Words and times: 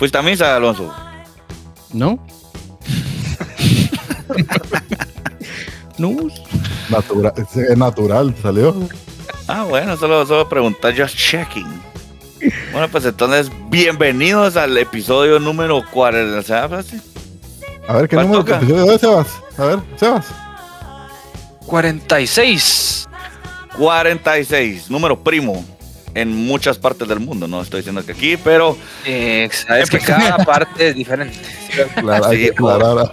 ¿Fuiste 0.00 0.16
a 0.16 0.22
misa, 0.22 0.56
Alonso? 0.56 0.90
¿No? 1.92 2.18
no. 5.98 6.16
Natural, 6.88 7.34
es 7.36 7.76
natural, 7.76 8.34
salió. 8.40 8.74
Ah, 9.46 9.64
bueno, 9.64 9.98
solo, 9.98 10.24
solo 10.24 10.48
preguntar, 10.48 10.96
just 10.96 11.14
checking. 11.14 11.66
Bueno, 12.72 12.88
pues 12.90 13.04
entonces, 13.04 13.50
bienvenidos 13.68 14.56
al 14.56 14.78
episodio 14.78 15.38
número 15.38 15.84
40. 15.90 16.42
¿sabes? 16.44 16.94
A 17.86 17.92
ver, 17.92 18.08
¿qué 18.08 18.16
¿Cuál 18.16 18.28
número 18.28 18.42
toca? 18.42 18.56
episodio 18.56 18.92
es, 18.92 19.02
Sebas? 19.02 19.28
A 19.58 19.64
ver, 19.66 19.80
Sebas. 19.96 20.28
46. 21.66 23.06
46, 23.76 24.90
número 24.90 25.22
primo 25.22 25.62
en 26.14 26.34
muchas 26.46 26.78
partes 26.78 27.06
del 27.08 27.20
mundo. 27.20 27.46
No 27.48 27.60
estoy 27.62 27.80
diciendo 27.80 28.04
que 28.04 28.12
aquí, 28.12 28.36
pero 28.36 28.76
Eh, 29.04 29.48
sabes 29.52 29.90
que 29.90 29.98
cada 30.00 30.38
parte 30.44 30.88
es 30.88 30.94
diferente. 30.94 31.36
Sí, 32.30 32.48
aclarar. 32.48 33.12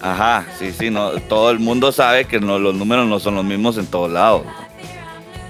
ajá, 0.00 0.46
sí, 0.58 0.72
sí, 0.78 0.90
no, 0.90 1.10
todo 1.28 1.50
el 1.50 1.58
mundo 1.58 1.90
sabe 1.92 2.24
que 2.24 2.40
no, 2.40 2.58
los 2.58 2.74
números 2.74 3.06
no 3.08 3.18
son 3.18 3.34
los 3.34 3.44
mismos 3.44 3.76
en 3.78 3.86
todos 3.86 4.10
lados. 4.10 4.42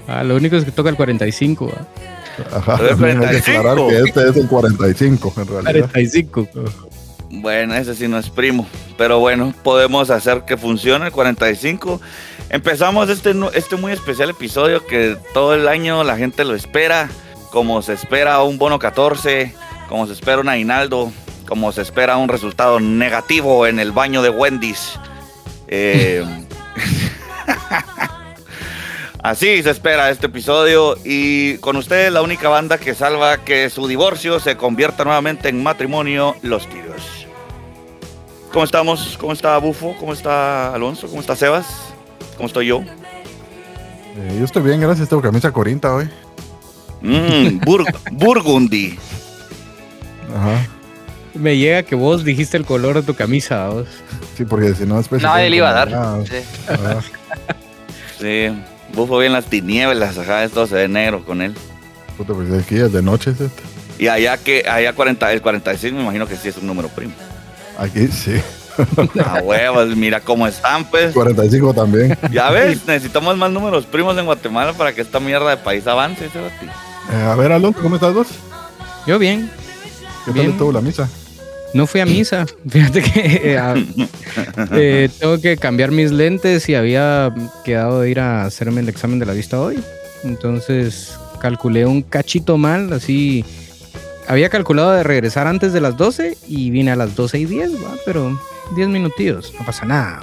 Ah, 0.07 0.23
lo 0.23 0.35
único 0.35 0.55
es 0.55 0.65
que 0.65 0.71
toca 0.71 0.89
el 0.89 0.95
45. 0.95 1.67
¿va? 1.67 2.57
Ajá, 2.57 2.77
que 2.77 2.95
45. 2.95 3.59
aclarar 3.59 3.87
que 3.89 3.97
este 4.09 4.29
es 4.29 4.37
el 4.37 4.47
45, 4.47 5.33
en 5.37 5.47
realidad. 5.47 5.89
45. 5.91 6.47
Bueno, 7.29 7.73
ese 7.75 7.95
sí 7.95 8.07
no 8.07 8.19
es 8.19 8.29
primo, 8.29 8.67
pero 8.97 9.19
bueno, 9.19 9.53
podemos 9.63 10.09
hacer 10.11 10.43
que 10.45 10.55
funcione 10.57 11.07
el 11.07 11.11
45. 11.11 11.99
Empezamos 12.53 13.09
este, 13.09 13.33
este 13.55 13.77
muy 13.77 13.93
especial 13.93 14.29
episodio 14.29 14.85
que 14.85 15.17
todo 15.33 15.55
el 15.55 15.67
año 15.67 16.03
la 16.03 16.17
gente 16.17 16.45
lo 16.45 16.53
espera, 16.53 17.09
como 17.49 17.81
se 17.81 17.93
espera 17.93 18.43
un 18.43 18.59
bono 18.59 18.77
14, 18.77 19.51
como 19.89 20.05
se 20.05 20.13
espera 20.13 20.39
un 20.39 20.47
aguinaldo, 20.47 21.11
como 21.47 21.71
se 21.71 21.81
espera 21.81 22.15
un 22.17 22.29
resultado 22.29 22.79
negativo 22.79 23.65
en 23.65 23.79
el 23.79 23.91
baño 23.91 24.21
de 24.21 24.29
Wendy's. 24.29 24.99
Eh, 25.67 26.23
Así 29.23 29.63
se 29.63 29.71
espera 29.71 30.11
este 30.11 30.27
episodio 30.27 30.95
y 31.03 31.57
con 31.57 31.75
ustedes 31.75 32.13
la 32.13 32.21
única 32.21 32.49
banda 32.49 32.77
que 32.77 32.93
salva 32.93 33.37
que 33.43 33.71
su 33.71 33.87
divorcio 33.87 34.39
se 34.39 34.57
convierta 34.57 35.03
nuevamente 35.03 35.49
en 35.49 35.63
matrimonio, 35.63 36.35
Los 36.43 36.69
Tiros. 36.69 37.25
¿Cómo 38.51 38.63
estamos? 38.63 39.17
¿Cómo 39.19 39.33
está 39.33 39.57
Bufo? 39.57 39.95
¿Cómo 39.99 40.13
está 40.13 40.71
Alonso? 40.75 41.07
¿Cómo 41.07 41.19
está 41.19 41.35
Sebas? 41.35 41.92
¿Cómo 42.35 42.47
estoy 42.47 42.67
yo? 42.67 42.81
Eh, 44.15 44.35
yo 44.39 44.45
estoy 44.45 44.63
bien, 44.63 44.79
gracias. 44.81 45.09
Tengo 45.09 45.21
camisa 45.21 45.51
corinta 45.51 45.93
hoy. 45.93 46.09
Mm, 47.01 47.59
Bur- 47.61 47.85
Burgundy. 48.11 48.97
Ajá. 50.35 50.67
Me 51.33 51.57
llega 51.57 51.83
que 51.83 51.95
vos 51.95 52.23
dijiste 52.23 52.57
el 52.57 52.65
color 52.65 52.95
de 52.95 53.01
tu 53.03 53.15
camisa, 53.15 53.67
vos. 53.69 53.87
Sí, 54.37 54.45
porque 54.45 54.73
si 54.75 54.85
no 54.85 54.97
después... 54.97 55.21
quedan 55.21 55.49
le 55.49 55.57
iba 55.57 55.69
a 55.69 55.73
dar. 55.73 55.89
ah, 55.93 56.19
Sí. 56.29 56.37
ah, 56.69 56.99
Sí, 58.19 58.49
Bufo 58.93 59.17
bien 59.17 59.33
las 59.33 59.45
tinieblas, 59.45 60.17
ajá, 60.17 60.43
esto 60.43 60.65
se 60.67 60.75
ve 60.75 60.87
negro 60.87 61.25
con 61.25 61.41
él. 61.41 61.55
puta, 62.15 62.33
pues 62.33 62.51
aquí 62.53 62.75
es 62.77 62.93
de 62.93 63.01
noche 63.01 63.31
es 63.31 63.41
este. 63.41 63.63
Y 63.97 64.07
allá 64.07 64.37
que 64.37 64.67
allá 64.69 64.93
40, 64.93 65.33
el 65.33 65.41
46 65.41 65.93
me 65.93 66.01
imagino 66.03 66.27
que 66.27 66.35
sí 66.37 66.49
es 66.49 66.57
un 66.57 66.67
número 66.67 66.87
primo. 66.89 67.13
Aquí 67.77 68.07
sí. 68.07 68.39
A 69.25 69.41
huevos, 69.41 69.95
mira 69.95 70.19
cómo 70.19 70.47
están, 70.47 70.85
pues. 70.85 71.13
45 71.13 71.73
también. 71.73 72.17
Ya 72.31 72.49
ves, 72.51 72.85
necesitamos 72.87 73.37
más 73.37 73.51
números 73.51 73.85
primos 73.85 74.17
en 74.17 74.25
Guatemala 74.25 74.73
para 74.73 74.93
que 74.93 75.01
esta 75.01 75.19
mierda 75.19 75.49
de 75.51 75.57
país 75.57 75.85
avance, 75.87 76.29
Sebasti. 76.29 76.65
Eh, 76.65 77.15
a 77.15 77.35
ver, 77.35 77.51
Alonso, 77.51 77.79
¿cómo 77.81 77.95
estás 77.95 78.13
vos? 78.13 78.27
Yo 79.05 79.19
bien. 79.19 79.49
¿Qué 80.25 80.31
tal 80.31 80.45
estuvo 80.47 80.71
la 80.71 80.81
misa? 80.81 81.09
No 81.73 81.87
fui 81.87 81.99
a 82.01 82.05
misa. 82.05 82.45
Fíjate 82.69 83.01
que 83.01 83.41
eh, 83.51 83.57
a- 83.57 83.75
eh, 84.71 85.09
tengo 85.19 85.39
que 85.41 85.57
cambiar 85.57 85.91
mis 85.91 86.11
lentes 86.11 86.69
y 86.69 86.75
había 86.75 87.33
quedado 87.65 88.01
de 88.01 88.09
ir 88.11 88.19
a 88.19 88.45
hacerme 88.45 88.81
el 88.81 88.89
examen 88.89 89.19
de 89.19 89.25
la 89.25 89.33
vista 89.33 89.59
hoy. 89.59 89.79
Entonces 90.23 91.17
calculé 91.41 91.85
un 91.85 92.01
cachito 92.01 92.57
mal, 92.57 92.93
así. 92.93 93.43
Había 94.27 94.49
calculado 94.49 94.91
de 94.91 95.03
regresar 95.03 95.47
antes 95.47 95.73
de 95.73 95.81
las 95.81 95.97
12 95.97 96.37
y 96.47 96.69
vine 96.69 96.91
a 96.91 96.95
las 96.95 97.15
12 97.15 97.39
y 97.39 97.45
10, 97.45 97.75
¿va? 97.83 97.91
pero 98.05 98.39
10 98.75 98.87
minutillos, 98.87 99.53
no 99.59 99.65
pasa 99.65 99.85
nada. 99.85 100.21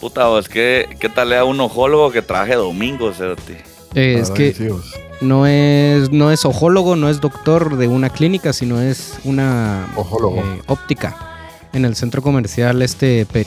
Puta, 0.00 0.26
vos, 0.26 0.48
¿qué, 0.48 0.88
¿qué 0.98 1.08
tal 1.10 1.28
le 1.28 1.36
da 1.36 1.44
un 1.44 1.60
ojólogo 1.60 2.10
que 2.10 2.22
trabaje 2.22 2.54
domingo? 2.54 3.10
Eh, 3.94 4.16
es 4.20 4.30
verdad 4.30 4.34
que 4.56 4.68
vos. 4.70 4.94
no 5.20 5.46
es, 5.46 6.10
no 6.10 6.30
es 6.32 6.44
ojólogo, 6.46 6.96
no 6.96 7.10
es 7.10 7.20
doctor 7.20 7.76
de 7.76 7.88
una 7.88 8.08
clínica, 8.08 8.52
sino 8.54 8.80
es 8.80 9.18
una 9.24 9.86
Ojólogo. 9.96 10.36
eh, 10.40 10.62
óptica 10.68 11.16
en 11.74 11.84
el 11.84 11.96
centro 11.96 12.22
comercial 12.22 12.80
este 12.82 13.26
Pe- 13.30 13.44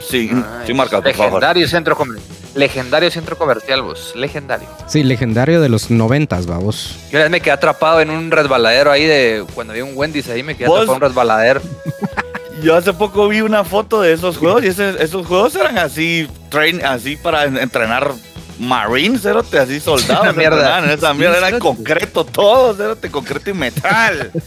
Sí, 0.00 0.28
Ay, 0.32 0.66
sí, 0.66 0.74
marca, 0.74 1.00
por 1.00 1.12
favor. 1.14 1.32
legendario 1.34 1.68
centro 1.68 1.96
comercial. 1.96 2.36
Legendario 2.54 3.10
centro 3.10 3.36
comercial, 3.38 3.82
vos. 3.82 4.12
Legendario. 4.14 4.68
Sí, 4.86 5.02
legendario 5.02 5.60
de 5.60 5.68
los 5.68 5.90
noventas, 5.90 6.46
vamos. 6.46 6.96
Yo 7.10 7.16
una 7.18 7.22
vez 7.24 7.30
me 7.30 7.40
quedé 7.40 7.52
atrapado 7.52 8.00
en 8.00 8.10
un 8.10 8.30
resbaladero 8.30 8.90
ahí 8.90 9.04
de. 9.06 9.44
Cuando 9.54 9.72
había 9.72 9.84
un 9.84 9.92
Wendy's 9.96 10.28
ahí, 10.28 10.42
me 10.42 10.54
quedé 10.56 10.68
¿Vos? 10.68 10.80
atrapado 10.80 10.96
en 10.98 11.02
un 11.02 11.08
resbaladero. 11.08 11.60
Yo 12.62 12.76
hace 12.76 12.92
poco 12.92 13.26
vi 13.28 13.40
una 13.40 13.64
foto 13.64 14.02
de 14.02 14.12
esos 14.12 14.36
juegos 14.36 14.62
y 14.62 14.68
ese- 14.68 15.02
esos 15.02 15.26
juegos 15.26 15.54
eran 15.56 15.78
así, 15.78 16.28
train, 16.50 16.84
así 16.84 17.16
para 17.16 17.44
en- 17.44 17.56
entrenar 17.56 18.12
Marines, 18.58 19.22
cerote, 19.22 19.58
así 19.58 19.80
soldados. 19.80 20.26
Esa 20.28 20.32
mierda. 20.34 20.78
en 20.78 20.90
Esa 20.90 21.12
Sí, 21.12 21.18
mierda 21.18 21.38
era 21.38 21.48
en 21.48 21.54
cerote. 21.54 21.76
concreto 21.76 22.24
todo, 22.24 22.74
cerote, 22.74 23.10
concreto 23.10 23.50
y 23.50 23.54
metal. 23.54 24.30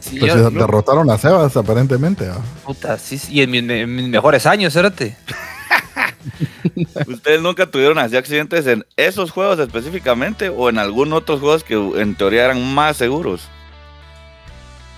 Sí, 0.00 0.18
Pues 0.18 0.34
yo- 0.34 0.50
se 0.50 0.54
derrotaron 0.56 1.08
a 1.10 1.16
Sebas, 1.16 1.56
aparentemente. 1.56 2.26
¿ah? 2.28 2.38
puta, 2.64 2.98
sí, 2.98 3.18
sí, 3.18 3.34
y 3.34 3.42
en 3.42 3.50
mis, 3.52 3.62
en 3.70 3.94
mis 3.94 4.08
mejores 4.08 4.46
años, 4.46 4.74
espérate. 4.74 5.16
¿Ustedes 7.06 7.40
nunca 7.42 7.66
tuvieron 7.66 7.98
así 7.98 8.16
accidentes 8.16 8.66
en 8.66 8.84
esos 8.96 9.30
juegos 9.30 9.58
específicamente 9.58 10.48
o 10.48 10.68
en 10.68 10.78
algunos 10.78 11.20
otros 11.20 11.40
juegos 11.40 11.64
que 11.64 11.74
en 11.74 12.14
teoría 12.14 12.44
eran 12.46 12.74
más 12.74 12.96
seguros? 12.96 13.48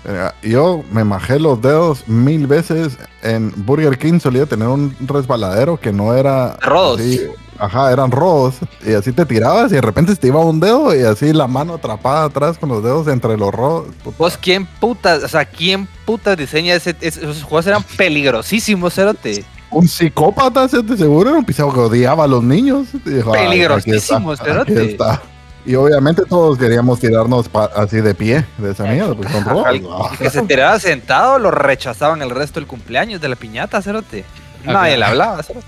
Eh, 0.07 0.31
Yo 0.43 0.83
me 0.93 1.03
majé 1.05 1.39
los 1.39 1.61
dedos 1.63 2.07
mil 2.09 2.47
veces. 2.47 2.99
En 3.23 3.53
Burger 3.65 3.97
King 3.99 4.21
solía 4.21 4.45
tener 4.47 4.69
un 4.69 4.95
resbaladero 5.01 5.79
que 5.81 5.93
no 5.93 6.15
era. 6.15 6.57
Rodos. 6.61 7.01
así, 7.01 7.23
ajá, 7.59 7.91
eran 7.91 8.11
rodos. 8.11 8.57
Y 8.87 8.93
así 8.93 9.13
te 9.13 9.25
tirabas 9.25 9.73
y 9.73 9.77
de 9.77 9.81
repente 9.81 10.15
te 10.15 10.27
iba 10.27 10.41
un 10.41 10.61
dedo 10.61 10.95
y 10.95 11.03
así 11.05 11.33
la 11.33 11.47
mano 11.47 11.75
atrapada 11.75 12.25
atrás 12.27 12.59
con 12.59 12.69
los 12.69 12.83
dedos 12.85 13.09
entre 13.09 13.39
los 13.39 13.51
rodos. 13.55 13.87
Puta. 14.05 14.17
Vos, 14.19 14.37
¿quién 14.37 14.67
putas, 14.67 15.23
o 15.25 15.29
sea, 15.29 15.47
quién 15.47 15.89
putas 16.05 16.37
diseña 16.37 16.75
ese, 16.75 16.95
ese- 17.01 17.21
esos 17.23 17.43
juegos? 17.43 17.67
Eran 17.67 17.83
peligrosísimos, 17.97 18.93
cerote. 18.93 19.43
Un 19.79 19.89
psicópata, 19.89 20.69
seguro 20.69 21.31
era 21.31 21.39
un 21.39 21.45
pisado 21.45 21.73
que 21.73 21.81
odiaba 21.81 22.25
a 22.25 22.27
los 22.27 22.43
niños. 22.43 22.87
Dijo, 23.05 23.35
"Ay, 23.35 23.49
Peligrosísimo, 23.49 24.33
aquí 24.33 24.41
está, 24.43 24.61
aquí 24.63 24.73
cerote". 24.73 24.91
está". 24.93 25.23
Y 25.67 25.75
obviamente 25.77 26.23
todos 26.29 26.59
queríamos 26.59 27.01
tirarnos 27.01 27.49
así 27.75 28.01
de 28.03 28.15
pie 28.15 28.45
de 28.59 28.73
esa 28.73 28.85
mierda, 28.85 29.15
pues 29.15 29.31
¿no? 29.47 29.75
y 29.75 29.83
que 30.19 30.29
se 30.29 30.43
tiraba 30.43 30.79
sentado, 30.79 31.39
lo 31.39 31.51
rechazaban 31.51 32.21
el 32.21 32.29
resto 32.31 32.61
del 32.61 32.67
cumpleaños 32.67 33.21
de 33.21 33.29
la 33.29 33.37
piñata, 33.37 33.81
cerote. 33.81 34.25
Nadie 34.65 34.99
le 34.99 35.05
hablaba, 35.07 35.43
cerote. 35.43 35.67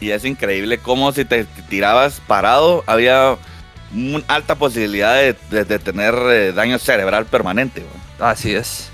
Y 0.00 0.10
es 0.10 0.24
increíble 0.24 0.78
cómo 0.78 1.12
si 1.12 1.24
te 1.24 1.44
tirabas 1.68 2.20
parado 2.26 2.82
había 2.86 3.36
una 3.94 4.24
alta 4.26 4.56
posibilidad 4.56 5.14
de, 5.14 5.36
de- 5.50 5.64
de 5.64 5.78
tener 5.78 6.12
eh, 6.30 6.52
daño 6.52 6.78
cerebral 6.80 7.26
permanente. 7.26 7.84
Así 8.18 8.52
es. 8.52 8.90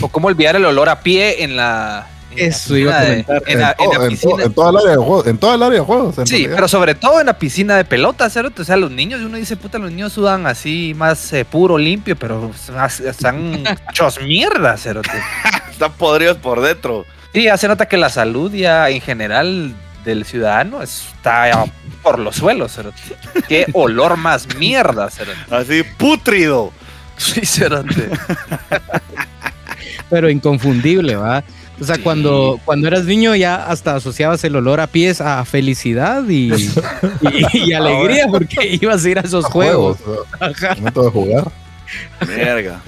O 0.00 0.08
cómo 0.08 0.28
olvidar 0.28 0.54
el 0.54 0.64
olor 0.64 0.88
a 0.88 1.00
pie 1.00 1.42
en 1.42 1.56
la. 1.56 2.06
Eso 2.36 2.76
iba 2.76 2.98
a 2.98 3.02
comentar. 3.04 3.42
En 3.46 3.60
la, 3.60 3.76
en 3.78 3.90
la 4.02 4.08
piscina. 4.08 4.48
toda 4.50 4.70
el 4.70 4.76
área 4.76 4.90
de 4.90 4.96
juegos, 4.96 5.26
en 5.26 5.38
toda 5.38 5.54
el 5.54 5.62
área 5.62 5.78
de 5.80 5.84
juegos. 5.84 6.18
en 6.18 6.26
Sí, 6.26 6.32
realidad. 6.34 6.54
pero 6.56 6.68
sobre 6.68 6.94
todo 6.94 7.20
en 7.20 7.26
la 7.26 7.38
piscina 7.38 7.76
de 7.76 7.84
pelota, 7.84 8.28
cerote. 8.30 8.62
O 8.62 8.64
sea, 8.64 8.76
los 8.76 8.90
niños, 8.90 9.20
uno 9.22 9.36
dice, 9.36 9.56
puta, 9.56 9.78
los 9.78 9.90
niños 9.90 10.12
sudan 10.12 10.46
así 10.46 10.92
más 10.96 11.32
eh, 11.32 11.44
puro, 11.44 11.78
limpio, 11.78 12.16
pero 12.16 12.50
más- 12.74 13.00
están 13.00 13.62
hechos 13.90 14.20
mierda, 14.22 14.76
cerote. 14.76 15.10
Están 15.70 15.92
podridos 15.94 16.36
por 16.36 16.60
dentro. 16.60 17.04
Sí, 17.32 17.48
hace 17.48 17.66
nota 17.66 17.86
que 17.86 17.96
la 17.96 18.08
salud 18.08 18.52
ya 18.52 18.88
en 18.90 19.00
general 19.00 19.74
del 20.04 20.24
ciudadano 20.24 20.82
está 20.82 21.64
por 22.02 22.20
los 22.20 22.36
suelos, 22.36 22.72
cerote. 22.76 23.00
Qué 23.48 23.66
olor 23.72 24.16
más 24.16 24.54
mierda, 24.56 25.10
cerote. 25.10 25.38
Así, 25.50 25.82
pútrido. 25.98 26.70
Sí, 27.16 27.44
cerote. 27.44 28.08
Pero 30.10 30.30
inconfundible, 30.30 31.16
¿va? 31.16 31.42
O 31.80 31.84
sea, 31.84 31.96
Sí. 31.96 32.02
cuando, 32.02 32.60
cuando 32.64 32.86
eras 32.88 33.04
niño 33.04 33.34
ya 33.34 33.56
hasta 33.66 33.96
asociabas 33.96 34.42
el 34.44 34.54
olor 34.56 34.80
a 34.80 34.86
pies 34.86 35.20
a 35.20 35.44
felicidad 35.44 36.22
y, 36.28 36.52
y- 36.54 36.68
y 37.52 37.72
alegría 37.74 38.26
porque 38.28 38.78
ibas 38.80 39.04
a 39.04 39.08
ir 39.10 39.18
a 39.18 39.22
esos 39.22 39.44
A 39.44 39.48
juegos. 39.50 39.98
¿no? 40.06 40.46
Ajá. 40.46 40.74
Momento 40.76 41.02
de 41.04 41.10
jugar. 41.10 41.52
Verga. 42.26 42.80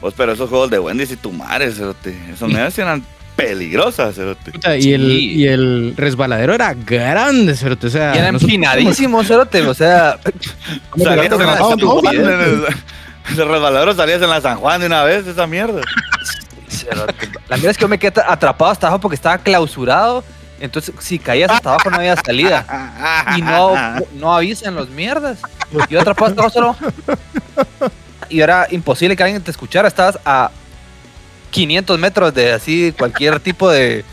Pues, 0.00 0.14
pero 0.16 0.32
esos 0.32 0.48
juegos 0.50 0.70
de 0.70 0.78
Wendy's 0.78 1.10
y 1.12 1.16
tu 1.16 1.32
madre, 1.32 1.70
cerote. 1.72 2.16
Esos 2.32 2.48
mierdas 2.48 2.76
eran 2.78 3.02
peligrosas, 3.36 4.14
cerote. 4.14 4.50
Puta, 4.52 4.76
Y, 4.76 4.92
el, 4.92 5.06
Sí. 5.08 5.32
y 5.36 5.46
el 5.48 5.94
resbaladero 5.96 6.54
era 6.54 6.74
grande, 6.74 7.54
cerote, 7.56 7.86
O 7.86 7.90
sea, 7.90 8.14
Y 8.14 8.18
era 8.18 8.28
empinadísimo, 8.28 9.22
cerote. 9.24 9.62
O 9.62 9.74
sea, 9.74 10.18
Salías 10.96 11.32
en 11.32 11.78
todos, 11.78 11.78
tupideces. 12.02 12.74
De 13.36 13.44
resbaladero 13.44 13.92
salías 13.94 14.22
en 14.22 14.30
la 14.30 14.40
San 14.40 14.56
Juan 14.58 14.80
de 14.80 14.86
una 14.86 15.02
vez, 15.02 15.26
esa 15.26 15.46
mierda. 15.48 15.80
La 17.48 17.56
mierda 17.56 17.70
es 17.70 17.76
que 17.76 17.82
yo 17.82 17.88
me 17.88 17.98
quedé 17.98 18.20
atrapado 18.26 18.70
hasta 18.70 18.86
abajo 18.86 19.00
porque 19.00 19.16
estaba 19.16 19.38
clausurado. 19.38 20.24
Entonces, 20.58 20.94
si 21.00 21.18
caías 21.18 21.50
hasta 21.50 21.70
abajo 21.70 21.90
no 21.90 21.96
había 21.96 22.16
salida. 22.16 22.64
Y 23.36 23.42
no, 23.42 23.74
no 24.14 24.34
avisan 24.34 24.74
los 24.74 24.88
mierdas. 24.90 25.38
Yo 25.90 26.00
atrapado 26.00 26.30
hasta 26.30 26.40
abajo 26.40 26.54
solo. 26.54 27.90
Y 28.28 28.40
era 28.40 28.66
imposible 28.70 29.16
que 29.16 29.22
alguien 29.22 29.42
te 29.42 29.50
escuchara. 29.50 29.86
Estabas 29.88 30.18
a 30.24 30.50
500 31.50 31.98
metros 31.98 32.34
de 32.34 32.52
así 32.52 32.94
cualquier 32.96 33.38
tipo 33.40 33.70
de, 33.70 34.04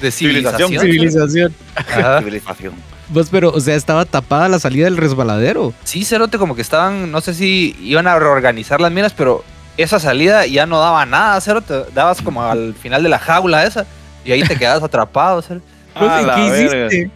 de 0.00 0.10
Civilización. 0.10 0.70
civilización. 0.70 1.30
Civilización. 1.30 1.54
Ajá. 1.74 2.18
Civilización. 2.18 2.74
Vos, 3.08 3.28
pero, 3.30 3.50
o 3.50 3.60
sea, 3.60 3.76
estaba 3.76 4.04
tapada 4.04 4.48
la 4.48 4.58
salida 4.58 4.86
del 4.86 4.96
resbaladero. 4.96 5.72
Sí, 5.84 6.04
Cerote, 6.04 6.38
como 6.38 6.56
que 6.56 6.62
estaban, 6.62 7.12
no 7.12 7.20
sé 7.20 7.34
si 7.34 7.76
iban 7.80 8.08
a 8.08 8.18
reorganizar 8.18 8.80
las 8.80 8.90
minas, 8.90 9.12
pero 9.16 9.44
esa 9.76 9.98
salida 10.00 10.46
ya 10.46 10.66
no 10.66 10.80
daba 10.80 11.04
nada, 11.06 11.40
Cerote. 11.40 11.84
Dabas 11.94 12.22
como 12.22 12.42
al 12.44 12.74
final 12.74 13.02
de 13.02 13.08
la 13.08 13.18
jaula 13.18 13.64
esa. 13.64 13.86
Y 14.24 14.32
ahí 14.32 14.42
te 14.42 14.56
quedabas 14.58 14.82
atrapado, 14.82 15.42
Cerote. 15.42 15.66
Vos, 15.98 16.10
A 16.10 16.22
¿y 16.22 16.24
la 16.26 16.34
¿Qué 16.34 16.50
verga. 16.50 16.86
hiciste? 16.86 17.10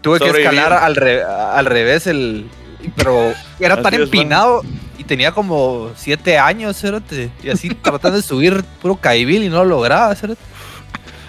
Tuve 0.00 0.18
que 0.20 0.30
escalar 0.30 0.72
al, 0.72 0.94
re- 0.96 1.22
al 1.24 1.66
revés 1.66 2.06
el. 2.06 2.48
Pero 2.94 3.32
era 3.58 3.74
Así 3.74 3.82
tan 3.82 3.94
es, 3.94 4.00
empinado 4.00 4.62
y 4.98 5.04
tenía 5.04 5.32
como 5.32 5.90
siete 5.96 6.38
años, 6.38 6.78
cerote. 6.80 7.30
Y 7.42 7.50
así 7.50 7.70
tratando 7.70 8.16
de 8.16 8.22
subir 8.22 8.62
puro 8.80 8.96
caibil 8.96 9.42
y 9.42 9.48
no 9.48 9.58
lo 9.58 9.64
lograba, 9.64 10.14
cerote. 10.14 10.40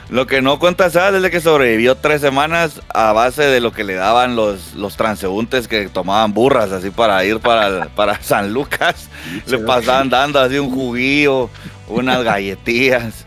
Lo 0.09 0.25
que 0.25 0.41
no 0.41 0.57
cuenta 0.57 0.89
Sad 0.89 1.15
es 1.17 1.21
de 1.21 1.29
que 1.29 1.41
sobrevivió 1.41 1.95
tres 1.95 2.21
semanas 2.21 2.81
a 2.93 3.11
base 3.11 3.43
de 3.43 3.59
lo 3.59 3.73
que 3.73 3.83
le 3.83 3.95
daban 3.95 4.37
los, 4.37 4.73
los 4.73 4.95
transeúntes 4.95 5.67
que 5.67 5.89
tomaban 5.89 6.33
burras 6.33 6.71
así 6.71 6.91
para 6.91 7.23
ir 7.25 7.39
para, 7.39 7.67
el- 7.67 7.89
para 7.95 8.21
San 8.23 8.53
Lucas. 8.53 9.09
Le 9.47 9.57
pasaban 9.59 10.09
dando 10.09 10.39
así 10.39 10.57
un 10.59 10.71
juguillo, 10.73 11.49
unas 11.89 12.23
galletillas, 12.23 13.25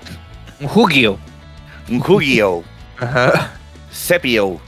Un 0.59 0.69
jugio. 0.69 1.19
un 1.91 2.01
juguillo, 2.01 2.63
Ajá. 2.99 3.53
sepio. 3.91 4.59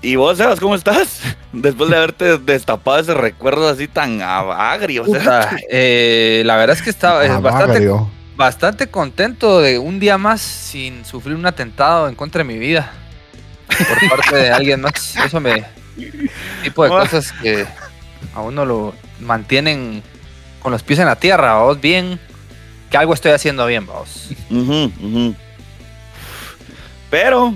¿Y 0.00 0.16
vos, 0.16 0.36
Sebas, 0.36 0.60
cómo 0.60 0.74
estás? 0.74 1.22
Después 1.52 1.88
de 1.90 1.96
haberte 1.96 2.36
destapado 2.38 2.98
ese 2.98 3.14
recuerdo 3.14 3.68
así 3.68 3.88
tan 3.88 4.20
agrio. 4.22 5.02
o 5.02 5.06
sea. 5.06 5.18
Puta, 5.18 5.56
eh, 5.70 6.42
la 6.44 6.56
verdad 6.56 6.76
es 6.76 6.82
que 6.82 6.90
estaba 6.90 7.24
eh, 7.24 7.28
bastante, 7.40 7.72
bagrio. 7.72 8.10
Bastante 8.36 8.88
contento 8.88 9.60
de 9.60 9.78
un 9.78 10.00
día 10.00 10.18
más 10.18 10.40
sin 10.40 11.04
sufrir 11.04 11.36
un 11.36 11.46
atentado 11.46 12.08
en 12.08 12.14
contra 12.14 12.40
de 12.40 12.44
mi 12.44 12.58
vida. 12.58 12.92
Por 13.66 14.08
parte 14.08 14.36
de 14.36 14.50
alguien 14.50 14.80
más. 14.80 15.16
Eso 15.16 15.40
me. 15.40 15.64
tipo 16.62 16.84
de 16.84 16.90
cosas 16.90 17.32
que 17.32 17.66
a 18.34 18.40
uno 18.40 18.64
lo 18.64 18.94
mantienen 19.20 20.02
con 20.60 20.72
los 20.72 20.82
pies 20.82 20.98
en 20.98 21.06
la 21.06 21.16
tierra, 21.16 21.58
vos 21.58 21.80
bien. 21.80 22.18
Que 22.90 22.96
algo 22.96 23.14
estoy 23.14 23.32
haciendo 23.32 23.66
bien, 23.66 23.86
vos. 23.86 24.30
Pero 27.10 27.54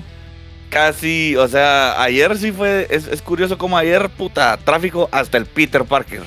casi, 0.68 1.36
o 1.36 1.48
sea, 1.48 2.00
ayer 2.02 2.36
sí 2.36 2.52
fue, 2.52 2.86
es, 2.90 3.06
es 3.06 3.22
curioso 3.22 3.56
como 3.58 3.78
ayer, 3.78 4.08
puta, 4.10 4.56
tráfico 4.58 5.08
hasta 5.12 5.38
el 5.38 5.46
Peter 5.46 5.84
Parker. 5.84 6.22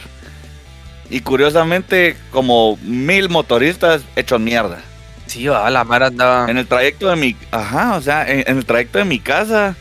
Y 1.11 1.19
curiosamente, 1.19 2.15
como 2.31 2.77
mil 2.81 3.29
motoristas 3.29 4.01
hechos 4.15 4.39
mierda. 4.39 4.79
Sí, 5.27 5.45
va, 5.47 5.69
la 5.69 5.83
mar 5.83 6.01
andaba. 6.03 6.49
En 6.49 6.57
el 6.57 6.65
trayecto 6.67 7.09
de 7.09 7.15
mi, 7.17 7.35
ajá, 7.51 7.95
o 7.97 8.01
sea, 8.01 8.27
en, 8.27 8.43
en 8.47 8.57
el 8.57 8.65
trayecto 8.65 8.97
de 8.97 9.05
mi 9.05 9.19
casa, 9.19 9.75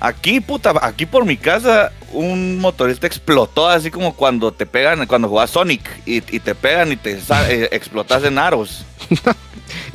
aquí, 0.00 0.40
puta, 0.40 0.72
aquí 0.80 1.06
por 1.06 1.24
mi 1.26 1.36
casa, 1.36 1.92
un 2.12 2.58
motorista 2.58 3.06
explotó 3.06 3.68
así 3.68 3.90
como 3.90 4.14
cuando 4.14 4.52
te 4.52 4.64
pegan, 4.64 5.06
cuando 5.06 5.28
jugás 5.28 5.50
Sonic 5.50 5.82
y, 6.06 6.16
y 6.16 6.40
te 6.40 6.54
pegan 6.54 6.92
y 6.92 6.96
te 6.96 7.18
eh, 7.48 7.68
explotas 7.72 8.24
en 8.24 8.38
aros. 8.38 8.84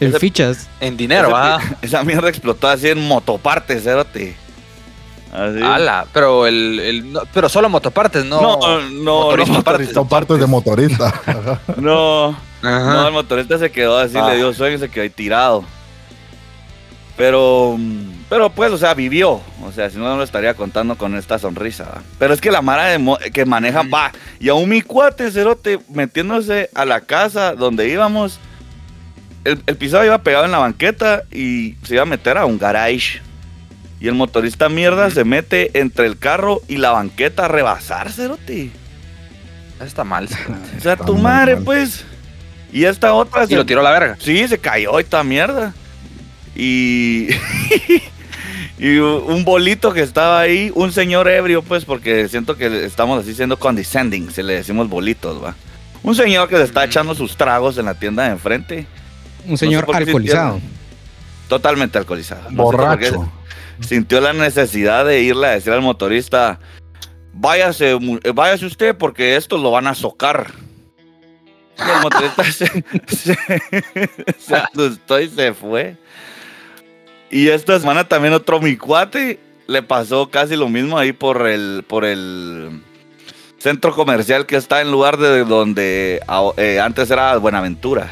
En 0.01 0.09
Ese- 0.09 0.19
fichas. 0.19 0.67
En 0.79 0.97
dinero, 0.97 1.27
Ese 1.27 1.33
va. 1.33 1.59
pi- 1.59 1.75
Esa 1.83 2.03
mierda 2.03 2.27
explotó 2.29 2.67
así 2.69 2.87
en 2.89 3.05
motopartes, 3.07 3.83
cérate. 3.83 4.35
Así. 5.31 5.61
Ala, 5.61 6.05
pero 6.11 6.47
el, 6.47 6.79
el- 6.79 7.13
no- 7.13 7.21
pero 7.33 7.49
solo 7.49 7.69
motopartes, 7.69 8.25
no. 8.25 8.41
No, 8.41 8.57
no, 8.57 8.79
no, 8.89 9.13
motorismo 9.23 9.53
no, 9.93 10.07
partes 10.07 10.39
de 10.39 10.47
motorista. 10.47 11.13
No, 11.77 12.29
Ajá. 12.61 12.93
no, 12.93 13.07
el 13.07 13.13
motorista 13.13 13.57
se 13.59 13.71
quedó 13.71 13.97
así, 13.97 14.17
Ah. 14.17 14.29
le 14.31 14.37
dio 14.37 14.53
sueño 14.53 14.75
y 14.75 14.79
se 14.79 14.89
quedó 14.89 15.03
ahí 15.03 15.09
tirado. 15.09 15.63
Pero, 17.15 17.77
pero 18.29 18.49
pues, 18.49 18.71
o 18.71 18.77
sea, 18.77 18.93
vivió. 18.93 19.41
O 19.65 19.71
sea, 19.75 19.89
si 19.89 19.97
no, 19.97 20.05
no 20.05 20.15
lo 20.17 20.23
estaría 20.23 20.53
contando 20.53 20.97
con 20.97 21.15
esta 21.17 21.37
sonrisa. 21.37 21.83
¿va? 21.83 22.01
Pero 22.17 22.33
es 22.33 22.39
que 22.39 22.49
la 22.49 22.61
mara 22.61 22.85
de 22.85 23.31
que 23.33 23.45
maneja, 23.45 23.83
va. 23.83 24.11
Y 24.39 24.47
aún 24.49 24.69
mi 24.69 24.81
cuate, 24.81 25.29
cerote, 25.29 25.79
metiéndose 25.89 26.69
a 26.73 26.85
la 26.85 27.01
casa 27.01 27.53
donde 27.55 27.89
íbamos. 27.89 28.39
El, 29.43 29.61
el 29.67 29.75
pisado 29.77 30.05
iba 30.05 30.17
pegado 30.19 30.45
en 30.45 30.51
la 30.51 30.59
banqueta 30.59 31.23
y 31.31 31.75
se 31.83 31.95
iba 31.95 32.03
a 32.03 32.05
meter 32.05 32.37
a 32.37 32.45
un 32.45 32.57
garage. 32.57 33.21
Y 33.99 34.07
el 34.07 34.15
motorista 34.15 34.69
mierda 34.69 35.09
se 35.09 35.25
mete 35.25 35.77
entre 35.79 36.05
el 36.07 36.17
carro 36.17 36.61
y 36.67 36.77
la 36.77 36.91
banqueta 36.91 37.45
a 37.45 37.47
rebasar, 37.47 38.11
cerote. 38.11 38.71
Está 39.85 40.03
mal. 40.03 40.27
O 40.77 40.81
sea, 40.81 40.93
Está 40.93 41.05
tu 41.05 41.17
madre, 41.17 41.55
mal. 41.55 41.65
pues. 41.65 42.05
Y 42.71 42.85
esta 42.85 43.13
otra 43.13 43.45
Y 43.49 43.55
lo 43.55 43.65
tiró 43.65 43.81
a 43.81 43.83
la 43.83 43.91
verga. 43.91 44.17
Sí, 44.19 44.47
se 44.47 44.57
cayó 44.57 44.99
esta 44.99 45.23
mierda. 45.23 45.73
Y. 46.55 47.29
y 48.79 48.97
un 48.97 49.43
bolito 49.43 49.91
que 49.91 50.01
estaba 50.01 50.39
ahí, 50.39 50.71
un 50.75 50.91
señor 50.91 51.27
ebrio, 51.27 51.61
pues, 51.61 51.83
porque 51.83 52.29
siento 52.29 52.55
que 52.55 52.85
estamos 52.85 53.21
así 53.21 53.33
siendo 53.33 53.57
condescending, 53.57 54.31
si 54.31 54.43
le 54.43 54.53
decimos 54.53 54.87
bolitos, 54.87 55.43
va. 55.43 55.55
Un 56.03 56.15
señor 56.15 56.47
que 56.47 56.55
se 56.55 56.63
está 56.63 56.85
echando 56.85 57.13
sus 57.15 57.35
tragos 57.35 57.77
en 57.77 57.85
la 57.85 57.95
tienda 57.95 58.23
de 58.23 58.29
enfrente. 58.31 58.87
Un 59.45 59.57
señor 59.57 59.85
alcoholizado. 59.93 60.61
Totalmente 61.49 61.97
alcoholizado. 61.97 62.43
No 62.43 62.49
sé 62.49 62.55
Borracho. 62.55 63.31
Sintió 63.81 64.21
la 64.21 64.33
necesidad 64.33 65.05
de 65.05 65.21
irle 65.21 65.47
a 65.47 65.51
decir 65.51 65.71
al 65.73 65.81
motorista: 65.81 66.59
váyase, 67.33 67.91
eh, 68.23 68.31
váyase 68.33 68.65
usted 68.65 68.95
porque 68.95 69.35
esto 69.35 69.57
lo 69.57 69.71
van 69.71 69.87
a 69.87 69.95
socar. 69.95 70.51
Y 71.77 71.81
el 71.89 72.01
motorista 72.01 72.43
se, 72.51 72.83
se, 73.07 73.37
se 74.37 74.55
asustó 74.55 75.19
y 75.19 75.29
se 75.29 75.53
fue. 75.53 75.95
Y 77.31 77.47
esta 77.49 77.79
semana 77.79 78.07
también 78.07 78.33
otro 78.33 78.59
mi 78.59 78.75
cuate 78.75 79.39
le 79.67 79.83
pasó 79.83 80.29
casi 80.29 80.55
lo 80.55 80.67
mismo 80.67 80.97
ahí 80.97 81.11
por 81.13 81.47
el, 81.47 81.83
por 81.87 82.03
el 82.03 82.81
centro 83.59 83.93
comercial 83.93 84.45
que 84.47 84.55
está 84.55 84.81
en 84.81 84.91
lugar 84.91 85.17
de 85.17 85.43
donde 85.45 86.21
eh, 86.57 86.79
antes 86.79 87.11
era 87.11 87.37
Buenaventura. 87.37 88.09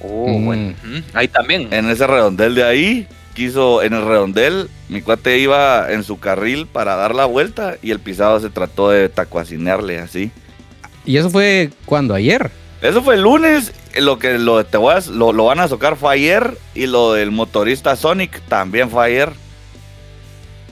Oh, 0.00 0.28
Mm. 0.28 0.44
bueno. 0.46 0.74
Ujú, 0.84 1.02
Ahí 1.14 1.26
también. 1.26 1.72
En 1.72 1.90
ese 1.90 2.06
redondel 2.06 2.54
de 2.54 2.62
ahí, 2.64 3.08
quiso, 3.38 3.82
en 3.82 3.94
el 3.94 4.04
redondel, 4.04 4.68
mi 4.90 5.00
cuate 5.00 5.38
iba 5.38 5.90
en 5.90 6.02
su 6.04 6.18
carril 6.20 6.66
para 6.66 6.94
dar 6.96 7.14
la 7.14 7.24
vuelta 7.24 7.76
y 7.82 7.90
el 7.92 8.00
pisado 8.00 8.38
se 8.40 8.50
trató 8.50 8.90
de 8.90 9.08
tacuacinearle 9.08 9.98
así. 10.00 10.30
Y 11.06 11.16
eso 11.16 11.30
fue 11.30 11.70
cuando 11.86 12.12
ayer. 12.14 12.50
Eso 12.82 13.02
fue 13.02 13.14
el 13.14 13.22
lunes, 13.22 13.72
lo 13.96 14.18
que 14.18 14.38
lo, 14.38 14.64
te 14.66 14.76
voy 14.76 14.94
a- 14.94 15.00
lo, 15.10 15.32
lo 15.32 15.46
van 15.46 15.60
a 15.60 15.68
socar 15.68 15.96
fue 15.96 16.12
ayer 16.14 16.58
y 16.74 16.86
lo 16.86 17.14
del 17.14 17.30
motorista 17.30 17.96
Sonic 17.96 18.40
también 18.48 18.90
fue 18.90 19.06
ayer. 19.06 19.32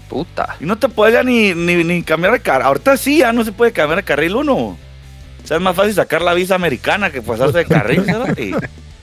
Puta. 0.08 0.56
Y 0.60 0.64
no 0.66 0.76
te 0.76 0.88
puedes 0.88 1.14
ya 1.14 1.22
ni, 1.24 1.52
ni, 1.54 1.82
ni 1.82 2.02
cambiar 2.02 2.32
de 2.34 2.40
carril. 2.40 2.66
Ahorita 2.66 2.96
sí, 2.96 3.18
ya 3.18 3.32
no 3.32 3.44
se 3.44 3.52
puede 3.52 3.72
cambiar 3.72 3.96
de 3.98 4.04
carril 4.04 4.36
uno. 4.36 4.54
O 4.54 4.78
sea, 5.46 5.56
es 5.56 5.62
más 5.62 5.74
fácil 5.74 5.94
sacar 5.94 6.22
la 6.22 6.34
visa 6.34 6.54
americana 6.54 7.10
que 7.10 7.22
pasarse 7.22 7.58
de 7.58 7.64
carril. 7.66 8.04
¿sabes? 8.06 8.54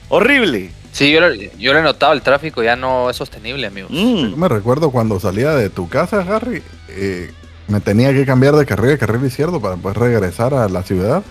Horrible. 0.10 0.72
Sí, 0.94 1.12
yo, 1.12 1.20
lo- 1.20 1.34
yo 1.34 1.74
lo 1.74 1.80
he 1.80 1.82
notado, 1.82 2.14
el 2.14 2.22
tráfico 2.22 2.64
ya 2.64 2.76
no 2.78 3.10
es 3.10 3.18
sostenible, 3.18 3.68
amigos. 3.68 3.92
Mm. 3.92 4.30
Yo 4.32 4.38
me 4.38 4.48
recuerdo 4.48 4.92
cuando 4.92 5.20
salía 5.20 5.52
de 5.52 5.70
tu 5.70 5.90
casa, 5.90 6.22
Harry, 6.30 6.64
eh, 6.90 7.32
me 7.68 7.80
tenía 7.82 8.14
que 8.14 8.26
cambiar 8.26 8.56
de 8.56 8.66
carril 8.66 8.92
a 8.94 8.98
carril 8.98 9.26
izquierdo 9.26 9.60
para 9.60 9.76
poder 9.76 9.98
regresar 9.98 10.54
a 10.54 10.70
la 10.70 10.84
ciudad. 10.84 11.24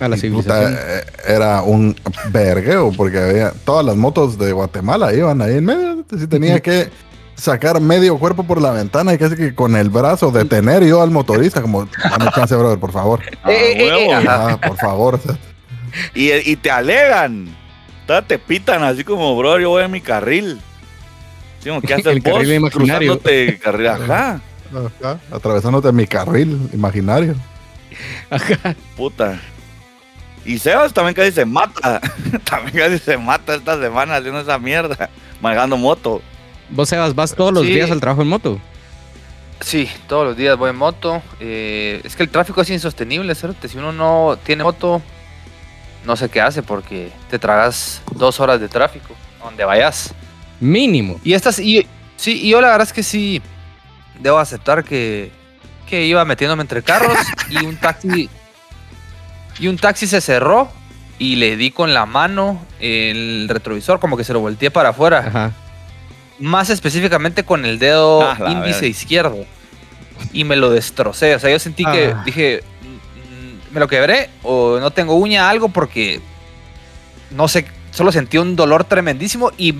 A 0.00 0.08
la 0.08 0.16
Y, 0.16 0.20
civilización. 0.20 0.72
puta, 0.74 0.98
eh, 0.98 1.04
era 1.28 1.62
un 1.62 1.94
vergueo 2.30 2.92
porque 2.96 3.18
había 3.18 3.52
todas 3.64 3.84
las 3.86 3.96
motos 3.96 4.36
de 4.38 4.52
Guatemala 4.52 5.12
iban 5.14 5.42
ahí 5.42 5.54
en 5.58 5.64
medio. 5.64 5.92
Entonces, 5.92 6.28
tenía 6.28 6.60
que 6.62 6.90
sacar 7.36 7.80
medio 7.80 8.18
cuerpo 8.18 8.42
por 8.44 8.60
la 8.60 8.72
ventana 8.72 9.14
y 9.14 9.18
casi 9.18 9.36
que 9.36 9.54
con 9.54 9.76
el 9.76 9.90
brazo 9.90 10.32
detener 10.32 10.84
yo 10.84 11.02
al 11.02 11.10
motorista, 11.12 11.62
como, 11.62 11.86
dame 12.10 12.30
chance, 12.34 12.54
brother, 12.56 12.78
por 12.80 12.90
favor. 12.92 13.20
Ah, 13.44 13.50
Eh, 13.52 13.76
eh, 13.78 14.12
ajá. 14.12 14.50
Ah, 14.52 14.60
por 14.60 14.76
favor. 14.76 15.20
Y, 16.14 16.30
y 16.32 16.56
te 16.56 16.70
alegan. 16.70 17.56
Todavía 18.08 18.26
te 18.26 18.38
pitan 18.40 18.82
así 18.82 19.04
como, 19.04 19.36
bro, 19.36 19.60
yo 19.60 19.68
voy 19.70 19.84
en 19.84 19.90
mi 19.92 20.00
carril. 20.00 20.60
Sí, 21.62 21.70
¿Qué 21.86 21.94
haces 21.94 22.06
El 22.06 22.20
vos 22.20 22.32
carril 22.32 22.54
imaginario. 22.54 23.18
cruzándote 23.20 23.58
carril? 23.58 23.86
Ajá, 23.88 24.40
ajá, 25.02 25.20
atravesándote 25.30 25.92
mi 25.92 26.06
carril 26.06 26.58
imaginario. 26.72 27.34
Ajá. 28.30 28.74
puta. 28.96 29.38
Y 30.44 30.58
Sebas 30.58 30.94
también 30.94 31.14
casi 31.14 31.30
se 31.32 31.44
mata. 31.44 32.00
también 32.44 32.76
casi 32.78 32.98
se 32.98 33.18
mata 33.18 33.54
esta 33.54 33.78
semana 33.78 34.16
haciendo 34.16 34.40
esa 34.40 34.58
mierda. 34.58 35.10
Manejando 35.42 35.76
moto. 35.76 36.22
Vos, 36.70 36.88
Sebas, 36.88 37.14
vas 37.14 37.34
todos 37.34 37.52
los 37.52 37.64
Sí. 37.64 37.74
días 37.74 37.90
al 37.90 38.00
trabajo 38.00 38.22
en 38.22 38.28
moto. 38.28 38.58
Sí, 39.60 39.88
todos 40.06 40.24
los 40.28 40.36
días 40.36 40.56
voy 40.56 40.70
en 40.70 40.76
moto. 40.76 41.20
eh, 41.40 42.00
es 42.04 42.16
que 42.16 42.22
el 42.22 42.30
tráfico 42.30 42.62
es 42.62 42.70
insostenible, 42.70 43.34
¿cierto? 43.34 43.68
Si 43.68 43.76
uno 43.76 43.92
no 43.92 44.38
tiene 44.44 44.64
moto, 44.64 45.02
no 46.04 46.16
sé 46.16 46.28
qué 46.28 46.40
hace 46.40 46.62
porque 46.62 47.10
te 47.30 47.38
tragas 47.38 48.02
dos 48.12 48.40
horas 48.40 48.60
de 48.60 48.68
tráfico, 48.68 49.14
donde 49.42 49.64
vayas. 49.64 50.14
Mínimo. 50.60 51.20
Y 51.24 51.34
estas, 51.34 51.58
y, 51.58 51.86
sí, 52.16 52.40
y 52.42 52.50
yo 52.50 52.60
la 52.60 52.68
verdad 52.68 52.86
es 52.86 52.92
que 52.92 53.02
sí, 53.02 53.40
debo 54.20 54.38
aceptar 54.38 54.84
que, 54.84 55.30
que 55.88 56.04
iba 56.06 56.24
metiéndome 56.24 56.62
entre 56.62 56.82
carros 56.82 57.16
y 57.50 57.64
un 57.64 57.76
taxi, 57.76 58.28
y 59.58 59.68
un 59.68 59.76
taxi 59.76 60.06
se 60.06 60.20
cerró 60.20 60.70
y 61.18 61.36
le 61.36 61.56
di 61.56 61.70
con 61.72 61.94
la 61.94 62.06
mano 62.06 62.64
el 62.80 63.46
retrovisor, 63.48 63.98
como 64.00 64.16
que 64.16 64.24
se 64.24 64.32
lo 64.32 64.40
volteé 64.40 64.70
para 64.70 64.90
afuera. 64.90 65.24
Ajá. 65.26 65.52
Más 66.38 66.70
específicamente 66.70 67.42
con 67.44 67.64
el 67.64 67.80
dedo 67.80 68.22
Ah, 68.22 68.36
índice 68.48 68.86
izquierdo. 68.86 69.44
Y 70.32 70.44
me 70.44 70.54
lo 70.54 70.70
destrocé. 70.70 71.34
O 71.34 71.38
sea, 71.40 71.50
yo 71.50 71.58
sentí 71.58 71.84
que 71.84 72.12
Ah. 72.14 72.22
dije, 72.24 72.62
"Mm, 72.77 72.77
me 73.72 73.80
lo 73.80 73.88
quebré 73.88 74.30
o 74.42 74.78
no 74.80 74.90
tengo 74.90 75.14
uña, 75.14 75.48
algo, 75.48 75.68
porque 75.68 76.20
no 77.30 77.48
sé, 77.48 77.66
solo 77.90 78.12
sentí 78.12 78.38
un 78.38 78.56
dolor 78.56 78.84
tremendísimo 78.84 79.50
y 79.58 79.74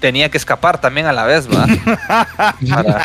tenía 0.00 0.28
que 0.30 0.36
escapar 0.36 0.80
también 0.80 1.06
a 1.06 1.12
la 1.12 1.24
vez, 1.24 1.48
¿va? 1.48 1.64
Para- 2.68 3.04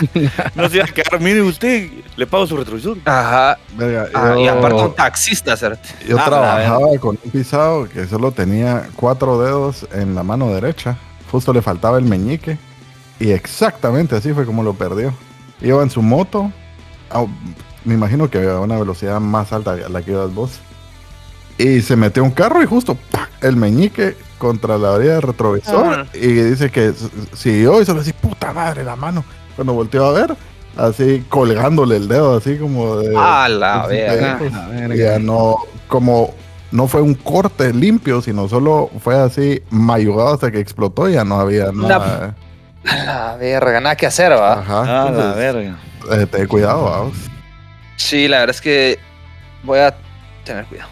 No 0.56 0.68
se 0.68 0.78
iba 0.78 0.86
a 0.86 0.88
quedar, 0.88 1.20
mire 1.20 1.42
usted, 1.44 1.90
le 2.16 2.26
pago 2.26 2.48
su 2.48 2.58
retrovisor. 2.58 2.98
Ajá. 3.06 3.58
Verga, 3.76 4.08
Ah, 4.16 4.36
y 4.38 4.46
yo- 4.46 4.54
aparte 4.54 4.82
un 4.82 4.96
taxista, 4.96 5.56
¿cierto? 5.56 5.88
Yo 6.08 6.18
Ah, 6.20 6.26
trabajaba 6.26 6.88
con 7.00 7.20
un 7.24 7.32
pisado 7.32 7.88
que 7.88 8.08
solo 8.08 8.32
tenía 8.32 8.90
cuatro 8.96 9.40
dedos 9.40 9.88
en 9.94 10.16
la 10.16 10.24
mano 10.24 10.52
derecha. 10.52 10.98
Justo 11.32 11.54
le 11.54 11.62
faltaba 11.62 11.98
el 12.00 12.06
meñique. 12.06 12.58
Y 13.20 13.32
exactamente 13.32 14.16
así 14.16 14.34
fue 14.34 14.46
como 14.46 14.64
lo 14.64 14.74
perdió. 14.74 15.14
Iba 15.62 15.84
en 15.84 15.90
su 15.92 16.02
moto. 16.02 16.52
A- 17.88 17.90
me 17.90 17.94
imagino 17.96 18.30
que 18.30 18.48
a 18.50 18.60
una 18.60 18.78
velocidad 18.78 19.20
más 19.20 19.52
alta 19.54 19.72
a 19.74 19.90
la 19.90 20.02
que 20.02 20.12
ibas 20.12 20.34
vos. 20.34 20.60
Y 21.58 21.82
se 21.82 21.96
metió 21.96 22.24
un 22.24 22.32
carro 22.32 22.62
y 22.62 22.66
justo 22.68 22.98
el 23.42 23.56
meñique 23.56 24.16
contra 24.38 24.78
la 24.78 24.92
orilla 24.92 25.14
del 25.14 25.22
retrovisor. 25.24 25.86
Ah. 26.02 26.06
Y 26.14 26.28
dice 26.28 26.70
que 26.70 26.94
siguió 27.34 27.82
y 27.82 27.86
solo 27.86 28.02
así, 28.02 28.14
puta 28.14 28.54
madre, 28.54 28.84
la 28.84 28.96
mano. 28.96 29.24
Cuando 29.56 29.74
volteó 29.74 30.06
a 30.06 30.12
ver, 30.12 30.36
así 30.76 31.26
colgándole 31.30 31.96
el 31.98 32.08
dedo, 32.08 32.38
así 32.38 32.58
como 32.58 32.98
de. 32.98 33.16
A 33.18 33.50
la 33.50 33.88
verga. 33.88 34.40
ya 34.96 35.18
no, 35.18 35.58
como 35.88 36.36
no 36.72 36.88
fue 36.88 37.02
un 37.02 37.16
corte 37.16 37.74
limpio, 37.74 38.22
sino 38.22 38.48
solo 38.48 38.92
fue 39.00 39.18
así 39.20 39.64
mayugado 39.72 40.36
hasta 40.36 40.52
que 40.52 40.60
explotó, 40.60 41.10
ya 41.10 41.24
no 41.24 41.40
había 41.40 41.72
nada. 41.72 42.36
A 42.86 42.96
la 43.04 43.36
verga, 43.38 43.80
nada 43.82 43.96
que 43.96 44.06
hacer, 44.06 44.32
¿va? 44.34 44.60
Ajá. 44.60 45.08
Ah, 45.08 45.12
la 45.12 45.34
verga. 45.34 45.80
eh, 46.12 46.28
ten 46.30 46.46
cuidado, 46.48 46.84
vamos. 46.84 47.14
Sí, 47.98 48.28
la 48.30 48.40
verdad 48.40 48.56
es 48.56 48.62
que 48.62 49.00
voy 49.64 49.80
a 49.80 49.94
tener 50.46 50.66
cuidado. 50.66 50.90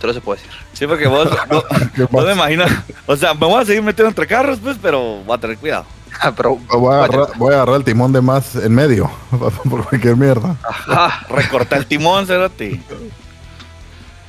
Te 0.00 0.06
lo 0.08 0.12
se 0.12 0.20
puede 0.20 0.40
decir. 0.40 0.52
Sí, 0.72 0.86
porque 0.86 1.06
vos, 1.06 1.28
vos, 1.48 1.64
¿Qué 1.94 2.02
vos 2.02 2.10
me 2.12 2.18
pasa? 2.18 2.32
imaginas, 2.32 2.72
o 3.06 3.14
sea, 3.14 3.34
me 3.34 3.46
voy 3.46 3.62
a 3.62 3.64
seguir 3.64 3.82
metiendo 3.82 4.08
entre 4.08 4.26
carros, 4.26 4.58
pues, 4.60 4.76
pero 4.82 5.22
voy 5.24 5.36
a 5.36 5.38
tener 5.40 5.56
cuidado. 5.58 5.84
Ah, 6.20 6.32
Pero, 6.36 6.56
Voy 6.56 6.92
a, 6.94 7.04
agarrar, 7.04 7.28
voy 7.36 7.52
a 7.52 7.56
agarrar 7.56 7.76
el 7.76 7.84
timón 7.84 8.12
de 8.12 8.20
más 8.20 8.54
en 8.56 8.74
medio, 8.74 9.10
por 9.70 9.88
cualquier 9.88 10.16
mierda. 10.16 10.56
ajá. 10.62 11.26
Recorta 11.28 11.76
el 11.76 11.86
timón, 11.86 12.26
Cerati. 12.26 12.80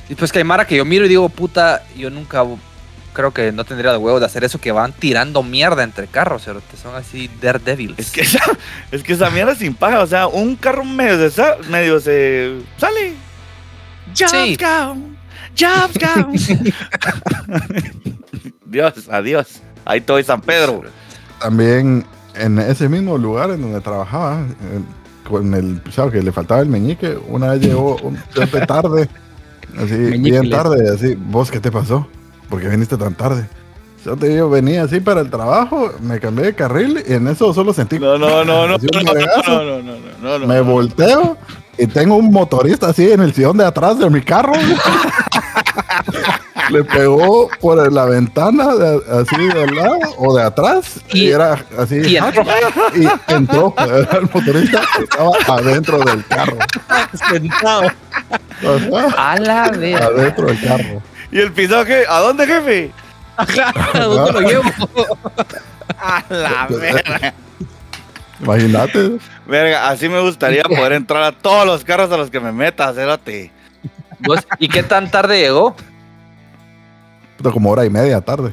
Y 0.08 0.14
pues 0.14 0.32
que 0.32 0.38
hay 0.38 0.44
Mara 0.44 0.66
que 0.66 0.76
yo 0.76 0.84
miro 0.84 1.04
y 1.06 1.08
digo, 1.08 1.28
puta, 1.28 1.82
yo 1.96 2.08
nunca 2.10 2.42
creo 3.14 3.32
que 3.32 3.50
no 3.52 3.64
tendría 3.64 3.92
de 3.92 3.96
huevos 3.96 4.20
de 4.20 4.26
hacer 4.26 4.44
eso 4.44 4.60
que 4.60 4.72
van 4.72 4.92
tirando 4.92 5.42
mierda 5.42 5.82
entre 5.82 6.06
carros, 6.08 6.42
¿cierto? 6.44 6.62
Son 6.82 6.94
así 6.94 7.30
daredevils. 7.40 7.98
Es 7.98 8.10
que 8.10 8.20
esa, 8.20 8.40
es 8.92 9.02
que 9.02 9.14
esa 9.14 9.30
mierda 9.30 9.52
es 9.52 9.58
sin 9.58 9.74
paja, 9.74 10.00
o 10.00 10.06
sea, 10.06 10.26
un 10.26 10.56
carro 10.56 10.84
medio 10.84 11.16
se, 11.18 11.30
sa- 11.30 11.56
medio 11.70 11.98
se 12.00 12.58
sale. 12.76 13.14
Jobs 14.14 14.30
Sí. 14.32 14.56
jobs 15.56 15.98
count. 15.98 16.36
Dios, 18.66 19.08
adiós. 19.10 19.60
Ahí 19.84 20.00
estoy 20.00 20.24
San 20.24 20.40
Pedro. 20.40 20.82
También 21.40 22.04
en 22.34 22.58
ese 22.58 22.88
mismo 22.88 23.16
lugar 23.18 23.50
en 23.50 23.62
donde 23.62 23.80
trabajaba, 23.80 24.40
eh, 24.40 24.80
con 25.28 25.54
el 25.54 25.80
pisado 25.80 26.10
que 26.10 26.22
le 26.22 26.32
faltaba 26.32 26.60
el 26.60 26.68
meñique, 26.68 27.16
una 27.28 27.52
vez 27.52 27.60
llegó 27.62 27.96
un 28.02 28.18
tarde, 28.66 29.08
así, 29.78 29.94
bien 30.18 30.50
tarde, 30.50 30.90
así, 30.94 31.14
¿vos 31.16 31.50
qué 31.50 31.60
te 31.60 31.70
pasó? 31.70 32.06
¿Por 32.48 32.60
qué 32.60 32.68
viniste 32.68 32.96
tan 32.96 33.14
tarde? 33.14 33.46
Yo 34.04 34.16
te 34.16 34.28
digo, 34.28 34.50
venía 34.50 34.82
así 34.82 35.00
para 35.00 35.20
el 35.22 35.30
trabajo, 35.30 35.90
me 36.02 36.20
cambié 36.20 36.46
de 36.46 36.54
carril 36.54 37.02
y 37.08 37.14
en 37.14 37.26
eso 37.26 37.54
solo 37.54 37.72
sentí 37.72 37.98
No, 37.98 38.18
no, 38.18 38.44
no, 38.44 38.66
no, 38.66 38.76
no, 38.76 38.76
no, 38.76 38.80
no, 39.02 39.82
no, 39.82 39.98
no, 40.22 40.38
no, 40.38 40.46
me 40.46 40.60
volteo 40.60 41.38
y 41.78 41.86
tengo 41.86 42.16
un 42.16 42.30
motorista 42.30 42.88
así 42.88 43.10
en 43.10 43.20
el 43.22 43.32
sillón 43.32 43.56
de 43.56 43.64
atrás 43.64 43.98
de 43.98 44.10
mi 44.10 44.20
carro. 44.20 44.52
Le 46.70 46.82
pegó 46.84 47.48
por 47.60 47.92
la 47.92 48.04
ventana 48.06 48.74
de- 48.74 49.00
así 49.20 49.36
de 49.48 49.64
al 49.64 49.74
lado 49.74 49.98
o 50.18 50.34
de 50.36 50.42
atrás 50.42 51.00
y, 51.12 51.24
Y- 51.24 51.28
era 51.30 51.62
así 51.78 51.96
y 51.96 52.16
entró. 52.16 52.42
y 52.94 53.32
entró 53.32 53.74
el 53.78 54.28
motorista 54.32 54.82
estaba 55.00 55.30
adentro 55.58 55.98
del 55.98 56.24
carro 56.26 56.56
Sentado. 57.30 57.82
Ajá, 58.62 59.32
A 59.32 59.38
la 59.40 59.70
verga. 59.70 60.06
adentro 60.06 60.46
del 60.46 60.60
carro 60.62 61.02
¿Y 61.34 61.40
el 61.40 61.52
pisado 61.52 61.84
qué? 61.84 62.04
¿A 62.08 62.20
dónde, 62.20 62.46
jefe? 62.46 62.92
¿A 63.36 63.98
dónde 63.98 64.32
lo 64.32 64.40
llevo? 64.48 64.62
A 65.98 66.22
la 66.28 66.66
verga. 66.70 67.34
imagínate 68.40 69.18
Verga, 69.46 69.88
así 69.88 70.08
me 70.08 70.20
gustaría 70.20 70.62
poder 70.62 70.92
entrar 70.92 71.22
a 71.24 71.32
todos 71.32 71.66
los 71.66 71.84
carros 71.84 72.10
a 72.12 72.16
los 72.16 72.30
que 72.30 72.38
me 72.40 72.52
meta, 72.52 72.92
Cerati. 72.94 73.50
¿Vos- 74.20 74.46
¿Y 74.60 74.68
qué 74.68 74.82
tan 74.84 75.10
tarde 75.10 75.40
llegó? 75.40 75.74
como 77.52 77.70
hora 77.70 77.84
y 77.84 77.90
media 77.90 78.20
tarde 78.22 78.52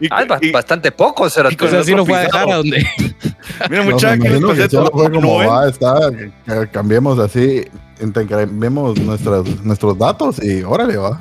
Y, 0.00 0.08
Ah, 0.10 0.24
y- 0.40 0.50
bastante 0.50 0.92
poco, 0.92 1.28
¿será? 1.30 1.48
O 1.48 1.68
sea, 1.68 1.82
sí 1.84 1.92
lo 1.92 2.04
fue 2.06 2.16
a 2.16 2.20
dejar 2.20 2.50
a 2.50 2.56
donde. 2.56 2.86
Mira, 3.70 3.84
No, 3.84 3.90
muchachos, 3.92 4.40
¿No 4.40 5.36
va 5.36 5.60
ven? 5.62 5.70
está 5.70 5.94
que 6.46 6.68
cambiemos 6.70 7.18
así 7.18 7.64
intercambiemos 8.00 8.98
nuestras, 8.98 9.44
nuestros 9.62 9.96
datos 9.96 10.42
y 10.42 10.64
órale 10.64 10.96
va 10.96 11.20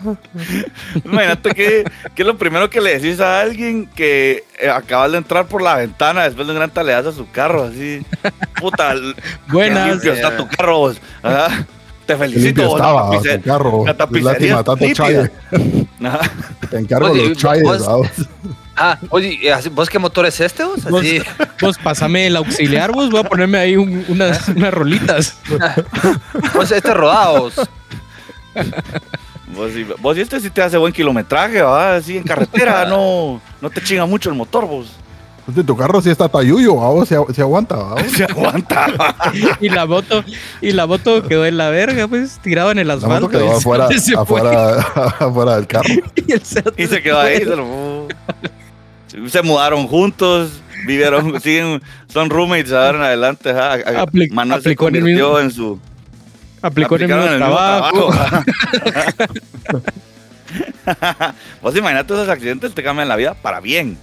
Imagínate 1.06 1.52
que, 1.52 1.84
que 2.16 2.22
es 2.24 2.28
lo 2.28 2.38
primero 2.38 2.70
que 2.72 2.82
le 2.82 2.98
decís 3.00 3.20
a 3.20 3.42
alguien 3.42 3.86
que 3.88 4.46
eh, 4.60 4.70
acabas 4.70 5.12
de 5.12 5.20
entrar 5.20 5.46
por 5.46 5.62
la 5.62 5.76
ventana 5.76 6.24
después 6.24 6.48
de 6.48 6.54
un 6.54 6.58
gran 6.60 6.72
taleazo 6.72 7.10
a 7.10 7.14
su 7.14 7.30
carro, 7.30 7.64
así. 7.66 8.04
Puta, 8.60 8.96
Buenas. 9.50 9.90
limpio 9.90 10.14
está 10.14 10.36
tu 10.36 10.48
carro, 10.48 10.78
vos. 10.80 10.98
Te 12.06 12.16
felicito, 12.18 12.46
limpio 12.46 12.76
estaba 12.76 13.10
la 13.10 13.18
tapice- 13.20 13.38
tu 13.42 13.50
carro. 13.50 13.86
la 13.86 13.94
tapicería. 14.64 15.32
Te 16.70 16.78
encargo 16.78 17.12
Oye, 17.12 17.30
los 17.30 17.38
chayes. 17.38 17.66
Ah, 18.84 18.98
oye, 19.10 19.38
¿y 19.40 19.48
así- 19.50 19.70
¿vos 19.70 19.90
qué 19.90 20.00
motor 20.00 20.26
es 20.26 20.40
este? 20.40 20.64
Vos? 20.64 20.84
Vos, 20.86 21.02
Así, 21.02 21.22
vos 21.62 21.78
pásame 21.78 22.26
el 22.28 22.36
auxiliar, 22.38 22.92
vos 22.92 23.12
voy 23.12 23.20
a 23.20 23.24
ponerme 23.24 23.60
ahí 23.60 23.76
un- 23.76 24.04
unas, 24.08 24.48
unas 24.48 24.74
rolitas. 24.74 25.38
vos 26.56 26.72
este 26.72 26.92
rodados. 26.94 27.54
Vos, 29.54 29.72
sí- 29.74 29.86
vos 30.00 30.18
y 30.18 30.22
este 30.22 30.40
sí 30.40 30.50
te 30.50 30.62
hace 30.64 30.78
buen 30.78 30.94
kilometraje, 30.94 31.62
¿va? 31.62 31.96
Así 31.96 32.18
en 32.18 32.24
carretera, 32.24 32.86
no, 32.86 33.42
no 33.62 33.70
te 33.70 33.84
chinga 33.84 34.06
mucho 34.06 34.30
el 34.30 34.36
motor, 34.36 34.66
vos. 34.66 34.88
Hostia, 35.48 35.64
Tu 35.66 35.76
carro 35.76 36.02
sí 36.02 36.10
está 36.10 36.30
tayuyo, 36.30 36.76
¿va? 36.76 37.06
Se, 37.06 37.18
se 37.34 37.42
aguanta. 37.42 37.96
Se 38.16 38.24
aguanta. 38.26 38.88
Y 39.60 39.70
la 39.70 39.86
moto, 39.86 40.24
y 40.62 40.72
la 40.72 40.86
moto 40.88 41.24
quedó 41.28 41.46
en 41.46 41.58
la 41.58 41.70
verga, 41.70 42.08
pues, 42.08 42.40
tirado 42.44 42.72
en 42.72 42.80
el 42.80 42.88
La 42.88 42.94
asfalto. 42.96 43.28
moto 43.28 43.30
quedó 43.30 43.46
y 43.48 43.50
afuera, 43.58 43.88
se 44.00 44.16
afuera, 44.16 44.80
afuera 45.20 45.56
del 45.56 45.68
carro. 45.68 45.90
Y 46.28 46.32
el 46.32 46.42
cerote 46.42 46.84
Y 46.84 46.88
se 46.88 47.02
quedó 47.02 47.20
ahí. 47.20 47.38
Se, 47.40 47.56
lo- 47.56 48.08
se 49.28 49.42
mudaron 49.42 49.88
juntos, 49.88 50.62
vivieron, 50.86 51.42
siguen, 51.42 51.82
son 52.08 52.30
roommates 52.30 52.72
ahora 52.72 52.98
en 53.00 53.04
adelante. 53.04 53.54
Manuel 54.32 54.62
se 54.62 54.70
aplicó 54.70 54.88
en 54.90 54.96
el 54.96 55.02
convirtió 55.02 55.28
mismo- 55.34 55.40
en 55.40 55.52
su. 55.52 55.80
Aplicó 56.62 56.96
en 56.98 57.02
el 57.12 57.18
mismo 57.18 57.36
trabajo. 57.38 58.10
trabajo. 58.12 58.44
Vos 61.62 61.76
imagínate 61.76 62.14
esos 62.14 62.30
accidentes 62.30 62.74
te 62.74 62.84
cambian 62.84 63.08
la 63.08 63.16
vida 63.16 63.34
para 63.34 63.60
bien. 63.60 63.98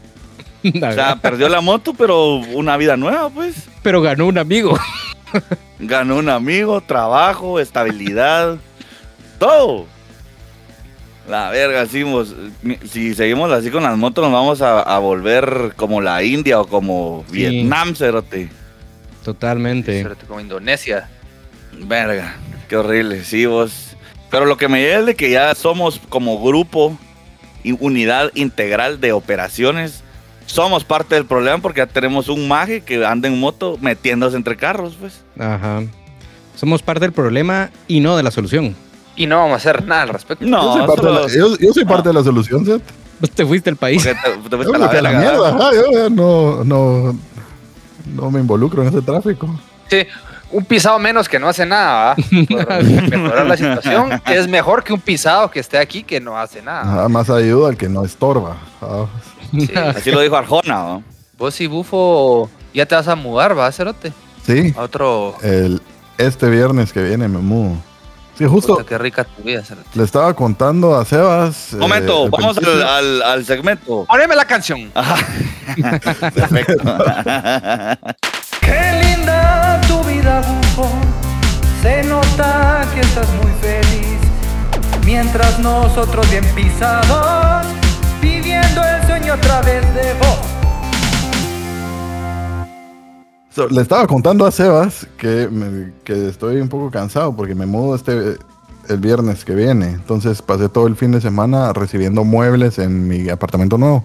O 0.74 0.92
sea, 0.92 1.16
perdió 1.16 1.48
la 1.48 1.60
moto, 1.60 1.94
pero 1.94 2.34
una 2.36 2.76
vida 2.76 2.96
nueva, 2.96 3.30
pues. 3.30 3.68
Pero 3.82 4.00
ganó 4.02 4.26
un 4.26 4.38
amigo. 4.38 4.78
Ganó 5.78 6.16
un 6.16 6.28
amigo, 6.28 6.80
trabajo, 6.80 7.60
estabilidad, 7.60 8.56
todo. 9.38 9.86
La 11.28 11.50
verga, 11.50 11.84
sí, 11.86 12.04
mos- 12.04 12.34
mi- 12.62 12.78
si 12.90 13.14
seguimos 13.14 13.52
así 13.52 13.70
con 13.70 13.82
las 13.82 13.96
motos, 13.98 14.24
nos 14.24 14.32
vamos 14.32 14.62
a, 14.62 14.80
a 14.80 14.98
volver 14.98 15.74
como 15.76 16.00
la 16.00 16.22
India 16.22 16.58
o 16.60 16.66
como 16.66 17.24
Sí. 17.28 17.34
Vietnam, 17.36 17.94
cerote. 17.94 18.48
Totalmente. 19.24 20.02
Cerote, 20.02 20.24
Como 20.26 20.40
Indonesia. 20.40 21.08
Verga, 21.80 22.34
qué 22.68 22.76
horrible, 22.78 23.24
sí, 23.24 23.44
vos. 23.44 23.94
Pero 24.30 24.46
lo 24.46 24.56
que 24.56 24.68
me 24.68 24.80
llega 24.80 25.00
es 25.00 25.06
de 25.06 25.14
que 25.14 25.30
ya 25.30 25.54
somos 25.54 26.00
como 26.08 26.42
grupo 26.42 26.98
y 27.62 27.72
unidad 27.78 28.30
integral 28.34 28.98
de 29.00 29.12
operaciones. 29.12 30.02
Somos 30.48 30.82
parte 30.82 31.14
del 31.14 31.26
problema 31.26 31.58
porque 31.58 31.78
ya 31.80 31.86
tenemos 31.86 32.28
un 32.28 32.48
maje 32.48 32.80
que 32.80 33.04
anda 33.04 33.28
en 33.28 33.38
moto 33.38 33.76
metiéndose 33.80 34.36
entre 34.36 34.56
carros, 34.56 34.96
pues. 34.98 35.22
Ajá. 35.38 35.82
Somos 36.56 36.82
parte 36.82 37.00
del 37.02 37.12
problema 37.12 37.70
y 37.86 38.00
no 38.00 38.16
de 38.16 38.22
la 38.22 38.30
solución. 38.30 38.74
Y 39.14 39.26
no 39.26 39.36
vamos 39.36 39.52
a 39.52 39.56
hacer 39.56 39.84
nada 39.84 40.02
al 40.02 40.08
respecto. 40.08 40.44
Yo 40.44 40.50
No, 40.50 40.72
soy 40.72 40.86
parte, 40.86 41.06
de, 41.06 41.12
la, 41.12 41.28
solo- 41.28 41.28
yo, 41.28 41.56
yo 41.58 41.72
soy 41.72 41.84
parte 41.84 42.08
de 42.08 42.14
la 42.14 42.24
solución, 42.24 42.64
Seth. 42.64 42.82
Pues 43.20 43.30
te 43.32 43.44
fuiste 43.44 43.68
del 43.70 43.76
país. 43.76 44.02
te, 44.02 44.14
te 44.14 44.20
Yo 44.50 44.56
fuiste 44.62 44.74
a 44.76 44.88
me 44.90 45.02
la 45.02 45.10
mierda, 45.10 45.40
¿verdad? 45.52 45.60
ajá, 45.60 45.70
yo 45.74 45.92
ya 45.92 46.08
no, 46.08 46.64
no, 46.64 47.18
no 48.14 48.30
me 48.30 48.40
involucro 48.40 48.82
en 48.82 48.88
ese 48.88 49.02
tráfico. 49.02 49.48
Sí, 49.90 50.06
un 50.50 50.64
pisado 50.64 50.98
menos 50.98 51.28
que 51.28 51.38
no 51.38 51.48
hace 51.48 51.66
nada, 51.66 52.10
¿va? 52.10 52.16
Por 52.48 52.82
mejorar 53.10 53.46
la 53.46 53.56
situación. 53.56 54.22
Es 54.26 54.48
mejor 54.48 54.82
que 54.82 54.92
un 54.94 55.00
pisado 55.00 55.50
que 55.50 55.60
esté 55.60 55.78
aquí 55.78 56.02
que 56.04 56.20
no 56.20 56.38
hace 56.38 56.62
nada. 56.62 56.84
Nada 56.84 57.08
más 57.08 57.28
ayuda 57.28 57.68
al 57.70 57.76
que 57.76 57.88
no 57.88 58.04
estorba. 58.04 58.56
Sí. 59.52 59.70
Así 59.76 60.10
lo 60.10 60.20
dijo 60.20 60.36
Arjona, 60.36 60.74
¿no? 60.74 61.02
Vos 61.38 61.60
y 61.60 61.66
Bufo 61.66 62.50
ya 62.74 62.86
te 62.86 62.94
vas 62.94 63.08
a 63.08 63.14
mudar, 63.14 63.56
¿va, 63.58 63.70
Cerote? 63.72 64.12
Sí, 64.44 64.74
A 64.76 64.82
otro... 64.82 65.36
el, 65.42 65.80
este 66.16 66.48
viernes 66.48 66.92
que 66.92 67.02
viene 67.02 67.28
me 67.28 67.38
mudo. 67.38 67.76
Sí, 68.36 68.44
justo 68.46 68.74
Puta, 68.76 68.86
qué 68.88 68.98
rica 68.98 69.24
tu 69.24 69.42
vida, 69.42 69.62
Cerote. 69.64 69.88
le 69.94 70.04
estaba 70.04 70.32
contando 70.34 70.96
a 70.96 71.04
Sebas. 71.04 71.72
eh, 71.72 71.76
Momento, 71.76 72.24
al 72.24 72.30
vamos 72.30 72.58
al, 72.58 72.82
al, 72.82 73.22
al 73.22 73.44
segmento. 73.44 74.04
Poneme 74.08 74.36
la 74.36 74.44
canción. 74.46 74.90
Perfecto. 76.34 76.82
Qué 78.60 79.02
linda 79.04 79.80
tu 79.88 80.02
vida, 80.04 80.40
bufo. 80.40 80.88
Se 81.82 82.02
nota 82.04 82.86
que 82.94 83.00
estás 83.00 83.28
muy 83.42 83.50
feliz. 83.60 84.18
Mientras 85.04 85.58
nosotros 85.58 86.28
bien 86.30 86.44
pisados, 86.54 87.57
viviendo 88.60 88.82
el 88.84 89.06
sueño 89.06 89.32
a 89.34 89.36
través 89.40 89.94
de 89.94 90.14
vos. 90.14 90.38
So, 93.54 93.68
le 93.68 93.80
estaba 93.82 94.06
contando 94.06 94.46
a 94.46 94.50
Sebas 94.52 95.06
que, 95.16 95.48
me- 95.50 95.92
que 96.04 96.28
estoy 96.28 96.60
un 96.60 96.68
poco 96.68 96.90
cansado 96.90 97.34
porque 97.34 97.54
me 97.54 97.66
mudo 97.66 97.94
este 97.96 98.36
el 98.88 98.96
viernes 98.98 99.44
que 99.44 99.54
viene. 99.54 99.86
Entonces 99.88 100.40
pasé 100.40 100.68
todo 100.68 100.86
el 100.86 100.96
fin 100.96 101.12
de 101.12 101.20
semana 101.20 101.72
recibiendo 101.72 102.24
muebles 102.24 102.78
en 102.78 103.06
mi 103.08 103.28
apartamento 103.28 103.76
nuevo. 103.76 104.04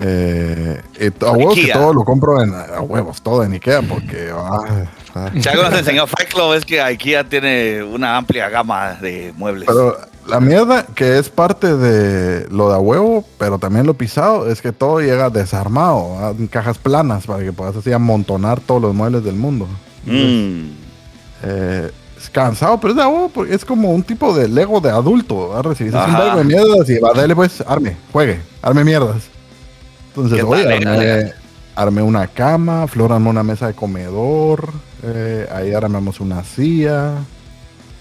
Eh, 0.00 0.80
y 0.98 1.10
to- 1.10 1.28
a 1.28 1.32
huevos 1.32 1.54
que 1.54 1.68
todo 1.72 1.92
lo 1.94 2.04
compro 2.04 2.42
en 2.42 2.52
a 2.54 2.80
huevos, 2.80 3.22
todo 3.22 3.44
en 3.44 3.52
Ikea 3.52 3.82
porque 3.82 4.30
ah, 4.34 4.84
ah. 5.14 5.30
Si 5.40 5.48
algo 5.48 5.62
nos 5.62 5.78
enseñó 5.78 6.06
Frecklo 6.08 6.54
es 6.54 6.64
que 6.64 6.80
IKEA 6.80 7.22
tiene 7.28 7.84
una 7.84 8.16
amplia 8.16 8.48
gama 8.48 8.94
de 8.94 9.32
muebles. 9.36 9.66
Pero 9.68 9.96
la 10.26 10.40
mierda 10.40 10.86
que 10.86 11.18
es 11.18 11.28
parte 11.28 11.76
de 11.76 12.48
lo 12.48 12.68
de 12.68 12.76
a 12.76 12.78
huevo, 12.78 13.24
pero 13.38 13.58
también 13.58 13.86
lo 13.86 13.94
pisado, 13.94 14.50
es 14.50 14.62
que 14.62 14.72
todo 14.72 15.00
llega 15.00 15.30
desarmado, 15.30 16.34
en 16.38 16.46
cajas 16.46 16.78
planas 16.78 17.26
para 17.26 17.42
que 17.42 17.52
puedas 17.52 17.76
así 17.76 17.92
amontonar 17.92 18.60
todos 18.60 18.80
los 18.80 18.94
muebles 18.94 19.24
del 19.24 19.34
mundo. 19.34 19.66
Mm. 20.04 20.70
Eh, 21.44 21.90
es 22.16 22.30
cansado, 22.30 22.78
pero 22.78 22.92
es 22.92 22.96
de 22.96 23.02
a 23.02 23.08
huevo, 23.08 23.30
porque 23.30 23.54
es 23.54 23.64
como 23.64 23.90
un 23.90 24.02
tipo 24.02 24.34
de 24.34 24.48
Lego 24.48 24.80
de 24.80 24.90
adulto. 24.90 25.60
Recibís 25.60 25.92
un 25.92 26.00
Ajá. 26.00 26.20
vergo 26.20 26.38
de 26.38 26.44
mierdas 26.44 26.88
y 26.88 26.98
va, 26.98 27.12
dale 27.14 27.34
pues, 27.34 27.62
arme, 27.66 27.96
juegue, 28.12 28.40
arme 28.62 28.84
mierdas. 28.84 29.24
Entonces, 30.08 30.42
oye, 30.44 30.62
armé, 30.62 30.84
vale. 30.84 31.34
armé 31.74 32.02
una 32.02 32.28
cama, 32.28 32.86
Flor 32.86 33.12
armó 33.12 33.30
una 33.30 33.42
mesa 33.42 33.66
de 33.66 33.74
comedor, 33.74 34.68
eh, 35.02 35.48
ahí 35.52 35.72
armamos 35.72 36.20
una 36.20 36.44
silla. 36.44 37.14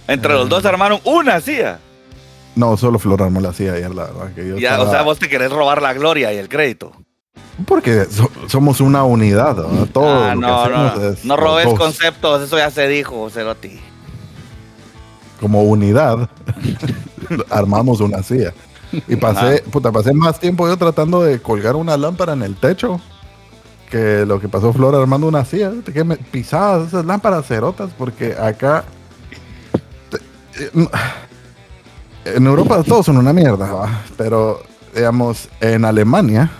Entre 0.07 0.33
los 0.33 0.49
dos 0.49 0.65
armaron 0.65 0.99
una 1.03 1.39
silla. 1.39 1.79
No, 2.55 2.75
solo 2.77 2.99
Flor 2.99 3.23
armó 3.23 3.39
la 3.39 3.53
silla 3.53 3.73
ayer, 3.73 3.93
la 3.93 4.03
verdad. 4.05 4.33
Que 4.33 4.47
yo 4.47 4.57
Ya, 4.57 4.71
estaba- 4.71 4.89
O 4.89 4.91
sea, 4.91 5.01
vos 5.03 5.19
te 5.19 5.29
querés 5.29 5.51
robar 5.51 5.81
la 5.81 5.93
gloria 5.93 6.33
y 6.33 6.37
el 6.37 6.49
crédito. 6.49 6.91
Porque 7.65 8.05
so- 8.05 8.31
somos 8.47 8.81
una 8.81 9.03
unidad, 9.03 9.55
¿no? 9.55 9.85
Todo 9.85 10.05
Ah, 10.25 10.35
lo 10.35 10.41
que 10.41 10.47
no, 10.47 10.69
no, 10.95 11.09
es 11.11 11.25
no 11.25 11.37
robes 11.37 11.65
dos. 11.65 11.79
conceptos, 11.79 12.41
eso 12.43 12.57
ya 12.57 12.69
se 12.71 12.87
dijo, 12.87 13.29
Cerotti. 13.29 13.79
Como 15.39 15.63
unidad, 15.63 16.29
armamos 17.49 17.99
una 18.01 18.21
silla. 18.23 18.53
Y 19.07 19.15
pasé, 19.15 19.63
puta, 19.71 19.91
pasé 19.91 20.11
más 20.13 20.39
tiempo 20.39 20.67
yo 20.67 20.75
tratando 20.77 21.23
de 21.23 21.41
colgar 21.41 21.75
una 21.77 21.95
lámpara 21.95 22.33
en 22.33 22.41
el 22.43 22.55
techo 22.57 22.99
que 23.89 24.25
lo 24.25 24.39
que 24.41 24.49
pasó 24.49 24.73
Flor 24.73 24.95
armando 24.95 25.27
una 25.27 25.45
silla. 25.45 25.71
Te 25.85 25.93
quedé 25.93 26.03
me- 26.03 26.17
pisadas 26.17 26.87
esas 26.89 27.05
lámparas 27.05 27.45
cerotas, 27.47 27.91
porque 27.97 28.33
acá. 28.37 28.83
te- 30.09 30.65
eh, 30.65 30.87
En 32.25 32.45
Europa 32.45 32.83
todos 32.83 33.05
son 33.05 33.17
una 33.17 33.33
mierda, 33.33 33.71
¿va? 33.73 34.03
pero 34.17 34.61
digamos, 34.93 35.49
en 35.59 35.85
Alemania 35.85 36.51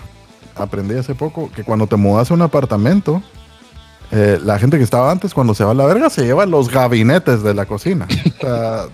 aprendí 0.56 0.96
hace 0.96 1.14
poco 1.14 1.50
que 1.54 1.64
cuando 1.64 1.86
te 1.86 1.96
mudas 1.96 2.30
a 2.30 2.34
un 2.34 2.42
apartamento, 2.42 3.22
eh, 4.10 4.38
la 4.42 4.58
gente 4.58 4.76
que 4.76 4.84
estaba 4.84 5.10
antes, 5.10 5.32
cuando 5.32 5.54
se 5.54 5.64
va 5.64 5.70
a 5.70 5.74
la 5.74 5.86
verga, 5.86 6.10
se 6.10 6.24
lleva 6.24 6.46
los 6.46 6.68
gabinetes 6.68 7.42
de 7.42 7.54
la 7.54 7.66
cocina. 7.66 8.06
O 8.10 8.40
sea, 8.40 8.84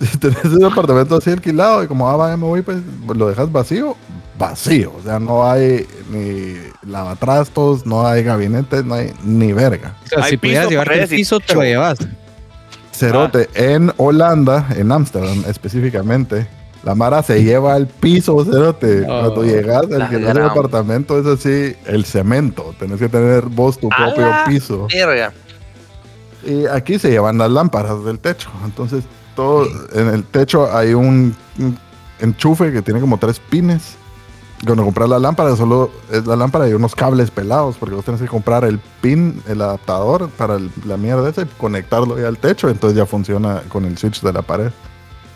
si 0.10 0.18
tenés 0.18 0.44
un 0.44 0.64
apartamento 0.64 1.16
así 1.16 1.30
alquilado 1.30 1.84
y 1.84 1.86
como, 1.86 2.08
ah, 2.08 2.16
vaya, 2.16 2.36
me 2.36 2.44
voy, 2.44 2.62
pues 2.62 2.78
lo 3.14 3.28
dejas 3.28 3.52
vacío, 3.52 3.96
vacío. 4.38 4.92
O 4.98 5.02
sea, 5.02 5.18
no 5.18 5.48
hay 5.48 5.86
ni 6.10 6.56
lavatrastos, 6.90 7.86
no 7.86 8.06
hay 8.06 8.22
gabinetes, 8.22 8.84
no 8.84 8.94
hay 8.94 9.12
ni 9.22 9.52
verga. 9.52 9.94
O 10.04 10.08
sea, 10.08 10.24
si 10.24 10.36
pudieras 10.36 10.64
piso, 10.66 10.70
llevarte 10.70 11.02
el 11.02 11.08
piso, 11.08 11.40
te 11.40 11.54
lo 11.54 11.62
llevas. 11.62 11.98
Cerote, 12.96 13.48
en 13.54 13.92
Holanda, 13.96 14.66
en 14.76 14.90
Ámsterdam 14.92 15.44
específicamente, 15.48 16.46
la 16.82 16.94
Mara 16.94 17.22
se 17.22 17.42
lleva 17.42 17.76
el 17.76 17.86
piso, 17.86 18.44
Cerote. 18.44 19.02
Oh, 19.02 19.06
Cuando 19.06 19.44
llegas, 19.44 19.88
la 19.90 20.08
que 20.08 20.18
no 20.18 20.28
es 20.28 20.28
el 20.28 20.34
gran- 20.34 20.50
apartamento 20.50 21.18
es 21.18 21.26
así, 21.26 21.74
el 21.86 22.04
cemento. 22.04 22.74
Tenés 22.78 22.98
que 22.98 23.08
tener 23.08 23.42
vos 23.46 23.78
tu 23.78 23.88
propio 23.88 24.30
piso. 24.46 24.86
Verga. 24.92 25.32
Y 26.44 26.66
aquí 26.66 26.98
se 26.98 27.10
llevan 27.10 27.38
las 27.38 27.50
lámparas 27.50 28.04
del 28.04 28.18
techo. 28.20 28.48
Entonces, 28.64 29.02
todo 29.34 29.66
en 29.94 30.08
el 30.08 30.22
techo 30.24 30.74
hay 30.74 30.94
un, 30.94 31.34
un 31.58 31.78
enchufe 32.20 32.72
que 32.72 32.82
tiene 32.82 33.00
como 33.00 33.18
tres 33.18 33.40
pines. 33.40 33.96
Cuando 34.64 34.84
compras 34.84 35.08
la 35.08 35.18
lámpara, 35.18 35.54
solo 35.54 35.90
es 36.10 36.26
la 36.26 36.34
lámpara 36.34 36.68
y 36.68 36.72
unos 36.72 36.94
cables 36.94 37.30
pelados, 37.30 37.76
porque 37.76 37.94
vos 37.94 38.04
tenés 38.04 38.20
que 38.22 38.26
comprar 38.26 38.64
el 38.64 38.78
pin, 39.00 39.42
el 39.46 39.60
adaptador 39.60 40.30
para 40.30 40.54
el- 40.56 40.70
la 40.86 40.96
mierda 40.96 41.28
esa 41.28 41.42
y 41.42 41.46
conectarlo 41.58 42.18
ya 42.18 42.28
al 42.28 42.38
techo. 42.38 42.68
Entonces 42.70 42.96
ya 42.96 43.04
funciona 43.04 43.62
con 43.68 43.84
el 43.84 43.98
switch 43.98 44.22
de 44.22 44.32
la 44.32 44.42
pared. 44.42 44.70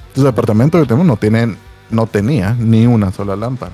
Entonces, 0.09 0.23
el 0.23 0.27
apartamento 0.27 0.81
que 0.81 0.87
tenemos 0.87 1.07
no, 1.07 1.17
tiene, 1.17 1.55
no 1.91 2.07
tenía 2.07 2.55
ni 2.59 2.87
una 2.87 3.13
sola 3.13 3.37
lámpara. 3.37 3.73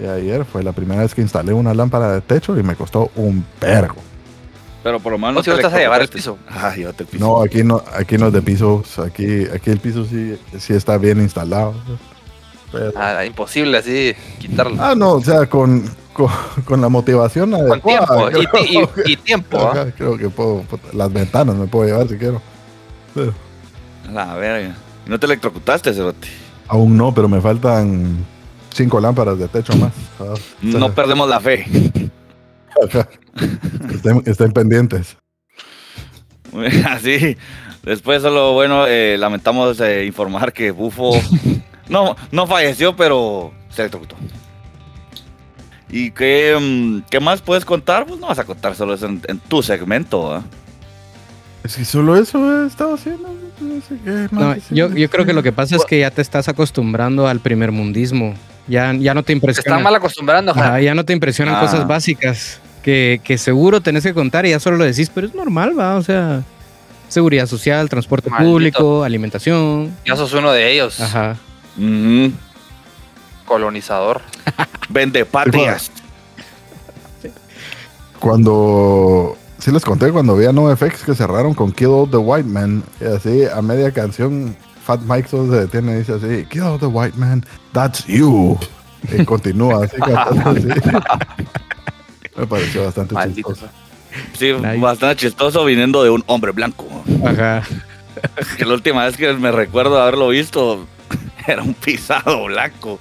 Y 0.00 0.06
ayer 0.06 0.44
fue 0.46 0.62
la 0.62 0.72
primera 0.72 1.02
vez 1.02 1.14
que 1.14 1.20
instalé 1.20 1.52
una 1.52 1.74
lámpara 1.74 2.10
de 2.12 2.20
techo 2.22 2.58
y 2.58 2.62
me 2.62 2.74
costó 2.74 3.10
un 3.14 3.44
pergo. 3.60 3.96
Pero 4.82 4.98
por 4.98 5.12
lo 5.12 5.18
menos. 5.18 5.44
Sí 5.44 5.50
te 5.54 5.62
vas 5.62 5.72
a 5.74 5.78
llevar 5.78 6.00
el 6.02 6.08
piso. 6.08 6.38
Ah, 6.48 6.74
llévate 6.74 7.04
el 7.04 7.08
piso. 7.10 7.24
No, 7.24 7.42
aquí 7.42 7.62
no, 7.62 7.82
aquí 7.94 8.16
no 8.18 8.28
es 8.28 8.32
de 8.32 8.42
pisos, 8.42 8.98
aquí, 8.98 9.44
aquí 9.54 9.70
el 9.70 9.78
piso 9.78 10.04
sí, 10.06 10.36
sí 10.58 10.72
está 10.72 10.96
bien 10.98 11.20
instalado. 11.20 11.74
Pero- 12.72 12.92
Ah, 12.96 13.24
imposible 13.24 13.76
así 13.78 14.14
quitarlo. 14.38 14.76
ah, 14.82 14.94
no, 14.96 15.12
o 15.12 15.22
sea, 15.22 15.46
con, 15.46 15.84
con, 16.14 16.28
con 16.64 16.80
la 16.80 16.88
motivación 16.88 17.50
Con 17.52 17.60
adecuada. 17.70 18.30
tiempo. 18.30 18.90
Y, 19.06 19.16
tiempo. 19.16 19.58
¿ah? 19.60 19.86
Creo 19.96 20.16
que 20.16 20.28
puedo, 20.30 20.64
las 20.92 21.12
ventanas 21.12 21.54
me 21.56 21.66
puedo 21.66 21.86
llevar 21.86 22.08
si 22.08 22.16
quiero. 22.16 22.40
Pero 23.14 23.34
La 24.12 24.34
verga. 24.34 24.74
¿Y 25.06 25.10
¿No 25.10 25.18
te 25.20 25.26
electrocutaste, 25.26 25.92
Cerotti? 25.92 26.28
aún 26.68 26.96
no, 26.96 27.12
pero 27.12 27.28
me 27.28 27.40
faltan 27.40 28.24
cinco 28.72 28.98
lámparas 29.00 29.38
de 29.38 29.48
techo 29.48 29.76
más. 29.76 29.92
Ah, 30.18 30.32
No 30.62 30.92
perdemos 30.94 31.28
la 31.28 31.38
fe. 31.40 31.66
estén 34.24 34.52
pendientes. 34.52 35.16
Así. 36.88 37.36
Después 37.82 38.22
solo, 38.22 38.52
bueno, 38.52 38.86
eh, 38.86 39.16
lamentamos 39.18 39.80
eh, 39.80 40.04
informar 40.06 40.52
que 40.52 40.70
Bufo 40.70 41.12
no, 41.92 42.16
no 42.32 42.46
falleció, 42.46 42.96
pero 42.96 43.52
se 43.70 43.82
electrocutó. 43.82 44.16
¿Y 45.90 46.10
qué, 46.12 46.56
mm, 46.58 47.08
qué 47.10 47.20
más 47.20 47.42
puedes 47.42 47.64
contar? 47.64 48.06
Pues 48.06 48.18
no 48.18 48.28
vas 48.28 48.38
a 48.38 48.44
contar 48.44 48.74
solo 48.74 48.94
eso 48.94 49.06
en, 49.06 49.20
en 49.28 49.38
tu 49.38 49.62
segmento. 49.62 50.32
¿ah? 50.34 50.42
Es 51.64 51.76
que 51.76 51.84
solo 51.84 52.16
eso 52.16 52.64
he 52.64 52.66
estado 52.66 52.94
haciendo. 52.94 53.28
No 53.60 53.80
sé 53.82 53.96
qué 54.02 54.10
más 54.30 54.32
No, 54.32 54.56
yo, 54.70 54.88
yo 54.94 55.10
creo 55.10 55.26
que 55.26 55.32
lo 55.34 55.42
que 55.42 55.52
pasa 55.52 55.76
es 55.76 55.84
que 55.84 56.00
ya 56.00 56.10
te 56.10 56.22
estás 56.22 56.48
acostumbrando 56.48 57.28
al 57.28 57.40
primermundismo. 57.40 58.34
Ya, 58.68 58.92
ya 58.94 59.12
no 59.12 59.22
te 59.22 59.32
impresiona. 59.32 59.68
están 59.76 59.82
mal 59.82 59.94
acostumbrando. 59.94 60.52
Ajá, 60.52 60.64
ajá. 60.66 60.80
ya 60.80 60.94
no 60.94 61.04
te 61.04 61.12
impresionan 61.12 61.56
Ah. 61.56 61.60
cosas 61.60 61.86
básicas 61.86 62.60
que, 62.82 63.20
que 63.22 63.36
seguro 63.36 63.80
tenés 63.80 64.02
que 64.02 64.14
contar 64.14 64.46
y 64.46 64.50
ya 64.50 64.60
solo 64.60 64.76
lo 64.78 64.84
decís, 64.84 65.10
pero 65.14 65.26
es 65.26 65.34
normal, 65.34 65.78
va. 65.78 65.96
O 65.96 66.02
sea, 66.02 66.42
seguridad 67.08 67.46
social, 67.46 67.88
transporte 67.90 68.30
Maldito. 68.30 68.50
público, 68.50 69.04
alimentación. 69.04 69.94
Ya 70.06 70.16
sos 70.16 70.32
uno 70.32 70.52
de 70.52 70.72
ellos. 70.72 70.98
Ajá. 71.00 71.36
Colonizador. 73.46 74.20
Vende 74.88 75.24
patrias. 75.24 75.90
Cuando. 78.18 79.36
Sí 79.58 79.70
les 79.70 79.84
conté 79.84 80.10
cuando 80.10 80.36
vi 80.36 80.46
a 80.46 80.52
NoFX 80.52 81.04
que 81.04 81.14
cerraron 81.14 81.54
con 81.54 81.70
Kill 81.72 81.88
All 81.88 82.10
the 82.10 82.16
White 82.16 82.48
Man. 82.48 82.82
Y 83.00 83.04
así, 83.04 83.44
a 83.44 83.62
media 83.62 83.92
canción, 83.92 84.56
Fat 84.84 85.00
Mike 85.02 85.28
solo 85.28 85.52
se 85.52 85.60
detiene 85.60 85.92
y 85.92 85.96
dice 85.98 86.14
así: 86.14 86.44
Kill 86.50 86.62
All 86.62 86.78
the 86.80 86.86
White 86.86 87.16
Man, 87.16 87.44
that's 87.72 88.04
you. 88.06 88.58
Y 89.16 89.24
continúa 89.24 89.84
así 89.84 89.96
cantando 90.00 90.50
así. 90.50 90.68
Me 92.36 92.46
pareció 92.46 92.84
bastante 92.84 93.14
Maldito. 93.14 93.50
chistoso. 93.52 93.72
Sí, 94.38 94.52
Nice. 94.52 94.78
bastante 94.78 95.16
chistoso 95.16 95.64
viniendo 95.64 96.02
de 96.02 96.10
un 96.10 96.22
hombre 96.26 96.50
blanco. 96.52 96.86
Ajá. 97.24 97.62
que 98.56 98.64
la 98.64 98.74
última 98.74 99.04
vez 99.04 99.16
que 99.16 99.32
me 99.34 99.50
recuerdo 99.52 100.00
haberlo 100.00 100.28
visto 100.28 100.86
era 101.46 101.62
un 101.62 101.74
pisado 101.74 102.44
blanco. 102.46 102.98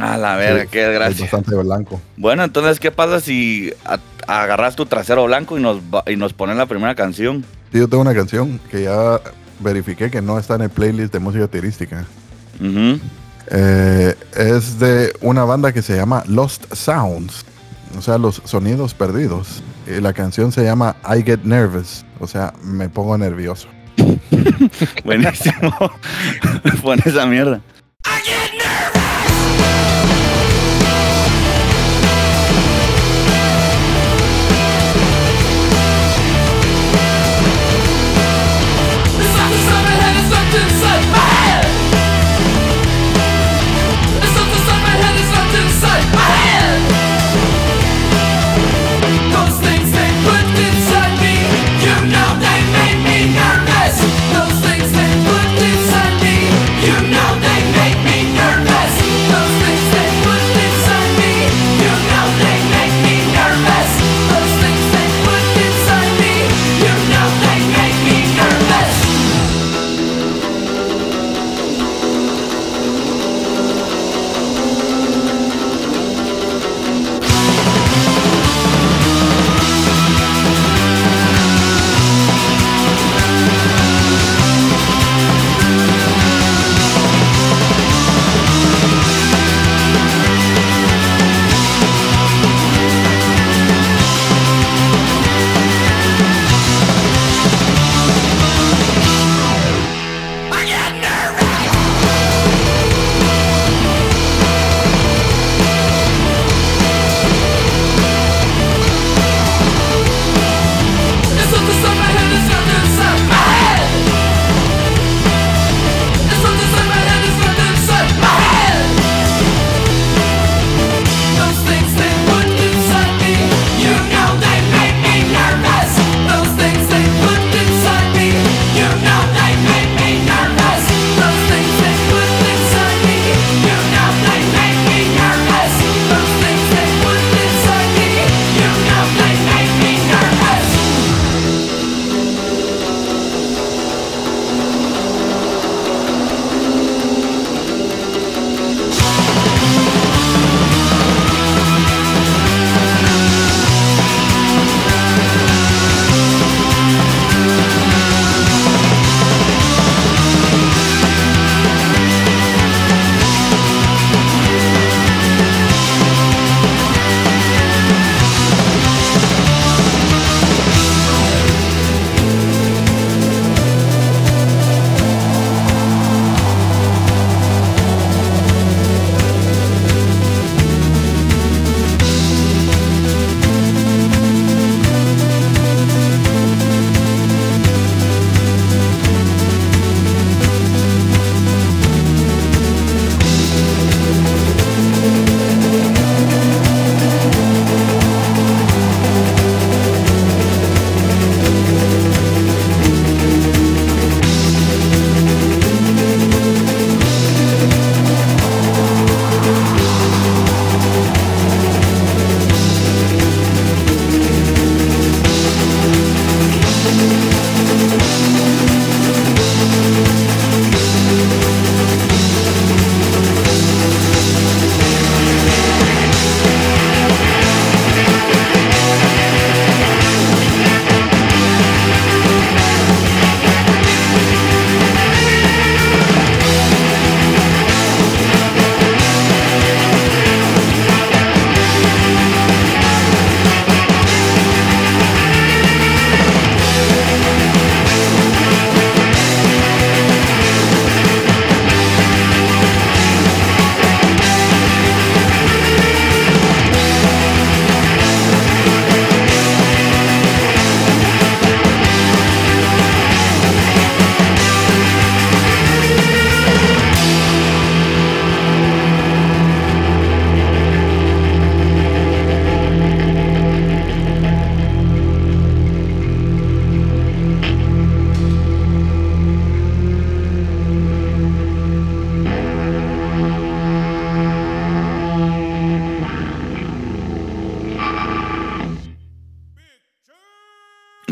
A 0.00 0.16
la 0.16 0.36
verga, 0.36 0.62
Sí, 0.62 0.68
qué 0.72 0.86
es 0.88 0.94
gracia. 0.94 1.24
Bastante 1.24 1.54
blanco. 1.56 2.00
Bueno, 2.16 2.42
entonces, 2.42 2.80
¿qué 2.80 2.90
pasa 2.90 3.20
si 3.20 3.70
a- 3.84 3.98
agarras 4.26 4.76
tu 4.76 4.86
trasero 4.86 5.24
blanco 5.26 5.58
y 5.58 5.62
nos, 5.62 5.78
y 6.06 6.16
nos 6.16 6.32
ponen 6.32 6.56
la 6.56 6.64
primera 6.66 6.94
canción? 6.94 7.44
Sí, 7.70 7.78
yo 7.80 7.88
tengo 7.88 8.00
una 8.00 8.14
canción 8.14 8.58
que 8.70 8.84
ya 8.84 9.20
verifiqué 9.60 10.10
que 10.10 10.22
no 10.22 10.38
está 10.38 10.54
en 10.54 10.62
el 10.62 10.70
playlist 10.70 11.12
de 11.12 11.18
música 11.18 11.46
turística. 11.48 12.06
Eh, 13.50 14.14
es 14.36 14.78
de 14.78 15.12
una 15.20 15.44
banda 15.44 15.72
que 15.72 15.82
se 15.82 15.94
llama 15.96 16.24
Lost 16.28 16.72
Sounds, 16.72 17.44
o 17.98 18.00
sea, 18.00 18.16
los 18.16 18.40
sonidos 18.46 18.94
perdidos. 18.94 19.62
Y 19.86 20.00
la 20.00 20.14
canción 20.14 20.50
se 20.50 20.64
llama 20.64 20.96
I 21.14 21.22
Get 21.22 21.40
Nervous, 21.44 22.06
o 22.20 22.26
sea, 22.26 22.54
me 22.62 22.88
pongo 22.88 23.18
nervioso. 23.18 23.68
Buenísimo. 25.04 25.92
Pon 26.82 27.00
esa 27.04 27.26
mierda. 27.26 27.60
Inside 40.54 40.93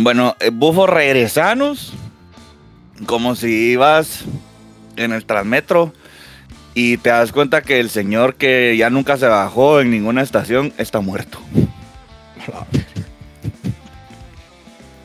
Bueno, 0.02 0.36
eh, 0.40 0.50
Bufo, 0.52 0.86
regresanos. 0.88 1.92
como 3.06 3.34
si 3.36 3.72
ibas 3.72 4.24
en 4.96 5.12
el 5.12 5.24
transmetro 5.24 5.92
y 6.74 6.96
te 6.96 7.10
das 7.10 7.32
cuenta 7.32 7.62
que 7.62 7.78
el 7.80 7.88
señor 7.88 8.34
que 8.34 8.76
ya 8.76 8.90
nunca 8.90 9.16
se 9.16 9.26
bajó 9.26 9.80
en 9.80 9.90
ninguna 9.90 10.22
estación 10.22 10.72
está 10.78 11.00
muerto. 11.00 11.38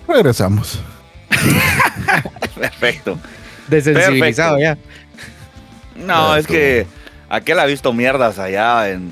Regresamos. 0.08 0.80
Perfecto. 2.56 3.20
Desensibilizado 3.68 4.60
ya. 4.60 4.78
No, 5.96 6.36
es 6.36 6.48
que 6.48 6.88
aquel 7.30 7.60
ha 7.60 7.66
visto 7.66 7.94
mierdas 7.94 8.40
allá 8.40 8.90
en, 8.90 9.12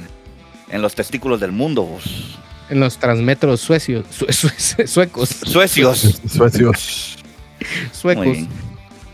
en 0.69 0.81
los 0.81 0.95
testículos 0.95 1.39
del 1.39 1.51
mundo, 1.51 1.83
vos. 1.83 2.39
En 2.69 2.79
los 2.79 2.97
transmetros 2.97 3.61
suecios, 3.61 4.05
sue- 4.11 4.31
sue- 4.33 4.87
suecos, 4.87 5.29
Suecios. 5.29 6.19
Suecios. 6.27 7.17
Suecos. 7.91 8.37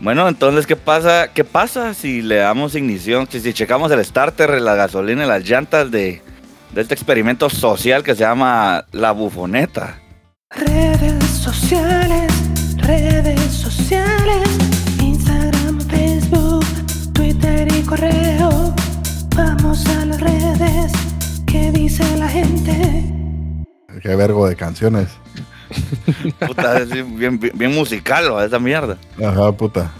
Bueno, 0.00 0.26
entonces, 0.28 0.66
¿qué 0.66 0.74
pasa? 0.74 1.28
¿Qué 1.32 1.44
pasa 1.44 1.94
si 1.94 2.22
le 2.22 2.36
damos 2.36 2.74
ignición? 2.74 3.28
Si, 3.30 3.40
si 3.40 3.52
checamos 3.52 3.92
el 3.92 4.04
starter, 4.04 4.60
la 4.60 4.74
gasolina 4.74 5.24
y 5.24 5.28
las 5.28 5.44
llantas 5.48 5.90
de, 5.90 6.20
de 6.72 6.80
este 6.80 6.94
experimento 6.94 7.48
social 7.48 8.02
que 8.02 8.14
se 8.14 8.20
llama 8.22 8.84
la 8.90 9.12
bufoneta. 9.12 10.00
Redes 10.50 11.24
sociales, 11.24 12.32
redes 12.78 13.52
sociales, 13.52 14.48
Instagram, 15.00 15.80
Facebook, 15.88 16.64
Twitter 17.12 17.68
y 17.72 17.82
correo. 17.82 18.74
Vamos 19.36 19.86
a 19.86 20.04
las 20.06 20.20
redes, 20.20 20.92
¿qué 21.46 21.70
dice 21.70 22.04
la 22.18 22.28
gente? 22.28 23.04
Qué 24.02 24.14
vergo 24.16 24.48
de 24.48 24.56
canciones. 24.56 25.08
Puta, 26.46 26.78
es 26.78 26.90
bien, 26.90 27.16
bien, 27.38 27.40
bien 27.54 27.74
musical, 27.74 28.34
¿va? 28.34 28.44
esa 28.44 28.58
mierda. 28.58 28.98
Ajá, 29.24 29.52
puta. 29.52 29.90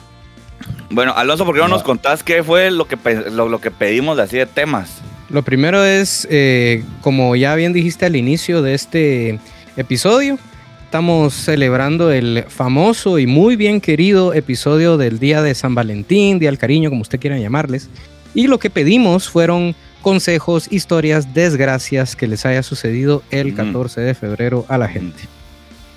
Bueno, 0.90 1.14
Alonso, 1.16 1.44
¿por 1.46 1.54
qué 1.54 1.60
no, 1.60 1.68
No. 1.68 1.74
nos 1.76 1.82
contás 1.82 2.22
qué 2.22 2.42
fue 2.42 2.70
lo 2.70 2.86
que, 2.86 2.98
lo, 3.30 3.48
lo 3.48 3.60
que 3.60 3.70
pedimos 3.70 4.16
de 4.16 4.22
así 4.24 4.36
de 4.36 4.46
temas? 4.46 5.00
Lo 5.30 5.42
primero 5.42 5.82
es, 5.84 6.26
eh, 6.30 6.84
como 7.00 7.34
ya 7.36 7.54
bien 7.54 7.72
dijiste 7.72 8.04
al 8.04 8.16
inicio 8.16 8.60
de 8.60 8.74
este 8.74 9.38
episodio, 9.78 10.38
estamos 10.84 11.32
celebrando 11.32 12.10
el 12.10 12.44
famoso 12.48 13.18
y 13.18 13.26
muy 13.26 13.56
bien 13.56 13.80
querido 13.80 14.34
episodio 14.34 14.98
del 14.98 15.18
Día 15.18 15.40
de 15.40 15.54
San 15.54 15.74
Valentín, 15.74 16.38
Día 16.38 16.50
del 16.50 16.58
Cariño, 16.58 16.90
como 16.90 17.00
usted 17.00 17.18
quiera 17.18 17.38
llamarles. 17.38 17.88
Y 18.34 18.46
lo 18.46 18.58
que 18.58 18.68
pedimos 18.68 19.30
fueron 19.30 19.74
consejos, 20.02 20.66
historias, 20.70 21.32
desgracias 21.32 22.14
que 22.16 22.26
les 22.28 22.44
haya 22.44 22.62
sucedido 22.62 23.22
el 23.30 23.48
Ujú. 23.48 23.56
14 23.56 24.00
de 24.02 24.14
febrero 24.14 24.66
a 24.68 24.76
la 24.78 24.88
gente. 24.88 25.22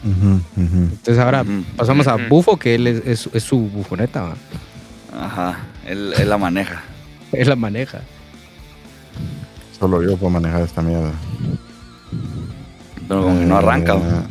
Entonces 0.04 1.18
ahora 1.18 1.44
pasamos 1.76 2.08
a. 2.08 2.16
Bufo, 2.30 2.58
que 2.58 2.76
él 2.76 2.86
es, 2.88 3.02
es- 3.08 3.30
es 3.34 3.44
su 3.44 3.58
bufoneta, 3.58 4.22
¿va? 4.22 4.36
Ajá, 5.20 5.60
él, 5.88 6.14
él 6.18 6.30
la 6.30 6.38
maneja. 6.38 6.84
él 7.32 7.50
la 7.50 7.56
maneja. 7.56 8.02
Solo 9.80 10.02
yo 10.04 10.16
puedo 10.16 10.30
manejar 10.30 10.62
esta 10.62 10.82
mierda. 10.82 11.12
Pero 13.08 13.24
como 13.24 13.40
que 13.40 13.46
no 13.46 13.58
arranca. 13.58 13.96
Eh, 13.96 14.22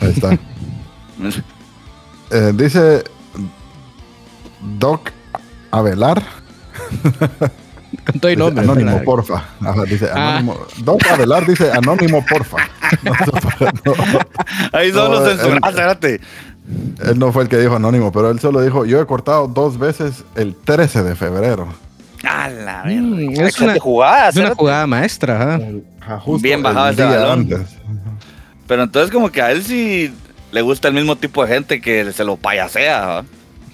Ahí 0.00 0.10
está. 0.10 0.38
Eh, 2.32 2.52
dice 2.54 3.02
Doc 4.78 5.10
Avelar. 5.72 6.22
Con 8.06 8.20
todo 8.20 8.28
Dice, 8.30 8.38
nombre. 8.40 8.64
anónimo, 8.64 9.02
porfa. 9.02 9.44
Ajá, 9.60 9.82
dice 9.84 10.08
Ah. 10.12 10.36
anónimo. 10.38 10.56
Doc 10.78 11.04
Avelar 11.10 11.46
dice 11.46 11.70
anónimo, 11.72 12.24
porfa. 12.24 12.56
No, 13.02 13.12
no, 13.12 13.94
Ahí 14.72 14.92
solo 14.92 15.24
censuraste, 15.26 15.68
espérate. 15.68 16.20
él 17.04 17.18
no 17.18 17.32
fue 17.32 17.42
el 17.44 17.48
que 17.48 17.58
dijo 17.58 17.74
anónimo, 17.76 18.12
pero 18.12 18.30
él 18.30 18.38
solo 18.40 18.60
dijo, 18.62 18.84
yo 18.84 19.00
he 19.00 19.06
cortado 19.06 19.48
dos 19.48 19.78
veces 19.78 20.24
el 20.36 20.54
13 20.54 21.02
de 21.02 21.14
febrero. 21.16 21.68
A 22.28 22.48
la. 22.48 22.82
Mm, 22.84 23.30
es 23.40 23.60
una, 23.60 23.78
jugada, 23.80 24.28
es 24.28 24.36
una 24.36 24.54
jugada 24.54 24.86
maestra. 24.86 25.58
Ajá, 26.00 26.18
justo 26.20 26.42
Bien 26.42 26.62
bajado 26.62 26.88
el 26.88 26.94
ese 26.94 27.02
día 27.06 27.16
balón. 27.18 27.38
antes. 27.40 27.60
Pero 28.66 28.82
entonces 28.84 29.10
como 29.10 29.30
que 29.32 29.42
a 29.42 29.50
él 29.52 29.64
sí 29.64 30.12
le 30.52 30.62
gusta 30.62 30.88
el 30.88 30.94
mismo 30.94 31.16
tipo 31.16 31.44
de 31.44 31.54
gente 31.54 31.80
que 31.80 32.12
se 32.12 32.24
lo 32.24 32.36
payasea. 32.36 33.24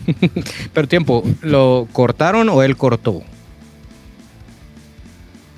Pero 0.73 0.89
tiempo, 0.89 1.23
¿lo 1.43 1.87
cortaron 1.93 2.49
o 2.49 2.63
él 2.63 2.77
cortó? 2.77 3.23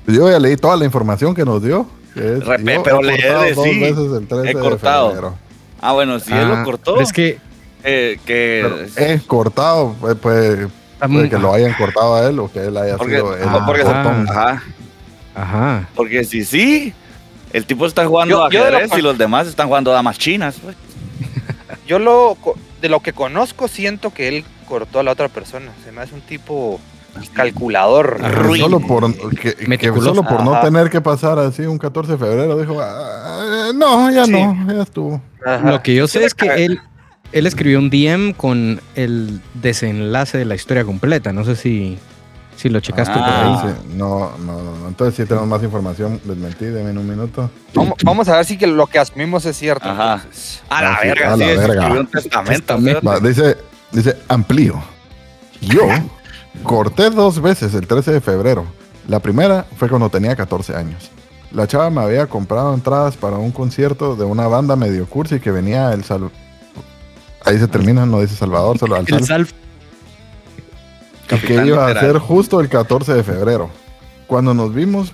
Yo 0.08 0.30
ya 0.30 0.38
leí 0.38 0.56
toda 0.56 0.76
la 0.76 0.84
información 0.84 1.34
que 1.34 1.44
nos 1.44 1.62
dio. 1.62 1.86
que 2.14 2.20
es- 2.38 2.40
yo 2.40 2.82
pero 2.82 3.00
he 3.00 3.04
le 3.04 3.14
he 3.14 3.16
cortado 3.22 3.42
de 3.42 3.54
dos 3.54 3.64
sí, 3.64 3.78
veces 3.80 4.12
el 4.20 4.26
13 4.26 4.44
he 4.50 4.54
de 4.54 4.60
cortado. 4.60 5.08
febrero. 5.10 5.34
Ah, 5.80 5.92
bueno, 5.92 6.18
si 6.18 6.32
él 6.32 6.38
Ah, 6.40 6.58
lo 6.58 6.64
cortó, 6.64 6.92
pero 6.94 7.04
Es 7.04 7.12
que 7.12 7.38
eh, 7.84 8.18
que... 8.26 8.86
He 8.96 9.20
cortado, 9.20 9.94
pues, 10.00 10.16
pues, 10.20 10.58
muy- 11.08 11.28
que 11.28 11.38
lo 11.38 11.52
hayan 11.52 11.74
cortado 11.74 12.16
a 12.16 12.26
él 12.28 12.38
o 12.40 12.50
que 12.50 12.58
él 12.66 12.76
haya 12.76 12.96
porque, 12.96 13.14
sido 13.14 13.36
el 13.36 13.48
Ah, 13.48 13.62
porque, 13.64 13.82
cortón. 13.82 14.26
ajá, 14.28 14.62
Ajá. 15.36 15.88
porque 15.94 16.24
si 16.24 16.44
sí, 16.44 16.92
el 17.52 17.64
tipo 17.66 17.86
está 17.86 18.04
jugando 18.06 18.34
Yo- 18.34 18.50
yo 18.50 18.64
de 18.64 18.70
lo 18.72 18.76
ajedrez 18.78 18.98
y 18.98 19.02
los 19.02 19.16
demás 19.16 19.46
están 19.46 19.68
jugando 19.68 19.92
damas 19.92 20.18
chinas. 20.18 20.56
pues. 20.62 20.74
Yo 21.86 21.98
lo, 22.00 22.36
de 22.82 22.88
lo 22.88 23.00
que 23.00 23.12
conozco, 23.12 23.68
siento 23.68 24.12
que 24.12 24.28
él 24.28 24.44
cortó 24.68 24.98
a 24.98 25.02
la 25.04 25.12
otra 25.12 25.28
persona. 25.28 25.70
Se 25.84 25.92
me 25.92 26.00
hace 26.02 26.14
un 26.14 26.20
tipo 26.20 26.80
calculador. 27.34 28.18
Ah, 28.22 28.28
Ruin. 28.30 28.62
Solo 28.62 28.80
por, 28.80 29.12
que, 29.34 29.54
que 29.54 29.66
Meticuloso. 29.66 30.08
solo 30.14 30.22
por 30.28 30.44
no 30.44 30.60
tener 30.60 30.90
que 30.90 31.00
pasar 31.00 31.38
así 31.38 31.62
un 31.62 31.78
14 31.78 32.12
de 32.12 32.18
febrero, 32.18 32.58
dijo, 32.58 32.76
"Ah, 32.80 33.70
no, 33.74 34.10
ya 34.10 34.24
Sí. 34.24 34.32
no, 34.32 34.72
ya 34.72 34.82
estuvo. 34.82 35.20
Ajá. 35.44 35.70
Lo 35.70 35.82
que 35.82 35.94
yo 35.94 36.06
sé 36.08 36.20
Sí, 36.20 36.24
es 36.26 36.34
que 36.34 36.64
él, 36.64 36.80
él 37.32 37.46
escribió 37.46 37.78
un 37.78 37.90
DM 37.90 38.32
con 38.34 38.80
el 38.94 39.40
desenlace 39.54 40.38
de 40.38 40.44
la 40.44 40.54
historia 40.54 40.84
completa. 40.84 41.32
No 41.32 41.44
sé 41.44 41.56
si, 41.56 41.98
si 42.56 42.68
lo 42.68 42.80
checaste 42.80 43.14
por 43.14 43.22
Ah. 43.22 43.62
ahí. 43.64 43.70
Sí, 43.72 43.94
no, 43.96 44.32
no, 44.38 44.62
no, 44.62 44.76
no. 44.80 44.88
Entonces, 44.88 45.14
si 45.16 45.24
tenemos 45.26 45.48
más 45.48 45.62
información, 45.62 46.20
les 46.26 46.36
mentí, 46.36 46.64
denme 46.66 46.98
un 46.98 47.08
minuto. 47.08 47.50
Vamos, 47.74 47.94
vamos 48.04 48.28
a 48.28 48.36
ver 48.36 48.44
si 48.44 48.56
que 48.58 48.66
lo 48.66 48.86
que 48.86 48.98
asumimos 48.98 49.44
es 49.46 49.56
cierto. 49.56 49.88
Ajá. 49.88 50.24
A 50.70 50.82
la 50.82 50.98
sí, 51.00 51.08
verga, 51.08 51.32
a 51.32 51.34
sí, 51.34 51.40
la 51.40 51.46
verga. 51.46 51.74
escribió 51.74 52.00
un 52.00 52.06
testamento. 52.06 52.78
Va, 53.06 53.20
dice, 53.20 53.56
dice, 53.92 54.16
amplío. 54.28 54.82
Yo 55.60 55.82
corté 56.62 57.10
dos 57.10 57.40
veces 57.40 57.74
el 57.74 57.86
13 57.86 58.12
de 58.12 58.20
febrero. 58.20 58.64
La 59.06 59.20
primera 59.20 59.66
fue 59.76 59.88
cuando 59.88 60.10
tenía 60.10 60.36
14 60.36 60.76
años. 60.76 61.10
La 61.50 61.66
chava 61.66 61.88
me 61.88 62.02
había 62.02 62.26
comprado 62.26 62.74
entradas 62.74 63.16
para 63.16 63.38
un 63.38 63.52
concierto 63.52 64.16
de 64.16 64.24
una 64.24 64.46
banda 64.48 64.76
medio 64.76 65.06
cursi 65.06 65.40
que 65.40 65.50
venía 65.50 65.92
el 65.92 66.04
Sal... 66.04 66.30
Ahí 67.44 67.58
se 67.58 67.68
termina, 67.68 68.04
no 68.04 68.20
dice 68.20 68.36
Salvador, 68.36 68.78
solo 68.78 68.96
al 68.96 69.06
Sal. 69.06 69.48
Que 71.26 71.66
iba 71.66 71.86
a 71.86 72.00
ser 72.00 72.18
justo 72.18 72.60
el 72.60 72.68
14 72.68 73.14
de 73.14 73.22
febrero. 73.22 73.70
Cuando 74.26 74.52
nos 74.52 74.74
vimos 74.74 75.12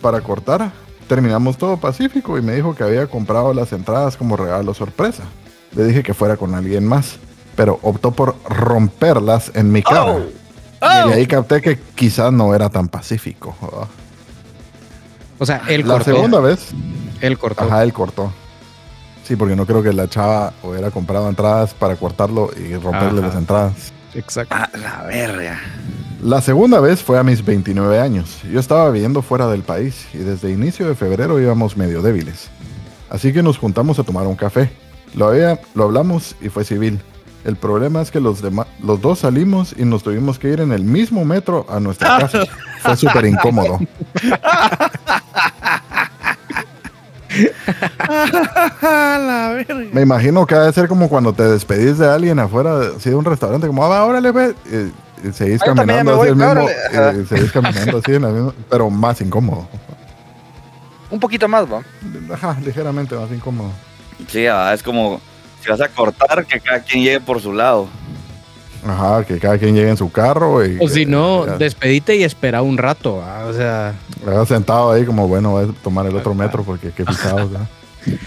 para 0.00 0.20
cortar, 0.20 0.72
terminamos 1.08 1.56
todo 1.56 1.76
pacífico 1.76 2.38
y 2.38 2.42
me 2.42 2.54
dijo 2.54 2.74
que 2.74 2.82
había 2.82 3.06
comprado 3.06 3.54
las 3.54 3.72
entradas 3.72 4.16
como 4.16 4.36
regalo 4.36 4.74
sorpresa. 4.74 5.24
Le 5.74 5.84
dije 5.84 6.02
que 6.02 6.14
fuera 6.14 6.36
con 6.36 6.54
alguien 6.54 6.84
más, 6.84 7.18
pero 7.58 7.80
optó 7.82 8.12
por 8.12 8.36
romperlas 8.48 9.50
en 9.54 9.72
mi 9.72 9.82
cara. 9.82 10.04
Oh. 10.04 10.20
Y 10.80 11.12
ahí 11.12 11.26
capté 11.26 11.60
que 11.60 11.76
quizás 11.96 12.32
no 12.32 12.54
era 12.54 12.68
tan 12.68 12.86
pacífico. 12.86 13.56
Oh. 13.60 13.84
O 15.40 15.44
sea, 15.44 15.62
él 15.68 15.80
La 15.82 15.94
cortó. 15.94 16.04
segunda 16.12 16.38
vez, 16.40 16.68
Él 17.20 17.36
cortó. 17.36 17.64
ajá, 17.64 17.82
él 17.82 17.92
cortó. 17.92 18.32
Sí, 19.24 19.34
porque 19.34 19.56
no 19.56 19.66
creo 19.66 19.82
que 19.82 19.92
la 19.92 20.08
chava 20.08 20.52
hubiera 20.62 20.92
comprado 20.92 21.28
entradas 21.28 21.74
para 21.74 21.96
cortarlo 21.96 22.50
y 22.56 22.74
romperle 22.76 23.18
Ajá. 23.20 23.28
las 23.28 23.36
entradas. 23.36 23.92
Exacto. 24.14 24.54
A 24.54 24.70
la 24.78 25.02
verga. 25.02 25.58
La 26.22 26.40
segunda 26.40 26.78
vez 26.80 27.02
fue 27.02 27.18
a 27.18 27.24
mis 27.24 27.44
29 27.44 27.98
años. 28.00 28.38
Yo 28.50 28.58
estaba 28.60 28.88
viviendo 28.90 29.20
fuera 29.20 29.48
del 29.48 29.62
país 29.62 30.06
y 30.14 30.18
desde 30.18 30.50
inicio 30.52 30.86
de 30.88 30.94
febrero 30.94 31.40
íbamos 31.40 31.76
medio 31.76 32.02
débiles. 32.02 32.50
Así 33.10 33.32
que 33.32 33.42
nos 33.42 33.58
juntamos 33.58 33.98
a 33.98 34.04
tomar 34.04 34.26
un 34.28 34.36
café. 34.36 34.70
Lo, 35.14 35.26
había- 35.28 35.60
lo 35.74 35.84
hablamos 35.84 36.36
y 36.40 36.48
fue 36.50 36.64
civil. 36.64 37.00
El 37.44 37.56
problema 37.56 38.02
es 38.02 38.10
que 38.10 38.20
los, 38.20 38.42
los 38.82 39.00
dos 39.00 39.20
salimos 39.20 39.74
y 39.78 39.84
nos 39.84 40.02
tuvimos 40.02 40.38
que 40.38 40.48
ir 40.48 40.60
en 40.60 40.72
el 40.72 40.82
mismo 40.82 41.24
metro 41.24 41.64
a 41.68 41.80
nuestra 41.80 42.18
casa. 42.18 42.44
Fue 42.82 42.96
súper 42.96 43.24
incómodo. 43.26 43.78
A 48.00 49.18
la 49.20 49.52
verga. 49.54 49.74
Me 49.92 50.00
imagino 50.02 50.46
que 50.46 50.54
ha 50.54 50.60
de 50.62 50.72
ser 50.72 50.88
como 50.88 51.08
cuando 51.08 51.32
te 51.32 51.42
despedís 51.44 51.98
de 51.98 52.08
alguien 52.10 52.38
afuera 52.38 52.78
de, 52.78 52.96
así 52.96 53.10
de 53.10 53.16
un 53.16 53.24
restaurante, 53.24 53.66
como, 53.66 53.84
ah, 53.84 54.04
órale, 54.04 54.32
ve. 54.32 54.54
Y, 55.22 55.28
y 55.28 55.32
seguís 55.32 55.60
Ah, 55.62 55.66
caminando 55.74 56.20
así, 56.20 56.30
el 56.30 56.36
mismo, 56.36 56.66
y 57.22 57.26
seguís 57.26 57.52
caminando 57.52 57.98
así, 57.98 58.14
en 58.14 58.22
la 58.22 58.28
misma- 58.28 58.54
pero 58.70 58.90
más 58.90 59.20
incómodo. 59.20 59.68
Un 61.10 61.20
poquito 61.20 61.48
más, 61.48 61.64
va. 61.70 61.82
Ajá, 62.34 62.56
ligeramente 62.64 63.14
más 63.14 63.30
incómodo. 63.30 63.70
Sí, 64.28 64.46
ah, 64.46 64.72
es 64.74 64.82
como 64.82 65.20
si 65.62 65.70
vas 65.70 65.80
a 65.80 65.88
cortar, 65.88 66.44
que 66.46 66.60
cada 66.60 66.80
quien 66.80 67.04
llegue 67.04 67.20
por 67.20 67.40
su 67.40 67.52
lado. 67.52 67.88
Ajá, 68.86 69.24
que 69.24 69.38
cada 69.38 69.58
quien 69.58 69.74
llegue 69.74 69.90
en 69.90 69.96
su 69.96 70.10
carro 70.10 70.64
y... 70.64 70.78
O 70.80 70.88
si 70.88 71.04
no, 71.04 71.46
ya- 71.46 71.56
despedite 71.58 72.16
y 72.16 72.22
espera 72.24 72.62
un 72.62 72.78
rato. 72.78 73.22
O 73.46 73.52
sea, 73.52 73.94
sentado 74.46 74.92
ahí 74.92 75.04
como, 75.04 75.26
bueno, 75.26 75.50
voy 75.50 75.68
a 75.68 75.82
tomar 75.82 76.06
el 76.06 76.14
otro 76.16 76.34
metro 76.34 76.62
porque 76.62 76.92
qué 76.92 77.04
pisado, 77.04 77.48
¿verdad? 77.48 77.66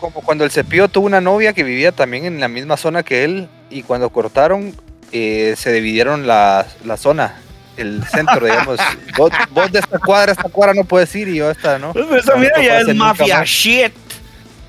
Como 0.00 0.20
cuando 0.20 0.44
el 0.44 0.50
cepillo 0.52 0.88
tuvo 0.88 1.06
una 1.06 1.20
novia 1.20 1.52
que 1.52 1.64
vivía 1.64 1.90
también 1.90 2.24
en 2.24 2.38
la 2.38 2.46
misma 2.46 2.76
zona 2.76 3.02
que 3.02 3.24
él 3.24 3.48
y 3.68 3.82
cuando 3.82 4.10
cortaron 4.10 4.72
eh, 5.10 5.54
se 5.56 5.72
dividieron 5.72 6.24
la, 6.26 6.66
la 6.84 6.96
zona, 6.96 7.34
el 7.76 8.04
centro, 8.04 8.46
digamos. 8.46 8.78
vos, 9.16 9.32
vos 9.50 9.72
de 9.72 9.80
esta 9.80 9.98
cuadra 9.98 10.30
a 10.30 10.34
esta 10.34 10.48
cuadra 10.50 10.74
no 10.74 10.84
puedes 10.84 11.12
ir 11.16 11.26
y 11.28 11.36
yo 11.36 11.50
esta, 11.50 11.80
¿no? 11.80 11.92
Pues 11.92 12.06
Eso 12.24 12.32
No, 12.32 12.38
mira 12.38 12.52
no 12.56 12.62
ya 12.62 12.80
es 12.80 12.94
mafia 12.94 13.42
shit. 13.44 13.92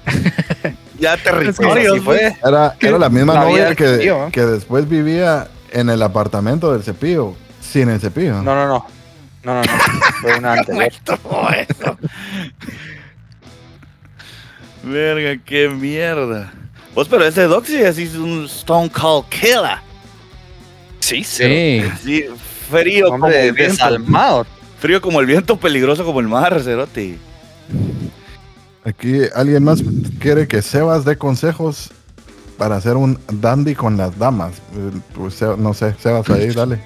ya 0.99 1.13
Así 1.13 1.23
territorio. 1.23 2.01
fue. 2.03 2.35
Era, 2.45 2.75
era 2.79 2.97
la 2.97 3.09
misma 3.09 3.33
La 3.35 3.39
novia 3.45 3.75
que, 3.75 4.29
que 4.31 4.41
después 4.45 4.87
vivía 4.89 5.47
en 5.71 5.89
el 5.89 6.01
apartamento 6.01 6.71
del 6.73 6.83
cepillo, 6.83 7.35
sin 7.61 7.89
el 7.89 7.99
cepillo. 7.99 8.41
No, 8.41 8.55
no, 8.55 8.67
no. 8.67 8.85
No, 9.43 9.53
no, 9.55 9.61
no. 9.61 9.67
Fue 10.21 10.37
una 10.37 10.53
anterior. 10.53 10.91
Todo 11.05 11.49
eso. 11.51 11.97
Verga, 14.83 15.41
qué 15.45 15.69
mierda. 15.69 16.51
Vos, 16.95 17.07
pero 17.07 17.25
ese 17.25 17.43
Doxy 17.43 17.83
así 17.83 18.03
es 18.03 18.15
un 18.15 18.45
Stone 18.45 18.89
Cold 18.89 19.25
Killer. 19.29 19.77
Sí, 20.99 21.23
Sí. 21.23 21.83
Sí, 22.03 22.25
frío 22.69 23.09
como 23.09 23.27
el 23.27 23.53
viento. 23.53 23.71
desalmado. 23.83 24.45
Frío 24.79 25.01
como 25.01 25.19
el 25.19 25.25
viento, 25.25 25.57
peligroso 25.57 26.05
como 26.05 26.19
el 26.19 26.27
mar, 26.27 26.59
cerote. 26.61 27.17
Aquí 28.89 29.21
alguien 29.35 29.63
más 29.63 29.83
quiere 30.19 30.47
que 30.47 30.61
Sebas 30.63 31.05
dé 31.05 31.15
consejos 31.15 31.91
para 32.57 32.75
hacer 32.77 32.97
un 32.97 33.19
dandy 33.31 33.75
con 33.75 33.97
las 33.97 34.17
damas. 34.17 34.53
Eh, 34.75 34.91
Pues, 35.13 35.35
Se- 35.35 35.55
no 35.57 35.73
sé, 35.75 35.93
Sebas 36.01 36.27
ahí, 36.29 36.47
dale. 36.55 36.79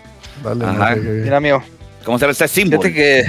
Dale, 0.43 0.65
no 0.65 0.71
Ajá. 0.71 0.95
sé 0.95 1.01
qué- 1.01 1.07
Mira, 1.23 1.37
amigo. 1.37 1.63
¿Cómo 2.03 2.19
será 2.19 2.31
ese 2.33 2.47
símbolo? 2.49 2.81
Fíjate 2.81 2.93
que 2.95 3.25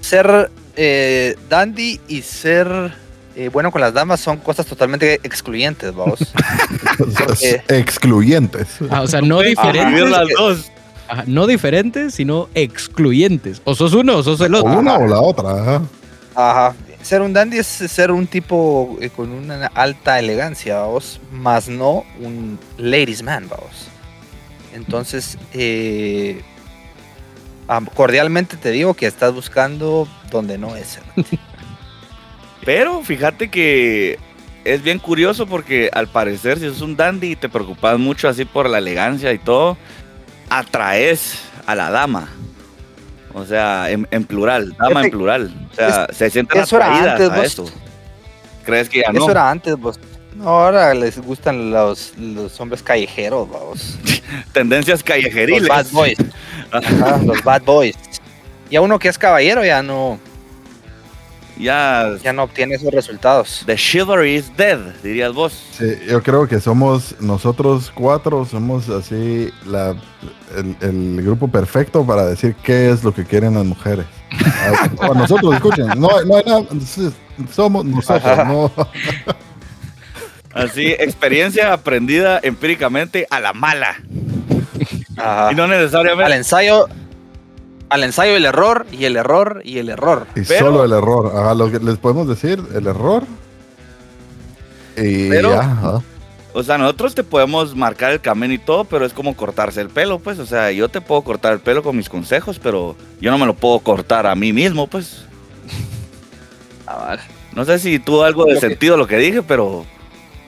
ser 0.00 0.50
eh, 0.76 1.36
dandy 1.50 2.00
y 2.08 2.22
ser 2.22 2.94
eh, 3.36 3.50
bueno 3.52 3.70
con 3.70 3.80
las 3.82 3.92
damas 3.92 4.20
son 4.20 4.38
cosas 4.38 4.64
totalmente 4.64 5.20
excluyentes, 5.22 5.94
vamos. 5.94 6.20
Excluyentes. 7.68 8.68
Ah, 8.90 9.02
o 9.02 9.06
sea, 9.06 9.20
no 9.20 9.40
diferentes, 9.40 10.08
las 10.10 10.28
dos. 10.36 10.70
ajá, 11.08 11.24
no 11.26 11.46
diferentes, 11.46 12.14
sino 12.14 12.48
excluyentes. 12.54 13.60
O 13.64 13.74
sos 13.74 13.92
uno 13.92 14.16
o 14.16 14.22
sos 14.22 14.40
el 14.40 14.54
O 14.54 14.58
otro. 14.60 14.78
una 14.78 14.94
o 14.96 15.06
la 15.06 15.20
otra. 15.20 15.50
ajá. 15.60 15.82
Ajá. 16.34 16.74
Ser 17.04 17.20
un 17.20 17.34
dandy 17.34 17.58
es 17.58 17.66
ser 17.66 18.10
un 18.10 18.26
tipo 18.26 18.96
eh, 18.98 19.10
con 19.10 19.30
una 19.30 19.66
alta 19.74 20.18
elegancia, 20.18 20.78
vamos, 20.78 21.20
más 21.30 21.68
no 21.68 22.02
un 22.18 22.58
ladies 22.78 23.22
man, 23.22 23.46
vamos. 23.46 23.88
Entonces, 24.72 25.36
eh, 25.52 26.40
cordialmente 27.92 28.56
te 28.56 28.70
digo 28.70 28.94
que 28.94 29.04
estás 29.04 29.34
buscando 29.34 30.08
donde 30.30 30.56
no 30.56 30.76
es. 30.76 30.98
Pero 32.64 33.02
fíjate 33.02 33.50
que 33.50 34.18
es 34.64 34.82
bien 34.82 34.98
curioso 34.98 35.46
porque 35.46 35.90
al 35.92 36.08
parecer 36.08 36.58
si 36.58 36.68
sos 36.68 36.80
un 36.80 36.96
dandy 36.96 37.32
y 37.32 37.36
te 37.36 37.50
preocupas 37.50 37.98
mucho 37.98 38.30
así 38.30 38.46
por 38.46 38.66
la 38.70 38.78
elegancia 38.78 39.30
y 39.34 39.38
todo, 39.38 39.76
atraes 40.48 41.38
a 41.66 41.74
la 41.74 41.90
dama. 41.90 42.30
O 43.34 43.44
sea, 43.44 43.90
en, 43.90 44.06
en 44.10 44.24
plural, 44.24 44.74
dama 44.78 45.04
en 45.04 45.10
plural. 45.10 45.52
O 45.72 45.74
sea, 45.74 46.06
se 46.12 46.30
sienten 46.30 46.62
eso 46.62 46.76
era 46.76 47.12
antes, 47.12 47.28
a 47.30 47.34
vos. 47.36 47.44
eso. 47.44 47.64
¿Crees 48.64 48.88
que 48.88 49.00
ya 49.00 49.10
Eso 49.10 49.18
no? 49.26 49.30
era 49.30 49.50
antes, 49.50 49.76
vos. 49.76 49.98
No, 50.36 50.48
ahora 50.48 50.94
les 50.94 51.18
gustan 51.20 51.70
los, 51.70 52.16
los 52.16 52.58
hombres 52.60 52.82
callejeros, 52.82 53.48
vamos. 53.50 53.98
Tendencias 54.52 55.00
Los 55.00 55.04
callejeriles. 55.04 55.68
bad 55.68 55.86
boys. 55.92 56.16
Ajá, 56.70 57.18
los 57.24 57.42
bad 57.44 57.62
boys. 57.62 57.96
Y 58.70 58.76
a 58.76 58.80
uno 58.80 58.98
que 58.98 59.08
es 59.08 59.18
caballero 59.18 59.64
ya 59.64 59.82
no, 59.82 60.18
Ya, 61.56 62.10
ya 62.22 62.32
no 62.32 62.42
obtiene 62.42 62.74
esos 62.74 62.92
resultados. 62.92 63.62
the 63.66 63.76
chivalry 63.76 64.34
is 64.34 64.50
dead, 64.56 64.78
dirías 65.02 65.32
vos. 65.32 65.52
Sí, 65.78 65.84
yo 66.08 66.20
creo 66.22 66.48
que 66.48 66.60
somos 66.60 67.14
nosotros 67.20 67.92
cuatro, 67.94 68.44
somos 68.44 68.88
así 68.88 69.50
la, 69.64 69.94
el, 70.56 70.76
el 70.80 71.22
grupo 71.22 71.46
perfecto 71.48 72.04
para 72.04 72.26
decir 72.26 72.56
qué 72.62 72.90
es 72.90 73.04
lo 73.04 73.14
que 73.14 73.24
quieren 73.24 73.54
las 73.54 73.64
mujeres. 73.64 74.04
Ah, 75.00 75.12
nosotros, 75.14 75.54
escuchen, 75.54 75.86
no, 75.96 76.08
no 76.26 76.36
hay 76.36 76.44
nada, 76.44 76.64
somos 77.52 77.84
nosotros, 77.84 78.24
Ajá. 78.24 78.44
no. 78.44 78.72
Así, 80.52 80.86
experiencia 80.92 81.72
aprendida 81.72 82.40
empíricamente 82.42 83.26
a 83.30 83.40
la 83.40 83.52
mala. 83.52 83.96
Ajá. 85.16 85.52
Y 85.52 85.54
no 85.54 85.64
Al 85.64 85.70
necesariamente. 85.70 86.34
ensayo, 86.36 86.88
al 87.94 88.02
ensayo 88.04 88.36
el 88.36 88.44
error 88.44 88.86
y 88.90 89.04
el 89.04 89.16
error 89.16 89.62
y 89.64 89.78
el 89.78 89.88
error. 89.88 90.26
Y 90.34 90.40
Pero- 90.42 90.66
solo 90.66 90.84
el 90.84 90.92
error. 90.92 91.32
Ajá, 91.36 91.54
lo 91.54 91.70
que 91.70 91.78
les 91.78 91.96
podemos 91.96 92.26
decir, 92.28 92.60
el 92.74 92.86
error. 92.88 93.22
Y 94.96 95.28
Pero- 95.28 95.50
ya. 95.54 96.00
O 96.56 96.62
sea, 96.62 96.78
nosotros 96.78 97.14
te 97.14 97.24
podemos 97.24 97.74
marcar 97.74 98.12
el 98.12 98.20
camino 98.20 98.52
y 98.54 98.58
todo, 98.58 98.84
pero 98.84 99.04
es 99.04 99.12
como 99.12 99.34
cortarse 99.36 99.80
el 99.80 99.88
pelo, 99.90 100.18
pues. 100.20 100.38
O 100.38 100.46
sea, 100.46 100.70
yo 100.70 100.88
te 100.88 101.00
puedo 101.00 101.22
cortar 101.22 101.52
el 101.52 101.60
pelo 101.60 101.82
con 101.82 101.96
mis 101.96 102.08
consejos, 102.08 102.60
pero 102.62 102.94
yo 103.20 103.30
no 103.32 103.38
me 103.38 103.46
lo 103.46 103.54
puedo 103.54 103.78
cortar 103.80 104.26
a 104.26 104.34
mí 104.34 104.52
mismo, 104.52 104.86
pues. 104.86 105.24
Ah, 106.86 107.16
No 107.54 107.64
sé 107.64 107.78
si 107.78 107.98
tuvo 107.98 108.24
algo 108.24 108.44
de 108.46 108.58
sentido 108.60 108.96
lo 108.96 109.06
que 109.06 109.16
dije, 109.18 109.42
pero. 109.42 109.84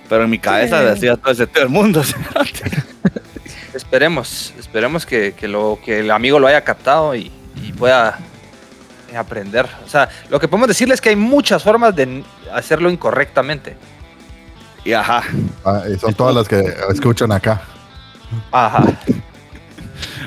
Pero 0.09 0.25
en 0.25 0.31
mi 0.31 0.39
cabeza 0.39 0.81
Sí. 0.81 0.87
decía 0.95 1.17
todo 1.17 1.31
el 1.31 1.37
sentido 1.37 1.61
del 1.63 1.71
mundo. 1.73 2.03
Esperemos, 3.75 4.55
esperemos 4.59 5.05
que, 5.05 5.35
que 5.35 5.49
lo, 5.49 5.79
que 5.85 6.01
el 6.01 6.11
amigo 6.11 6.39
lo 6.39 6.47
haya 6.47 6.63
captado 6.63 7.15
y, 7.15 7.31
y 7.63 7.73
pueda 7.73 8.19
aprender. 9.17 9.67
O 9.85 9.89
sea, 9.89 10.09
lo 10.29 10.39
que 10.41 10.49
podemos 10.49 10.69
decirle 10.69 10.95
es 10.95 11.01
que 11.01 11.09
hay 11.11 11.17
muchas 11.17 11.63
formas 11.63 11.95
de 11.97 12.23
hacerlo 12.53 12.91
incorrectamente. 12.91 13.77
y 14.85 14.93
ajá. 14.93 15.23
Ah, 15.65 15.83
y 15.93 15.99
son 15.99 16.15
todas 16.15 16.35
las 16.35 16.47
que 16.49 16.63
escuchan 16.91 17.33
acá. 17.33 17.61
Ajá. 18.53 18.85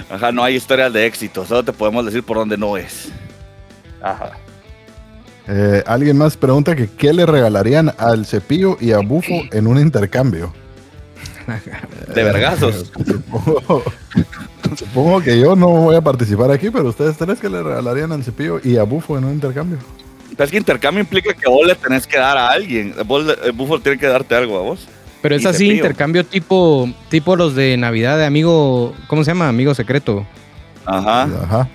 Ajá, 0.09 0.31
no 0.31 0.43
hay 0.43 0.55
historias 0.55 0.91
de 0.91 1.05
éxito. 1.05 1.45
Solo 1.45 1.63
te 1.63 1.71
podemos 1.73 2.03
decir 2.05 2.23
por 2.23 2.37
dónde 2.37 2.57
no 2.57 2.77
es. 2.77 3.09
Ajá. 4.01 4.31
Eh, 5.47 5.83
Alguien 5.85 6.17
más 6.17 6.35
pregunta 6.37 6.75
que 6.75 6.87
qué 6.89 7.11
le 7.13 7.25
regalarían 7.25 7.93
al 7.97 8.25
cepillo 8.25 8.77
y 8.79 8.91
a 8.91 8.99
Bufo 8.99 9.33
en 9.51 9.67
un 9.67 9.79
intercambio. 9.79 10.53
De 12.13 12.23
vergazos. 12.23 12.91
Supongo, 14.75 15.21
que 15.21 15.39
yo 15.39 15.55
no 15.55 15.69
voy 15.69 15.95
a 15.95 16.01
participar 16.01 16.51
aquí, 16.51 16.69
pero 16.69 16.89
ustedes 16.89 17.17
tres 17.17 17.39
que 17.39 17.49
le 17.49 17.61
regalarían 17.63 18.11
al 18.11 18.23
cepillo 18.23 18.59
y 18.63 18.77
a 18.77 18.83
Bufo 18.83 19.17
en 19.17 19.25
un 19.25 19.33
intercambio. 19.33 19.77
Pero 20.39 20.45
es 20.45 20.51
que 20.51 20.57
intercambio 20.57 21.01
implica 21.01 21.33
que 21.33 21.49
vos 21.49 21.67
le 21.67 21.75
tenés 21.75 22.07
que 22.07 22.17
dar 22.17 22.37
a 22.37 22.49
alguien. 22.49 22.93
Vos, 23.05 23.25
el 23.43 23.51
búfalo 23.51 23.81
tiene 23.81 23.97
que 23.97 24.07
darte 24.07 24.35
algo 24.35 24.57
a 24.57 24.61
vos. 24.61 24.87
Pero 25.21 25.35
es 25.35 25.45
así, 25.45 25.69
intercambio 25.69 26.25
tipo, 26.25 26.89
tipo 27.09 27.35
los 27.35 27.55
de 27.55 27.75
Navidad 27.75 28.17
de 28.17 28.25
amigo, 28.25 28.95
¿cómo 29.07 29.25
se 29.25 29.31
llama? 29.31 29.49
Amigo 29.49 29.75
secreto. 29.75 30.25
Ajá. 30.85 31.23
Ajá. 31.23 31.67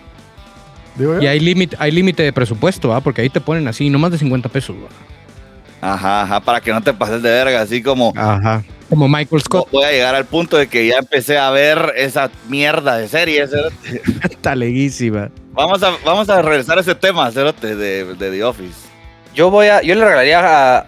Digo. 0.97 1.21
Y 1.21 1.27
hay 1.27 1.41
límite 1.41 1.77
hay 1.79 1.91
límite 1.91 2.23
de 2.23 2.33
presupuesto, 2.33 2.95
¿ah? 2.95 3.03
Porque 3.03 3.21
ahí 3.21 3.29
te 3.29 3.41
ponen 3.41 3.69
así, 3.69 3.91
no 3.91 3.99
más 3.99 4.13
de 4.13 4.19
50 4.19 4.49
pesos. 4.49 4.77
¿va? 4.77 5.93
Ajá, 5.93 6.23
ajá, 6.23 6.41
para 6.41 6.61
que 6.63 6.73
no 6.73 6.81
te 6.81 6.95
pases 6.95 7.21
de 7.21 7.29
verga, 7.29 7.61
así 7.61 7.83
como 7.83 8.15
Ajá. 8.17 8.65
Como 8.89 9.09
Michael 9.09 9.43
Scott. 9.43 9.69
voy 9.71 9.85
a 9.85 9.91
llegar 9.91 10.15
al 10.15 10.25
punto 10.27 10.57
de 10.57 10.69
que 10.69 10.87
ya 10.87 10.99
empecé 10.99 11.39
a 11.39 11.51
ver 11.51 11.93
esa 11.97 12.31
mierda 12.49 12.97
de 12.97 13.09
series. 13.09 13.51
cerote. 13.51 14.03
Está 14.31 14.55
leguísima. 14.55 15.31
Vamos 15.53 15.83
a, 15.83 15.93
vamos 16.05 16.29
a 16.29 16.43
regresar 16.43 16.79
a 16.79 16.81
ese 16.81 16.95
tema, 16.95 17.31
cerote, 17.31 17.77
de, 17.77 18.15
de 18.15 18.31
The 18.31 18.45
Office. 18.45 18.89
Yo 19.35 19.51
voy 19.51 19.67
a, 19.67 19.83
yo 19.83 19.95
le 19.95 20.05
regalaría 20.05 20.41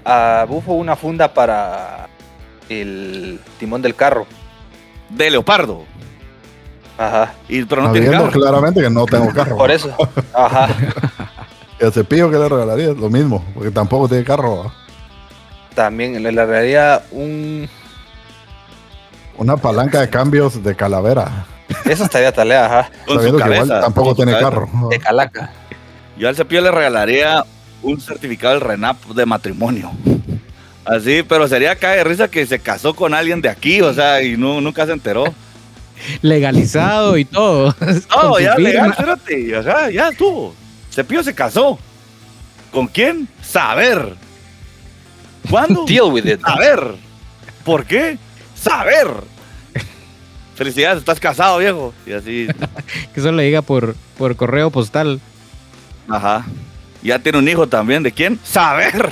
a, 0.05 0.41
a 0.41 0.45
Bufo 0.45 0.73
una 0.75 0.95
funda 0.95 1.33
para 1.33 2.09
el 2.68 3.41
timón 3.59 3.83
del 3.83 3.95
carro. 3.95 4.27
De 5.11 5.31
Leopardo. 5.31 5.85
Ajá. 6.99 7.35
Y, 7.49 7.64
pero 7.64 7.83
no 7.83 7.93
tiene 7.93 8.11
carro. 8.11 8.31
claramente 8.31 8.81
que 8.81 8.91
no 8.91 9.05
tengo 9.07 9.33
carro. 9.33 9.57
Por 9.57 9.71
eso. 9.71 9.95
Ajá. 10.33 10.68
Al 11.81 11.93
cepillo 11.93 12.31
que 12.31 12.39
le 12.39 12.49
regalaría 12.49 12.89
lo 12.89 13.11
mismo, 13.11 13.45
porque 13.55 13.71
tampoco 13.71 14.09
tiene 14.09 14.25
carro. 14.25 14.73
También 15.75 16.23
le 16.23 16.31
regalaría 16.31 17.03
un. 17.11 17.68
Una 19.39 19.57
palanca 19.57 20.01
de 20.01 20.09
cambios 20.09 20.62
de 20.62 20.74
calavera. 20.74 21.47
Eso 21.84 22.05
estaría 22.05 22.32
talea, 22.32 22.66
ajá. 22.66 22.91
Con 23.07 23.16
su 23.16 23.22
que 23.22 23.28
igual 23.28 23.43
cabeza. 23.43 23.80
tampoco 23.80 24.09
con 24.09 24.16
su 24.16 24.22
tiene 24.22 24.32
cabeza. 24.32 24.51
carro. 24.51 24.89
De 24.89 24.99
calaca. 24.99 25.53
Yo 26.16 26.28
al 26.28 26.37
cepillo 26.37 26.62
le 26.62 26.70
regalaría 26.70 27.45
un 27.82 28.01
certificado 28.01 28.55
del 28.55 28.62
RENAP 28.62 29.05
de 29.09 29.26
matrimonio. 29.26 29.91
Así, 30.84 31.22
pero 31.28 31.49
sería 31.49 31.76
cae 31.76 31.99
de 31.99 32.05
risa 32.05 32.28
que 32.28 32.47
se 32.47 32.61
casó 32.61 32.95
con 32.95 33.12
alguien 33.12 33.43
de 33.43 33.49
aquí, 33.49 33.82
o 33.82 33.93
sea, 33.93 34.22
y 34.22 34.37
no, 34.37 34.61
nunca 34.61 34.87
se 34.87 34.93
enteró. 34.93 35.24
Legalizado 36.22 37.16
y 37.18 37.24
todo. 37.24 37.72
Su 37.80 38.41
ya 38.41 38.55
legal, 38.57 38.91
espérate, 38.91 39.57
ajá, 39.57 39.91
ya 39.91 40.09
estuvo. 40.09 40.55
Cepillo 40.91 41.22
se 41.22 41.34
casó. 41.34 41.78
¿Con 42.70 42.87
quién? 42.87 43.28
Saber. 43.43 44.14
¿Cuándo? 45.51 45.84
Deal 45.87 46.12
with 46.12 46.26
it. 46.26 46.41
Saber. 46.41 46.95
¿Por 47.64 47.84
qué? 47.84 48.18
Saber. 48.57 49.07
Felicidades, 50.57 50.99
estás 50.99 51.21
casado, 51.21 51.59
viejo. 51.59 51.93
Y 52.07 52.13
así, 52.13 52.47
Que 53.15 53.21
eso 53.21 53.31
le 53.33 53.45
diga 53.45 53.63
por, 53.63 53.95
por 54.19 54.35
correo 54.37 54.71
postal. 54.71 55.21
ajá. 56.09 56.45
Ya 57.03 57.21
tiene 57.21 57.39
un 57.39 57.49
hijo 57.49 57.69
también, 57.69 58.03
¿de 58.03 58.11
quién? 58.11 58.41
Saber. 58.43 59.11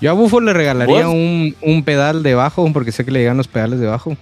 Yo 0.00 0.10
a 0.10 0.14
Bufo 0.14 0.40
le 0.40 0.52
regalaría 0.52 1.06
¿Vos? 1.06 1.14
un, 1.14 1.54
un 1.60 1.84
pedal 1.84 2.24
de 2.24 2.34
bajo, 2.34 2.72
porque 2.72 2.90
sé 2.90 3.04
que 3.04 3.12
le 3.12 3.20
llegan 3.20 3.36
los 3.36 3.46
pedales 3.46 3.78
de 3.78 3.86
bajo. 3.86 4.16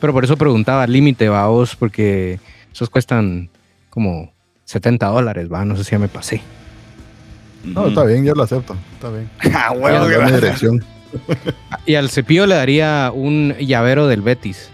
Pero 0.00 0.14
por 0.14 0.24
eso 0.24 0.38
preguntaba, 0.38 0.86
límite, 0.86 1.28
vaos, 1.28 1.76
porque 1.76 2.40
esos 2.72 2.88
cuestan 2.88 3.50
como 3.90 4.32
70 4.64 5.06
dólares, 5.08 5.52
va, 5.52 5.66
no 5.66 5.76
sé 5.76 5.84
si 5.84 5.90
ya 5.90 5.98
me 5.98 6.08
pasé. 6.08 6.40
No, 7.64 7.88
está 7.88 8.04
bien, 8.04 8.24
yo 8.24 8.32
lo 8.34 8.44
acepto. 8.44 8.74
Está 8.94 9.10
bien. 9.10 9.28
Ah, 9.54 9.72
Voy 9.74 9.82
huevo, 9.82 10.04
a 10.04 10.08
que 10.08 10.14
dar 10.16 10.24
mi 10.26 10.30
va. 10.32 10.36
dirección. 10.40 10.84
Y 11.86 11.94
al 11.94 12.10
cepillo 12.10 12.46
le 12.46 12.54
daría 12.54 13.10
un 13.14 13.54
llavero 13.58 14.06
del 14.06 14.22
Betis. 14.22 14.70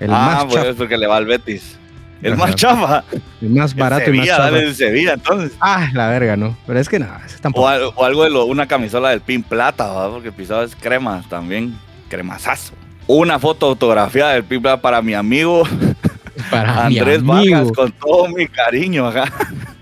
El 0.00 0.10
ah, 0.12 0.44
más 0.44 0.44
pues 0.46 0.74
porque 0.76 0.96
le 0.98 1.06
va 1.06 1.16
al 1.16 1.26
Betis. 1.26 1.78
El 2.22 2.32
Ajá. 2.34 2.46
más 2.46 2.54
chafa. 2.56 3.04
el 3.42 3.50
más 3.50 3.74
barato 3.74 4.10
y 4.10 4.16
más 4.16 4.26
Sevilla, 4.26 4.36
chafa. 4.36 4.50
dale 4.50 4.74
Sevilla, 4.74 5.12
entonces. 5.14 5.52
Ah, 5.60 5.88
la 5.92 6.08
verga, 6.08 6.36
¿no? 6.36 6.56
Pero 6.66 6.78
es 6.80 6.88
que 6.88 6.98
nada, 6.98 7.22
ese 7.26 7.38
tampoco. 7.38 7.66
O, 7.66 7.68
al- 7.68 7.90
o 7.94 8.04
algo 8.04 8.24
de 8.24 8.30
lo, 8.30 8.46
una 8.46 8.66
camisola 8.66 9.10
del 9.10 9.20
Pin 9.20 9.42
Plata, 9.42 9.86
¿verdad? 9.92 10.10
porque 10.10 10.32
pisado 10.32 10.62
es 10.62 10.74
crema 10.74 11.22
también. 11.28 11.76
Cremazazo. 12.08 12.72
Una 13.06 13.38
foto 13.38 13.66
autografiada 13.66 14.32
del 14.34 14.44
Pin 14.44 14.62
Plata 14.62 14.80
para 14.80 15.02
mi 15.02 15.12
amigo 15.14 15.64
Para 16.50 16.88
mi 16.88 16.98
Andrés 16.98 17.18
amigo. 17.18 17.32
Vargas, 17.34 17.72
con 17.72 17.92
todo 17.92 18.28
mi 18.28 18.46
cariño. 18.46 19.06
Ajá. 19.08 19.24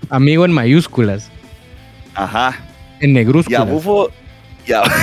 Amigo 0.09 0.43
en 0.45 0.51
mayúsculas, 0.51 1.29
Ajá. 2.13 2.57
en 2.99 3.09
Y 3.11 3.13
a 3.13 3.15
negrúsculas. 3.15 3.69
Bufo. 3.69 4.09
Y 4.65 4.73
a... 4.73 4.83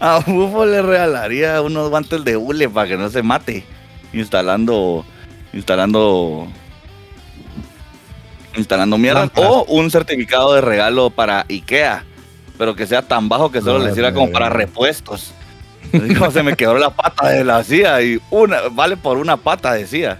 a 0.00 0.18
Bufo 0.20 0.66
le 0.66 0.82
regalaría 0.82 1.60
unos 1.62 1.90
guantes 1.90 2.24
de 2.24 2.36
hule 2.36 2.68
para 2.68 2.88
que 2.88 2.96
no 2.96 3.08
se 3.10 3.22
mate. 3.22 3.64
Instalando. 4.12 5.04
Instalando. 5.52 6.48
Instalando 8.56 8.98
mierda. 8.98 9.30
O 9.36 9.64
un 9.64 9.90
certificado 9.90 10.54
de 10.54 10.60
regalo 10.60 11.10
para 11.10 11.44
IKEA. 11.48 12.04
Pero 12.56 12.74
que 12.74 12.86
sea 12.86 13.02
tan 13.02 13.28
bajo 13.28 13.52
que 13.52 13.60
solo 13.60 13.78
No, 13.78 13.86
le 13.86 13.94
sirva 13.94 14.12
como 14.12 14.30
para 14.32 14.48
repuestos. 14.50 15.32
Como 16.18 16.30
se 16.30 16.42
me 16.42 16.54
quebró 16.56 16.78
la 16.78 16.90
pata 16.90 17.28
de 17.28 17.44
la 17.44 17.62
CIA 17.62 18.02
y 18.02 18.20
una, 18.30 18.62
vale 18.70 18.96
por 18.96 19.16
una 19.16 19.36
pata, 19.36 19.72
decía. 19.72 20.18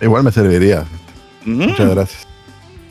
Igual 0.00 0.22
me 0.22 0.30
serviría. 0.30 0.84
Muchas 1.44 1.90
gracias. 1.90 2.27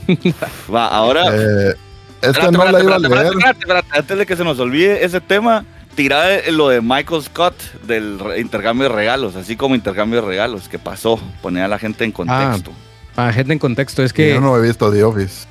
Va, 0.73 0.87
ahora. 0.87 1.23
Eh, 1.33 1.73
esta 2.21 2.29
Espérate, 2.49 2.51
no 2.51 2.57
la 2.65 2.79
espérate, 2.79 2.83
iba 2.83 2.93
a 2.93 2.97
espérate, 2.97 3.09
leer. 3.19 3.27
espérate, 3.37 3.59
espérate, 3.59 3.87
Antes 3.99 4.17
de 4.17 4.25
que 4.25 4.35
se 4.35 4.43
nos 4.43 4.59
olvide 4.59 5.05
ese 5.05 5.21
tema, 5.21 5.65
tira 5.95 6.33
eh, 6.35 6.51
lo 6.51 6.69
de 6.69 6.81
Michael 6.81 7.21
Scott 7.23 7.55
del 7.85 8.17
intercambio 8.37 8.89
de 8.89 8.95
regalos, 8.95 9.35
así 9.35 9.55
como 9.55 9.75
intercambio 9.75 10.21
de 10.21 10.27
regalos 10.27 10.67
que 10.69 10.79
pasó, 10.79 11.19
poner 11.41 11.63
a 11.63 11.67
la 11.67 11.77
gente 11.79 12.03
en 12.05 12.11
contexto. 12.11 12.71
Para 13.15 13.33
gente 13.33 13.53
en 13.53 13.59
contexto, 13.59 14.03
es 14.03 14.13
que. 14.13 14.29
Yo 14.33 14.41
no 14.41 14.57
he 14.57 14.61
visto 14.61 14.91
The 14.91 15.03
Office. 15.03 15.45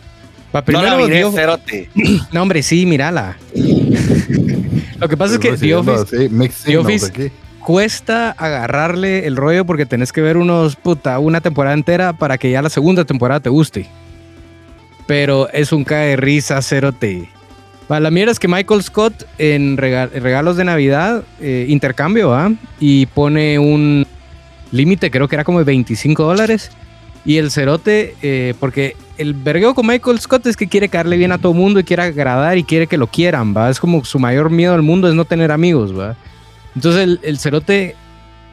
pa' 0.53 0.61
no 0.61 0.65
primero, 0.65 0.91
la 0.91 0.97
miré, 0.97 1.17
The 1.19 1.25
Office- 1.25 1.41
cerote. 1.41 1.91
no, 2.33 2.43
hombre, 2.43 2.63
sí, 2.63 2.87
mírala. 2.87 3.37
Lo 4.99 5.09
que 5.09 5.17
pasa 5.17 5.35
es 5.35 5.41
que 5.41 5.53
The 5.53 5.75
Office 5.75 6.03
así, 6.03 6.29
The 6.65 6.79
Office- 6.79 7.07
aquí. 7.07 7.31
cuesta 7.65 8.31
agarrarle 8.31 9.27
el 9.27 9.37
rollo 9.37 9.65
porque 9.67 9.87
tenés 9.87 10.13
que 10.13 10.21
ver 10.21 10.37
unos, 10.37 10.77
puta, 10.77 11.19
una 11.19 11.41
temporada 11.41 11.75
entera 11.75 12.13
para 12.15 12.39
que 12.39 12.51
ya 12.51 12.63
la 12.63 12.71
segunda 12.71 13.05
temporada 13.05 13.41
te 13.41 13.51
guste. 13.51 13.89
Pero 15.07 15.49
es 15.53 15.73
un 15.73 15.85
cae 15.85 16.17
risa, 16.17 16.61
cerote. 16.63 17.29
Va, 17.91 18.01
la 18.01 18.11
mierda 18.11 18.33
es 18.33 18.41
que 18.41 18.49
Michael 18.49 18.83
Scott 18.83 19.25
en 19.39 19.77
rega- 19.77 20.09
regalos 20.09 20.57
de 20.57 20.65
Navidad, 20.65 21.23
eh, 21.41 21.67
intercambio, 21.69 22.35
¿ah? 22.35 22.53
Y 22.81 23.07
pone 23.07 23.59
un 23.61 24.05
límite, 24.73 25.11
creo 25.13 25.29
que 25.29 25.37
era 25.37 25.45
como 25.45 25.61
de 25.61 25.65
25 25.65 26.25
dólares. 26.25 26.71
Y 27.25 27.39
el 27.39 27.51
cerote, 27.53 28.15
eh, 28.23 28.55
porque 28.59 28.97
el 29.19 29.35
vergueo 29.35 29.75
con 29.75 29.87
Michael 29.87 30.19
Scott 30.21 30.47
es 30.47 30.57
que 30.57 30.67
quiere 30.69 30.89
caerle 30.89 31.17
bien 31.17 31.31
a 31.33 31.39
todo 31.39 31.53
mundo 31.55 31.79
y 31.81 31.85
quiere 31.85 32.03
agradar 32.03 32.59
y 32.59 32.65
quiere 32.65 32.87
que 32.89 32.97
lo 32.99 33.07
quieran, 33.07 33.55
¿va? 33.57 33.71
Es 33.71 33.79
como 33.81 34.05
su 34.05 34.19
mayor 34.19 34.51
miedo 34.51 34.75
al 34.75 34.83
mundo 34.83 35.09
es 35.09 35.15
no 35.15 35.25
tener 35.25 35.53
amigos, 35.53 35.97
¿va? 35.97 36.17
Entonces 36.75 37.19
el 37.23 37.39
cerote, 37.39 37.95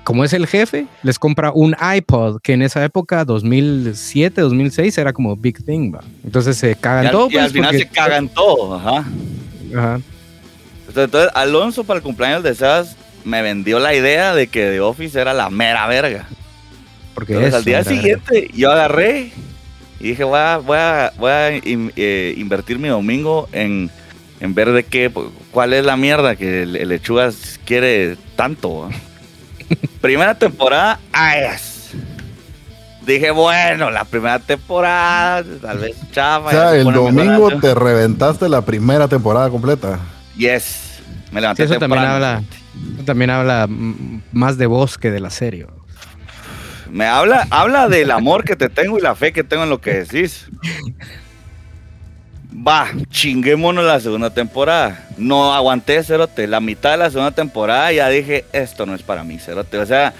como 0.03 0.23
es 0.25 0.33
el 0.33 0.47
jefe, 0.47 0.85
les 1.03 1.17
compra 1.19 1.51
un 1.53 1.75
iPod, 1.95 2.41
que 2.41 2.53
en 2.53 2.61
esa 2.61 2.83
época, 2.83 3.23
2007, 3.25 4.41
2006, 4.41 4.97
era 4.97 5.13
como 5.13 5.35
big 5.35 5.63
thing, 5.65 5.93
¿va? 5.93 6.01
Entonces 6.23 6.57
se 6.57 6.71
Y 6.71 6.75
cagan 6.75 7.05
al, 7.07 7.11
todo. 7.11 7.29
y 7.31 7.35
al 7.37 7.41
pues, 7.43 7.53
final 7.53 7.69
porque- 7.71 7.83
se 7.85 7.89
cagan 7.89 8.27
todo, 8.29 8.75
ajá. 8.75 9.05
Ajá. 9.75 10.01
Entonces, 10.87 11.29
Alonso 11.33 11.83
para 11.83 11.97
el 11.97 12.03
cumpleaños 12.03 12.43
de 12.43 12.53
Sebas 12.53 12.95
me 13.23 13.41
vendió 13.41 13.79
la 13.79 13.95
idea 13.95 14.35
de 14.35 14.47
que 14.47 14.69
The 14.69 14.81
Office 14.81 15.19
era 15.19 15.33
la 15.33 15.49
mera 15.49 15.87
verga. 15.87 16.27
Porque 17.15 17.33
Entonces, 17.33 17.53
al 17.55 17.63
día 17.63 17.83
siguiente 17.83 18.49
yo 18.53 18.71
agarré 18.71 19.31
y 19.99 20.09
dije, 20.09 20.23
voy 20.23 20.37
a, 20.39 20.57
voy 20.57 20.77
a, 20.77 21.13
voy 21.17 21.31
a 21.31 21.55
in- 21.55 21.91
eh, 21.95 22.33
invertir 22.37 22.77
mi 22.79 22.89
domingo 22.89 23.47
en, 23.53 23.89
en 24.39 24.53
ver 24.53 24.71
de 24.71 24.83
qué, 24.83 25.11
cuál 25.51 25.73
es 25.73 25.85
la 25.85 25.95
mierda 25.95 26.35
que 26.35 26.63
el, 26.63 26.75
el 26.75 26.89
Lechugas 26.89 27.59
quiere 27.65 28.17
tanto. 28.35 28.81
¿va? 28.81 28.89
Primera 30.03 30.35
temporada, 30.35 30.99
Ayas. 31.13 31.91
Dije, 33.05 33.31
bueno, 33.31 33.89
la 33.89 34.03
primera 34.03 34.39
temporada, 34.39 35.43
tal 35.61 35.77
vez 35.77 35.95
chafa. 36.11 36.47
O 36.47 36.51
ya 36.51 36.57
sea, 36.59 36.69
se 36.71 36.81
el 36.81 36.91
domingo 36.91 37.31
mejorando. 37.31 37.59
te 37.67 37.73
reventaste 37.73 38.49
la 38.49 38.61
primera 38.63 39.07
temporada 39.07 39.49
completa. 39.49 39.99
Yes, 40.37 40.99
me 41.31 41.39
Sí, 41.39 41.41
levanté 41.41 41.63
eso 41.63 41.79
también 41.79 42.03
habla, 42.03 42.43
eso 42.95 43.05
también 43.05 43.29
habla 43.29 43.67
más 43.69 44.57
de 44.57 44.65
vos 44.65 44.97
que 44.97 45.09
de 45.09 45.21
la 45.21 45.29
serie. 45.29 45.67
Me 46.91 47.05
habla, 47.05 47.47
habla 47.49 47.87
del 47.87 48.11
amor 48.11 48.43
que 48.43 48.55
te 48.57 48.67
tengo 48.69 48.97
y 48.97 49.01
la 49.01 49.15
fe 49.15 49.31
que 49.31 49.43
tengo 49.45 49.63
en 49.63 49.69
lo 49.69 49.79
que 49.81 49.93
decís. 50.03 50.47
Va, 52.55 52.87
chinguémonos 53.09 53.83
la 53.83 53.99
segunda 53.99 54.29
temporada. 54.29 55.07
No 55.17 55.53
aguanté, 55.53 56.03
Cerote. 56.03 56.47
La 56.47 56.59
mitad 56.59 56.91
de 56.91 56.97
la 56.97 57.09
segunda 57.09 57.31
temporada 57.31 57.91
ya 57.91 58.09
dije, 58.09 58.45
esto 58.53 58.85
no 58.85 58.93
es 58.95 59.01
para 59.01 59.23
mí, 59.23 59.39
Cerote. 59.39 59.77
O 59.79 59.85
sea, 59.85 60.13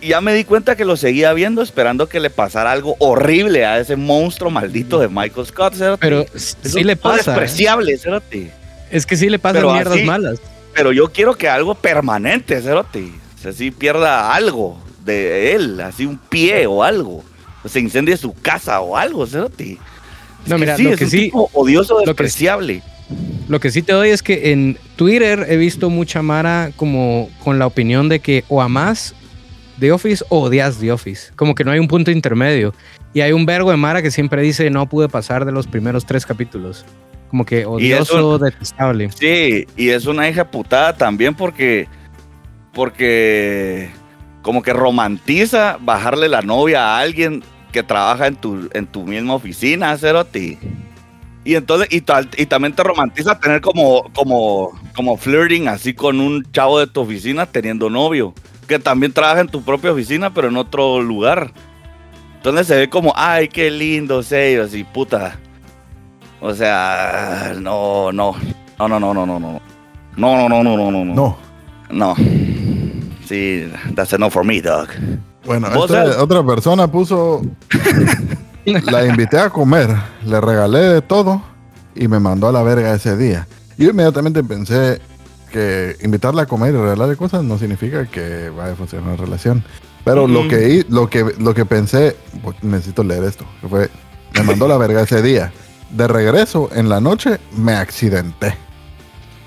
ya 0.00 0.20
me 0.20 0.32
di 0.34 0.44
cuenta 0.44 0.76
que 0.76 0.84
lo 0.84 0.96
seguía 0.96 1.32
viendo 1.32 1.62
esperando 1.62 2.08
que 2.08 2.20
le 2.20 2.30
pasara 2.30 2.70
algo 2.70 2.94
horrible 3.00 3.64
a 3.66 3.78
ese 3.80 3.96
monstruo 3.96 4.50
maldito 4.50 4.98
de 5.00 5.08
Michael 5.08 5.46
Scott, 5.46 5.74
Cerote. 5.74 6.00
Pero 6.00 6.26
Es 6.34 6.56
sí 6.62 6.84
le 6.84 6.94
pasa. 6.96 7.32
despreciable, 7.32 7.98
Cerote. 7.98 8.50
Es 8.90 9.04
que 9.04 9.16
sí 9.16 9.28
le 9.28 9.38
pasan 9.38 9.62
Pero 9.62 9.72
mierdas 9.72 9.94
así- 9.96 10.04
malas. 10.04 10.38
Pero 10.74 10.92
yo 10.92 11.10
quiero 11.12 11.34
que 11.34 11.48
algo 11.48 11.74
permanente, 11.74 12.60
Cerote. 12.60 13.10
O 13.38 13.42
sea, 13.42 13.52
si 13.52 13.70
pierda 13.70 14.32
algo 14.34 14.78
de 15.04 15.54
él, 15.54 15.80
así 15.80 16.06
un 16.06 16.18
pie 16.18 16.66
o 16.66 16.82
algo. 16.84 17.24
O 17.64 17.68
se 17.68 17.80
incendie 17.80 18.16
su 18.16 18.32
casa 18.34 18.80
o 18.80 18.96
algo, 18.96 19.26
Cerote. 19.26 19.78
No, 20.46 20.58
mira, 20.58 20.76
sí, 20.76 20.84
lo 20.84 20.90
es 20.90 20.98
que 20.98 21.04
un 21.04 21.10
sí- 21.10 21.20
tipo 21.22 21.50
odioso, 21.52 21.94
lo 21.94 22.00
que- 22.00 22.06
despreciable. 22.06 22.82
Lo 23.48 23.60
que 23.60 23.70
sí 23.70 23.82
te 23.82 23.92
doy 23.92 24.08
es 24.08 24.22
que 24.22 24.52
en 24.52 24.78
Twitter 24.96 25.46
he 25.48 25.56
visto 25.58 25.90
mucha 25.90 26.22
Mara 26.22 26.70
como 26.76 27.28
con 27.44 27.58
la 27.58 27.66
opinión 27.66 28.08
de 28.08 28.20
que 28.20 28.44
o 28.48 28.62
amás 28.62 29.14
The 29.78 29.92
Office 29.92 30.24
o 30.30 30.40
odias 30.44 30.78
The 30.78 30.90
Office. 30.92 31.32
Como 31.36 31.54
que 31.54 31.64
no 31.64 31.70
hay 31.72 31.78
un 31.78 31.88
punto 31.88 32.10
intermedio. 32.10 32.72
Y 33.12 33.20
hay 33.20 33.32
un 33.32 33.44
vergo 33.44 33.70
de 33.70 33.76
Mara 33.76 34.00
que 34.02 34.10
siempre 34.10 34.40
dice 34.42 34.70
no 34.70 34.88
pude 34.88 35.08
pasar 35.08 35.44
de 35.44 35.52
los 35.52 35.66
primeros 35.66 36.06
tres 36.06 36.24
capítulos. 36.24 36.86
Como 37.28 37.44
que 37.44 37.66
odioso, 37.66 38.38
detestable. 38.38 39.10
Sí, 39.12 39.66
y 39.76 39.88
es 39.90 40.06
una 40.06 40.28
hija 40.28 40.50
putada 40.50 40.96
también 40.96 41.34
porque. 41.34 41.86
Porque. 42.72 43.90
Como 44.42 44.62
que 44.62 44.72
romantiza 44.74 45.78
bajarle 45.80 46.28
la 46.28 46.42
novia 46.42 46.82
a 46.84 46.98
alguien 47.00 47.42
que 47.74 47.82
trabaja 47.82 48.28
en 48.28 48.36
tu, 48.36 48.70
en 48.72 48.86
tu 48.86 49.02
misma 49.04 49.34
oficina, 49.34 49.98
Ceroti. 49.98 50.56
Y 51.44 51.56
entonces, 51.56 51.88
y, 51.90 52.00
tal, 52.00 52.30
y 52.38 52.46
también 52.46 52.72
te 52.72 52.84
romantiza 52.84 53.38
tener 53.40 53.60
como, 53.60 54.10
como, 54.14 54.70
como 54.94 55.16
flirting 55.16 55.66
así 55.66 55.92
con 55.92 56.20
un 56.20 56.44
chavo 56.52 56.78
de 56.78 56.86
tu 56.86 57.00
oficina 57.00 57.46
teniendo 57.46 57.90
novio, 57.90 58.32
que 58.68 58.78
también 58.78 59.12
trabaja 59.12 59.40
en 59.40 59.48
tu 59.48 59.60
propia 59.60 59.90
oficina, 59.90 60.32
pero 60.32 60.48
en 60.48 60.56
otro 60.56 61.02
lugar. 61.02 61.52
Entonces 62.36 62.68
se 62.68 62.76
ve 62.76 62.88
como, 62.88 63.12
ay, 63.16 63.48
qué 63.48 63.72
lindos 63.72 64.30
ellos, 64.30 64.72
y 64.72 64.84
puta. 64.84 65.36
O 66.40 66.54
sea, 66.54 67.54
no, 67.60 68.12
no. 68.12 68.36
No, 68.78 68.88
no, 68.88 69.00
no, 69.00 69.12
no, 69.12 69.26
no, 69.26 69.40
no. 69.40 69.60
No, 70.16 70.36
no, 70.36 70.48
no, 70.48 70.62
no, 70.62 70.76
no, 70.76 71.04
no. 71.04 71.14
No. 71.14 71.36
No. 71.90 72.14
Sí, 73.26 73.68
that's 73.96 74.12
enough 74.12 74.32
for 74.32 74.44
me, 74.44 74.60
dog. 74.60 74.88
Bueno, 75.44 75.68
¿Vos 75.70 75.90
esta- 75.90 76.04
sabes? 76.04 76.16
otra 76.18 76.44
persona 76.44 76.88
puso. 76.88 77.42
la 78.64 79.04
invité 79.06 79.38
a 79.38 79.50
comer, 79.50 79.94
le 80.24 80.40
regalé 80.40 80.78
de 80.80 81.02
todo 81.02 81.42
y 81.94 82.08
me 82.08 82.18
mandó 82.18 82.48
a 82.48 82.52
la 82.52 82.62
verga 82.62 82.94
ese 82.94 83.16
día. 83.16 83.46
Yo 83.76 83.90
inmediatamente 83.90 84.42
pensé 84.42 85.00
que 85.52 85.96
invitarla 86.02 86.42
a 86.42 86.46
comer 86.46 86.74
y 86.74 86.78
regalarle 86.78 87.16
cosas 87.16 87.42
no 87.44 87.58
significa 87.58 88.06
que 88.06 88.48
vaya 88.50 88.72
a 88.72 88.76
funcionar 88.76 89.08
una 89.08 89.16
relación. 89.16 89.64
Pero 90.04 90.26
lo, 90.26 90.46
que, 90.48 90.84
lo, 90.88 91.08
que, 91.08 91.24
lo 91.38 91.54
que 91.54 91.64
pensé, 91.64 92.16
pues, 92.42 92.56
necesito 92.62 93.02
leer 93.04 93.24
esto, 93.24 93.46
que 93.62 93.68
fue, 93.68 93.90
me 94.34 94.42
mandó 94.42 94.66
a 94.66 94.68
la 94.68 94.76
verga 94.78 95.02
ese 95.02 95.22
día. 95.22 95.50
De 95.90 96.06
regreso, 96.08 96.68
en 96.74 96.88
la 96.88 97.00
noche, 97.00 97.38
me 97.56 97.72
accidenté. 97.74 98.54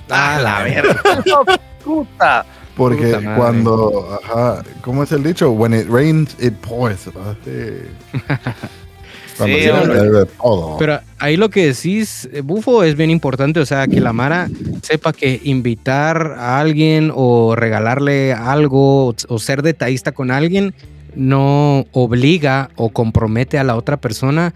Ah, 0.10 0.40
la 0.42 0.64
verga. 0.64 1.02
Puta. 1.84 2.46
Porque 2.78 3.08
Puta 3.08 3.22
madre. 3.22 3.38
cuando, 3.38 4.20
ajá, 4.24 4.64
¿cómo 4.82 5.04
es 5.04 5.12
el 5.12 5.24
dicho? 5.24 5.52
When 5.52 5.74
it 5.74 5.88
rains, 5.90 6.36
it 6.40 6.54
pours. 6.54 7.06
¿verdad? 7.14 7.36
Sí. 9.38 9.44
Sí. 9.46 9.70
Pero 10.80 11.00
ahí 11.20 11.38
lo 11.38 11.52
que 11.52 11.68
decís, 11.68 12.28
eh, 12.34 12.42
Bufo, 12.42 12.84
es 12.84 12.96
bien 12.96 13.12
importante, 13.12 13.60
o 13.60 13.68
sea, 13.68 13.86
que 13.86 14.02
la 14.02 14.12
Mara 14.12 14.50
sepa 14.82 15.14
que 15.14 15.40
invitar 15.44 16.36
a 16.40 16.60
alguien 16.60 17.12
o 17.14 17.56
regalarle 17.56 18.34
algo 18.34 19.14
o 19.28 19.40
ser 19.40 19.62
detallista 19.62 20.12
con 20.12 20.32
alguien 20.32 20.74
no 21.14 21.86
obliga 21.92 22.70
o 22.76 22.90
compromete 22.90 23.60
a 23.60 23.64
la 23.64 23.76
otra 23.76 23.98
persona 23.98 24.56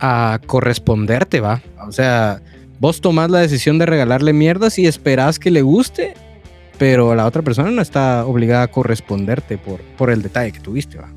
a 0.00 0.40
corresponderte, 0.46 1.40
¿va? 1.40 1.62
O 1.86 1.92
sea, 1.92 2.40
vos 2.80 3.00
tomás 3.00 3.30
la 3.30 3.38
decisión 3.38 3.78
de 3.78 3.86
regalarle 3.86 4.32
mierdas 4.32 4.78
y 4.78 4.86
esperás 4.86 5.38
que 5.38 5.50
le 5.50 5.62
guste, 5.62 6.14
pero 6.78 7.14
la 7.14 7.26
otra 7.26 7.42
persona 7.42 7.70
no 7.70 7.80
está 7.82 8.24
obligada 8.26 8.62
a 8.64 8.68
corresponderte 8.68 9.58
por, 9.58 9.80
por 9.80 10.10
el 10.10 10.22
detalle 10.22 10.52
que 10.52 10.60
tuviste, 10.60 10.98
¿va? 10.98 11.08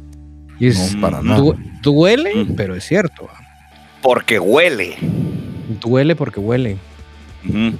Y 0.59 0.67
es, 0.67 0.95
no, 0.95 1.01
para 1.01 1.21
Mm, 1.21 1.27
nada. 1.27 1.39
du- 1.41 1.55
duele, 1.81 2.35
Mm. 2.45 2.55
pero 2.55 2.75
es 2.75 2.83
cierto, 2.85 3.25
¿va? 3.25 3.33
Porque 4.01 4.39
huele. 4.39 4.97
Duele 5.81 6.15
porque 6.15 6.39
huele. 6.39 6.77
Ujú. 7.47 7.73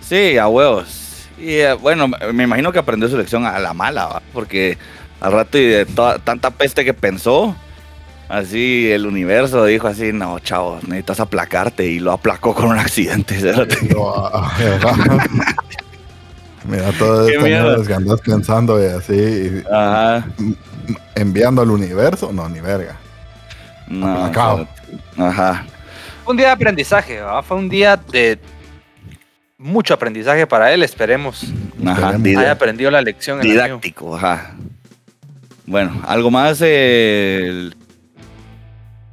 Sí, 0.00 0.36
a 0.38 0.46
huevos. 0.48 1.26
Y 1.38 1.50
eh, 1.54 1.72
bueno, 1.74 2.06
me 2.08 2.44
imagino 2.44 2.70
que 2.72 2.78
aprendió 2.78 3.08
su 3.08 3.16
lección 3.16 3.44
a 3.46 3.58
la 3.58 3.72
mala, 3.74 4.06
¿va? 4.06 4.22
porque 4.32 4.78
al 5.20 5.32
rato 5.32 5.58
y 5.58 5.66
de 5.66 5.86
toda, 5.86 6.18
tanta 6.18 6.50
peste 6.50 6.84
que 6.84 6.94
pensó, 6.94 7.56
así 8.28 8.90
el 8.90 9.06
universo 9.06 9.64
dijo 9.64 9.88
así, 9.88 10.12
no, 10.12 10.38
chavo, 10.38 10.78
necesitas 10.86 11.20
aplacarte 11.20 11.86
y 11.86 11.98
lo 11.98 12.12
aplacó 12.12 12.54
con 12.54 12.66
un 12.66 12.78
accidente. 12.78 13.36
Mira, 16.66 16.92
todo 16.92 17.28
esto 17.28 17.84
que 17.86 17.94
andas 17.94 18.20
pensando 18.22 18.82
y 18.82 18.86
así, 18.86 19.14
y 19.14 19.62
Ajá. 19.70 20.26
enviando 21.14 21.60
al 21.62 21.70
universo, 21.70 22.32
no, 22.32 22.48
ni 22.48 22.60
verga. 22.60 22.96
No, 23.86 24.28
cerote. 24.32 24.66
Ajá. 25.18 25.66
Fue 26.24 26.32
un 26.32 26.36
día 26.38 26.46
de 26.46 26.52
aprendizaje, 26.52 27.20
¿va? 27.20 27.42
Fue 27.42 27.58
un 27.58 27.68
día 27.68 27.96
de 28.10 28.38
mucho 29.58 29.92
aprendizaje 29.94 30.46
para 30.46 30.72
él, 30.72 30.82
esperemos. 30.82 31.52
Ajá. 31.86 32.16
Haya 32.16 32.52
aprendido 32.52 32.90
la 32.90 33.02
lección 33.02 33.40
en 33.40 33.46
el 33.46 33.52
mío. 33.52 33.62
didáctico, 33.64 34.16
ajá. 34.16 34.54
Bueno, 35.66 36.00
algo 36.06 36.30
más. 36.30 36.60
eh, 36.62 37.40
el- 37.46 37.76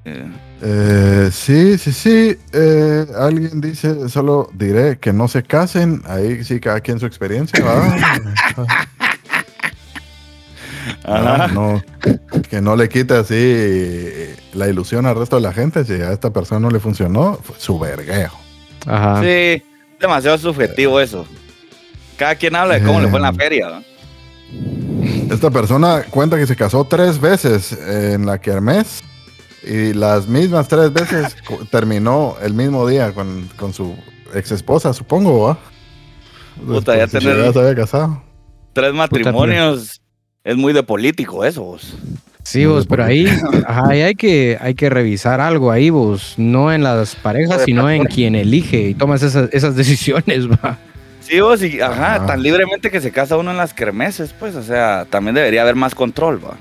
eh, 0.05 0.25
Eh, 0.64 1.30
sí, 1.32 1.78
sí, 1.78 1.91
sí. 1.91 2.38
eh, 2.53 3.05
alguien 3.18 3.59
dice, 3.62 4.09
solo 4.09 4.49
diré 4.53 4.99
que 4.99 5.12
no 5.12 5.28
se 5.28 5.43
casen. 5.43 6.01
Ahí 6.07 6.43
sí, 6.43 6.59
cada 6.59 6.80
quien 6.82 6.99
su 6.99 7.05
experiencia, 7.05 7.64
¿va? 7.64 7.86
ajá. 8.57 8.88
Ah, 11.03 11.47
no, 11.53 11.82
que 12.49 12.62
no 12.62 12.76
le 12.76 12.89
quite 12.89 13.14
así 13.16 14.36
la 14.53 14.68
ilusión 14.68 15.05
al 15.05 15.16
resto 15.16 15.36
de 15.36 15.41
la 15.43 15.53
gente. 15.53 15.84
Si 15.86 15.93
a 15.93 16.12
esta 16.12 16.32
persona 16.32 16.59
no 16.59 16.70
le 16.70 16.80
funcionó, 16.80 17.39
fue 17.43 17.55
su 17.59 17.78
vergueo. 17.80 18.32
Ajá. 18.86 19.22
Sí, 19.22 19.64
demasiado 19.99 20.38
subjetivo 20.38 20.99
eso. 20.99 21.26
Cada 22.18 22.36
quien 22.36 22.55
habla 22.55 22.76
de 22.76 22.84
cómo 22.86 22.99
le 22.99 23.07
fue 23.07 23.18
en 23.18 23.24
la 23.24 23.30
Eh. 23.30 23.36
feria. 23.36 23.68
¿no? 23.70 23.84
Esta 25.34 25.49
persona 25.49 26.03
cuenta 26.09 26.38
que 26.38 26.45
se 26.47 26.55
casó 26.55 26.84
tres 26.86 27.20
veces 27.20 27.72
en 27.74 28.26
la 28.26 28.39
Kermés 28.39 29.01
y 29.64 29.93
las 29.93 30.28
mismas 30.28 30.68
tres 30.68 30.91
veces 30.93 31.36
terminó 31.72 32.36
el 32.41 32.53
mismo 32.53 32.88
día 32.88 33.12
con, 33.14 33.49
con 33.57 33.74
su 33.74 33.95
ex 34.34 34.51
esposa, 34.51 34.93
supongo, 34.93 35.41
¿va? 35.47 35.57
Puta, 36.66 36.97
ya 36.97 37.07
si 37.07 37.18
tener- 37.18 37.43
ya 37.45 37.53
se 37.53 37.59
había 37.59 37.76
casado. 37.76 38.22
Tres 38.74 38.93
matrimonios 38.93 40.01
es 40.43 40.55
muy 40.57 40.74
de 40.74 40.84
político 40.84 41.43
eso. 41.45 41.64
vos. 41.64 41.93
Sí, 42.43 42.66
vos, 42.66 42.88
pero 42.88 43.03
ahí, 43.03 43.28
ajá, 43.68 43.84
ahí 43.89 44.01
hay 44.01 44.16
que, 44.16 44.57
hay 44.59 44.74
que 44.74 44.89
revisar 44.89 45.39
algo 45.39 45.70
ahí, 45.72 45.91
vos, 45.91 46.34
no 46.38 46.74
en 46.74 46.82
las 46.82 47.16
parejas, 47.16 47.62
sino 47.66 47.88
en 47.89 48.05
quien 48.05 48.34
elige 48.34 48.82
y 48.89 48.93
tomas 48.95 49.22
esas, 49.22 49.49
esas 49.53 49.76
decisiones, 49.76 50.49
va. 50.49 50.78
Sí, 51.20 51.39
vos, 51.39 51.62
y 51.62 51.80
ajá, 51.82 52.16
Ajá. 52.16 52.26
tan 52.26 52.41
libremente 52.41 52.89
que 52.89 52.99
se 52.99 53.12
casa 53.12 53.38
uno 53.38 53.51
en 53.51 53.57
las 53.57 53.76
kermeses, 53.76 54.34
pues, 54.38 54.55
o 54.55 54.64
sea, 54.64 55.05
también 55.09 55.36
debería 55.36 55.62
haber 55.62 55.76
más 55.76 55.93
control, 55.93 56.43
va. 56.43 56.57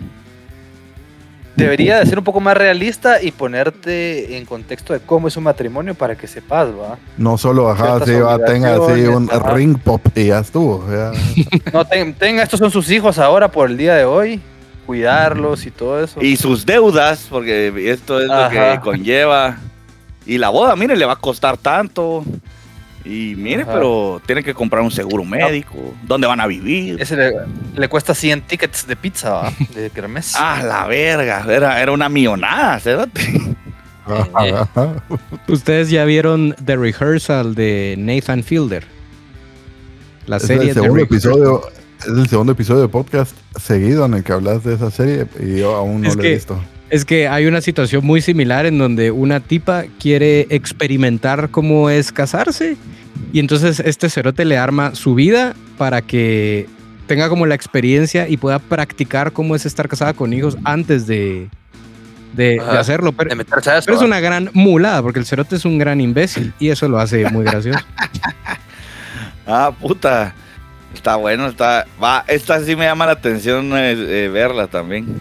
Debería 1.61 1.99
de 1.99 2.07
ser 2.07 2.19
un 2.19 2.25
poco 2.25 2.41
más 2.41 2.57
realista 2.57 3.23
y 3.23 3.31
ponerte 3.33 4.37
en 4.37 4.45
contexto 4.47 4.93
de 4.93 5.01
cómo 5.01 5.29
es 5.29 5.37
un 5.37 5.45
matrimonio 5.45 5.95
para 5.95 6.17
que 6.17 6.27
sepas, 6.27 6.69
¿va? 6.69 6.99
No 7.17 7.37
solo, 7.39 7.71
ajá, 7.71 8.05
sí, 8.05 8.15
va, 8.15 8.39
tenga 8.45 8.75
así 8.75 9.03
un 9.03 9.29
ajá. 9.31 9.53
ring 9.55 9.79
pop 9.79 10.01
y 10.15 10.27
ya 10.27 10.41
estuvo. 10.41 10.85
ya. 10.91 11.13
No, 11.73 11.85
ten- 11.85 12.15
tenga, 12.15 12.43
estos 12.43 12.59
son 12.59 12.71
sus 12.71 12.91
hijos 12.91 13.19
ahora 13.19 13.49
por 13.51 13.71
el 13.71 13.77
día 13.77 13.95
de 13.95 14.05
hoy, 14.05 14.41
cuidarlos 14.87 15.67
y 15.67 15.71
todo 15.71 16.03
eso. 16.03 16.21
Y 16.23 16.37
sus 16.37 16.67
deudas, 16.67 17.27
porque 17.31 17.91
esto 17.91 18.21
es 18.21 18.27
lo 18.29 18.49
que 18.49 18.81
conlleva. 18.83 19.59
Y 20.27 20.39
la 20.39 20.49
boda, 20.49 20.77
mire, 20.77 20.97
le 20.97 21.05
va 21.07 21.13
a 21.15 21.17
costar 21.17 21.57
tanto. 21.57 22.25
Y 23.05 23.35
mire, 23.37 23.63
Ajá. 23.63 23.73
pero 23.73 24.21
tiene 24.27 24.45
que 24.45 24.53
comprar 24.53 24.83
un 24.83 24.91
seguro 24.91 25.25
médico. 25.25 25.95
¿Dónde 26.03 26.27
van 26.27 26.41
a 26.41 26.47
vivir? 26.47 27.01
Ese 27.01 27.17
le, 27.17 27.33
le 27.75 27.89
cuesta 27.89 28.15
100 28.15 28.43
tickets 28.43 28.87
de 28.87 28.97
pizza, 28.97 29.31
¿va? 29.31 29.53
De 29.75 29.91
kermés. 29.91 30.35
Ah, 30.39 30.63
la 30.63 30.87
verga. 30.87 31.45
Era, 31.49 31.81
era 31.81 31.93
una 31.93 32.09
millonada. 32.09 32.81
Ustedes 35.49 35.91
ya 35.91 36.05
vieron 36.05 36.55
The 36.65 36.77
Rehearsal 36.77 37.55
de 37.55 37.95
Nathan 37.99 38.43
Fielder. 38.43 38.85
La 40.27 40.37
Es 40.37 40.45
serie 40.45 40.69
el 40.69 40.75
segundo 40.75 40.97
The 40.97 41.03
episodio, 41.03 41.63
es 42.01 42.07
el 42.07 42.29
segundo 42.29 42.53
episodio 42.53 42.83
de 42.83 42.89
podcast 42.89 43.37
seguido 43.61 44.05
en 44.07 44.15
el 44.15 44.25
que 44.25 44.33
hablas 44.33 44.65
de 44.65 44.75
esa 44.75 44.91
serie 44.91 45.27
y 45.41 45.59
yo 45.59 45.75
aún 45.77 46.03
no 46.03 46.15
lo 46.15 46.23
he 46.23 46.35
visto. 46.35 46.61
Es 46.91 47.05
que 47.05 47.29
hay 47.29 47.47
una 47.47 47.61
situación 47.61 48.05
muy 48.05 48.21
similar 48.21 48.67
en 48.67 48.77
donde 48.79 49.11
una 49.13 49.39
tipa 49.41 49.85
quiere 50.01 50.47
experimentar 50.51 51.49
cómo 51.51 51.89
es 51.89 52.11
casarse 52.11 52.77
y 53.33 53.39
entonces 53.39 53.81
este 53.81 54.11
cerote 54.11 54.45
le 54.45 54.59
arma 54.59 54.95
su 54.97 55.15
vida 55.15 55.55
para 55.79 56.03
que 56.03 56.67
tenga 57.07 57.29
como 57.29 57.47
la 57.47 57.55
experiencia 57.55 58.29
y 58.29 58.37
pueda 58.37 58.59
practicar 58.59 59.33
cómo 59.33 59.55
es 59.55 59.67
estar 59.67 59.89
casada 59.89 60.15
con 60.15 60.33
hijos 60.33 60.57
antes 60.65 61.07
de, 61.07 61.49
de- 62.35 62.59
hacerlo. 62.61 63.13
Pero, 63.13 63.31
De 63.31 63.37
meterse 63.37 63.71
a 63.71 63.79
eso. 63.79 63.87
pero 63.87 63.97
es 63.99 64.03
una 64.05 64.19
gran 64.19 64.51
mulada 64.53 65.01
porque 65.03 65.21
el 65.21 65.27
cerote 65.27 65.55
es 65.57 65.65
un 65.65 65.79
gran 65.79 66.01
imbécil 66.01 66.53
y 66.59 66.71
eso 66.71 66.89
lo 66.89 66.99
hace 66.99 67.29
muy 67.31 67.45
gracioso. 67.45 67.79
Ah, 69.47 69.73
puta. 69.81 70.33
Está 70.95 71.17
bueno, 71.17 71.49
está. 71.49 71.85
Va, 72.03 72.25
esta 72.29 72.63
sí 72.65 72.77
me 72.77 72.85
llama 72.85 73.07
la 73.07 73.13
atención 73.13 73.73
eh, 73.77 73.93
eh, 74.25 74.29
verla 74.33 74.69
también. 74.69 75.21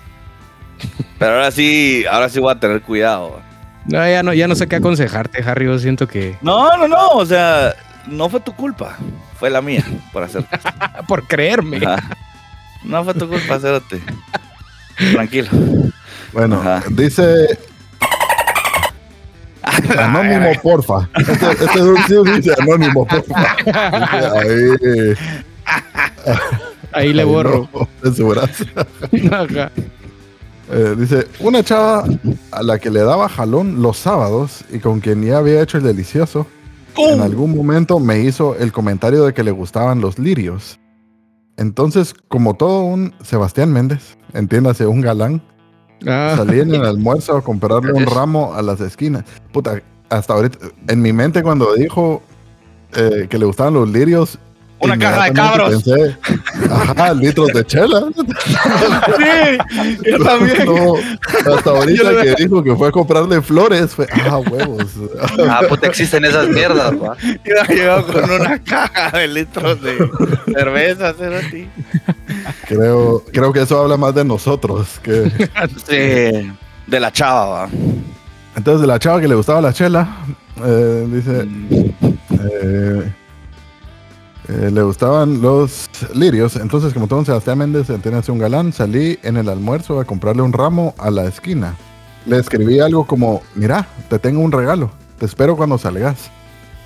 Pero 1.17 1.33
ahora 1.33 1.51
sí, 1.51 2.05
ahora 2.09 2.29
sí 2.29 2.39
voy 2.39 2.51
a 2.51 2.59
tener 2.59 2.81
cuidado. 2.81 3.41
No, 3.85 4.07
ya 4.07 4.21
no, 4.23 4.33
ya 4.33 4.47
no 4.47 4.55
sé 4.55 4.67
qué 4.67 4.75
aconsejarte, 4.77 5.43
Harry. 5.43 5.65
Yo 5.65 5.79
siento 5.79 6.07
que 6.07 6.37
No, 6.41 6.77
no, 6.77 6.87
no. 6.87 7.07
O 7.09 7.25
sea, 7.25 7.73
no 8.07 8.29
fue 8.29 8.39
tu 8.39 8.53
culpa. 8.55 8.97
Fue 9.39 9.49
la 9.49 9.61
mía 9.61 9.83
por 10.13 10.23
hacer. 10.23 10.45
por 11.07 11.27
creerme. 11.27 11.77
Ajá. 11.85 12.15
No 12.83 13.03
fue 13.03 13.13
tu 13.13 13.27
culpa, 13.27 13.55
hacerte. 13.55 14.01
Tranquilo. 15.13 15.49
Bueno, 16.33 16.59
Ajá. 16.61 16.83
dice 16.91 17.57
Anónimo, 19.97 20.51
porfa. 20.61 21.09
Este, 21.15 21.33
este 21.51 21.67
sí 22.07 22.31
dice 22.35 22.53
anónimo, 22.61 23.05
porfa. 23.05 23.55
Dice, 23.65 24.27
ahí, 24.35 25.15
Ahí 26.91 27.13
le 27.13 27.23
borro. 27.23 27.69
no, 27.73 27.87
en 28.03 28.15
su 28.15 28.27
brazo. 28.27 28.65
Ajá. 29.31 29.71
Eh, 30.71 30.95
dice, 30.97 31.27
una 31.39 31.63
chava 31.63 32.05
a 32.51 32.63
la 32.63 32.77
que 32.77 32.89
le 32.89 33.01
daba 33.01 33.27
jalón 33.27 33.81
los 33.81 33.97
sábados 33.97 34.63
y 34.71 34.79
con 34.79 34.99
quien 34.99 35.23
ya 35.23 35.39
había 35.39 35.61
hecho 35.61 35.77
el 35.77 35.83
delicioso, 35.83 36.45
en 36.97 37.21
algún 37.21 37.55
momento 37.55 37.99
me 37.99 38.19
hizo 38.19 38.55
el 38.55 38.71
comentario 38.71 39.23
de 39.23 39.33
que 39.33 39.43
le 39.43 39.51
gustaban 39.51 40.01
los 40.01 40.19
lirios. 40.19 40.79
Entonces, 41.57 42.13
como 42.27 42.55
todo 42.55 42.81
un 42.81 43.13
Sebastián 43.23 43.71
Méndez, 43.71 44.17
entiéndase, 44.33 44.85
un 44.85 45.01
galán, 45.01 45.41
Ah, 46.07 46.33
salí 46.37 46.59
en 46.59 46.73
el 46.73 46.85
almuerzo 46.85 47.37
a 47.37 47.41
comprarle 47.41 47.91
un 47.91 48.05
ramo 48.05 48.53
a 48.53 48.61
las 48.61 48.79
esquinas. 48.79 49.25
Puta, 49.51 49.81
hasta 50.09 50.33
ahorita, 50.33 50.57
en 50.87 51.01
mi 51.01 51.13
mente 51.13 51.43
cuando 51.43 51.73
dijo 51.75 52.21
eh, 52.95 53.27
que 53.29 53.37
le 53.37 53.45
gustaban 53.45 53.73
los 53.73 53.89
lirios, 53.89 54.39
Una 54.79 54.97
caja 54.97 55.25
de 55.25 55.33
cabros. 55.33 55.83
Pensé, 55.83 56.17
ajá, 56.69 57.13
litros 57.13 57.47
de 57.49 57.65
chela. 57.65 58.03
Sí, 59.19 59.57
yo 60.05 60.23
también. 60.23 60.65
No, 60.65 60.93
hasta 61.53 61.69
ahorita 61.69 62.03
Yo 62.03 62.21
que 62.21 62.35
dijo 62.43 62.63
que 62.63 62.75
fue 62.75 62.87
a 62.87 62.91
comprarle 62.91 63.41
flores, 63.41 63.91
fue, 63.91 64.07
ah, 64.11 64.37
huevos. 64.37 64.85
Ah, 65.47 65.61
puta, 65.67 65.87
existen 65.87 66.25
esas 66.25 66.47
mierdas, 66.49 66.93
¿va? 66.93 67.17
Iba 67.21 67.67
llegado 67.67 68.07
con 68.07 68.29
una 68.29 68.59
caja 68.59 69.17
de 69.17 69.27
litros 69.27 69.81
de 69.81 69.97
cerveza, 70.53 71.13
cerote. 71.13 71.67
Creo, 72.67 73.23
creo 73.31 73.51
que 73.51 73.61
eso 73.61 73.79
habla 73.79 73.97
más 73.97 74.15
de 74.15 74.23
nosotros. 74.23 74.99
Que... 75.03 75.31
Sí. 75.87 76.51
De 76.87 76.99
la 76.99 77.11
chava, 77.11 77.45
va. 77.45 77.69
Entonces, 78.55 78.81
de 78.81 78.87
la 78.87 78.99
chava 78.99 79.21
que 79.21 79.27
le 79.27 79.35
gustaba 79.35 79.61
la 79.61 79.73
chela, 79.73 80.07
eh, 80.65 81.07
dice, 81.09 81.47
eh, 82.31 83.13
eh, 84.49 84.71
le 84.71 84.81
gustaban 84.81 85.41
los 85.41 85.89
lirios. 86.13 86.55
Entonces, 86.55 86.93
como 86.93 87.07
todo 87.07 87.23
Sebastián 87.23 87.59
Méndez, 87.59 87.89
entiende 87.89 88.31
un 88.31 88.39
galán, 88.39 88.73
salí 88.73 89.19
en 89.23 89.37
el 89.37 89.47
almuerzo 89.49 89.99
a 89.99 90.05
comprarle 90.05 90.41
un 90.41 90.53
ramo 90.53 90.93
a 90.97 91.09
la 91.11 91.25
esquina. 91.25 91.75
le 92.25 92.37
escribí 92.37 92.79
algo 92.79 93.05
como, 93.05 93.41
mira, 93.55 93.87
te 94.09 94.19
tengo 94.19 94.41
un 94.41 94.51
regalo, 94.51 94.91
te 95.17 95.25
espero 95.25 95.55
cuando 95.55 95.77
salgas. 95.77 96.29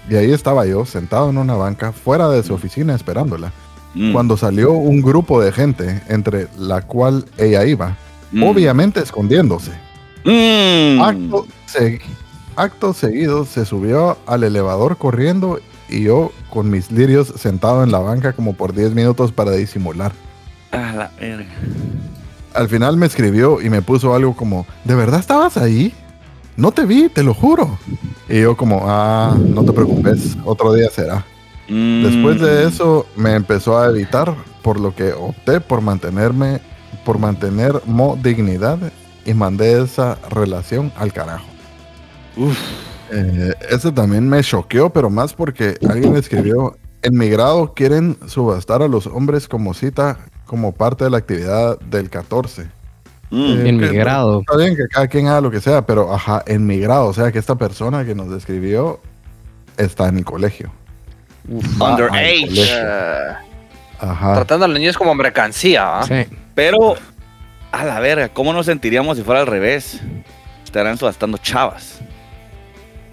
Y 0.09 0.15
ahí 0.15 0.31
estaba 0.31 0.65
yo, 0.65 0.85
sentado 0.85 1.29
en 1.29 1.37
una 1.37 1.55
banca, 1.55 1.91
fuera 1.91 2.29
de 2.29 2.43
su 2.43 2.53
oficina 2.53 2.93
esperándola. 2.95 3.51
Mm, 3.95 4.11
Cuando 4.13 4.37
salió 4.37 4.71
un 4.73 5.01
grupo 5.01 5.41
de 5.41 5.51
gente, 5.51 6.01
entre 6.09 6.47
la 6.57 6.81
cual 6.81 7.25
ella 7.37 7.65
iba, 7.65 7.95
mm, 8.31 8.43
obviamente 8.43 8.99
escondiéndose. 9.01 9.71
mm. 10.25 11.01
Acto, 11.01 11.47
se- 11.65 11.99
acto 12.55 12.93
seguido 12.93 13.45
se 13.45 13.65
subió 13.65 14.17
al 14.25 14.43
elevador 14.43 14.97
corriendo 14.97 15.59
y 15.89 16.03
yo 16.03 16.31
con 16.49 16.69
mis 16.69 16.91
lirios 16.91 17.33
sentado 17.37 17.83
en 17.83 17.91
la 17.91 17.99
banca 17.99 18.33
como 18.33 18.53
por 18.53 18.73
10 18.73 18.93
minutos 18.93 19.31
para 19.31 19.51
disimular. 19.51 20.11
A 20.71 20.93
la 20.93 21.11
verga. 21.19 21.51
Al 22.53 22.69
final 22.69 22.97
me 22.97 23.05
escribió 23.05 23.61
y 23.61 23.69
me 23.69 23.81
puso 23.81 24.13
algo 24.13 24.35
como, 24.35 24.65
¿de 24.83 24.95
verdad 24.95 25.19
estabas 25.19 25.57
ahí? 25.57 25.93
No 26.55 26.71
te 26.71 26.85
vi, 26.85 27.09
te 27.09 27.23
lo 27.23 27.33
juro. 27.33 27.77
Y 28.29 28.41
yo 28.41 28.55
como, 28.55 28.83
ah, 28.85 29.35
no 29.37 29.63
te 29.63 29.73
preocupes, 29.73 30.37
otro 30.45 30.73
día 30.73 30.89
será. 30.89 31.25
Mm. 31.67 32.03
Después 32.03 32.41
de 32.41 32.67
eso 32.67 33.07
me 33.15 33.33
empezó 33.33 33.79
a 33.79 33.87
evitar, 33.87 34.35
por 34.61 34.79
lo 34.79 34.95
que 34.95 35.13
opté 35.13 35.59
por 35.59 35.81
mantenerme, 35.81 36.61
por 37.05 37.17
mantener 37.17 37.81
mo 37.85 38.17
dignidad 38.21 38.79
y 39.25 39.33
mandé 39.33 39.81
esa 39.81 40.17
relación 40.29 40.91
al 40.95 41.11
carajo. 41.11 41.45
Uf. 42.37 42.57
Eh, 43.13 43.53
eso 43.69 43.93
también 43.93 44.27
me 44.27 44.41
choqueó, 44.41 44.89
pero 44.89 45.09
más 45.09 45.33
porque 45.33 45.77
alguien 45.87 46.15
escribió, 46.15 46.75
en 47.03 47.17
mi 47.17 47.29
grado 47.29 47.73
quieren 47.73 48.17
subastar 48.27 48.81
a 48.81 48.87
los 48.87 49.07
hombres 49.07 49.47
como 49.47 49.73
cita 49.73 50.17
como 50.45 50.71
parte 50.71 51.03
de 51.03 51.09
la 51.09 51.17
actividad 51.17 51.79
del 51.79 52.09
14. 52.09 52.63
Mm. 53.29 53.41
Eh, 53.41 53.69
En 53.69 53.77
mi 53.77 53.87
grado. 53.87 54.41
Está 54.41 54.57
bien 54.57 54.75
que 54.75 54.87
cada 54.87 55.07
quien 55.07 55.27
haga 55.27 55.41
lo 55.41 55.51
que 55.51 55.61
sea, 55.61 55.85
pero 55.85 56.13
ajá, 56.13 56.43
en 56.45 56.65
mi 56.65 56.79
grado, 56.79 57.07
o 57.07 57.13
sea 57.13 57.31
que 57.31 57.39
esta 57.39 57.55
persona 57.55 58.05
que 58.05 58.15
nos 58.15 58.29
describió 58.29 58.99
está 59.77 60.07
en 60.07 60.17
el 60.19 60.25
colegio. 60.25 60.71
Underage. 61.47 62.47
Eh, 62.51 63.33
Ajá. 63.99 64.35
tratando 64.35 64.65
a 64.65 64.67
los 64.67 64.77
niños 64.79 64.97
como 64.97 65.13
mercancía, 65.15 65.99
¿ah? 65.99 66.03
Sí. 66.07 66.25
Pero, 66.55 66.95
a 67.71 67.83
la 67.83 67.99
verga, 67.99 68.29
¿cómo 68.29 68.53
nos 68.53 68.65
sentiríamos 68.67 69.17
si 69.17 69.23
fuera 69.23 69.41
al 69.41 69.47
revés? 69.47 69.99
Estarán 70.63 70.97
subastando 70.97 71.37
chavas. 71.37 71.99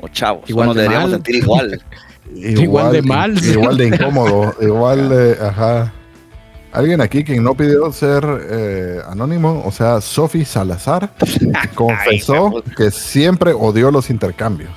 O 0.01 0.09
chavos. 0.09 0.49
Igual 0.49 0.69
nos 0.69 0.77
de 0.77 0.83
deberíamos 0.83 1.11
mal. 1.11 1.19
sentir 1.19 1.35
igual. 1.37 1.83
Igual 2.35 2.93
de 2.93 3.03
mal. 3.03 3.45
Igual 3.45 3.77
de 3.77 3.87
incómodo. 3.89 4.55
igual 4.61 5.09
de. 5.09 5.33
Ajá. 5.45 5.93
Alguien 6.73 7.01
aquí 7.01 7.25
que 7.25 7.41
no 7.41 7.55
pidió 7.57 7.91
ser 7.93 8.25
eh, 8.49 9.01
anónimo, 9.09 9.63
o 9.67 9.73
sea, 9.73 10.01
Sophie 10.01 10.45
Salazar, 10.45 11.11
confesó 11.75 12.63
Ay, 12.65 12.73
que 12.77 12.93
siempre 12.93 13.53
odió 13.53 13.91
los 13.91 14.09
intercambios. 14.11 14.71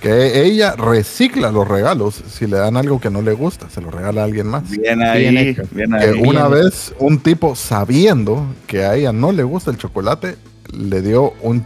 Que 0.00 0.42
ella 0.42 0.74
recicla 0.74 1.52
los 1.52 1.68
regalos 1.68 2.20
si 2.28 2.48
le 2.48 2.56
dan 2.56 2.76
algo 2.76 3.00
que 3.00 3.08
no 3.08 3.22
le 3.22 3.34
gusta, 3.34 3.70
se 3.70 3.80
lo 3.80 3.92
regala 3.92 4.22
a 4.22 4.24
alguien 4.24 4.48
más. 4.48 4.68
Bien 4.68 5.00
ahí, 5.00 5.20
Bien 5.30 5.38
hecho. 5.38 5.62
bien 5.70 5.92
Que 5.92 6.06
ahí. 6.06 6.20
una 6.26 6.48
bien. 6.48 6.64
vez 6.64 6.92
un 6.98 7.20
tipo 7.20 7.54
sabiendo 7.54 8.44
que 8.66 8.82
a 8.84 8.96
ella 8.96 9.12
no 9.12 9.30
le 9.30 9.44
gusta 9.44 9.70
el 9.70 9.76
chocolate, 9.78 10.34
le 10.76 11.02
dio 11.02 11.34
un 11.42 11.64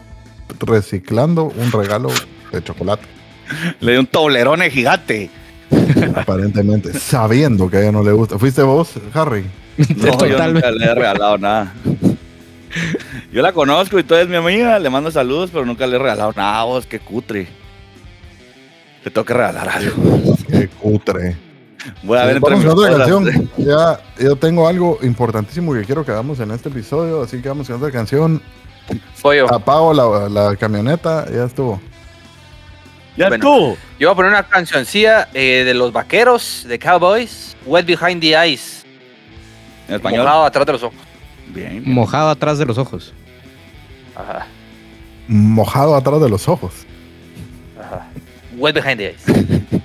reciclando 0.60 1.44
un 1.44 1.72
regalo 1.72 2.10
de 2.56 2.64
chocolate. 2.64 3.06
Le 3.80 3.92
dio 3.92 4.00
un 4.00 4.06
toblerón 4.06 4.60
gigante. 4.70 5.30
Aparentemente, 6.14 6.92
sabiendo 6.98 7.68
que 7.68 7.78
a 7.78 7.80
ella 7.82 7.92
no 7.92 8.02
le 8.02 8.12
gusta. 8.12 8.38
¿Fuiste 8.38 8.62
vos, 8.62 8.92
Harry? 9.14 9.44
No, 9.96 10.24
yo 10.24 10.52
nunca 10.52 10.70
le 10.70 10.86
he 10.86 10.94
regalado 10.94 11.36
nada. 11.36 11.74
Yo 13.30 13.42
la 13.42 13.52
conozco 13.52 13.98
y 13.98 14.04
tú 14.04 14.14
eres 14.14 14.26
mi 14.26 14.36
amiga, 14.36 14.78
le 14.78 14.88
mando 14.88 15.10
saludos, 15.10 15.50
pero 15.52 15.66
nunca 15.66 15.86
le 15.86 15.96
he 15.96 15.98
regalado 15.98 16.32
nada, 16.34 16.64
vos, 16.64 16.86
qué 16.86 16.98
cutre. 16.98 17.46
Le 19.04 19.10
tengo 19.10 19.24
que 19.24 19.34
regalar 19.34 19.68
algo. 19.68 20.36
Qué 20.48 20.68
cutre. 20.68 21.36
Voy 22.02 22.18
a 22.18 22.24
ver 22.24 22.36
Sí, 22.36 22.36
entre 22.36 22.50
vamos 22.50 22.64
con 22.64 22.78
otra 22.78 22.96
canción. 22.96 23.50
Ya, 23.58 24.00
yo 24.18 24.36
tengo 24.36 24.66
algo 24.66 24.98
importantísimo 25.02 25.74
que 25.74 25.84
quiero 25.84 26.04
que 26.04 26.12
hagamos 26.12 26.40
en 26.40 26.50
este 26.50 26.70
episodio, 26.70 27.22
así 27.22 27.40
que 27.42 27.48
vamos 27.48 27.66
con 27.66 27.76
otra 27.76 27.90
canción. 27.90 28.42
Apago 29.50 29.92
la, 29.92 30.28
la 30.28 30.56
camioneta, 30.56 31.26
ya 31.30 31.44
estuvo. 31.44 31.80
Ya 33.16 33.28
Bueno. 33.28 33.42
tú. 33.44 33.76
Yo 33.98 34.08
voy 34.08 34.12
a 34.12 34.16
poner 34.16 34.30
una 34.32 34.42
cancioncilla 34.42 35.28
eh, 35.32 35.62
de 35.64 35.72
los 35.74 35.92
vaqueros, 35.92 36.64
de 36.68 36.78
Cowboys, 36.78 37.56
Wet 37.64 37.86
Behind 37.86 38.20
the 38.20 38.34
Eyes, 38.34 38.84
En 39.88 39.94
español. 39.96 40.20
mojado 40.24 40.44
atrás 40.44 40.66
de 40.66 40.72
los 40.72 40.82
ojos. 40.82 40.98
Bien. 41.48 41.82
Mojado 41.86 42.28
atrás 42.30 42.58
de 42.58 42.66
los 42.66 42.76
ojos. 42.78 43.12
Ajá, 44.14 44.46
Mojado 45.28 45.94
atrás 45.96 46.20
de 46.20 46.28
los 46.28 46.48
ojos. 46.48 46.72
ajá. 47.80 48.06
Wet 48.56 48.74
Behind 48.74 48.98
the 48.98 49.06
Eyes. 49.08 49.24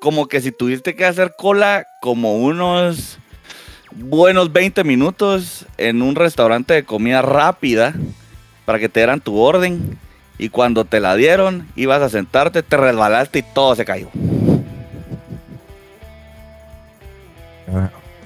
Como 0.00 0.26
que 0.26 0.40
si 0.40 0.50
tuviste 0.50 0.96
que 0.96 1.04
hacer 1.04 1.34
cola 1.38 1.86
como 2.00 2.36
unos 2.36 3.18
buenos 3.92 4.52
20 4.52 4.82
minutos 4.82 5.66
en 5.76 6.02
un 6.02 6.16
restaurante 6.16 6.74
de 6.74 6.84
comida 6.84 7.22
rápida 7.22 7.94
para 8.64 8.80
que 8.80 8.88
te 8.88 9.00
dieran 9.00 9.20
tu 9.20 9.38
orden 9.38 9.96
y 10.38 10.48
cuando 10.48 10.84
te 10.84 10.98
la 10.98 11.14
dieron 11.14 11.68
ibas 11.76 12.02
a 12.02 12.08
sentarte, 12.08 12.64
te 12.64 12.76
resbalaste 12.76 13.40
y 13.40 13.42
todo 13.42 13.76
se 13.76 13.84
cayó. 13.84 14.08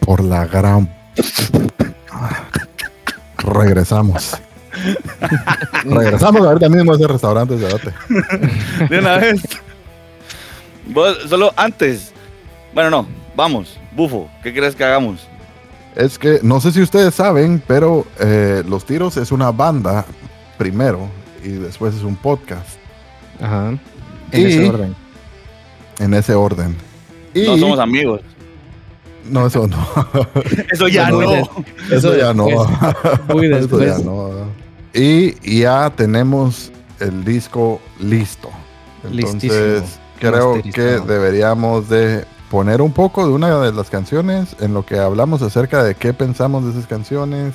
Por 0.01 0.25
la 0.25 0.47
gran. 0.47 0.91
Regresamos. 3.39 4.41
Regresamos 5.85 6.41
ahorita 6.41 6.71
mismo 6.71 6.93
a 6.93 6.97
ese 6.97 7.07
restaurante. 7.07 7.57
De 8.89 8.99
una 8.99 9.19
vez. 9.19 9.43
Vos, 10.87 11.17
solo 11.29 11.53
antes. 11.57 12.13
Bueno, 12.75 12.91
no, 12.91 13.07
vamos, 13.35 13.79
Bufo, 13.93 14.29
¿qué 14.43 14.53
crees 14.53 14.75
que 14.77 14.85
hagamos? 14.85 15.27
Es 15.95 16.19
que 16.19 16.41
no 16.43 16.61
sé 16.61 16.73
si 16.73 16.83
ustedes 16.83 17.15
saben, 17.15 17.63
pero 17.67 18.05
eh, 18.21 18.63
Los 18.69 18.85
Tiros 18.85 19.17
es 19.17 19.33
una 19.33 19.51
banda 19.51 20.05
primero 20.59 21.09
y 21.43 21.49
después 21.51 21.95
es 21.95 22.03
un 22.03 22.17
podcast 22.17 22.69
Ajá. 23.41 23.71
En 24.33 24.41
Y- 24.41 24.45
ese 24.45 24.69
orden. 24.69 24.95
en 25.99 26.15
ese 26.15 26.35
orden. 26.35 26.77
Y 27.35 27.47
No 27.47 27.57
somos 27.59 27.79
amigos. 27.79 28.21
No, 29.31 29.47
eso 29.47 29.67
no. 29.67 29.77
Eso 30.73 30.87
ya 30.89 31.11
no. 31.11 31.19
de- 31.19 31.49
Eso 31.91 32.17
ya 32.17 32.33
no. 32.33 32.47
después, 32.47 33.21
Muy 33.29 33.47
Eso 33.47 33.57
después. 33.57 33.99
ya 33.99 34.05
no. 34.05 34.31
Y 34.95 35.61
ya 35.61 35.91
tenemos 35.91 36.71
el 37.01 37.25
disco 37.25 37.81
listo. 38.01 38.51
Entonces, 39.05 39.35
Listísimo. 39.43 40.06
Creo 40.19 40.63
que 40.63 41.01
deberíamos 41.01 41.89
de 41.89 42.25
poner 42.51 42.81
un 42.81 42.93
poco 42.93 43.27
de 43.27 43.33
una 43.33 43.59
de 43.61 43.73
las 43.73 43.91
canciones 43.91 44.57
en 44.61 44.75
lo 44.75 44.85
que 44.85 44.99
hablamos 44.99 45.43
acerca 45.43 45.83
de 45.83 45.95
qué 45.95 46.13
pensamos 46.13 46.65
de 46.65 46.71
esas 46.71 46.87
canciones. 46.87 47.55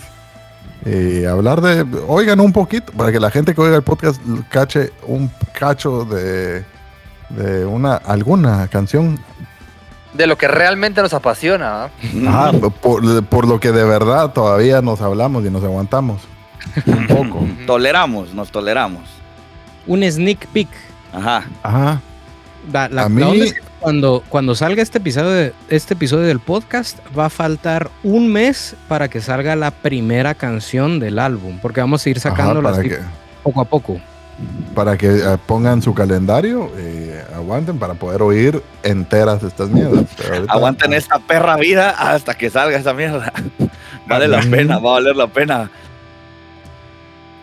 Y 0.86 1.26
hablar 1.26 1.62
de, 1.62 1.86
oigan 2.08 2.40
un 2.40 2.52
poquito, 2.52 2.92
para 2.94 3.12
que 3.12 3.20
la 3.20 3.30
gente 3.30 3.54
que 3.54 3.62
oiga 3.62 3.76
el 3.76 3.84
podcast 3.84 4.20
cache 4.50 4.92
un 5.06 5.30
cacho 5.54 6.06
de, 6.06 6.66
de 7.30 7.66
una, 7.66 7.96
alguna 7.96 8.68
canción 8.68 9.20
De 10.14 10.26
lo 10.26 10.38
que 10.38 10.48
realmente 10.48 11.02
nos 11.02 11.14
apasiona. 11.14 11.86
¿ah? 11.86 11.90
Ajá, 12.28 12.52
por, 12.82 13.24
por 13.26 13.48
lo 13.48 13.60
que 13.60 13.72
de 13.72 13.84
verdad 13.84 14.34
todavía 14.34 14.82
nos 14.82 15.02
hablamos 15.02 15.46
y 15.46 15.52
nos 15.52 15.64
aguantamos. 15.64 16.22
Un 16.86 17.08
poco. 17.08 17.48
Toleramos, 17.66 18.34
nos 18.34 18.52
toleramos. 18.52 19.04
Un 19.88 20.04
sneak 20.04 20.48
peek. 20.48 20.70
Ajá. 21.14 21.46
Ajá. 21.64 22.02
La- 22.72 22.90
la- 22.90 23.02
A 23.02 23.04
la 23.06 23.10
mí- 23.10 23.22
onda 23.24 23.46
es 23.46 23.54
que 23.54 23.62
cuando, 23.80 24.24
cuando 24.30 24.54
salga 24.56 24.84
este 24.84 25.00
episodio, 25.00 25.30
de- 25.32 25.54
este 25.70 25.94
episodio 25.96 26.26
del 26.28 26.40
podcast, 26.40 26.98
va 27.18 27.26
a 27.26 27.30
faltar 27.30 27.90
un 28.04 28.28
mes 28.32 28.76
para 28.88 29.08
que 29.10 29.22
salga 29.22 29.56
la 29.56 29.72
primera 29.72 30.36
canción 30.36 31.00
del 31.00 31.18
álbum, 31.20 31.58
porque 31.62 31.82
vamos 31.82 32.06
a 32.06 32.10
ir 32.10 32.20
así 32.80 32.90
que, 32.90 33.00
poco 33.44 33.62
a 33.62 33.66
poco. 33.66 34.00
para 34.76 34.98
que 34.98 35.08
eh, 35.08 35.38
pongan 35.48 35.82
su 35.82 35.94
calendario 35.96 36.70
y 36.80 37.12
aguanten 37.36 37.78
para 37.80 37.96
poder 37.96 38.22
oír 38.22 38.62
enteras 38.84 39.42
estas 39.44 39.70
mierdas. 39.70 40.06
Aguanten 40.48 40.94
esta 40.94 41.20
perra 41.20 41.56
vida 41.58 41.90
hasta 41.92 42.36
que 42.36 42.50
salga 42.50 42.78
esa 42.78 42.94
mierda. 42.94 43.32
Vale 44.08 44.28
la 44.28 44.42
pena, 44.42 44.78
va 44.80 44.92
a 44.92 44.94
valer 44.94 45.16
la 45.16 45.28
pena. 45.28 45.70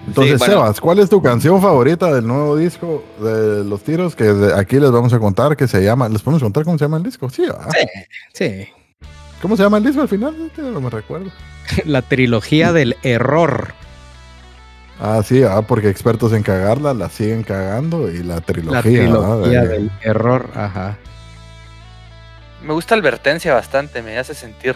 Entonces, 0.07 0.33
Sí, 0.35 0.39
bueno. 0.39 0.55
Sebas, 0.55 0.81
¿cuál 0.81 0.99
es 1.01 1.11
tu 1.11 1.21
canción 1.21 1.61
favorita 1.61 2.13
del 2.15 2.27
nuevo 2.27 2.57
disco 2.57 3.05
de 3.21 3.65
Los 3.65 3.83
Tiros? 3.83 4.15
Que 4.17 4.53
aquí 4.57 4.79
les 4.81 4.91
vamos 4.91 5.13
a 5.13 5.19
contar 5.19 5.57
que 5.57 5.69
se 5.69 5.83
llama. 5.83 6.09
¿Les 6.09 6.23
podemos 6.23 6.43
contar 6.43 6.65
cómo 6.65 6.79
se 6.79 6.85
llama 6.85 6.97
el 6.97 7.03
disco? 7.03 7.29
Sí, 7.29 7.43
¿verdad? 7.43 7.69
Sí. 8.33 8.69
¿Cómo 9.43 9.57
se 9.57 9.63
llama 9.63 9.79
el 9.79 9.85
disco 9.85 10.01
al 10.01 10.09
final? 10.09 10.51
No 10.57 10.81
me 10.81 10.91
recuerdo. 10.91 11.31
La 11.85 12.03
trilogía 12.03 12.73
del 12.73 12.97
error. 13.03 13.75
Ah, 15.01 15.23
sí, 15.25 15.43
ah, 15.45 15.63
porque 15.63 15.89
expertos 15.91 16.33
en 16.33 16.43
cagarla 16.43 16.93
la 16.95 17.09
siguen 17.09 17.43
cagando 17.45 18.11
y 18.11 18.23
la 18.23 18.41
trilogía. 18.41 18.75
La 18.79 18.83
trilogía 18.83 19.61
De- 19.63 19.69
del 19.69 19.91
error. 20.03 20.51
Ajá. 20.57 20.97
Me 22.65 22.73
gusta 22.73 22.97
advertencia 22.97 23.55
bastante, 23.55 24.03
me 24.03 24.19
hace 24.19 24.35
sentir. 24.35 24.75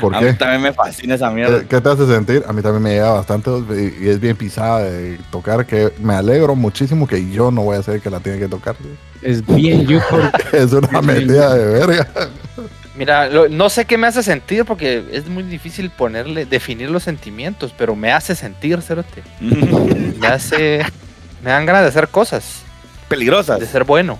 ¿Por 0.00 0.14
a 0.14 0.20
qué? 0.20 0.32
mí 0.32 0.38
también 0.38 0.62
me 0.62 0.72
fascina 0.72 1.14
esa 1.14 1.30
mierda. 1.30 1.60
¿Qué, 1.60 1.66
qué 1.66 1.80
te 1.80 1.88
hace 1.88 2.06
sentir? 2.06 2.44
A 2.46 2.52
mí 2.52 2.62
también 2.62 2.82
me 2.82 2.90
llega 2.90 3.10
bastante 3.12 3.50
y, 3.50 4.04
y 4.04 4.08
es 4.08 4.20
bien 4.20 4.36
pisada 4.36 4.80
de 4.82 5.18
tocar 5.30 5.64
que 5.66 5.92
me 6.00 6.14
alegro 6.14 6.54
muchísimo 6.54 7.06
que 7.06 7.30
yo 7.30 7.50
no 7.50 7.62
voy 7.62 7.76
a 7.76 7.82
ser 7.82 7.94
el 7.96 8.00
que 8.02 8.10
la 8.10 8.20
tiene 8.20 8.38
que 8.38 8.48
tocar. 8.48 8.76
Es 9.22 9.44
bien 9.46 9.86
YouPorn. 9.86 10.30
Es 10.52 10.72
una 10.72 11.02
metida 11.02 11.54
de 11.54 11.64
verga. 11.66 12.08
Mira, 12.96 13.28
lo- 13.28 13.48
no 13.48 13.68
sé 13.70 13.84
qué 13.84 13.96
me 13.96 14.08
hace 14.08 14.22
sentir 14.22 14.64
porque 14.64 15.04
es 15.12 15.26
muy 15.28 15.44
difícil 15.44 15.88
ponerle, 15.90 16.46
definir 16.46 16.90
los 16.90 17.04
sentimientos, 17.04 17.72
pero 17.76 17.94
me 17.94 18.12
hace 18.12 18.34
sentir, 18.34 18.82
Cerote. 18.82 19.22
Me 19.40 20.26
hace. 20.26 20.84
Me 21.44 21.50
dan 21.50 21.64
ganas 21.64 21.82
de 21.82 21.88
hacer 21.88 22.08
cosas, 22.08 22.62
Peligrosas. 23.08 23.60
de 23.60 23.66
ser 23.66 23.84
bueno. 23.84 24.18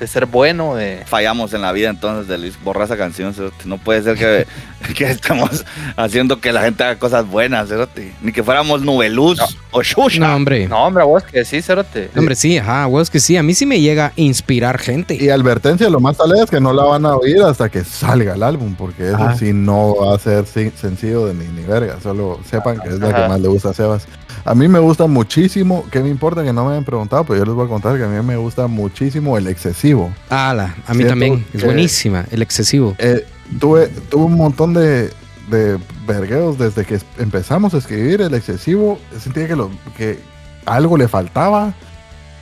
De 0.00 0.06
ser 0.06 0.24
bueno, 0.24 0.74
de. 0.76 1.02
Fallamos 1.04 1.52
en 1.52 1.60
la 1.60 1.72
vida 1.72 1.90
entonces 1.90 2.26
de 2.26 2.38
Luis. 2.38 2.58
Borra 2.64 2.86
esa 2.86 2.96
canción, 2.96 3.34
cerote. 3.34 3.66
No 3.66 3.76
puede 3.76 4.02
ser 4.02 4.16
que, 4.16 4.46
que 4.94 5.10
estemos 5.10 5.64
haciendo 5.94 6.40
que 6.40 6.52
la 6.52 6.62
gente 6.62 6.82
haga 6.84 6.98
cosas 6.98 7.26
buenas, 7.28 7.68
cerote. 7.68 8.12
Ni 8.22 8.32
que 8.32 8.42
fuéramos 8.42 8.80
Nubeluz 8.80 9.38
No. 9.38 9.46
o 9.72 9.82
Shusha. 9.82 10.18
No, 10.20 10.34
hombre. 10.34 10.66
No, 10.68 10.86
hombre, 10.86 11.04
vos 11.04 11.22
que 11.22 11.44
sí, 11.44 11.60
Cerote. 11.60 12.10
Hombre, 12.16 12.34
sí, 12.34 12.56
ajá, 12.56 12.86
huevos 12.86 13.10
que 13.10 13.20
sí. 13.20 13.36
A 13.36 13.42
mí 13.42 13.52
sí 13.52 13.66
me 13.66 13.78
llega 13.80 14.06
a 14.06 14.12
inspirar 14.16 14.78
gente. 14.78 15.18
Y 15.20 15.28
advertencia, 15.28 15.90
lo 15.90 16.00
más 16.00 16.16
tal 16.16 16.32
es 16.42 16.48
que 16.48 16.60
no 16.60 16.72
la 16.72 16.84
van 16.84 17.04
a 17.04 17.14
oír 17.16 17.42
hasta 17.42 17.68
que 17.68 17.84
salga 17.84 18.32
el 18.34 18.42
álbum, 18.42 18.74
porque 18.74 19.08
eso 19.10 19.36
sí 19.38 19.52
no 19.52 19.94
va 19.96 20.14
a 20.14 20.18
ser 20.18 20.46
sencillo 20.46 21.26
de 21.26 21.34
ni, 21.34 21.44
ni 21.44 21.62
verga. 21.64 21.98
Solo 22.02 22.40
sepan 22.48 22.80
que 22.80 22.88
es 22.88 22.98
la 23.00 23.14
que 23.14 23.28
más 23.28 23.38
le 23.38 23.48
gusta 23.48 23.68
a 23.68 23.74
Sebas. 23.74 24.06
A 24.44 24.54
mí 24.54 24.68
me 24.68 24.78
gusta 24.78 25.06
muchísimo, 25.06 25.84
¿qué 25.90 26.00
me 26.00 26.08
importa 26.08 26.42
que 26.42 26.52
no 26.52 26.64
me 26.64 26.72
hayan 26.72 26.84
preguntado? 26.84 27.24
Pero 27.24 27.38
yo 27.40 27.44
les 27.44 27.54
voy 27.54 27.66
a 27.66 27.68
contar 27.68 27.96
que 27.98 28.04
a 28.04 28.08
mí 28.08 28.26
me 28.26 28.36
gusta 28.36 28.66
muchísimo 28.66 29.36
el 29.36 29.46
excesivo. 29.48 30.12
Ala, 30.28 30.74
a 30.86 30.94
mí 30.94 31.04
también. 31.04 31.44
Es 31.52 31.60
que- 31.60 31.66
buenísima. 31.66 32.24
El 32.30 32.42
excesivo. 32.42 32.94
Eh, 32.98 33.26
tuve, 33.58 33.88
tuve 34.08 34.24
un 34.24 34.34
montón 34.36 34.72
de, 34.72 35.10
de 35.50 35.78
vergueos 36.06 36.58
desde 36.58 36.84
que 36.84 36.98
empezamos 37.18 37.74
a 37.74 37.78
escribir 37.78 38.22
el 38.22 38.32
excesivo. 38.34 38.98
Sentía 39.20 39.46
que, 39.46 39.56
lo, 39.56 39.70
que 39.96 40.18
algo 40.64 40.96
le 40.96 41.06
faltaba. 41.08 41.74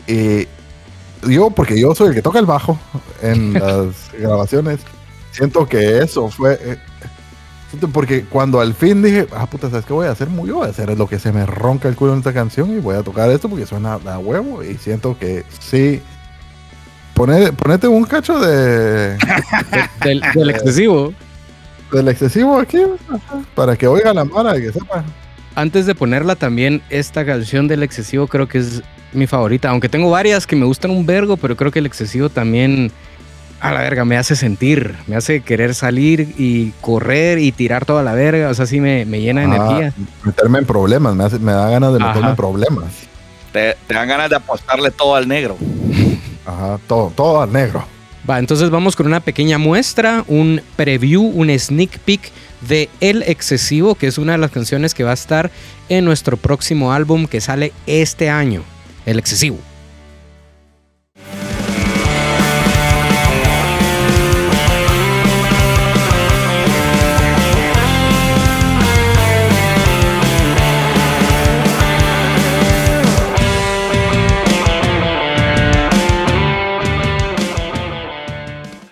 Y 0.06 0.46
yo, 1.28 1.50
porque 1.50 1.78
yo 1.80 1.94
soy 1.94 2.08
el 2.08 2.14
que 2.14 2.22
toca 2.22 2.38
el 2.38 2.46
bajo 2.46 2.78
en 3.22 3.52
las 3.60 4.10
grabaciones, 4.18 4.80
siento 5.32 5.66
que 5.66 5.98
eso 5.98 6.28
fue. 6.30 6.78
Porque 7.92 8.24
cuando 8.24 8.60
al 8.60 8.74
fin 8.74 9.02
dije, 9.02 9.26
ah, 9.34 9.46
puta, 9.46 9.68
¿sabes 9.70 9.84
qué 9.84 9.92
voy 9.92 10.06
a 10.06 10.12
hacer? 10.12 10.28
Muy, 10.28 10.50
voy 10.50 10.66
a 10.66 10.70
hacer 10.70 10.96
lo 10.96 11.06
que 11.06 11.18
se 11.18 11.32
me 11.32 11.44
ronca 11.46 11.88
el 11.88 11.96
culo 11.96 12.12
en 12.12 12.18
esta 12.18 12.32
canción 12.32 12.70
y 12.76 12.80
voy 12.80 12.96
a 12.96 13.02
tocar 13.02 13.30
esto 13.30 13.48
porque 13.48 13.66
suena 13.66 13.94
a 13.94 14.18
huevo. 14.18 14.62
Y 14.64 14.76
siento 14.76 15.16
que 15.18 15.44
sí. 15.60 16.00
Poner, 17.14 17.52
ponete 17.52 17.88
un 17.88 18.04
cacho 18.04 18.38
de, 18.38 19.16
Del, 20.04 20.22
del 20.34 20.50
excesivo. 20.50 21.12
del 21.92 22.08
excesivo 22.08 22.58
aquí 22.60 22.78
para 23.54 23.76
que 23.76 23.86
oiga 23.88 24.14
la 24.14 24.24
mara 24.24 24.56
y 24.56 24.62
que 24.62 24.72
sepa. 24.72 25.04
Antes 25.56 25.86
de 25.86 25.94
ponerla 25.96 26.36
también, 26.36 26.80
esta 26.88 27.26
canción 27.26 27.66
del 27.66 27.82
excesivo 27.82 28.28
creo 28.28 28.46
que 28.46 28.58
es 28.58 28.82
mi 29.12 29.26
favorita. 29.26 29.70
Aunque 29.70 29.88
tengo 29.88 30.10
varias 30.10 30.46
que 30.46 30.54
me 30.54 30.64
gustan 30.64 30.92
un 30.92 31.04
vergo, 31.06 31.36
pero 31.36 31.56
creo 31.56 31.72
que 31.72 31.80
el 31.80 31.86
excesivo 31.86 32.28
también, 32.28 32.92
a 33.60 33.72
la 33.72 33.80
verga, 33.80 34.04
me 34.04 34.16
hace 34.16 34.36
sentir. 34.36 34.94
Me 35.06 35.16
hace 35.16 35.40
querer 35.40 35.74
salir 35.74 36.34
y 36.38 36.70
correr 36.80 37.38
y 37.38 37.52
tirar 37.52 37.84
toda 37.84 38.02
la 38.02 38.12
verga. 38.14 38.48
O 38.50 38.54
sea, 38.54 38.66
sí 38.66 38.80
me, 38.80 39.04
me 39.04 39.20
llena 39.20 39.40
de 39.42 39.46
Ah, 39.48 39.54
energía. 39.56 39.92
Meterme 40.24 40.58
en 40.60 40.64
problemas, 40.66 41.14
me, 41.14 41.24
hace- 41.24 41.38
me 41.38 41.52
da 41.52 41.68
ganas 41.70 41.92
de 41.92 41.98
meterme 41.98 42.20
Ajá. 42.20 42.30
en 42.30 42.36
problemas. 42.36 42.84
Te, 43.52 43.76
te 43.86 43.94
dan 43.94 44.08
ganas 44.08 44.30
de 44.30 44.36
apostarle 44.36 44.90
todo 44.90 45.14
al 45.16 45.26
negro. 45.26 45.56
Ajá, 46.46 46.78
todo, 46.86 47.12
todo 47.14 47.42
al 47.42 47.52
negro. 47.52 47.84
Va, 48.28 48.38
entonces 48.38 48.68
vamos 48.70 48.94
con 48.94 49.06
una 49.06 49.20
pequeña 49.20 49.56
muestra, 49.58 50.22
un 50.28 50.60
preview, 50.76 51.22
un 51.22 51.48
sneak 51.58 51.98
peek 52.00 52.30
de 52.68 52.88
El 53.00 53.22
Excesivo, 53.22 53.94
que 53.94 54.06
es 54.06 54.18
una 54.18 54.32
de 54.32 54.38
las 54.38 54.50
canciones 54.50 54.92
que 54.94 55.02
va 55.04 55.12
a 55.12 55.14
estar 55.14 55.50
en 55.88 56.04
nuestro 56.04 56.36
próximo 56.36 56.92
álbum 56.92 57.26
que 57.26 57.40
sale 57.40 57.72
este 57.86 58.28
año. 58.28 58.62
El 59.06 59.18
Excesivo. 59.18 59.58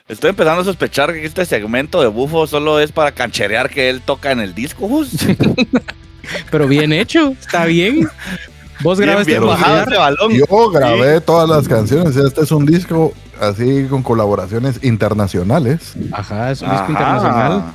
Estoy 0.09 0.31
empezando 0.31 0.63
a 0.63 0.65
sospechar 0.65 1.13
que 1.13 1.25
este 1.25 1.45
segmento 1.45 2.01
de 2.01 2.07
Bufo 2.07 2.47
solo 2.47 2.79
es 2.79 2.93
para 2.93 3.11
cancherear 3.11 3.69
que 3.69 3.91
él 3.91 4.01
toca 4.03 4.31
en 4.31 4.39
el 4.39 4.55
disco. 4.55 4.87
Jus. 4.87 5.11
Pero 6.51 6.69
bien 6.69 6.93
hecho, 6.93 7.35
está 7.41 7.65
bien. 7.65 8.09
Vos 8.83 9.01
grabaste 9.01 9.33
bien 9.33 9.45
bajado 9.45 9.83
ese 9.83 9.97
balón. 9.97 10.33
Yo 10.33 10.71
grabé 10.71 11.21
todas 11.21 11.49
las 11.49 11.67
canciones. 11.67 12.15
Este 12.15 12.43
es 12.43 12.53
un 12.53 12.65
disco 12.67 13.15
así 13.41 13.87
con 13.91 14.05
colaboraciones 14.05 14.79
internacionales. 14.85 15.95
Ajá, 16.13 16.53
es 16.53 16.63
un 16.63 16.71
disco 16.71 16.93
internacional. 16.93 17.75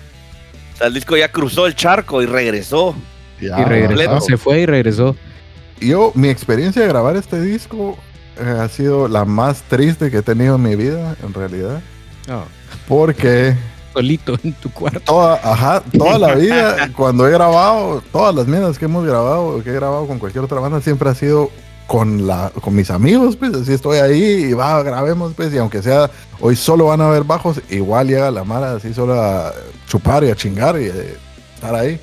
O 0.74 0.78
sea, 0.78 0.88
el 0.88 0.94
disco 0.94 1.18
ya 1.18 1.30
cruzó 1.30 1.68
el 1.68 1.76
charco 1.76 2.22
y 2.22 2.28
regresó. 2.28 2.96
Ya, 3.42 3.60
Y 3.60 3.66
regresó, 3.66 4.22
se 4.22 4.38
fue 4.38 4.62
y 4.62 4.66
regresó. 4.66 5.18
Yo, 5.82 6.14
mi 6.16 6.30
experiencia 6.30 6.82
de 6.82 6.88
grabar 6.88 7.18
este 7.18 7.42
disco 7.42 7.98
eh, 8.40 8.58
ha 8.62 8.70
sido 8.70 9.10
la 9.10 9.26
más 9.26 9.64
triste 9.64 10.12
que 10.12 10.18
he 10.18 10.22
tenido 10.22 10.56
en 10.56 10.62
mi 10.62 10.76
vida, 10.78 11.18
en 11.24 11.34
realidad. 11.34 11.82
Oh, 12.32 12.44
Porque 12.88 13.56
solito 13.94 14.38
en 14.44 14.54
tu 14.54 14.72
cuarto. 14.72 15.02
toda, 15.02 15.36
ajá, 15.44 15.84
toda 15.98 16.18
la 16.18 16.36
vida, 16.36 16.90
cuando 16.96 17.28
he 17.28 17.32
grabado, 17.32 18.02
todas 18.12 18.34
las 18.34 18.48
mierdas 18.48 18.80
que 18.80 18.86
hemos 18.86 19.06
grabado, 19.06 19.62
que 19.64 19.70
he 19.70 19.74
grabado 19.74 20.08
con 20.08 20.18
cualquier 20.20 20.44
otra 20.44 20.60
banda, 20.60 20.80
siempre 20.82 21.10
ha 21.10 21.16
sido 21.16 21.50
con 21.88 22.26
la 22.26 22.52
con 22.62 22.74
mis 22.74 22.90
amigos, 22.90 23.36
pues, 23.36 23.54
así 23.54 23.74
estoy 23.74 23.98
ahí 23.98 24.24
y 24.50 24.54
va, 24.54 24.82
grabemos, 24.82 25.34
pues, 25.36 25.54
y 25.54 25.58
aunque 25.58 25.82
sea, 25.82 26.10
hoy 26.40 26.56
solo 26.56 26.86
van 26.86 27.02
a 27.02 27.10
ver 27.10 27.26
bajos, 27.26 27.62
igual 27.70 28.08
llega 28.08 28.32
la 28.32 28.46
mara 28.46 28.76
así 28.76 28.94
solo 28.94 29.22
a 29.22 29.52
chupar 29.88 30.24
y 30.24 30.30
a 30.30 30.36
chingar 30.36 30.80
y 30.80 30.86
eh, 30.86 31.18
estar 31.56 31.76
ahí. 31.76 32.00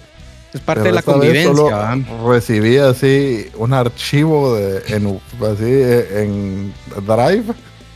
Es 0.52 0.60
parte 0.60 0.82
Pero 0.82 0.84
de 0.84 0.92
la 0.92 1.02
convivencia. 1.02 1.98
recibí 2.26 2.76
así 2.78 3.46
un 3.56 3.72
archivo 3.72 4.54
de, 4.56 4.82
en, 4.88 5.20
así, 5.42 6.14
en 6.20 6.74
Drive 7.06 7.52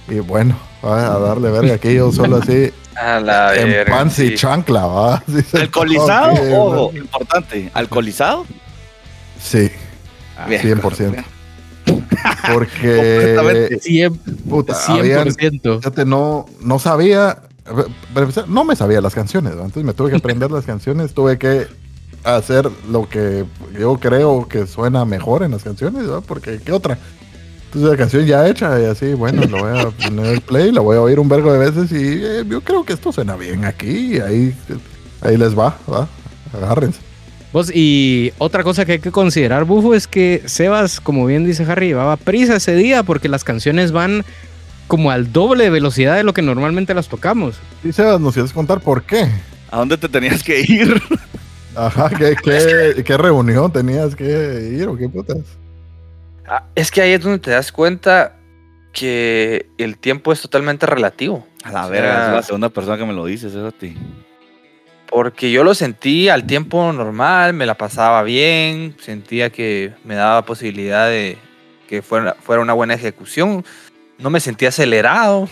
Y 0.08 0.18
bueno, 0.20 0.54
a 0.82 1.18
darle 1.18 1.50
verga 1.50 1.74
aquí 1.74 1.94
yo 1.94 2.10
solo 2.12 2.36
así 2.36 2.72
A 2.96 3.20
la 3.20 3.54
en 3.56 3.68
verga, 3.70 3.96
pants 3.96 4.18
y 4.18 4.28
sí. 4.28 4.34
chancla, 4.34 4.84
¿va? 4.86 5.22
Se 5.50 5.56
¿Alcoholizado? 5.58 6.34
toque, 6.36 6.54
Ojo, 6.56 6.92
importante. 6.94 7.70
¿Alcoholizado? 7.72 8.44
Sí, 9.40 9.70
Bien, 10.48 10.60
100%. 10.80 11.24
Porque 12.52 13.34
Completamente. 13.36 13.80
Cien- 13.80 14.18
puta, 14.48 14.74
habían- 14.88 15.28
100%. 15.28 15.78
fíjate, 15.78 16.04
no, 16.04 16.46
no 16.60 16.78
sabía, 16.78 17.38
no 18.46 18.64
me 18.64 18.76
sabía 18.76 19.00
las 19.00 19.14
canciones, 19.14 19.52
¿va? 19.54 19.60
entonces 19.64 19.84
me 19.84 19.94
tuve 19.94 20.10
que 20.10 20.16
aprender 20.16 20.50
las 20.50 20.64
canciones, 20.64 21.14
tuve 21.14 21.38
que 21.38 21.66
hacer 22.24 22.68
lo 22.90 23.08
que 23.08 23.44
yo 23.78 23.96
creo 23.98 24.46
que 24.48 24.66
suena 24.66 25.04
mejor 25.04 25.42
en 25.42 25.52
las 25.52 25.62
canciones, 25.62 26.08
¿va? 26.10 26.20
porque 26.20 26.60
¿qué 26.64 26.72
otra? 26.72 26.98
Entonces 27.72 27.90
la 27.90 27.96
canción 27.96 28.26
ya 28.26 28.46
hecha 28.46 28.78
y 28.78 28.84
así, 28.84 29.14
bueno, 29.14 29.44
lo 29.46 29.60
voy 29.60 29.78
a 29.78 29.88
poner 29.88 30.26
el 30.26 30.42
play, 30.42 30.72
la 30.72 30.82
voy 30.82 30.98
a 30.98 31.00
oír 31.00 31.18
un 31.18 31.26
vergo 31.26 31.50
de 31.54 31.58
veces 31.58 31.90
y 31.90 32.22
eh, 32.22 32.44
yo 32.46 32.60
creo 32.60 32.84
que 32.84 32.92
esto 32.92 33.10
suena 33.12 33.34
bien 33.34 33.64
aquí, 33.64 34.16
y 34.16 34.20
ahí, 34.20 34.54
ahí 35.22 35.38
les 35.38 35.58
va, 35.58 35.78
va, 35.90 36.06
agárrense. 36.52 37.00
Vos, 37.50 37.74
y 37.74 38.30
otra 38.36 38.62
cosa 38.62 38.84
que 38.84 38.92
hay 38.92 38.98
que 38.98 39.10
considerar, 39.10 39.64
Bufo, 39.64 39.94
es 39.94 40.06
que 40.06 40.42
Sebas, 40.44 41.00
como 41.00 41.24
bien 41.24 41.46
dice 41.46 41.64
Harry, 41.64 41.86
llevaba 41.86 42.18
prisa 42.18 42.56
ese 42.56 42.74
día 42.74 43.04
porque 43.04 43.30
las 43.30 43.42
canciones 43.42 43.90
van 43.90 44.22
como 44.86 45.10
al 45.10 45.32
doble 45.32 45.64
de 45.64 45.70
velocidad 45.70 46.16
de 46.16 46.24
lo 46.24 46.34
que 46.34 46.42
normalmente 46.42 46.92
las 46.92 47.08
tocamos. 47.08 47.56
Y 47.82 47.92
Sebas, 47.92 48.20
¿nos 48.20 48.34
quieres 48.34 48.52
contar 48.52 48.82
por 48.82 49.02
qué? 49.02 49.30
¿A 49.70 49.78
dónde 49.78 49.96
te 49.96 50.10
tenías 50.10 50.42
que 50.42 50.60
ir? 50.60 51.02
Ajá, 51.74 52.10
¿qué, 52.10 52.36
qué, 52.44 53.02
qué 53.02 53.16
reunión 53.16 53.72
tenías 53.72 54.14
que 54.14 54.74
ir 54.78 54.88
o 54.88 54.94
qué 54.94 55.08
putas? 55.08 55.38
Ah, 56.54 56.64
es 56.74 56.90
que 56.90 57.00
ahí 57.00 57.12
es 57.12 57.22
donde 57.22 57.38
te 57.38 57.50
das 57.50 57.72
cuenta 57.72 58.36
que 58.92 59.70
el 59.78 59.96
tiempo 59.96 60.34
es 60.34 60.42
totalmente 60.42 60.84
relativo. 60.84 61.46
A 61.64 61.72
la 61.72 61.86
O 61.86 61.88
verga, 61.88 62.26
es 62.26 62.32
la 62.34 62.42
segunda 62.42 62.68
persona 62.68 62.98
que 62.98 63.06
me 63.06 63.14
lo 63.14 63.24
dice, 63.24 63.46
eso 63.46 63.66
a 63.66 63.72
ti. 63.72 63.96
Porque 65.08 65.50
yo 65.50 65.64
lo 65.64 65.74
sentí 65.74 66.28
al 66.28 66.44
tiempo 66.44 66.92
normal, 66.92 67.54
me 67.54 67.64
la 67.64 67.72
pasaba 67.72 68.22
bien, 68.22 68.94
sentía 69.00 69.48
que 69.48 69.94
me 70.04 70.14
daba 70.14 70.44
posibilidad 70.44 71.08
de 71.08 71.38
que 71.88 72.02
fuera, 72.02 72.36
fuera 72.38 72.60
una 72.60 72.74
buena 72.74 72.92
ejecución. 72.92 73.64
No 74.18 74.28
me 74.28 74.38
sentía 74.38 74.68
acelerado, 74.68 75.48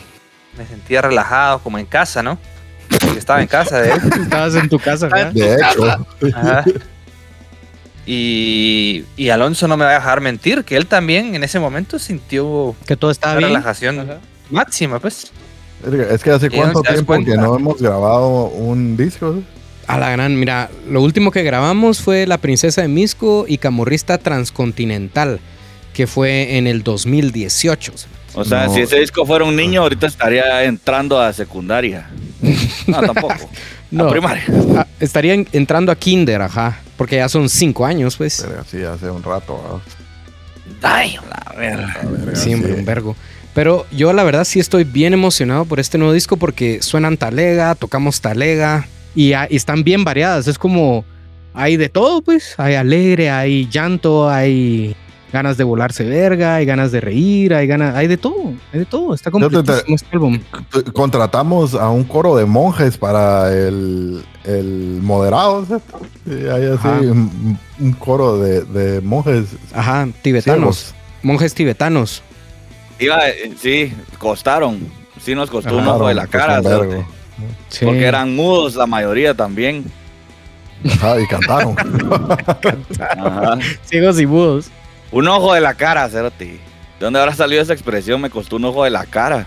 me 0.59 0.66
sentía 0.66 1.01
relajado, 1.01 1.61
como 1.61 1.78
en 1.78 1.86
casa, 1.86 2.22
¿no? 2.22 2.38
Porque 2.90 3.18
estaba 3.18 3.40
en 3.40 3.48
casa 3.48 3.80
de 3.80 3.92
él. 3.92 4.01
Estabas 4.20 4.55
en 4.55 4.68
tu 4.68 4.78
casa, 4.78 5.09
¿verdad? 5.09 5.32
De 5.32 5.55
hecho, 5.55 6.07
Ajá. 6.34 6.64
Y, 8.12 9.04
y 9.16 9.28
Alonso 9.28 9.68
no 9.68 9.76
me 9.76 9.84
va 9.84 9.92
a 9.92 9.94
dejar 9.94 10.20
mentir, 10.20 10.64
que 10.64 10.76
él 10.76 10.86
también 10.86 11.36
en 11.36 11.44
ese 11.44 11.61
momento 11.61 11.96
sintió 12.00 12.74
Que 12.84 12.96
todo 12.96 13.12
estaba 13.12 13.34
una 13.34 13.46
bien. 13.46 13.50
relajación 13.50 14.08
máxima, 14.50 14.98
pues. 14.98 15.30
es 16.11 16.20
que 16.24 16.30
hace 16.30 16.46
¿Y 16.46 16.50
cuánto 16.50 16.82
tiempo 16.82 17.00
que 17.14 17.24
cuenta? 17.24 17.36
no 17.36 17.54
hemos 17.56 17.80
grabado 17.80 18.46
un 18.46 18.96
disco. 18.96 19.40
A 19.86 19.96
la 19.98 20.11
gran, 20.11 20.36
mira, 20.38 20.70
lo 20.88 21.02
último 21.02 21.30
que 21.30 21.44
grabamos 21.44 22.00
fue 22.00 22.26
La 22.26 22.38
Princesa 22.38 22.82
de 22.82 22.88
Misco 22.88 23.44
y 23.46 23.58
Camorrista 23.58 24.18
Transcontinental, 24.18 25.38
que 25.94 26.08
fue 26.08 26.56
en 26.58 26.66
el 26.66 26.82
2018. 26.82 27.92
O 28.34 28.44
sea, 28.44 28.66
No. 28.66 28.74
si 28.74 28.80
ese 28.80 28.98
disco 28.98 29.24
fuera 29.24 29.44
un 29.44 29.54
niño, 29.54 29.82
ahorita 29.82 30.08
estaría 30.08 30.64
entrando 30.64 31.20
a 31.20 31.32
secundaria. 31.32 32.11
No, 32.88 33.00
tampoco. 33.02 33.48
No. 33.92 34.06
A 34.08 34.11
primaria. 34.11 34.44
Ah, 34.76 34.86
estarían 34.98 35.46
entrando 35.52 35.90
a 35.92 35.96
Kinder, 35.96 36.42
ajá, 36.42 36.80
porque 37.01 37.16
ya 37.16 37.30
son 37.30 37.48
cinco 37.48 37.86
años, 37.86 38.18
pues. 38.18 38.44
Pero 38.46 38.62
sí, 38.62 38.82
hace 38.82 39.11
un 39.11 39.22
rato. 39.22 39.80
Ay, 40.82 41.16
la 41.30 41.55
verga. 41.57 41.98
La 42.05 42.11
verga, 42.11 42.36
Siempre 42.36 42.74
sí. 42.74 42.78
un 42.78 42.84
vergo. 42.84 43.16
Pero 43.55 43.86
yo 43.90 44.12
la 44.12 44.22
verdad 44.22 44.44
sí 44.44 44.61
estoy 44.61 44.84
bien 44.84 45.14
emocionado 45.14 45.64
por 45.64 45.80
este 45.80 45.96
nuevo 45.96 46.12
disco 46.12 46.36
porque 46.36 46.82
suenan 46.82 47.16
talega, 47.16 47.74
tocamos 47.74 48.20
talega 48.20 48.86
y, 49.14 49.32
ah, 49.32 49.46
y 49.48 49.57
están 49.57 49.82
bien 49.82 50.05
variadas. 50.05 50.46
Es 50.46 50.59
como 50.59 51.07
hay 51.55 51.78
de 51.78 51.88
todo, 51.88 52.20
pues. 52.20 52.55
Hay 52.59 52.74
alegre, 52.74 53.30
hay 53.30 53.66
llanto, 53.70 54.28
hay 54.28 54.94
ganas 55.33 55.57
de 55.57 55.64
volarse 55.64 56.05
verga, 56.05 56.57
hay 56.57 56.66
ganas 56.66 56.93
de 56.93 57.01
reír, 57.01 57.55
hay 57.55 57.66
ganas, 57.66 57.95
hay 57.95 58.07
de 58.07 58.16
todo, 58.16 58.53
hay 58.72 58.81
de 58.81 58.85
todo. 58.87 59.14
Está 59.14 59.31
completísimo 59.31 59.97
este 59.97 60.07
álbum. 60.12 60.41
Contratamos 60.93 61.74
a 61.74 61.89
un 61.91 62.05
coro 62.05 62.37
de 62.37 62.47
monjes 62.47 62.97
para 62.99 63.53
el, 63.53 64.22
el 64.45 64.99
moderado. 65.03 65.64
¿cierto? 65.66 66.01
Y 66.26 66.47
hay 66.49 66.66
así 66.66 67.07
un, 67.07 67.59
un 67.78 67.93
coro 67.95 68.39
de, 68.39 68.62
de 68.62 69.01
monjes 69.01 69.47
Ajá, 69.74 70.09
tibetanos, 70.22 70.76
ciegos. 70.76 70.95
monjes 71.22 71.55
tibetanos. 71.55 72.22
Iba, 72.99 73.28
eh, 73.28 73.53
sí, 73.59 73.93
costaron. 74.18 74.78
Sí 75.22 75.35
nos 75.35 75.51
costó 75.51 75.76
un 75.76 75.87
ojo 75.87 76.09
de 76.09 76.14
la 76.14 76.26
pues, 76.26 76.33
cara. 76.43 76.61
vergo. 76.61 77.05
Sí. 77.68 77.85
Porque 77.85 78.05
eran 78.05 78.35
mudos 78.35 78.74
la 78.74 78.87
mayoría 78.87 79.35
también. 79.35 79.85
Ajá, 80.95 81.20
y 81.20 81.26
cantaron. 81.26 81.76
Ajá. 83.18 83.59
ciegos 83.85 84.20
y 84.20 84.26
mudos. 84.26 84.70
Un 85.12 85.28
ojo 85.28 85.54
de 85.54 85.61
la 85.61 85.74
cara, 85.74 86.08
Cerote. 86.08 86.44
¿De 86.46 86.61
dónde 87.00 87.18
habrá 87.18 87.34
salido 87.34 87.62
esa 87.62 87.72
expresión? 87.72 88.20
Me 88.20 88.30
costó 88.30 88.56
un 88.56 88.64
ojo 88.64 88.84
de 88.84 88.90
la 88.90 89.06
cara. 89.06 89.46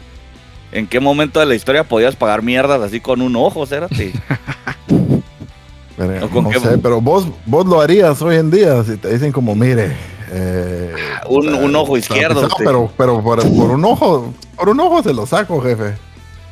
¿En 0.72 0.88
qué 0.88 1.00
momento 1.00 1.40
de 1.40 1.46
la 1.46 1.56
historia 1.56 1.84
podías 1.84 2.16
pagar 2.16 2.42
mierdas 2.42 2.82
así 2.82 3.00
con 3.00 3.22
un 3.22 3.36
ojo, 3.36 3.66
Cerote? 3.66 4.12
Verga, 5.98 6.26
¿O 6.26 6.30
con 6.30 6.46
no 6.46 6.50
qué? 6.50 6.60
sé, 6.60 6.78
pero 6.80 7.00
vos, 7.00 7.28
vos 7.46 7.66
lo 7.68 7.80
harías 7.80 8.20
hoy 8.24 8.38
en 8.38 8.50
día 8.50 8.84
si 8.84 8.98
te 8.98 9.14
dicen 9.14 9.32
como, 9.32 9.54
mire, 9.54 9.96
eh, 10.32 10.92
Un- 11.30 11.54
un 11.54 11.76
ojo 11.76 11.96
izquierdo, 11.98 12.42
pisado, 12.42 12.56
sí. 12.58 12.64
pero, 12.66 12.92
pero 12.98 13.22
por, 13.24 13.40
por 13.56 13.70
un 13.72 13.86
ojo, 13.86 14.34
por 14.56 14.70
un 14.70 14.80
ojo 14.80 15.04
se 15.04 15.14
lo 15.14 15.28
saco, 15.28 15.62
jefe. 15.62 15.94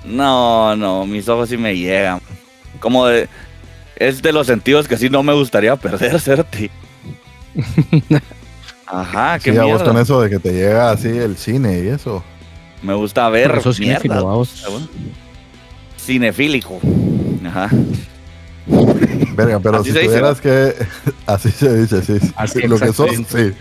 No, 0.06 0.76
no, 0.76 1.08
mis 1.08 1.28
ojos 1.28 1.50
sí 1.50 1.58
me 1.58 1.76
llegan. 1.76 2.22
Como 2.80 3.08
de... 3.08 3.28
Es 3.96 4.22
de 4.22 4.32
los 4.32 4.46
sentidos 4.48 4.88
que 4.88 4.98
sí 4.98 5.10
no 5.10 5.22
me 5.24 5.34
gustaría 5.34 5.76
perder, 5.76 6.20
Cerote. 6.20 6.70
Ajá, 8.92 9.40
qué 9.40 9.52
Sí, 9.52 9.58
a 9.58 9.62
vos 9.64 9.72
mierda. 9.76 9.86
con 9.86 9.98
eso 10.02 10.22
de 10.22 10.30
que 10.30 10.40
te 10.40 10.52
llega 10.52 10.92
así 10.92 11.08
el 11.08 11.38
cine 11.38 11.80
y 11.80 11.88
eso. 11.88 12.24
Me 12.82 12.94
gusta 12.94 13.30
ver 13.30 13.50
Pero 13.52 13.62
sos 13.62 13.80
mierda. 13.80 14.22
vamos. 14.22 14.66
Cinefílico. 15.98 16.80
Ajá. 17.46 17.70
Verga, 19.36 19.60
pero 19.60 19.78
Así 19.78 19.86
si 19.86 19.92
se 19.94 20.00
dice, 20.00 20.10
tuvieras 20.12 20.42
que. 20.42 20.76
Así 21.26 21.52
se 21.52 21.78
dice, 21.78 22.02
sí. 22.04 22.32
Así, 22.36 22.62
Lo 22.68 22.78
que 22.78 22.92
sos, 22.92 23.10
sí. 23.28 23.54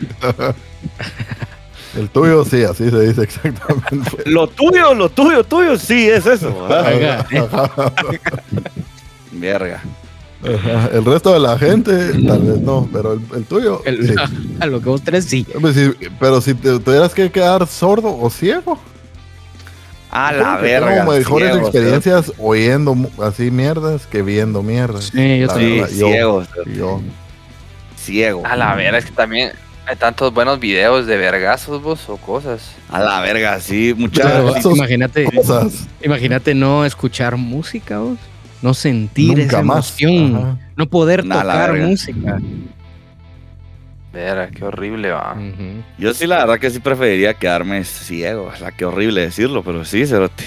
El 1.97 2.09
tuyo, 2.11 2.45
sí, 2.45 2.63
así 2.63 2.89
se 2.89 3.01
dice 3.01 3.23
exactamente. 3.25 4.23
Lo 4.27 4.47
tuyo, 4.49 4.95
lo 4.95 5.09
tuyo, 5.09 5.43
tuyo, 5.43 5.77
sí, 5.77 6.09
es 6.09 6.25
eso. 6.25 6.69
Verga. 9.33 9.83
Ajá. 10.45 10.91
El 10.93 11.05
resto 11.05 11.33
de 11.33 11.41
la 11.41 11.59
gente, 11.59 11.93
tal 12.27 12.43
vez 12.43 12.59
no, 12.61 12.89
pero 12.93 13.13
el, 13.15 13.21
el 13.35 13.45
tuyo, 13.45 13.83
el- 13.85 14.09
sí. 14.09 14.15
a 14.61 14.67
lo 14.67 14.81
que 14.81 14.89
vos 14.89 15.03
tres 15.03 15.25
sí. 15.25 15.47
Pero 16.19 16.41
si 16.41 16.55
te 16.55 16.79
tuvieras 16.79 17.13
que 17.15 17.31
quedar 17.31 17.67
sordo 17.67 18.17
o 18.19 18.31
ciego, 18.31 18.79
A 20.11 20.33
la 20.33 20.57
verga. 20.57 20.97
tengo 20.99 21.13
mejores 21.13 21.51
ciego, 21.53 21.67
experiencias 21.69 22.33
oyendo 22.39 22.97
así 23.23 23.51
mierdas 23.51 24.07
que 24.07 24.23
viendo 24.23 24.63
mierdas. 24.63 25.11
Sí, 25.13 25.39
yo 25.41 25.47
La 25.47 25.53
también. 25.55 25.71
Sí, 25.73 25.81
verdad, 25.81 25.91
yo- 25.97 26.09
ciego. 26.09 26.45
yo. 26.77 27.01
Ciego. 27.97 28.43
A 28.47 28.57
la 28.57 28.75
vera, 28.75 28.99
es 28.99 29.05
que 29.05 29.13
también 29.13 29.53
hay 29.87 29.97
tantos 29.97 30.33
buenos 30.33 30.59
videos 30.59 31.07
de 31.07 31.17
vergazos 31.17 31.83
vos 31.83 32.09
o 32.09 32.17
cosas. 32.17 32.73
A 32.89 33.01
la 33.01 33.21
verga, 33.21 33.61
sí, 33.61 33.95
muchachos. 33.97 34.65
imagínate, 34.65 35.25
Cosas 35.35 35.87
imagínate 36.03 36.55
no 36.55 36.85
escuchar 36.85 37.37
música, 37.37 37.99
vos. 37.99 38.19
No 38.63 38.75
sentir 38.75 39.39
nunca 39.39 39.43
esa 39.43 39.63
más. 39.63 40.01
emoción. 40.01 40.37
Ajá. 40.37 40.59
No 40.77 40.87
poder 40.87 41.25
Nah, 41.25 41.43
la 41.45 41.53
tocar 41.53 41.75
música. 41.79 42.39
Vera, 44.13 44.49
qué 44.51 44.65
horrible 44.65 45.11
va. 45.13 45.37
Yo 45.99 46.13
sí, 46.15 46.27
la 46.27 46.39
verdad 46.39 46.59
que 46.59 46.71
sí 46.71 46.81
preferiría 46.81 47.35
quedarme 47.35 47.85
ciego. 47.85 48.51
O 48.53 48.57
sea, 48.57 48.73
qué 48.73 48.85
horrible 48.85 49.21
decirlo, 49.21 49.63
pero 49.63 49.85
sí, 49.85 50.05
cerote. 50.05 50.45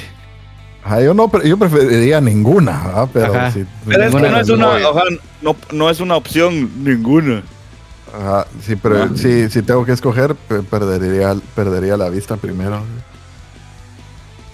Ajá, 0.83 1.01
yo 1.01 1.13
no, 1.13 1.31
yo 1.43 1.57
preferiría 1.57 2.19
ninguna, 2.19 2.83
¿verdad? 2.85 3.09
pero 3.13 3.33
Ajá. 3.33 3.51
si 3.51 3.63
Pero 3.87 4.03
es 4.03 4.13
que 4.13 4.21
no 4.21 4.37
es 4.39 4.49
una, 4.49 4.67
dos. 4.79 4.83
o 4.83 4.93
sea, 4.93 5.03
no, 5.41 5.55
no 5.71 5.89
es 5.89 5.99
una 6.01 6.15
opción 6.17 6.83
ninguna. 6.83 7.41
Ajá, 8.13 8.45
sí, 8.61 8.75
pero 8.75 9.03
Ah. 9.03 9.09
sí, 9.15 9.49
si 9.49 9.61
tengo 9.61 9.85
que 9.85 9.93
escoger, 9.93 10.35
pe- 10.35 10.61
perdería, 10.61 11.33
perdería 11.55 11.95
la 11.95 12.09
vista 12.09 12.35
primero. 12.35 12.83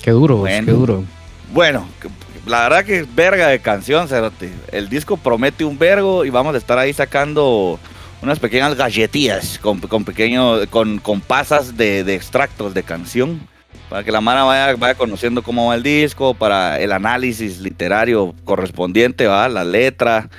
Qué 0.04 0.12
duro, 0.12 0.36
vos, 0.36 0.42
Bueno. 0.44 0.66
qué 0.68 0.72
duro. 0.72 1.04
Bueno, 1.52 1.88
que- 2.00 2.10
la 2.50 2.64
verdad 2.64 2.84
que 2.84 3.00
es 3.00 3.16
verga 3.16 3.48
de 3.48 3.60
canción, 3.60 4.08
cerote. 4.08 4.52
El 4.72 4.90
disco 4.90 5.18
promete 5.18 5.64
un 5.64 5.78
vergo 5.78 6.26
y 6.26 6.30
vamos 6.30 6.56
a 6.56 6.58
estar 6.58 6.78
ahí 6.78 6.92
sacando 6.92 7.80
unas 8.22 8.40
pequeñas 8.40 8.76
galletillas 8.76 9.60
con, 9.60 9.80
con 9.80 10.04
pequeños, 10.04 10.66
con, 10.68 10.98
con 10.98 11.22
pasas 11.22 11.78
de, 11.78 12.04
de 12.04 12.16
extractos 12.16 12.74
de 12.74 12.84
canción. 12.84 13.40
Para 13.88 14.04
que 14.04 14.12
la 14.12 14.22
mara 14.22 14.44
vaya, 14.44 14.76
vaya 14.76 14.96
conociendo 14.96 15.44
cómo 15.44 15.68
va 15.68 15.76
el 15.76 15.84
disco, 15.84 16.34
para 16.34 16.80
el 16.80 16.92
análisis 16.92 17.60
literario 17.60 18.36
correspondiente, 18.44 19.28
va, 19.28 19.48
la 19.48 19.64
letra. 19.64 20.30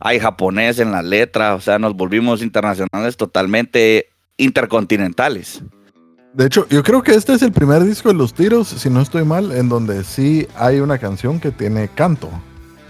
Hay 0.00 0.20
japonés 0.20 0.78
en 0.78 0.92
la 0.92 1.02
letra, 1.02 1.54
o 1.54 1.60
sea, 1.60 1.78
nos 1.78 1.94
volvimos 1.94 2.42
internacionales 2.42 3.16
totalmente 3.16 4.10
intercontinentales. 4.36 5.62
De 6.34 6.46
hecho, 6.46 6.66
yo 6.68 6.82
creo 6.82 7.02
que 7.02 7.14
este 7.14 7.32
es 7.32 7.42
el 7.42 7.52
primer 7.52 7.84
disco 7.84 8.08
de 8.08 8.14
los 8.16 8.34
tiros, 8.34 8.66
si 8.68 8.90
no 8.90 9.00
estoy 9.00 9.24
mal, 9.24 9.52
en 9.52 9.68
donde 9.68 10.02
sí 10.02 10.48
hay 10.56 10.80
una 10.80 10.98
canción 10.98 11.38
que 11.38 11.52
tiene 11.52 11.88
canto. 11.88 12.28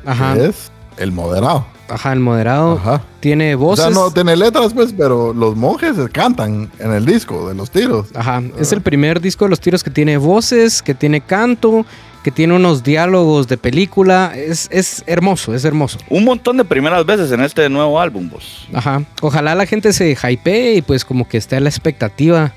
Ajá, 0.07 0.35
Que 0.35 0.47
es 0.47 0.73
el 0.97 1.13
moderado. 1.13 1.67
ajá, 1.89 2.15
el 2.15 2.21
moderado 2.21 2.75
Ajá. 2.79 3.03
tiene 3.21 3.55
O 3.55 3.59
voces. 3.59 3.85
sea, 3.85 3.95
no 3.95 4.11
tiene 4.11 4.35
letras, 4.37 4.73
pues, 4.73 4.95
pero 4.97 5.35
los 5.35 5.57
monjes 5.57 5.95
cantan 6.11 6.71
en 6.79 6.93
el 6.93 7.05
disco 7.05 7.47
de 7.49 7.55
los 7.55 7.71
tiros. 7.71 8.07
Ajá, 8.15 8.43
es 8.59 8.73
el 8.73 8.81
primer 8.81 9.21
disco 9.21 9.45
de 9.45 9.51
los 9.51 9.61
tiros 9.61 9.85
que 9.85 9.91
tiene 9.91 10.17
voces, 10.17 10.83
que 10.83 10.95
tiene 10.95 11.21
canto, 11.21 11.85
que 12.23 12.31
tiene 12.31 12.55
unos 12.55 12.83
diálogos 12.83 13.47
de 13.49 13.59
película. 13.59 14.33
Es, 14.35 14.69
es 14.73 15.05
hermoso, 15.07 15.55
es 15.55 15.67
hermoso. 15.67 15.99
Un 16.09 16.25
montón 16.25 16.57
de 16.57 16.65
primeras 16.65 17.05
veces 17.05 17.31
en 17.31 17.43
este 17.43 17.69
nuevo 17.69 18.01
álbum, 18.01 18.31
vos. 18.31 18.67
Ajá. 18.73 19.03
Ojalá 19.21 19.55
la 19.55 19.67
gente 19.67 19.93
se 19.93 20.13
hypee 20.17 20.77
y 20.77 20.83
pues 20.83 21.05
como 21.05 21.29
que 21.29 21.37
esté 21.37 21.57
a 21.57 21.61
la 21.61 21.69
expectativa 21.69 22.55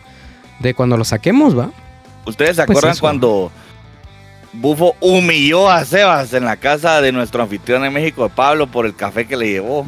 de 0.59 0.73
cuando 0.73 0.97
lo 0.97 1.03
saquemos, 1.05 1.57
¿va? 1.57 1.69
¿Ustedes 2.25 2.55
se 2.57 2.65
Pues 2.65 2.77
acuerdan 2.77 2.91
eso. 2.91 3.01
cuando 3.01 3.51
Bufo 4.53 4.95
humilló 4.99 5.69
a 5.69 5.85
Sebas 5.85 6.33
en 6.33 6.45
la 6.45 6.57
casa 6.57 7.01
de 7.01 7.11
nuestro 7.11 7.43
anfitrión 7.43 7.85
en 7.85 7.93
México, 7.93 8.29
Pablo, 8.33 8.67
por 8.67 8.85
el 8.85 8.95
café 8.95 9.25
que 9.27 9.37
le 9.37 9.49
llevó? 9.49 9.85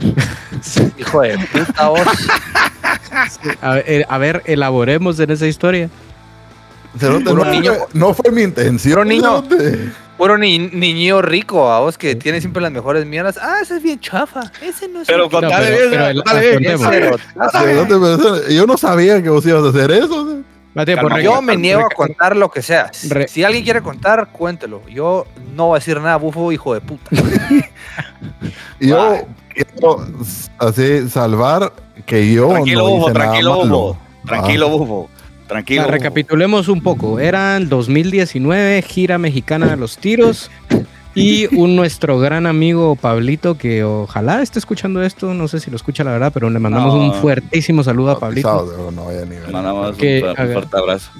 Hijo 0.98 1.20
de 1.22 1.38
puta 1.38 1.88
vos. 1.88 2.00
A 3.60 3.74
ver, 3.74 3.84
eh, 3.86 4.04
a 4.08 4.18
ver, 4.18 4.42
elaboremos 4.46 5.18
en 5.20 5.30
esa 5.30 5.46
historia. 5.46 5.88
No, 7.00 7.44
niño. 7.44 7.72
no 7.92 8.14
fue 8.14 8.30
mi 8.30 8.42
intención. 8.42 9.08
Niño. 9.08 9.42
Puro 10.16 10.38
ni, 10.38 10.58
niño 10.58 11.22
rico, 11.22 11.70
a 11.72 11.80
vos 11.80 11.98
que 11.98 12.14
tiene 12.14 12.40
siempre 12.40 12.62
las 12.62 12.70
mejores 12.70 13.04
mierdas. 13.04 13.38
Ah, 13.40 13.58
ese 13.62 13.76
es 13.78 13.82
bien 13.82 13.98
chafa. 13.98 14.50
Ese 14.62 14.88
no 14.88 15.00
es 15.02 15.08
Pero 15.08 15.28
contale 15.28 15.70
bien, 15.70 15.90
pero 15.90 17.16
contale 17.42 18.54
yo 18.54 18.66
no 18.66 18.76
sabía 18.78 19.22
que 19.22 19.28
vos 19.28 19.44
ibas 19.44 19.64
a 19.64 19.68
hacer 19.70 19.90
eso. 19.90 20.38
Mate, 20.74 20.96
por 20.96 21.20
Yo 21.20 21.40
me 21.40 21.56
niego 21.56 21.82
a 21.86 21.88
contar 21.88 22.36
lo 22.36 22.50
que 22.50 22.60
sea. 22.60 22.90
Re- 23.08 23.28
Si 23.28 23.44
alguien 23.44 23.62
quiere 23.64 23.80
contar, 23.80 24.28
cuéntelo. 24.32 24.82
Yo 24.88 25.26
no 25.54 25.66
voy 25.66 25.76
a 25.76 25.78
decir 25.78 26.00
nada, 26.00 26.16
bufo, 26.16 26.50
hijo 26.50 26.74
de 26.74 26.80
puta. 26.80 27.10
Yo 28.80 29.24
quiero 29.54 30.06
así 30.58 31.08
salvar 31.08 31.72
que 32.06 32.32
yo 32.32 32.48
Tranquilo, 32.48 32.80
no 32.82 32.88
Bufo, 32.90 33.04
hice 33.10 33.12
nada 33.18 33.24
tranquilo, 33.30 33.50
malo. 33.58 33.64
Bufo. 33.64 33.98
Tranquilo, 34.26 34.68
Bufo. 34.70 35.10
Tranquilo. 35.54 35.86
Recapitulemos 35.86 36.66
un 36.68 36.80
poco. 36.82 37.20
Era 37.20 37.56
el 37.56 37.68
2019, 37.68 38.82
gira 38.82 39.18
mexicana 39.18 39.68
de 39.68 39.76
los 39.76 39.98
tiros. 39.98 40.50
Y 41.14 41.46
un 41.56 41.76
nuestro 41.76 42.18
gran 42.18 42.46
amigo 42.46 42.96
Pablito, 42.96 43.56
que 43.56 43.84
ojalá 43.84 44.42
esté 44.42 44.58
escuchando 44.58 45.00
esto, 45.04 45.32
no 45.32 45.46
sé 45.46 45.60
si 45.60 45.70
lo 45.70 45.76
escucha 45.76 46.02
la 46.02 46.10
verdad, 46.10 46.32
pero 46.34 46.50
le 46.50 46.58
mandamos 46.58 46.94
No. 46.94 47.00
un 47.04 47.14
fuertísimo 47.14 47.84
saludo 47.84 48.10
a 48.10 48.18
Pablito, 48.18 48.90
no 48.92 49.06
ver. 49.06 49.28
Mandamos 49.52 49.90
un, 49.92 49.96
Que 49.96 50.20
fuerte- 50.20 50.40
un 50.40 50.44
haga- 50.48 50.52
fuerte 50.54 50.76
abrazo. 50.76 51.10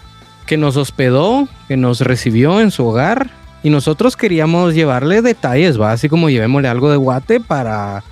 que 0.47 0.57
nos 0.57 0.77
hospedó, 0.77 1.47
que 1.69 1.77
nos 1.77 2.01
recibió 2.01 2.61
en 2.61 2.73
su 2.73 2.85
hogar. 2.87 3.31
Y 3.63 3.71
nosotros 3.71 4.17
queríamos 4.17 4.75
llevarle 4.75 5.23
detalles, 5.23 5.81
¿va? 5.81 5.93
Así 5.93 6.09
como 6.09 6.29
llevémosle 6.29 6.67
algo 6.69 6.91
de 6.91 6.97
guate 6.97 7.39
para, 7.39 8.03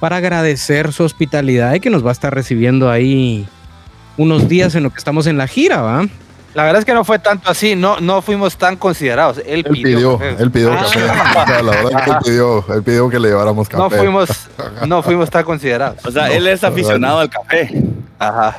para 0.00 0.16
agradecer 0.16 0.92
su 0.94 1.04
hospitalidad 1.04 1.74
y 1.74 1.80
que 1.80 1.90
nos 1.90 2.02
va 2.04 2.08
a 2.08 2.12
estar 2.12 2.34
recibiendo 2.34 2.90
ahí 2.90 3.46
unos 4.16 4.48
días 4.48 4.74
en 4.74 4.82
lo 4.84 4.90
que 4.90 4.98
estamos 4.98 5.26
en 5.26 5.36
la 5.38 5.46
gira, 5.46 5.80
¿va? 5.82 6.06
La 6.54 6.62
verdad 6.64 6.78
es 6.80 6.84
que 6.86 6.94
no 6.94 7.04
fue 7.04 7.18
tanto 7.18 7.50
así. 7.50 7.76
No, 7.76 8.00
no 8.00 8.22
fuimos 8.22 8.56
tan 8.56 8.76
considerados. 8.76 9.38
Él, 9.44 9.62
Él 9.66 9.72
pidió, 9.72 10.18
café. 10.18 10.42
él 10.42 10.50
pidió 10.50 10.72
Ah. 10.72 10.76
café. 10.82 11.02
O 11.04 11.46
sea, 11.46 11.62
la 11.62 11.70
verdad 11.72 12.04
que 12.04 12.10
él 12.10 12.16
pidió, 12.24 12.64
él 12.74 12.82
pidió 12.82 13.10
que 13.10 13.18
le 13.18 13.28
lleváramos 13.28 13.68
café. 13.68 13.82
No 13.82 13.90
fuimos, 13.90 14.28
no 14.86 15.02
fuimos 15.02 15.28
tan 15.28 15.44
considerados. 15.44 15.98
O 16.06 16.10
sea, 16.10 16.28
No, 16.28 16.32
él 16.32 16.46
es 16.46 16.64
aficionado 16.64 17.18
al 17.18 17.28
café. 17.28 17.70
Ajá. 18.18 18.56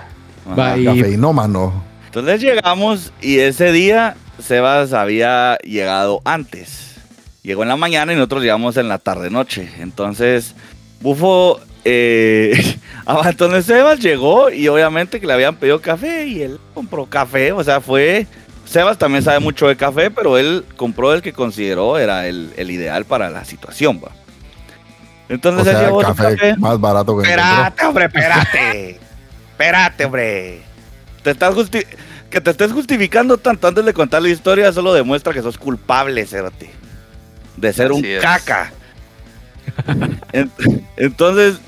Ajá. 0.51 0.77
y- 0.77 0.85
Cafeinómano. 0.85 1.83
Entonces 2.05 2.39
llegamos 2.41 3.11
y 3.19 3.39
ese 3.39 3.71
día 3.71 4.15
Sebas 4.41 4.93
había 4.93 5.57
llegado 5.63 6.21
antes. 6.23 6.95
Llegó 7.41 7.63
en 7.63 7.69
la 7.69 7.77
mañana 7.77 8.13
y 8.13 8.15
nosotros 8.15 8.43
llegamos 8.43 8.77
en 8.77 8.89
la 8.89 8.99
tarde-noche. 8.99 9.71
Entonces, 9.79 10.53
Bufo, 11.01 11.59
eh, 11.89 12.77
entonces 13.25 13.65
Sebas 13.65 13.99
llegó 13.99 14.49
y 14.49 14.67
obviamente 14.67 15.19
que 15.19 15.27
le 15.27 15.33
habían 15.33 15.55
pedido 15.55 15.81
café 15.81 16.25
y 16.27 16.41
él 16.41 16.59
compró 16.73 17.05
café. 17.05 17.51
O 17.51 17.63
sea, 17.63 17.81
fue... 17.81 18.27
Sebas 18.65 18.97
también 18.97 19.23
sabe 19.23 19.39
mucho 19.39 19.67
de 19.69 19.77
café, 19.77 20.11
pero 20.11 20.37
él 20.37 20.65
compró 20.75 21.13
el 21.13 21.21
que 21.21 21.31
consideró 21.31 21.97
era 21.97 22.27
el, 22.27 22.51
el 22.57 22.69
ideal 22.69 23.05
para 23.05 23.29
la 23.29 23.45
situación. 23.45 24.01
¿va? 24.03 24.11
Entonces 25.29 25.65
O 25.65 25.69
él 25.69 25.75
sea, 25.77 25.85
llevó 25.85 26.01
su 26.01 26.07
café, 26.13 26.35
café. 26.35 26.55
más 26.57 26.77
barato 26.79 27.15
que. 27.17 27.23
Espérate, 27.23 27.85
hombre, 27.85 28.05
espérate. 28.05 28.99
espérate, 29.51 30.03
hombre. 30.05 30.61
Te 31.23 31.31
estás 31.31 31.55
justi- 31.55 31.85
que 32.29 32.41
te 32.41 32.51
estés 32.51 32.73
justificando 32.73 33.37
tanto 33.37 33.69
antes 33.69 33.85
de 33.85 33.93
contar 33.93 34.21
la 34.21 34.27
historia 34.29 34.73
solo 34.73 34.93
demuestra 34.93 35.31
que 35.31 35.41
sos 35.41 35.57
culpable, 35.57 36.25
Cerote. 36.25 36.69
De 37.55 37.71
ser 37.71 37.93
un 37.93 38.03
es. 38.03 38.21
caca. 38.21 38.73
En- 40.33 40.51
Entonces, 40.97 41.59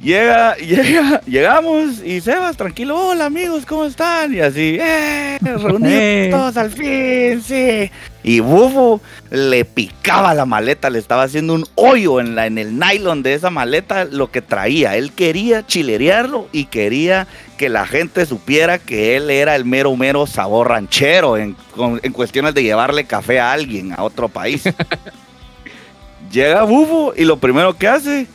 llega, 0.00 0.56
llega, 0.58 1.20
llegamos 1.26 2.02
y 2.04 2.20
Sebas, 2.20 2.56
tranquilo, 2.56 3.08
hola 3.08 3.26
amigos, 3.26 3.64
¿cómo 3.66 3.84
están? 3.84 4.34
Y 4.34 4.40
así, 4.40 4.78
eh, 4.80 5.38
reunidos 5.40 5.82
Eh. 5.92 6.28
todos 6.30 6.56
al 6.56 6.70
fin, 6.70 7.42
sí. 7.42 7.90
Y 8.22 8.40
Bufo 8.40 9.00
le 9.30 9.64
picaba 9.64 10.34
la 10.34 10.44
maleta, 10.44 10.90
le 10.90 10.98
estaba 10.98 11.22
haciendo 11.22 11.54
un 11.54 11.66
hoyo 11.74 12.20
en, 12.20 12.34
la, 12.34 12.46
en 12.46 12.58
el 12.58 12.78
nylon 12.78 13.22
de 13.22 13.32
esa 13.34 13.48
maleta, 13.48 14.04
lo 14.04 14.30
que 14.30 14.42
traía. 14.42 14.96
Él 14.96 15.12
quería 15.12 15.66
chilerearlo 15.66 16.46
y 16.52 16.66
quería 16.66 17.26
que 17.56 17.70
la 17.70 17.86
gente 17.86 18.26
supiera 18.26 18.78
que 18.78 19.16
él 19.16 19.30
era 19.30 19.56
el 19.56 19.64
mero, 19.64 19.96
mero 19.96 20.26
sabor 20.26 20.68
ranchero 20.68 21.38
en, 21.38 21.56
en 22.02 22.12
cuestiones 22.12 22.52
de 22.54 22.62
llevarle 22.62 23.04
café 23.04 23.40
a 23.40 23.52
alguien, 23.52 23.92
a 23.96 24.02
otro 24.02 24.28
país. 24.28 24.64
Llega 26.30 26.62
Bufo 26.64 27.14
y 27.16 27.24
lo 27.24 27.38
primero 27.38 27.76
que 27.76 27.88
hace, 27.88 28.26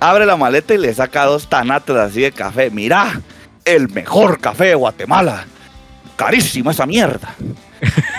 abre 0.00 0.26
la 0.26 0.36
maleta 0.36 0.74
y 0.74 0.78
le 0.78 0.92
saca 0.94 1.24
dos 1.24 1.48
tanates 1.48 1.96
así 1.96 2.20
de 2.22 2.32
café. 2.32 2.70
Mira, 2.70 3.20
el 3.64 3.88
mejor 3.90 4.38
café 4.40 4.66
de 4.66 4.74
Guatemala. 4.74 5.46
Carísima 6.16 6.70
esa 6.70 6.86
mierda. 6.86 7.34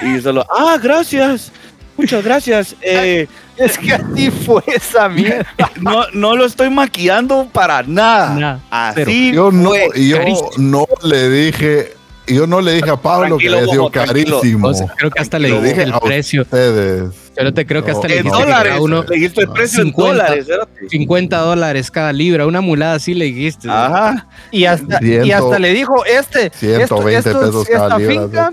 Y 0.04 0.20
solo, 0.22 0.46
ah, 0.56 0.78
gracias. 0.82 1.52
Muchas 1.98 2.24
gracias. 2.24 2.76
Eh, 2.82 3.28
Es 3.58 3.78
que 3.78 3.94
así 3.94 4.30
fue 4.32 4.62
esa 4.68 5.08
mierda. 5.10 5.46
no, 5.80 6.04
no 6.14 6.36
lo 6.36 6.46
estoy 6.46 6.70
maquillando 6.70 7.48
para 7.54 7.84
nada. 7.84 8.60
Así 8.70 9.32
Yo 9.34 9.50
no, 9.52 9.70
fue. 9.70 9.90
yo 10.08 10.20
no 10.58 10.86
le 11.04 11.30
dije, 11.30 11.95
yo 12.28 12.48
no 12.48 12.62
le 12.62 12.74
dije 12.74 12.90
a 12.90 12.96
Pablo 12.98 13.38
que 13.38 13.50
le 13.50 13.66
dio 13.66 13.90
carísimo. 13.90 14.68
O 14.70 14.74
sea, 14.74 14.88
creo 14.98 15.12
que 15.12 15.22
hasta 15.22 15.40
le 15.40 15.62
dije 15.62 15.84
el 15.84 15.94
precio. 16.04 16.42
Ustedes. 16.44 17.12
Pero 17.36 17.54
te 17.54 17.66
creo 17.66 17.84
que 17.84 17.92
hasta 17.92 18.08
No, 18.08 18.14
le 18.14 18.22
dijiste 18.22 18.40
dólares. 18.44 18.72
cada 18.72 18.82
uno 18.82 19.04
Le 19.04 19.16
dijiste 19.16 19.42
el 19.42 19.50
precio 19.50 19.84
50. 19.84 20.12
en 20.12 20.18
dólares. 20.18 20.46
cerote. 20.48 20.90
50 20.90 21.38
dólares 21.38 21.92
cada 21.92 22.14
libra, 22.14 22.46
una 22.48 22.62
mulada 22.62 22.94
así 22.96 23.14
le 23.14 23.26
dijiste. 23.26 23.68
Ajá. 23.70 24.28
Y 24.52 24.66
hasta, 24.66 25.04
y 25.04 25.32
hasta 25.32 25.60
le 25.60 25.74
dijo, 25.74 26.06
este, 26.06 26.50
120 26.56 27.30
esto- 27.30 27.44
estos- 27.46 27.66
pesos 27.66 27.68
cada 27.68 27.86
esta 27.88 27.98
libra, 28.00 28.22
finca, 28.22 28.52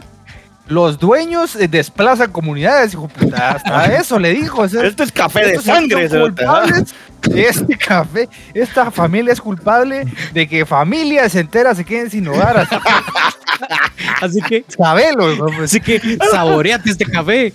los 0.67 0.99
dueños 0.99 1.55
eh, 1.57 1.69
desplazan 1.69 2.33
comunidades, 2.33 2.95
hijo 2.95 3.09
puta, 3.09 3.51
hasta 3.53 3.87
eso 3.97 4.19
le 4.19 4.33
dijo. 4.35 4.63
o 4.63 4.69
sea, 4.69 4.85
Este 4.85 5.05
es 5.05 5.13
café 5.13 5.47
de 5.47 5.61
sangre. 5.61 6.09
culpables, 6.09 6.95
este 7.35 7.77
café, 7.77 8.29
esta 8.53 8.91
familia 8.91 9.33
es 9.33 9.41
culpable 9.41 10.05
de 10.33 10.49
que 10.49 10.67
familias 10.67 11.35
enteras 11.37 11.77
se 11.77 11.85
queden 11.85 12.11
sin 12.11 12.27
hogar, 12.27 12.57
así 12.59 12.75
Así 14.21 14.41
que, 14.43 14.65
sabelo, 14.69 15.47
así 15.63 15.81
que 15.81 16.19
saboreate 16.31 16.91
este 16.91 17.05
café. 17.05 17.53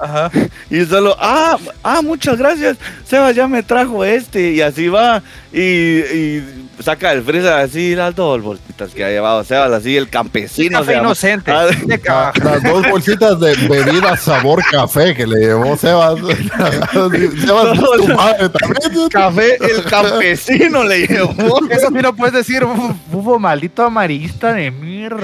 Ajá. 0.00 0.30
Y 0.70 0.84
solo, 0.84 1.16
ah, 1.18 1.58
ah, 1.82 2.02
muchas 2.02 2.38
gracias. 2.38 2.76
Sebas 3.04 3.34
ya 3.34 3.46
me 3.46 3.62
trajo 3.62 4.04
este. 4.04 4.52
Y 4.52 4.60
así 4.60 4.88
va. 4.88 5.22
Y, 5.52 5.60
y 5.60 6.61
saca 6.82 7.10
del 7.10 7.22
freezer 7.22 7.52
así 7.52 7.94
las 7.94 8.14
dos 8.14 8.42
bolsitas 8.42 8.90
que 8.90 9.04
ha 9.04 9.08
llevado 9.08 9.44
Sebas. 9.44 9.72
Así 9.72 9.96
el 9.96 10.08
campesino. 10.08 10.80
Café 10.80 10.96
inocente. 10.98 11.50
Ah, 11.50 12.32
Las 12.42 12.62
dos 12.62 12.88
bolsitas 12.88 13.38
de 13.40 13.54
bebida 13.68 14.16
sabor 14.16 14.62
café 14.70 15.14
que 15.14 15.26
le 15.26 15.38
llevó 15.40 15.76
Sebas. 15.76 16.18
Sebas, 16.92 17.78
No, 17.78 17.84
tu 17.96 18.08
madre 18.08 18.48
también. 18.48 19.08
Café, 19.10 19.56
el 19.60 19.84
campesino 19.84 20.84
le 20.84 21.06
llevó. 21.06 21.60
Eso 21.70 21.88
sí 21.88 21.98
no 22.02 22.14
puedes 22.14 22.34
decir, 22.34 22.64
bufo, 23.10 23.38
maldito 23.38 23.84
amarillista 23.84 24.52
de 24.52 24.70
mierda. 24.70 25.22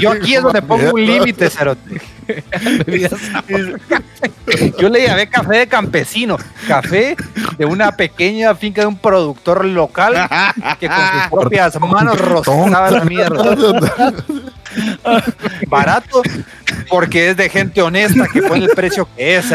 Yo 0.00 0.10
aquí 0.10 0.34
es 0.34 0.42
donde 0.42 0.62
pongo 0.62 0.92
un 0.92 1.04
límite, 1.04 1.50
cerote. 1.50 2.00
Yo 4.78 4.88
le 4.88 5.06
llamé 5.06 5.28
café 5.28 5.58
de 5.58 5.68
campesino, 5.68 6.36
café 6.66 7.16
de 7.56 7.64
una 7.64 7.92
pequeña 7.92 8.54
finca 8.54 8.82
de 8.82 8.88
un 8.88 8.96
productor 8.96 9.64
local 9.64 10.28
que 10.78 10.88
con 10.88 10.96
sus 10.96 11.28
propias 11.30 11.80
manos 11.80 12.18
rozaba 12.18 12.90
la 12.90 13.04
mierda. 13.04 13.56
Barato 15.68 16.22
porque 16.88 17.30
es 17.30 17.36
de 17.36 17.48
gente 17.48 17.82
honesta 17.82 18.26
que 18.32 18.42
pone 18.42 18.64
el 18.64 18.70
precio 18.70 19.08
que 19.16 19.36
es. 19.36 19.46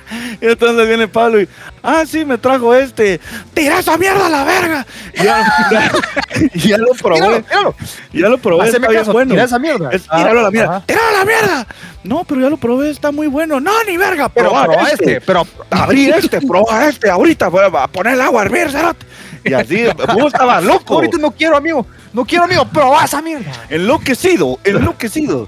y 0.40 0.46
entonces 0.46 0.86
viene 0.86 1.08
Pablo 1.08 1.40
y, 1.40 1.48
ah, 1.82 2.04
sí, 2.06 2.24
me 2.24 2.38
trajo 2.38 2.74
este. 2.74 3.20
¡Tira 3.54 3.78
esa 3.78 3.96
mierda 3.98 4.26
a 4.26 4.30
la 4.30 4.44
verga! 4.44 4.86
Ya, 5.14 5.44
ya 6.54 6.78
lo 6.78 6.92
probé. 6.94 7.16
Tíralo, 7.20 7.42
tíralo. 7.42 7.74
Ya 8.12 8.28
lo 8.28 8.38
probé. 8.38 8.62
Haceme 8.64 8.76
está 8.78 8.88
bien 8.88 9.00
caso, 9.00 9.12
bueno. 9.12 9.30
tira 9.32 9.44
esa 9.44 9.58
mierda. 9.58 9.90
Es- 9.92 10.06
Ah, 10.08 10.18
tíralo 10.18 10.40
a 10.40 10.42
la 10.44 10.50
mierda. 10.50 10.76
ajá. 10.76 10.86
¡Tíralo 10.86 11.08
a 11.08 11.12
la 11.18 11.24
mierda! 11.24 11.66
No, 12.04 12.24
pero 12.24 12.40
ya 12.40 12.48
lo 12.50 12.56
probé, 12.56 12.90
está 12.90 13.10
muy 13.10 13.26
bueno. 13.26 13.58
No, 13.60 13.72
ni 13.84 13.96
verga, 13.96 14.28
Pero 14.28 14.50
proba 14.50 14.64
proba 14.66 14.88
este, 14.90 15.20
pero 15.20 15.46
Abrí 15.70 16.08
este, 16.14 16.40
proba 16.40 16.88
este, 16.88 17.10
ahorita 17.10 17.48
voy 17.48 17.64
a 17.64 17.86
poner 17.88 18.14
el 18.14 18.20
agua 18.20 18.42
a 18.42 18.44
hervir, 18.44 18.70
cerote. 18.70 19.04
Y 19.44 19.52
así, 19.52 19.84
vos 20.14 20.26
estaba 20.32 20.60
loco. 20.60 20.94
ahorita 20.94 21.18
no 21.18 21.30
quiero, 21.32 21.56
amigo. 21.56 21.86
No 22.12 22.24
quiero, 22.24 22.44
amigo. 22.44 22.64
Proba 22.66 23.04
esa 23.04 23.20
mierda. 23.22 23.52
Enloquecido, 23.68 24.58
enloquecido. 24.64 25.46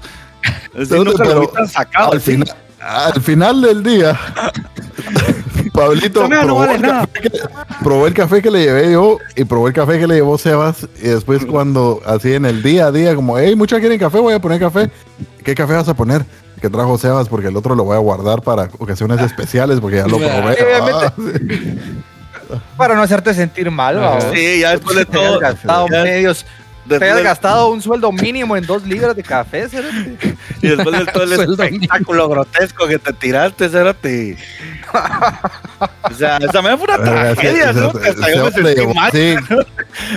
Cerote, 0.73 0.95
nunca 1.11 1.23
lo 1.25 1.29
pero 1.41 1.47
tan 1.49 1.67
sacado. 1.67 2.13
al, 2.13 2.21
final, 2.21 2.47
al 2.81 3.21
final 3.21 3.61
del 3.61 3.83
día, 3.83 4.17
Pablito 5.73 6.27
no 6.27 6.41
probó, 6.41 6.59
vale 6.59 6.75
el 6.75 6.81
nada. 6.81 7.07
café 7.07 7.21
que, 7.21 7.31
probó 7.83 8.07
el 8.07 8.13
café 8.13 8.41
que 8.41 8.51
le 8.51 8.59
llevé 8.63 8.91
yo 8.91 9.17
y 9.35 9.43
probó 9.45 9.67
el 9.67 9.73
café 9.73 9.99
que 9.99 10.07
le 10.07 10.15
llevó 10.15 10.37
Sebas. 10.37 10.87
Y 11.01 11.07
después, 11.07 11.45
cuando 11.45 12.01
así 12.05 12.33
en 12.33 12.45
el 12.45 12.61
día 12.63 12.87
a 12.87 12.91
día, 12.91 13.15
como, 13.15 13.37
hey, 13.37 13.55
muchos 13.55 13.79
quieren 13.79 13.99
café, 13.99 14.19
voy 14.19 14.33
a 14.33 14.39
poner 14.39 14.59
café. 14.59 14.89
¿Qué 15.43 15.55
café 15.55 15.73
vas 15.73 15.87
a 15.87 15.93
poner? 15.93 16.25
Que 16.61 16.69
trajo 16.69 16.97
Sebas, 16.97 17.29
porque 17.29 17.47
el 17.47 17.55
otro 17.55 17.75
lo 17.75 17.83
voy 17.85 17.95
a 17.95 17.99
guardar 17.99 18.41
para 18.41 18.69
ocasiones 18.79 19.21
especiales, 19.21 19.79
porque 19.79 19.97
ya 19.97 20.07
lo 20.07 20.17
probé. 20.17 20.57
Ah, 20.81 21.13
sí. 21.15 21.79
Para 22.77 22.95
no 22.95 23.01
hacerte 23.03 23.33
sentir 23.33 23.69
mal, 23.69 23.97
vamos. 23.97 24.25
Sí, 24.33 24.59
ya 24.61 24.71
después 24.71 24.95
de 24.97 25.05
Te 25.05 25.17
has 25.17 25.23
todo. 25.27 25.39
gastado 25.39 25.87
ya- 25.91 26.03
medios. 26.03 26.45
Te 26.87 27.07
has 27.07 27.21
gastado 27.23 27.69
un 27.69 27.81
sueldo 27.83 28.11
mínimo 28.11 28.57
en 28.57 28.65
dos 28.65 28.83
libras 28.83 29.15
de 29.15 29.21
café, 29.21 29.69
cerote. 29.69 30.28
Y 30.61 30.67
después 30.67 30.97
de 30.97 31.05
todo 31.11 31.23
el 31.23 31.33
espectáculo 31.33 32.29
grotesco 32.29 32.87
que 32.87 32.99
te 32.99 33.13
tiraste, 33.13 33.69
Cérate. 33.69 34.37
O 36.03 36.13
sea, 36.13 36.37
esa 36.37 36.61
me 36.61 36.77
fue 36.77 36.95
una 36.95 37.03
tragedia, 37.03 37.73
¿no? 37.73 37.93
Que 37.93 38.09
hasta 38.09 38.29
yo 38.35 38.45
me 38.45 38.51
Sebas 38.51 38.55
le 38.55 38.63
sentí 38.63 38.81
llevó 38.81 38.93
mal. 38.93 39.09
así, 39.09 39.35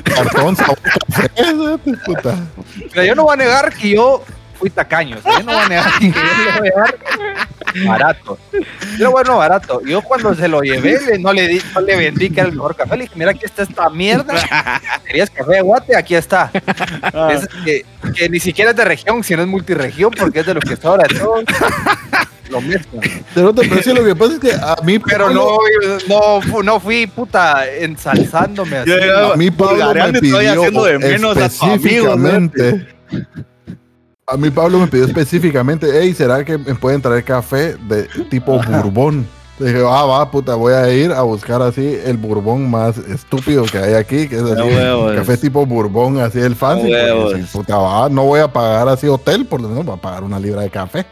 cartón, 0.04 0.56
sabor 0.56 0.78
café, 0.80 1.30
¿sí? 1.36 1.92
puta. 2.06 2.34
Mira, 2.76 3.04
yo 3.04 3.14
no 3.14 3.24
voy 3.24 3.34
a 3.34 3.36
negar 3.36 3.72
que 3.74 3.90
yo 3.90 4.24
fui 4.62 4.70
tacaño. 4.70 5.16
yo 5.24 5.42
no 5.42 5.52
voy 5.52 5.62
a 5.64 5.68
negar 5.68 5.98
que 5.98 6.06
yo 6.06 6.14
le 6.14 6.58
voy 6.60 6.68
a 6.68 6.80
dar 6.80 6.94
barato. 7.86 8.38
Yo 8.96 9.10
bueno, 9.10 9.38
barato. 9.38 9.80
Yo 9.84 10.02
cuando 10.02 10.34
se 10.36 10.46
lo 10.46 10.60
llevé, 10.60 11.00
le- 11.04 11.18
no, 11.18 11.32
le 11.32 11.48
di, 11.48 11.60
no 11.74 11.80
le 11.80 11.96
vendí 11.96 12.30
que 12.30 12.40
era 12.40 12.48
el 12.48 12.54
mejor 12.54 12.76
café. 12.76 12.96
Le 12.96 13.02
dije, 13.04 13.14
mira, 13.16 13.32
aquí 13.32 13.44
está 13.44 13.62
esta 13.64 13.90
mierda. 13.90 14.34
¿Querías 15.04 15.30
café 15.30 15.52
de 15.54 15.60
guate? 15.62 15.96
Aquí 15.96 16.14
está. 16.14 16.50
Ah. 17.02 17.30
Es 17.32 17.48
que, 17.64 17.84
que 18.14 18.28
ni 18.28 18.38
siquiera 18.38 18.70
es 18.70 18.76
de 18.76 18.84
región, 18.84 19.24
sino 19.24 19.42
es 19.42 19.48
multiregión, 19.48 20.12
porque 20.16 20.40
es 20.40 20.46
de 20.46 20.54
lo 20.54 20.60
que 20.60 20.76
sobra 20.76 21.06
de 21.08 21.18
todo. 21.18 21.42
Lo 22.50 22.60
mezclan. 22.60 23.02
Pero, 23.34 23.52
te- 23.54 23.82
sí, 23.82 23.92
lo 23.94 24.04
que 24.04 24.14
pasa 24.14 24.34
es 24.34 24.38
que 24.38 24.52
a 24.52 24.76
mí, 24.84 24.98
Pero 24.98 25.24
Pablo- 25.26 25.58
no, 26.08 26.40
no, 26.52 26.62
no 26.62 26.80
fui 26.80 27.06
puta 27.06 27.66
ensalzándome 27.66 28.76
así. 28.78 28.90
Yo 28.90 29.32
A 29.32 29.36
mí 29.36 29.50
Pablo 29.50 29.92
me 29.94 30.18
estoy 30.18 30.46
haciendo 30.46 30.84
de 30.84 30.98
menos 30.98 31.36
a 31.38 31.48
tu 31.48 31.64
amigo, 31.64 31.74
específicamente. 32.12 32.86
A 34.26 34.36
mí 34.36 34.50
Pablo 34.50 34.78
me 34.78 34.86
pidió 34.86 35.04
específicamente, 35.04 35.88
hey, 35.92 36.14
¿será 36.14 36.44
que 36.44 36.56
me 36.56 36.74
pueden 36.76 37.02
traer 37.02 37.24
café 37.24 37.74
de 37.88 38.04
tipo 38.30 38.60
bourbon? 38.62 39.26
Le 39.58 39.66
dije, 39.72 39.80
ah, 39.86 40.04
va, 40.04 40.30
puta, 40.30 40.54
voy 40.54 40.72
a 40.72 40.88
ir 40.92 41.12
a 41.12 41.22
buscar 41.22 41.60
así 41.60 41.98
el 42.04 42.16
bourbon 42.16 42.70
más 42.70 42.96
estúpido 42.98 43.64
que 43.64 43.78
hay 43.78 43.94
aquí, 43.94 44.28
que 44.28 44.36
es 44.36 44.42
así, 44.42 45.16
café 45.16 45.36
tipo 45.36 45.66
bourbon, 45.66 46.20
así 46.20 46.38
el 46.38 46.54
fancy. 46.54 46.82
porque 46.88 46.94
huevos. 46.94 47.32
sí, 47.34 47.44
puta, 47.52 47.76
va, 47.76 48.08
no 48.08 48.24
voy 48.24 48.40
a 48.40 48.48
pagar 48.48 48.88
así 48.88 49.06
hotel, 49.08 49.44
por 49.44 49.60
lo 49.60 49.68
menos 49.68 49.84
voy 49.84 49.96
a 49.96 50.00
pagar 50.00 50.22
una 50.24 50.38
libra 50.38 50.62
de 50.62 50.70
café. 50.70 51.04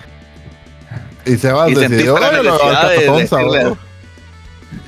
Y 1.26 1.36
Sebas 1.36 1.70
Y 1.70 1.74
sentiste 1.74 1.96
decidió, 1.96 2.18
la 2.18 2.28
"Ay, 2.28 2.42
le 2.44 2.50
voy 2.50 2.58
a 2.60 2.72
dar 2.72 2.84
necesidad 2.84 2.88
de 2.88 2.96
cartón 2.96 3.16
decirle- 3.20 3.62
sabor". 3.62 3.78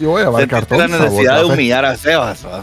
Yo 0.00 0.10
voy 0.10 0.22
a 0.22 0.24
llevar 0.26 0.48
cartón 0.48 0.78
la 0.78 0.88
sabor 0.88 1.00
necesidad 1.10 1.38
de 1.40 1.44
humillar 1.44 1.84
a 1.84 1.96
Sebas, 1.96 2.46
¿va? 2.46 2.62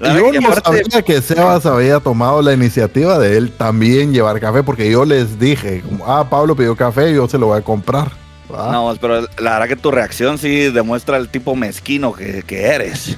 Yo 0.00 0.32
no 0.40 0.48
aparte- 0.48 0.82
sabía 0.84 1.02
que 1.02 1.20
Sebas 1.20 1.66
había 1.66 1.98
tomado 2.00 2.40
la 2.42 2.52
iniciativa 2.52 3.18
de 3.18 3.36
él 3.36 3.50
también 3.50 4.12
llevar 4.12 4.38
café, 4.40 4.62
porque 4.62 4.90
yo 4.90 5.04
les 5.04 5.38
dije, 5.40 5.82
ah, 6.06 6.26
Pablo 6.30 6.54
pidió 6.54 6.76
café, 6.76 7.12
yo 7.12 7.28
se 7.28 7.36
lo 7.38 7.46
voy 7.46 7.58
a 7.58 7.62
comprar. 7.62 8.12
No, 8.48 8.94
pero 9.00 9.22
la 9.38 9.52
verdad 9.58 9.68
que 9.68 9.76
tu 9.76 9.90
reacción 9.90 10.38
sí 10.38 10.70
demuestra 10.70 11.16
el 11.18 11.28
tipo 11.28 11.54
mezquino 11.54 12.12
que, 12.14 12.42
que 12.46 12.62
eres. 12.62 13.16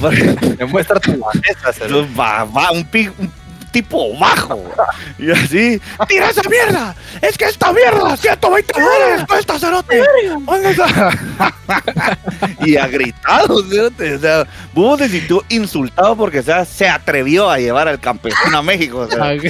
Demuestra 0.58 0.98
tu 0.98 1.16
bajeza, 1.18 1.86
va, 2.18 2.44
va, 2.44 2.72
un, 2.72 2.84
pi- 2.84 3.10
un 3.18 3.30
tipo 3.76 4.16
bajo. 4.18 4.64
Y 5.18 5.30
así, 5.30 5.78
¡tira 6.08 6.30
esa 6.30 6.40
mierda! 6.48 6.94
¡Es 7.20 7.36
que 7.36 7.44
esta 7.44 7.74
mierda! 7.74 8.16
¡120 8.16 8.72
dólares 8.72 9.26
cuesta, 9.28 9.58
cerote! 9.58 10.02
¿Dónde 10.46 10.70
está? 10.70 11.10
y 12.64 12.78
ha 12.78 12.86
gritado, 12.86 13.62
cerote. 13.68 14.14
O 14.14 14.18
sea, 14.18 14.46
Bubo 14.72 14.96
se 14.96 15.10
sintió 15.10 15.44
insultado 15.50 16.16
porque 16.16 16.38
o 16.38 16.42
sea, 16.42 16.64
se 16.64 16.88
atrevió 16.88 17.50
a 17.50 17.58
llevar 17.58 17.86
al 17.86 18.00
campesino 18.00 18.56
a 18.56 18.62
México. 18.62 19.00
o 19.00 19.08
sea. 19.08 19.38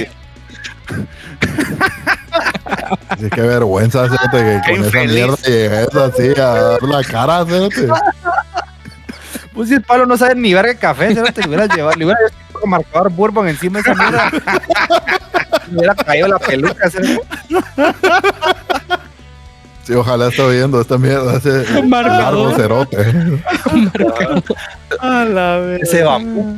sí, 3.17 3.29
qué 3.33 3.41
vergüenza, 3.41 4.09
Cerote, 4.09 4.37
que 4.43 4.61
Qué 4.65 4.75
con 4.75 4.85
esa 4.85 5.03
mierda 5.05 5.37
llegues 5.45 5.95
así 5.95 6.31
a 6.37 6.53
dar 6.53 6.83
la 6.83 7.01
cara, 7.01 7.45
Cerote. 7.45 7.87
Pues 9.53 9.69
si 9.69 9.75
el 9.75 9.83
Pablo 9.83 10.05
no 10.05 10.17
sabe 10.17 10.35
ni 10.35 10.53
verga 10.53 10.75
café, 10.75 11.15
cerote, 11.15 11.41
le 11.41 11.47
hubiera 11.47 11.65
llevado, 11.65 11.95
le 11.97 12.13
marcador 12.67 13.09
bourbon 13.11 13.47
encima 13.47 13.79
de 13.81 13.91
esa 13.91 13.95
mierda. 13.95 14.29
Le 15.71 15.77
hubiera 15.77 15.95
caído 15.95 16.27
la 16.27 16.39
peluca. 16.39 16.89
Sí, 19.83 19.93
ojalá 19.93 20.27
esté 20.27 20.49
viendo 20.49 20.81
esta 20.81 20.97
mierda, 20.97 21.37
ese 21.37 21.63
largo 21.83 22.51
cerote. 22.55 22.97
A 24.99 25.23
la 25.25 25.57
vez. 25.59 25.81
Ese 25.83 26.03
bambú. 26.03 26.53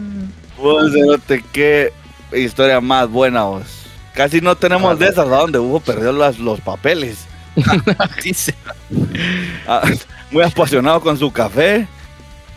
Vos, 0.58 0.92
cerote, 0.92 1.44
qué 1.52 1.94
historia 2.34 2.82
más 2.82 3.08
buena, 3.10 3.44
vos. 3.44 3.86
Casi 4.16 4.42
no 4.42 4.56
tenemos 4.56 4.98
de 4.98 5.08
esas, 5.08 5.28
¿a? 5.28 5.38
donde 5.42 5.60
Hugo 5.60 5.80
perdió 5.80 6.12
las- 6.12 6.40
los 6.40 6.60
papeles. 6.62 7.26
Ah, 9.68 9.82
muy 10.32 10.44
apasionado 10.44 11.00
con 11.02 11.18
su 11.18 11.32
café 11.32 11.88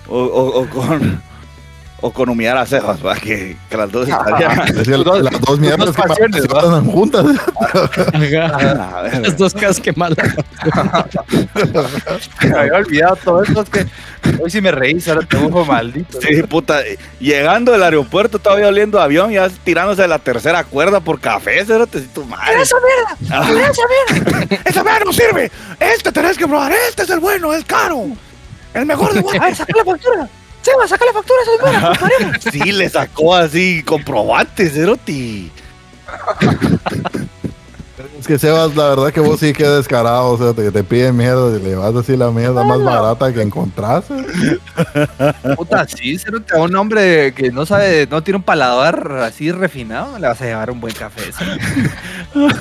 o, 0.09 0.19
o- 0.19 0.61
o 0.63 0.69
con 0.71 1.23
o 2.03 2.13
con 2.13 2.29
humillar 2.29 2.59
a 2.59 2.67
cejas, 2.67 3.05
¿va? 3.05 3.15
Que, 3.15 3.57
que 3.71 3.77
las 3.77 3.91
dos 3.91 4.09
estarían. 4.09 4.67
Que 4.67 4.73
las 4.99 5.41
dos 5.41 5.59
mierdas 5.61 5.87
dos 5.87 5.97
que 5.97 6.03
pasiones, 6.03 6.45
andan 6.45 6.85
juntas. 6.87 7.25
Ajá. 7.61 8.99
A 8.99 9.03
ver, 9.03 9.23
Las 9.23 9.39
dos 9.39 9.55
casas 9.55 9.81
quemadas. 9.81 10.19
Me 12.43 12.59
había 12.59 12.75
olvidado 12.75 13.17
todo 13.25 13.43
esto. 13.45 13.63
Es 13.63 13.71
que 13.71 13.87
hoy 14.43 14.51
sí 14.51 14.61
me 14.61 14.73
reí, 14.73 14.99
ahora 15.07 15.23
te 15.27 15.37
ojo 15.37 15.65
maldito. 15.65 16.21
Sí, 16.21 16.43
puta, 16.43 16.81
llegando 17.21 17.71
del 17.71 17.83
aeropuerto 17.85 18.41
todavía 18.41 18.67
oliendo 18.69 19.01
avión, 19.01 19.31
ya 19.31 19.49
tirándose 19.49 20.03
de 20.03 20.09
la 20.09 20.19
tercera 20.19 20.65
cuerda 20.65 20.99
por 21.01 21.21
café, 21.21 21.65
si 21.65 21.73
tu 22.09 22.25
madre. 22.25 22.63
¡Esa 22.63 22.77
mierda! 22.81 23.71
¡Esa 23.71 23.83
mierda! 23.87 24.59
¡Esa 24.65 24.83
mierda 24.83 25.05
no 25.05 25.13
sirve! 25.13 25.51
Este 25.79 26.11
tenés 26.11 26.37
que 26.37 26.49
probar, 26.49 26.73
este 26.73 27.03
es 27.03 27.11
el 27.11 27.21
bueno, 27.21 27.55
el 27.55 27.65
caro. 27.65 28.07
El 28.75 28.87
mejor 28.87 29.13
de 29.13 29.39
A 29.39 29.45
ver, 29.45 29.55
saca 29.55 29.73
la 29.77 29.85
factura. 29.85 30.29
Seba, 30.63 30.89
saca 30.89 31.05
la 31.05 31.13
factura, 31.13 31.39
esa 31.43 31.93
es 32.39 32.45
Sí, 32.53 32.73
le 32.73 32.89
sacó 32.89 33.35
así 33.35 33.83
comprobantes, 33.83 34.73
Ceroti. 34.73 35.51
Es 38.19 38.27
que 38.29 38.39
Sebas, 38.39 38.77
la 38.77 38.91
verdad 38.91 39.13
que 39.13 39.21
vos 39.21 39.41
sí 39.41 39.53
que 39.53 39.67
descarado, 39.67 40.31
o 40.31 40.39
sea, 40.39 40.53
te, 40.53 40.71
te 40.71 40.85
piden 40.85 41.17
mierda 41.17 41.57
y 41.57 41.61
le 41.61 41.75
vas 41.75 41.95
así 41.97 42.17
la 42.17 42.31
mierda 42.31 42.63
más 42.63 42.81
barata 42.81 43.33
que 43.33 43.43
encontraste. 43.43 44.15
Puta, 45.57 45.87
sí, 45.89 46.17
cerote, 46.19 46.57
a 46.57 46.61
un 46.61 46.77
hombre 46.77 47.35
que 47.35 47.51
no 47.51 47.67
sabe, 47.67 48.07
no 48.09 48.23
tiene 48.23 48.37
un 48.37 48.45
paladar 48.45 49.19
así 49.23 49.51
refinado, 49.51 50.19
le 50.21 50.29
vas 50.29 50.41
a 50.41 50.45
llevar 50.45 50.71
un 50.71 50.81
buen 50.81 50.95
café. 50.95 51.33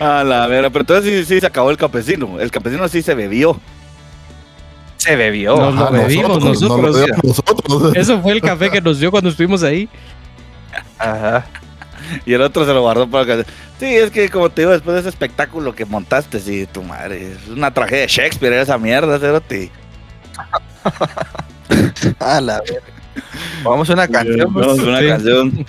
A 0.00 0.22
la 0.22 0.46
vera, 0.46 0.70
pero 0.70 0.82
entonces 0.82 1.26
sí, 1.26 1.34
sí 1.34 1.40
se 1.40 1.46
acabó 1.46 1.72
el 1.72 1.76
campesino. 1.76 2.38
El 2.38 2.52
campesino 2.52 2.86
sí 2.86 3.02
se 3.02 3.14
bebió. 3.14 3.60
Se 5.08 5.16
bebió. 5.16 5.56
Nos 5.56 5.74
lo 5.74 5.82
Ajá, 5.82 5.90
bebimos 5.90 6.28
nos 6.28 6.42
lo 6.62 6.68
nosotros. 6.68 6.96
bebimos 7.00 7.24
nosotros. 7.24 7.96
Eso 7.96 8.20
fue 8.20 8.32
el 8.32 8.40
café 8.40 8.70
que 8.70 8.80
nos 8.80 8.98
dio 9.00 9.10
cuando 9.10 9.30
estuvimos 9.30 9.62
ahí. 9.62 9.88
Ajá. 10.98 11.46
Y 12.24 12.32
el 12.32 12.40
otro 12.42 12.64
se 12.66 12.72
lo 12.72 12.82
guardó 12.82 13.08
para 13.08 13.24
que. 13.26 13.44
Sí, 13.78 13.86
es 13.86 14.10
que 14.10 14.28
como 14.28 14.50
te 14.50 14.62
digo, 14.62 14.72
después 14.72 14.94
de 14.94 15.00
ese 15.00 15.08
espectáculo 15.10 15.74
que 15.74 15.84
montaste, 15.84 16.40
sí, 16.40 16.66
tu 16.70 16.82
madre. 16.82 17.32
Es 17.32 17.48
una 17.48 17.72
tragedia 17.72 18.02
de 18.02 18.08
Shakespeare 18.08 18.54
esa 18.54 18.78
mierda, 18.78 19.18
Ceroti. 19.18 19.70
A 22.20 22.40
la 22.40 22.60
verga. 22.60 22.80
Vamos 23.64 23.90
a 23.90 23.92
una 23.94 24.08
canción. 24.08 24.52
pues. 24.52 24.66
Vamos 24.66 24.78
a 24.80 24.82
una 24.88 25.00
Sí. 25.00 25.06
canción. 25.08 25.66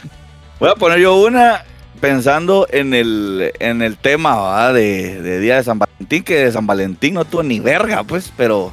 Voy 0.60 0.70
a 0.70 0.76
poner 0.76 1.00
yo 1.00 1.16
una 1.22 1.64
pensando 2.00 2.68
en 2.70 2.94
el, 2.94 3.52
en 3.60 3.82
el 3.82 3.98
tema 3.98 4.72
de 4.72 5.40
Día 5.40 5.56
de 5.58 5.64
San 5.64 5.80
Valentín, 5.80 6.24
que 6.24 6.46
de 6.46 6.52
San 6.52 6.66
Valentín 6.68 7.16
no 7.16 7.26
tuvo 7.26 7.44
ni 7.44 7.60
verga, 7.60 8.04
pues, 8.04 8.32
pero. 8.38 8.72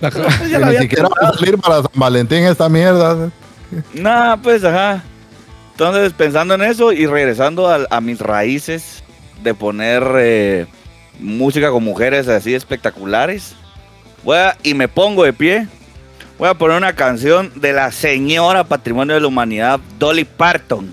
Pues, 0.00 0.50
ya 0.50 0.58
ni 0.70 0.76
siquiera 0.78 1.08
va 1.08 1.28
a 1.28 1.32
salir 1.34 1.58
para 1.58 1.76
San 1.82 1.90
Valentín 1.94 2.44
esta 2.44 2.68
mierda. 2.68 3.30
Nah, 3.94 4.36
pues, 4.36 4.64
ajá. 4.64 5.02
Entonces, 5.72 6.12
pensando 6.12 6.54
en 6.54 6.62
eso 6.62 6.92
y 6.92 7.06
regresando 7.06 7.68
a, 7.68 7.80
a 7.90 8.00
mis 8.00 8.18
raíces 8.20 9.02
de 9.42 9.54
poner 9.54 10.04
eh, 10.16 10.66
música 11.20 11.70
con 11.70 11.84
mujeres 11.84 12.28
así 12.28 12.54
espectaculares, 12.54 13.54
Voy 14.24 14.36
a- 14.36 14.56
y 14.64 14.74
me 14.74 14.88
pongo 14.88 15.22
de 15.24 15.32
pie. 15.32 15.68
Voy 16.38 16.48
a 16.48 16.54
poner 16.54 16.76
una 16.76 16.92
canción 16.94 17.52
de 17.54 17.72
la 17.72 17.92
señora 17.92 18.64
Patrimonio 18.64 19.14
de 19.14 19.20
la 19.20 19.26
Humanidad, 19.28 19.78
Dolly 19.98 20.24
Parton, 20.24 20.90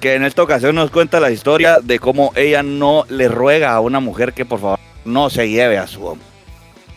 que 0.00 0.14
en 0.14 0.24
esta 0.24 0.42
ocasión 0.42 0.74
nos 0.74 0.90
cuenta 0.90 1.20
la 1.20 1.30
historia 1.30 1.78
de 1.80 1.98
cómo 2.00 2.32
ella 2.34 2.62
no 2.64 3.04
le 3.08 3.28
ruega 3.28 3.72
a 3.72 3.80
una 3.80 4.00
mujer 4.00 4.32
que 4.32 4.44
por 4.44 4.60
favor 4.60 4.78
no 5.04 5.30
se 5.30 5.48
lleve 5.48 5.78
a 5.78 5.86
su 5.86 6.04
hombre. 6.04 6.26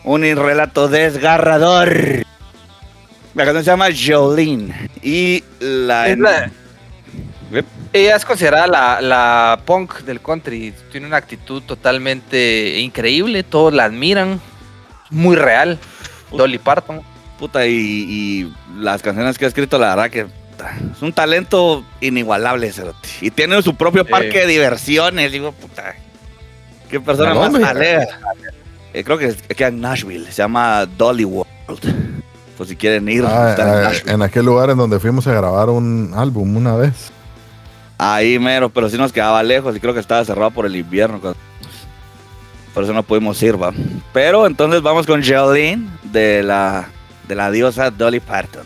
Un 0.06 0.22
relato 0.22 0.88
desgarrador. 0.88 2.24
La 3.34 3.44
canción 3.44 3.64
se 3.66 3.72
llama 3.72 3.88
Jolene 3.94 4.90
y 5.02 5.44
la... 5.60 6.08
Es 6.08 6.18
la- 6.18 6.52
Yep. 7.52 7.66
Ella 7.94 8.16
es 8.16 8.26
considerada 8.26 8.66
la, 8.66 9.02
la 9.02 9.60
punk 9.66 10.00
del 10.00 10.20
country. 10.20 10.74
Tiene 10.92 11.06
una 11.06 11.18
actitud 11.18 11.62
totalmente 11.62 12.80
increíble. 12.80 13.44
Todos 13.44 13.72
la 13.72 13.86
admiran. 13.86 14.42
Muy 15.12 15.36
real. 15.36 15.78
Dolly 16.32 16.58
Parton. 16.58 17.02
Puta, 17.38 17.66
y, 17.68 17.72
y 17.72 18.54
las 18.80 19.02
canciones 19.04 19.38
que 19.38 19.46
ha 19.46 19.48
escrito, 19.48 19.78
la 19.78 19.96
verdad 19.96 20.10
que 20.10 20.26
puta, 20.26 20.76
es 20.96 21.02
un 21.04 21.14
talento 21.14 21.86
inigualable, 22.02 22.72
cerote. 22.74 23.08
Y 23.22 23.30
tiene 23.30 23.62
su 23.62 23.76
propio 23.76 24.04
parque 24.04 24.40
de 24.42 24.48
diversiones. 24.48 25.32
Digo, 25.32 25.52
puta, 25.52 25.96
qué 26.90 27.00
persona 27.00 27.32
¿A 27.32 27.36
más 27.50 27.64
alegre. 27.64 28.08
Eh, 28.96 29.04
creo 29.04 29.18
que 29.18 29.26
es- 29.26 29.42
queda 29.44 29.68
en 29.68 29.82
Nashville, 29.82 30.26
se 30.32 30.42
llama 30.42 30.86
Dolly 30.86 31.26
World. 31.26 31.46
Por 32.58 32.66
si 32.66 32.78
quieren 32.78 33.10
ir, 33.10 33.26
Ah, 33.28 33.54
en 33.58 33.62
ah, 33.68 33.82
Nashville. 33.82 34.12
en 34.14 34.22
aquel 34.22 34.46
lugar 34.46 34.70
en 34.70 34.78
donde 34.78 35.00
fuimos 35.02 35.28
a 35.28 35.34
grabar 35.34 35.70
un 35.70 36.14
álbum 36.16 36.56
una 36.56 36.76
vez. 36.78 37.12
Ahí 37.98 38.40
mero, 38.40 38.70
pero 38.70 38.90
sí 38.90 38.98
nos 38.98 39.12
quedaba 39.12 39.44
lejos 39.44 39.76
y 39.76 39.82
creo 39.82 39.94
que 39.94 40.00
estaba 40.00 40.24
cerrado 40.24 40.52
por 40.52 40.66
el 40.66 40.76
invierno. 40.78 41.20
Por 42.74 42.84
eso 42.84 42.94
no 42.94 43.04
pudimos 43.04 43.42
ir, 43.44 43.62
va. 43.62 43.74
Pero 44.14 44.48
entonces 44.48 44.82
vamos 44.82 45.06
con 45.06 45.22
Jolene 45.24 45.88
de 46.04 46.44
la, 46.44 46.86
de 47.28 47.36
la 47.36 47.52
diosa 47.52 47.92
Dolly 47.92 48.22
Parton. 48.22 48.66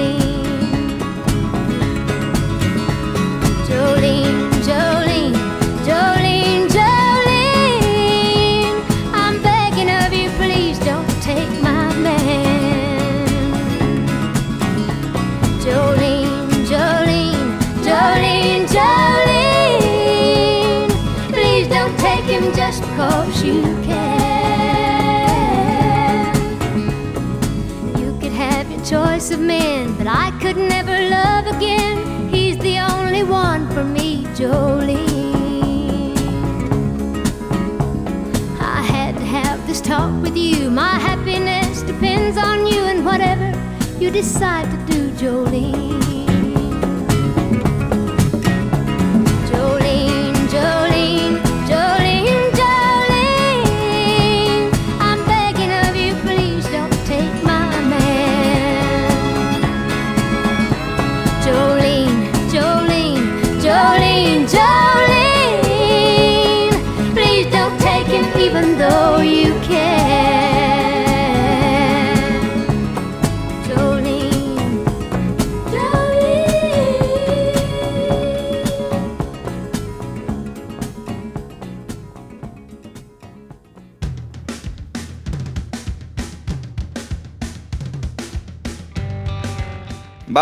with 40.31 40.37
you. 40.37 40.69
My 40.69 40.95
happiness 40.99 41.81
depends 41.81 42.37
on 42.37 42.65
you 42.67 42.81
and 42.83 43.05
whatever 43.05 43.51
you 43.99 44.11
decide 44.11 44.69
to 44.71 44.93
do, 44.93 45.09
Jolene. 45.11 45.90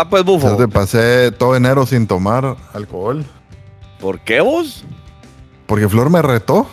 Va 0.00 0.08
pues, 0.08 0.24
bufo. 0.24 0.48
Entonces 0.48 0.72
pasé 0.72 1.30
todo 1.32 1.56
enero 1.56 1.84
sin 1.86 2.06
tomar 2.06 2.56
alcohol. 2.72 3.24
¿Por 4.00 4.20
qué 4.20 4.40
vos? 4.40 4.84
Porque 5.66 5.88
Flor 5.88 6.08
me 6.10 6.22
retó. 6.22 6.66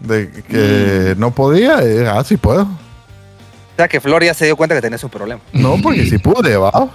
De 0.00 0.30
que 0.48 1.14
Mm. 1.16 1.20
no 1.20 1.30
podía. 1.30 1.82
y 1.82 2.04
ah, 2.06 2.22
sí 2.24 2.36
puedo. 2.36 2.62
O 2.62 3.76
sea 3.76 3.88
que 3.88 4.00
Flor 4.00 4.22
ya 4.24 4.34
se 4.34 4.44
dio 4.44 4.56
cuenta 4.56 4.74
que 4.74 4.80
tenés 4.82 5.02
un 5.04 5.10
problema. 5.10 5.40
No, 5.52 5.76
porque 5.82 6.04
sí 6.06 6.18
pude, 6.18 6.56
va. 6.56 6.88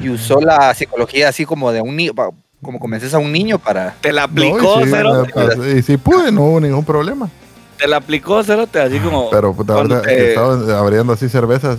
Y 0.00 0.08
usó 0.08 0.40
la 0.40 0.74
psicología 0.74 1.28
así 1.28 1.44
como 1.44 1.70
de 1.72 1.80
un 1.80 1.94
niño, 1.96 2.12
como 2.62 2.78
convences 2.80 3.14
a 3.14 3.18
un 3.18 3.30
niño 3.32 3.58
para. 3.58 3.94
Te 4.00 4.12
la 4.12 4.22
No, 4.22 4.32
aplicó, 4.32 4.80
y, 4.80 4.84
sí, 4.84 4.90
pasé- 4.90 5.78
y 5.78 5.82
sí 5.82 5.96
pude, 5.96 6.32
no 6.32 6.42
hubo 6.42 6.60
ningún 6.60 6.84
problema. 6.84 7.28
Te 7.78 7.86
la 7.88 7.96
aplicó, 7.98 8.42
cerote, 8.42 8.80
así 8.80 8.98
como. 8.98 9.30
Pero 9.30 9.54
puta, 9.54 9.82
te- 10.02 10.02
que 10.02 10.28
estaba 10.30 10.78
abriendo 10.78 11.12
así 11.12 11.28
cervezas. 11.28 11.78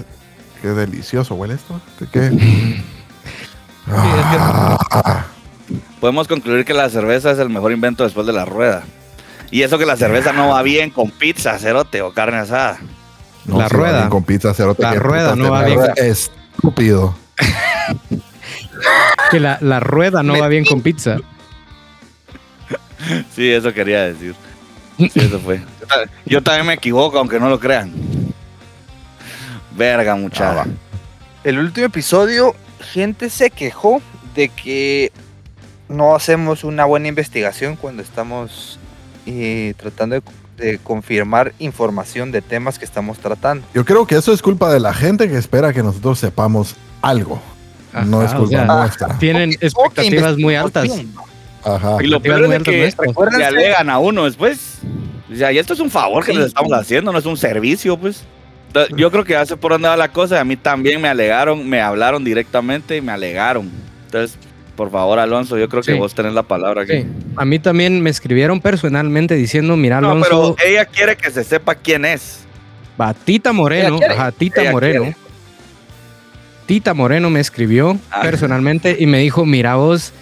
Qué 0.62 0.70
delicioso 0.70 1.36
huele 1.36 1.56
esto. 1.56 1.80
¿Qué? 2.12 2.82
Ah, 3.94 5.26
Podemos 6.00 6.28
concluir 6.28 6.64
que 6.66 6.74
la 6.74 6.90
cerveza 6.90 7.32
es 7.32 7.40
el 7.40 7.50
mejor 7.50 7.72
invento 7.72 8.04
después 8.04 8.28
de 8.28 8.32
la 8.34 8.46
rueda. 8.46 8.84
Y 9.50 9.64
eso 9.64 9.78
que 9.78 9.86
la 9.86 9.98
cerveza 9.98 10.32
no 10.34 10.50
va 10.50 10.62
bien 10.62 10.92
con 10.92 11.10
pizza, 11.10 11.58
cerote 11.58 12.02
o 12.02 12.14
carne 12.14 12.38
asada. 12.38 12.78
no, 13.46 13.58
La 13.58 13.68
rueda. 13.68 13.98
bien 13.98 14.10
Con 14.10 14.24
pizza 14.24 14.54
cerote, 14.54 14.84
La 14.84 14.94
rueda 14.94 15.36
no 15.36 15.52
va 15.52 15.64
bien. 15.64 15.80
Estúpido. 15.98 17.16
Que 19.32 19.40
la, 19.40 19.58
la 19.62 19.80
rueda 19.80 20.24
no 20.24 20.40
va 20.40 20.48
bien 20.48 20.64
con 20.64 20.82
pizza. 20.82 21.18
Sí, 23.36 23.50
eso 23.52 23.74
quería 23.74 24.04
decir. 24.04 24.36
Sí, 24.98 25.12
eso 25.16 25.40
fue. 25.40 25.62
Yo 26.26 26.42
también 26.44 26.68
me 26.68 26.74
equivoco, 26.76 27.18
aunque 27.18 27.40
no 27.40 27.50
lo 27.50 27.60
crean. 27.60 27.92
Verga, 29.76 30.14
Ah, 30.14 30.16
muchacha. 30.16 30.54
va. 30.54 30.66
El 31.44 31.60
último 31.60 31.88
episodio, 31.88 32.56
gente 32.80 33.30
se 33.30 33.50
quejó 33.50 34.02
de 34.36 34.50
que 34.50 35.12
no 35.90 36.16
hacemos 36.16 36.64
una 36.64 36.86
buena 36.86 37.08
investigación 37.08 37.76
cuando 37.76 38.02
estamos 38.02 38.80
eh, 39.26 39.74
tratando 39.78 40.16
de 40.16 40.22
de 40.58 40.78
confirmar 40.78 41.54
información 41.58 42.32
de 42.32 42.44
temas 42.44 42.78
que 42.78 42.86
estamos 42.86 43.18
tratando. 43.18 43.66
Yo 43.74 43.84
creo 43.84 44.06
que 44.06 44.14
eso 44.16 44.32
es 44.32 44.44
culpa 44.44 44.72
de 44.72 44.80
la 44.80 44.94
gente 44.94 45.28
que 45.28 45.36
espera 45.36 45.74
que 45.74 45.82
nosotros 45.82 46.20
sepamos 46.20 46.76
algo. 47.02 47.42
no 48.06 48.22
Ajá, 48.22 48.26
es 48.28 48.34
o 48.36 48.38
culpa 48.44 48.50
sea, 48.58 48.66
nuestra. 48.66 49.18
Tienen 49.18 49.50
O 49.56 49.58
que 49.58 49.66
expectativas 49.66 50.38
muy 50.38 50.54
altas. 50.54 50.88
Ajá. 51.64 51.98
Y 52.00 52.06
lo 52.06 52.20
peor 52.22 52.44
es 52.54 52.62
que 52.62 52.94
le 53.40 53.46
alegan 53.46 53.90
a 53.90 53.98
uno 53.98 54.26
después. 54.26 54.76
O 55.34 55.36
sea, 55.36 55.52
y 55.52 55.58
esto 55.58 55.74
es 55.74 55.80
un 55.80 55.90
favor 55.90 56.24
que 56.24 56.32
Sí. 56.34 56.38
les 56.38 56.48
estamos 56.50 56.74
haciendo, 56.74 57.12
no 57.12 57.18
es 57.18 57.26
un 57.26 57.38
servicio, 57.38 57.98
pues. 57.98 58.22
Yo 58.96 59.12
creo 59.12 59.24
que 59.24 59.46
sé 59.46 59.58
por 59.58 59.72
dónde 59.74 59.88
va 59.88 59.98
la 59.98 60.10
cosa. 60.12 60.36
y 60.36 60.40
A 60.40 60.44
mí 60.44 60.56
también 60.56 61.02
me 61.02 61.08
alegaron, 61.10 61.68
me 61.68 61.82
hablaron 61.82 62.24
directamente 62.24 62.98
y 62.98 63.02
me 63.02 63.12
alegaron. 63.12 63.70
Entonces, 64.06 64.38
por 64.76 64.90
favor, 64.92 65.20
Alonso, 65.20 65.58
yo 65.58 65.68
creo 65.70 65.84
que 65.84 65.94
Sí. 65.94 65.98
vos 65.98 66.14
tenés 66.16 66.34
la 66.34 66.44
palabra 66.44 66.84
aquí. 66.84 67.02
Sí. 67.02 67.08
A 67.36 67.46
mí 67.46 67.60
también 67.60 68.02
me 68.02 68.10
escribieron 68.10 68.62
personalmente 68.62 69.36
diciendo, 69.36 69.76
mira, 69.78 70.00
No, 70.02 70.12
Alonso, 70.12 70.56
pero 70.58 70.70
ella 70.70 70.86
quiere 70.86 71.16
que 71.18 71.30
se 71.32 71.44
sepa 71.44 71.76
quién 71.76 72.06
es. 72.06 72.40
va, 73.00 73.14
Tita 73.14 73.52
Moreno, 73.54 74.00
ajá, 74.10 74.32
Tita 74.32 74.62
Ella 74.62 74.72
Moreno. 74.72 75.02
quiere. 75.04 75.18
Tita 76.66 76.94
Moreno 76.94 77.30
me 77.30 77.40
escribió 77.40 77.98
Ah. 78.12 78.22
personalmente 78.22 78.96
y 79.00 79.06
me 79.06 79.20
dijo, 79.20 79.46
mira 79.46 79.76
vos, 79.76 80.14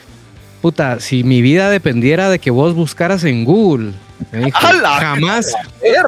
puta, 0.62 1.00
si 1.00 1.24
mi 1.24 1.42
vida 1.42 1.70
dependiera 1.70 2.30
de 2.30 2.40
que 2.40 2.50
vos 2.52 2.74
buscaras 2.74 3.24
en 3.24 3.46
Google, 3.46 3.92
me 4.32 4.46
dijo, 4.46 4.58
¡A 4.66 4.74
la 4.74 4.90
jamás, 5.00 5.54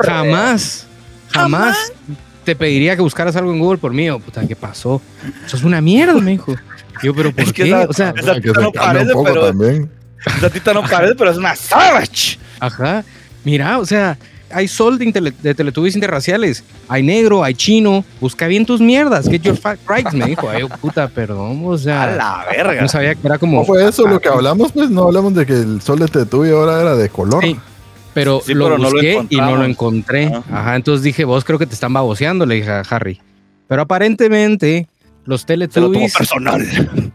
jamás, 0.04 0.88
jamás 1.30 1.94
te 2.44 2.56
pediría 2.56 2.96
que 2.96 3.02
buscaras 3.02 3.36
algo 3.36 3.52
en 3.52 3.60
Google 3.60 3.78
por 3.80 3.94
mí. 3.94 4.10
O, 4.10 4.20
puta, 4.20 4.46
¿qué 4.48 4.56
pasó? 4.56 5.02
Eso 5.46 5.58
es 5.58 5.64
una 5.64 5.82
mierda, 5.82 6.14
me 6.20 6.32
dijo. 6.32 6.56
Yo, 7.04 7.14
pero 7.16 7.32
¿por 7.32 7.44
Es 7.44 7.54
que 7.54 7.64
qué? 7.64 7.70
esa- 7.70 7.88
O 7.90 7.94
sea, 7.94 8.14
esa 8.18 8.36
tita 8.36 8.54
se 8.54 8.62
no 8.62 8.72
parece, 8.72 9.12
pero 9.24 9.46
también. 9.48 9.90
esa 10.38 10.50
tita 10.50 10.74
no 10.74 10.82
parece, 10.84 11.16
pero 11.16 11.32
es 11.32 11.38
una 11.38 11.56
savage. 11.56 12.38
Ajá. 12.60 13.04
Mira, 13.44 13.80
o 13.80 13.86
sea, 13.86 14.18
hay 14.54 14.68
sol 14.68 15.00
de, 15.00 15.06
intele- 15.06 15.34
de 15.42 15.56
Teletubbies 15.56 15.96
interraciales. 15.96 16.64
Hay 16.88 17.02
negro, 17.02 17.44
hay 17.44 17.54
chino. 17.56 18.04
Busca 18.20 18.46
bien 18.48 18.66
tus 18.66 18.82
mierdas. 18.82 19.28
Get 19.28 19.42
your 19.42 19.58
fact 19.58 19.82
right, 19.90 20.12
me 20.12 20.26
dijo. 20.26 20.48
Ay, 20.50 20.66
puta, 20.82 21.08
perdón. 21.08 21.62
O 21.66 21.74
A 21.74 21.78
sea, 21.78 22.08
la 22.16 22.46
verga. 22.52 22.82
no 22.82 22.88
sabía 22.88 23.16
que 23.16 23.26
era 23.26 23.38
como. 23.40 23.60
¿No 23.60 23.66
fue 23.66 23.88
eso 23.88 24.06
lo 24.08 24.20
que 24.20 24.30
hablamos? 24.30 24.72
Pues 24.74 24.90
no 24.92 25.04
hablamos 25.04 25.34
de 25.34 25.46
que 25.46 25.54
el 25.54 25.82
sol 25.82 25.98
de 26.00 26.08
Tetuy 26.08 26.52
ahora 26.52 26.82
era 26.82 26.96
de 26.96 27.10
color. 27.10 27.44
Sí, 27.44 27.58
pero 28.14 28.42
Sí, 28.46 28.54
lo 28.54 28.66
pero 28.66 28.78
no 28.78 28.84
lo 28.86 28.92
busqué 28.92 29.26
y 29.30 29.38
no 29.38 29.56
lo 29.56 29.66
encontré. 29.66 30.26
Ajá. 30.28 30.44
Ajá, 30.52 30.76
entonces 30.76 31.04
dije, 31.04 31.24
vos 31.26 31.44
creo 31.44 31.58
que 31.60 31.66
te 31.66 31.74
están 31.74 31.94
baboseando, 31.94 32.46
le 32.46 32.56
dije 32.56 32.70
a 32.72 32.82
Harry. 32.90 33.20
Pero 33.68 33.82
aparentemente, 33.84 34.88
los 35.26 35.42
Se 35.42 35.56
lo 35.56 35.68
Teletubbies. 35.68 36.14
personal. 36.18 36.62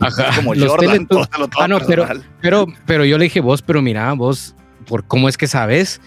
Ajá, 0.00 0.36
Como 0.36 0.54
los 0.54 0.68
Jordan, 0.70 0.90
Teletubbies- 0.90 1.08
todo 1.08 1.24
se 1.32 1.38
lo 1.38 1.48
Ah, 1.58 1.68
no, 1.68 1.78
pero, 1.80 2.06
personal. 2.06 2.30
pero, 2.40 2.66
pero 2.86 3.04
yo 3.04 3.18
le 3.18 3.24
dije, 3.24 3.40
vos, 3.40 3.62
pero 3.62 3.82
mira, 3.82 4.12
vos, 4.12 4.54
por 4.86 5.04
¿cómo 5.04 5.28
es 5.28 5.36
que 5.36 5.46
sabes? 5.48 6.00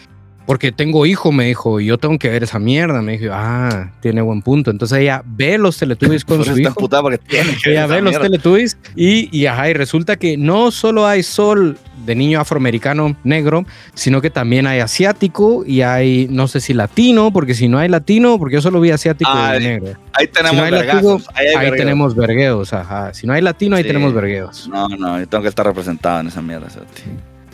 Porque 0.49 0.71
tengo 0.71 1.05
hijo, 1.05 1.31
me 1.31 1.45
dijo, 1.45 1.79
y 1.79 1.85
yo 1.85 1.99
tengo 1.99 2.17
que 2.17 2.27
ver 2.27 2.41
esa 2.41 2.57
mierda. 2.57 3.03
Me 3.03 3.19
dijo, 3.19 3.31
ah, 3.35 3.91
tiene 4.01 4.19
buen 4.23 4.41
punto. 4.41 4.71
Entonces 4.71 4.97
ella 4.97 5.21
ve 5.23 5.59
los 5.59 5.77
Teletubbies 5.77 6.25
con 6.25 6.43
su 6.43 6.57
hijo. 6.57 6.89
tiene 7.27 7.55
que 7.63 7.69
Ella 7.73 7.85
ve 7.85 8.01
los 8.01 8.13
mierda. 8.13 8.25
Teletubbies 8.25 8.75
y, 8.95 9.29
y, 9.37 9.45
ajá, 9.45 9.69
y 9.69 9.73
resulta 9.73 10.15
que 10.15 10.37
no 10.37 10.71
solo 10.71 11.05
hay 11.05 11.21
sol 11.21 11.77
de 12.03 12.15
niño 12.15 12.39
afroamericano 12.39 13.15
negro, 13.23 13.63
sino 13.93 14.21
que 14.21 14.31
también 14.31 14.65
hay 14.65 14.79
asiático 14.79 15.63
y 15.67 15.83
hay, 15.83 16.27
no 16.31 16.47
sé 16.47 16.61
si 16.61 16.73
latino, 16.73 17.31
porque 17.31 17.53
si 17.53 17.67
no 17.67 17.77
hay 17.77 17.87
latino, 17.87 18.39
porque 18.39 18.55
yo 18.55 18.61
solo 18.63 18.81
vi 18.81 18.89
asiático 18.89 19.29
Ah, 19.31 19.55
y 19.55 19.63
negro. 19.63 19.93
Ahí 20.13 20.25
Si 20.25 20.31
tenemos 20.31 20.55
no 20.57 20.63
hay 20.63 20.71
vergazos. 20.71 21.03
latino, 21.03 21.29
Ahí, 21.35 21.45
hay 21.45 21.47
ahí 21.49 21.55
vergazos. 21.57 21.77
tenemos 21.77 22.15
vergueos, 22.15 22.73
ajá. 22.73 23.13
Si 23.13 23.27
no 23.27 23.33
hay 23.33 23.43
latino, 23.43 23.75
ahí 23.75 23.83
Sí. 23.83 23.89
tenemos 23.89 24.15
vergueos. 24.15 24.67
No, 24.67 24.87
no, 24.89 25.19
yo 25.19 25.27
tengo 25.27 25.43
que 25.43 25.49
estar 25.49 25.63
representado 25.63 26.21
en 26.21 26.27
esa 26.29 26.41
mierda. 26.41 26.71
Santi. 26.71 27.03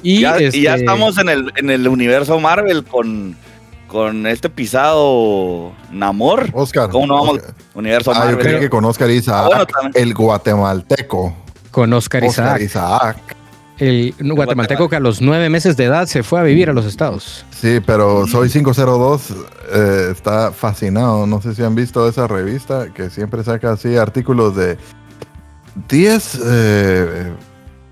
Y, 0.05 0.21
ya, 0.21 0.37
y 0.39 0.61
ya 0.61 0.71
este, 0.75 0.81
estamos 0.85 1.17
en 1.17 1.29
el, 1.29 1.51
en 1.55 1.69
el 1.69 1.87
universo 1.87 2.39
Marvel 2.39 2.83
con, 2.83 3.35
con 3.87 4.27
este 4.27 4.49
pisado 4.49 5.71
Namor. 5.91 6.49
Oscar. 6.53 6.89
¿Cómo 6.91 7.07
no 7.07 7.15
vamos? 7.15 7.37
Oscar. 7.39 7.55
Universo 7.73 8.11
Ah, 8.15 8.29
yo 8.31 8.37
creí 8.39 8.59
que 8.59 8.69
con 8.69 8.85
Oscar 8.85 9.09
Isaac, 9.09 9.41
Ah, 9.43 9.47
bueno, 9.47 9.65
también. 9.65 9.93
el 10.07 10.13
guatemalteco. 10.13 11.35
con 11.71 11.91
Oscar 11.93 12.23
Oscar 12.23 12.61
Isaac, 12.61 13.17
Isaac. 13.17 13.35
el 13.79 14.13
guatemalteco 14.19 14.87
que 14.87 14.95
a 14.95 14.99
los 14.99 15.21
nueve 15.21 15.49
meses 15.49 15.75
de 15.75 15.85
edad 15.85 16.05
se 16.07 16.23
fue 16.23 16.39
a 16.39 16.43
vivir 16.43 16.69
a 16.69 16.73
los 16.73 16.85
estados. 16.85 17.45
Sí, 17.51 17.79
pero 17.85 18.27
Soy 18.27 18.49
502 18.49 19.33
eh, 19.73 20.07
está 20.11 20.51
fascinado. 20.51 21.25
No 21.27 21.41
sé 21.41 21.55
si 21.55 21.63
han 21.63 21.73
visto 21.75 22.07
esa 22.07 22.27
revista 22.27 22.93
que 22.93 23.09
siempre 23.09 23.43
saca 23.43 23.71
así 23.73 23.97
artículos 23.97 24.55
de 24.55 24.77
10 25.89 26.39
eh, 26.45 27.31
evi- 27.31 27.35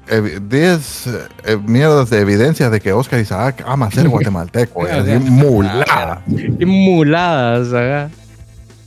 10 0.07 1.07
eh, 1.45 1.57
mierdas 1.65 2.09
de 2.09 2.19
evidencia 2.19 2.69
de 2.69 2.81
que 2.81 2.91
Oscar 2.93 3.19
Isaac 3.19 3.63
ama 3.65 3.89
ser 3.91 4.07
guatemalteco. 4.09 4.85
y 4.87 4.91
así, 4.91 5.11
mulada. 5.19 6.21
Y 6.27 6.65
muladas. 6.65 8.11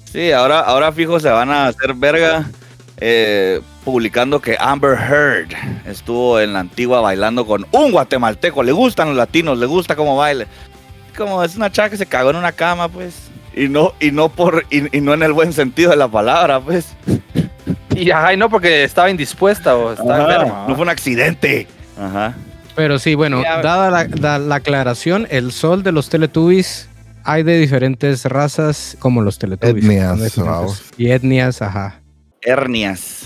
Sí, 0.05 0.33
ahora, 0.33 0.61
ahora 0.61 0.93
fijo 0.93 1.19
se 1.19 1.29
van 1.29 1.51
a 1.51 1.69
hacer 1.69 1.95
verga 1.95 2.47
eh, 2.99 3.61
publicando 3.85 4.41
que 4.41 4.57
Amber 4.59 4.99
Heard 4.99 5.49
estuvo 5.87 6.41
en 6.41 6.53
la 6.55 6.61
antigua 6.61 7.01
bailando 7.01 7.47
con 7.47 7.67
un 7.73 7.93
guatemalteco. 7.93 8.63
Le 8.63 8.73
gustan 8.73 9.09
los 9.09 9.17
latinos, 9.17 9.59
le 9.59 9.67
gusta 9.67 9.97
cómo 9.97 10.17
baila. 10.17 10.47
Como 11.17 11.43
es 11.43 11.57
una 11.57 11.71
chava 11.71 11.91
que 11.91 11.97
se 11.97 12.07
cagó 12.07 12.31
en 12.31 12.37
una 12.37 12.53
cama, 12.53 12.89
pues. 12.89 13.31
Y 13.55 13.69
no, 13.69 13.93
y 14.01 14.11
no 14.11 14.29
por, 14.29 14.67
y, 14.71 14.97
y 14.97 15.01
no 15.01 15.15
en 15.15 15.23
el 15.23 15.33
buen 15.33 15.53
sentido 15.53 15.91
de 15.91 15.97
la 15.97 16.09
palabra, 16.09 16.61
pues. 16.61 16.95
Y 17.97 18.11
ajá, 18.11 18.35
y 18.35 18.37
no 18.37 18.49
porque 18.51 18.85
estaba 18.85 19.11
indispuesta 19.11 19.77
o 19.77 19.93
estaba 19.93 20.17
Ajá, 20.17 20.35
enferma. 20.35 20.65
no 20.69 20.75
fue 20.75 20.83
un 20.83 20.89
accidente. 20.91 21.67
Ajá. 21.99 22.35
Pero 22.75 22.99
sí, 22.99 23.15
bueno, 23.15 23.43
Ya. 23.43 23.63
dada 23.63 23.91
la, 23.91 24.05
da- 24.05 24.39
la 24.39 24.57
aclaración, 24.57 25.27
el 25.31 25.51
sol 25.53 25.83
de 25.83 25.93
los 25.93 26.09
Teletubbies 26.11 26.89
hay 27.25 27.43
de 27.43 27.59
diferentes 27.59 28.25
razas 28.27 28.97
como 29.01 29.23
los 29.23 29.39
Teletubbies. 29.39 29.85
Etnias. 29.85 30.83
Y 30.99 31.11
etnias, 31.11 31.63
ajá. 31.63 32.01
Hernias. 32.43 33.23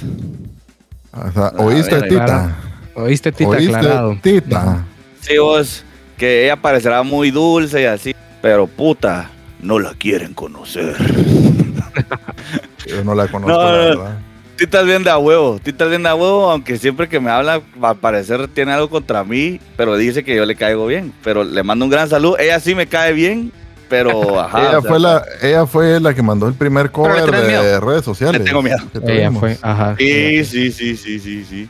O 1.13 1.33
sea, 1.33 1.47
A 1.49 1.63
¿Oíste, 1.63 1.95
ver, 1.97 2.09
Tita? 2.09 2.25
claro. 2.25 2.53
¿Oíste, 2.95 3.33
Tita? 3.33 3.51
¿Oíste, 3.51 3.77
Aclarado. 3.77 4.17
Tita? 4.23 4.85
Sí, 5.21 5.37
vos, 5.39 5.85
que 6.17 6.45
ella 6.45 6.57
parecerá 6.57 7.03
muy 7.03 7.31
dulce 7.31 7.83
y 7.83 7.85
así, 7.87 8.15
pero 8.41 8.67
puta, 8.69 9.29
no 9.61 9.79
la 9.79 9.93
quieren 9.95 10.33
conocer. 10.33 10.95
Yo 12.87 13.05
no 13.05 13.15
la 13.15 13.27
conozco, 13.29 13.53
No, 13.53 13.63
la 13.65 13.73
no, 13.73 13.79
verdad. 14.01 14.19
Tita 14.61 14.81
es 14.81 14.87
bien 14.87 15.03
de 15.03 15.09
a 15.09 15.17
huevo, 15.17 15.59
Tita 15.59 15.85
es 15.85 15.91
bien 15.91 16.03
de 16.03 16.11
a 16.11 16.15
huevo, 16.15 16.51
aunque 16.51 16.77
siempre 16.77 17.09
que 17.09 17.19
me 17.19 17.31
habla, 17.31 17.63
al 17.81 17.97
parecer 17.97 18.47
tiene 18.47 18.73
algo 18.73 18.91
contra 18.91 19.25
mí, 19.25 19.59
pero 19.75 19.97
dice 19.97 20.23
que 20.23 20.37
yo 20.37 20.45
le 20.45 20.55
caigo 20.55 20.87
bien. 20.87 21.15
Pero 21.25 21.45
le 21.45 21.63
mando 21.63 21.87
un 21.87 21.91
gran 21.91 22.11
saludo. 22.11 22.37
Ella 22.39 22.61
sí 22.61 22.75
me 22.75 22.87
cae 22.87 23.15
bien, 23.15 23.53
pero 23.89 24.39
ajá. 24.41 24.61
ella, 24.61 24.79
o 24.81 24.83
sea, 24.83 24.91
fue 24.91 25.01
la, 25.01 25.25
ella 25.41 25.67
fue 25.67 25.99
la 25.99 26.13
que 26.13 26.21
mandó 26.21 26.47
el 26.47 26.53
primer 26.53 26.91
cover 26.91 27.31
de 27.31 27.49
miedo. 27.49 27.81
redes 27.81 28.05
sociales. 28.05 28.39
Le 28.39 28.47
tengo 28.47 28.61
miedo. 28.61 28.77
Ella 29.03 29.33
fue, 29.33 29.57
ajá. 29.63 29.97
Sí, 29.97 30.45
sí, 30.45 30.71
sí, 30.71 30.95
sí, 30.95 31.19
sí, 31.19 31.43
sí. 31.49 31.67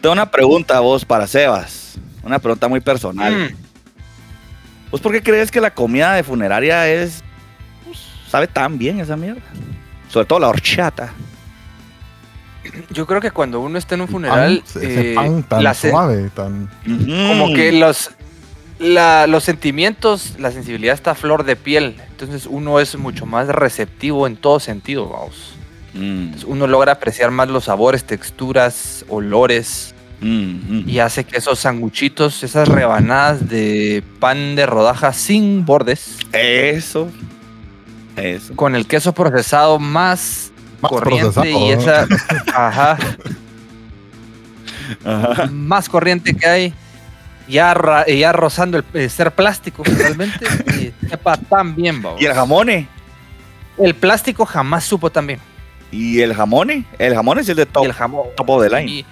Tengo 0.00 0.14
una 0.14 0.28
pregunta 0.28 0.76
a 0.76 0.80
vos 0.80 1.04
para 1.04 1.28
Sebas. 1.28 1.94
Una 2.24 2.40
pregunta 2.40 2.66
muy 2.66 2.80
personal. 2.80 3.36
Mm, 3.52 3.54
¿Vos 4.90 5.00
por 5.00 5.12
qué 5.12 5.22
crees 5.22 5.48
que 5.52 5.60
la 5.60 5.72
comida 5.72 6.12
de 6.14 6.24
funeraria 6.24 6.88
es. 6.88 7.22
pues, 7.84 8.00
sabe 8.28 8.48
tan 8.48 8.78
bien 8.78 8.98
esa 8.98 9.16
mierda? 9.16 9.42
Sobre 10.08 10.26
todo 10.26 10.40
la 10.40 10.48
horchata. 10.48 11.12
Yo 12.90 13.06
creo 13.06 13.20
que 13.20 13.30
cuando 13.30 13.60
uno 13.60 13.78
está 13.78 13.94
en 13.94 14.02
un 14.02 14.08
funeral, 14.08 14.62
ese 14.74 15.12
eh, 15.12 15.14
pan 15.14 15.42
tan 15.42 15.62
la 15.62 15.74
suave, 15.74 16.30
tan... 16.34 16.70
como 17.28 17.52
que 17.54 17.72
los, 17.72 18.10
la- 18.78 19.26
los 19.26 19.44
sentimientos, 19.44 20.34
la 20.38 20.50
sensibilidad 20.50 20.94
está 20.94 21.12
a 21.12 21.14
flor 21.14 21.44
de 21.44 21.56
piel. 21.56 21.96
Entonces 22.10 22.46
uno 22.46 22.80
es 22.80 22.96
mucho 22.96 23.26
más 23.26 23.48
receptivo 23.48 24.26
en 24.26 24.36
todo 24.36 24.60
sentido, 24.60 25.08
vamos. 25.08 25.54
Mm, 25.94 26.22
Entonces, 26.24 26.44
uno 26.44 26.66
logra 26.66 26.92
apreciar 26.92 27.30
más 27.30 27.48
los 27.48 27.64
sabores, 27.64 28.02
texturas, 28.04 29.04
olores 29.08 29.94
mm, 30.20 30.26
mm. 30.26 30.88
y 30.88 30.98
hace 30.98 31.22
que 31.24 31.36
esos 31.36 31.60
sanguchitos, 31.60 32.42
esas 32.42 32.66
rebanadas 32.66 33.48
de 33.48 34.02
pan 34.18 34.56
de 34.56 34.66
rodaja 34.66 35.12
sin 35.12 35.64
bordes, 35.64 36.18
Eso. 36.32 37.08
Eso. 38.16 38.54
con 38.56 38.74
el 38.74 38.86
queso 38.86 39.12
procesado 39.12 39.78
más, 39.78 40.52
Más 40.84 40.90
corriente 41.00 41.30
procesado, 41.32 41.66
y 41.66 41.70
esa, 41.70 42.06
ajá, 42.54 42.98
Ajá. 45.04 45.46
más 45.52 45.88
corriente 45.88 46.34
que 46.34 46.46
hay, 46.46 46.74
ya, 47.48 47.74
ra- 47.74 48.06
ya 48.06 48.32
rozando 48.32 48.78
el, 48.78 48.84
eh, 48.94 49.08
ser 49.08 49.30
plástico 49.32 49.82
realmente, 49.84 50.44
y 50.78 50.92
sepa 51.08 51.36
tan 51.36 51.74
bien, 51.74 52.02
vamos. 52.02 52.20
¿Y 52.20 52.26
el 52.26 52.34
jamone? 52.34 52.88
El 53.78 53.94
plástico 53.94 54.44
jamás 54.46 54.84
supo 54.84 55.10
tan 55.10 55.26
bien. 55.26 55.40
¿Y 55.90 56.20
el 56.20 56.34
jamone? 56.34 56.84
El 56.98 57.14
jamón 57.14 57.38
es 57.38 57.48
el 57.48 57.56
de 57.56 57.66
top, 57.66 57.84
el 57.86 57.92
jamón. 57.92 58.26
top 58.36 58.50
of 58.50 58.62
the 58.62 58.70
line. 58.70 58.90
Y- 58.90 59.06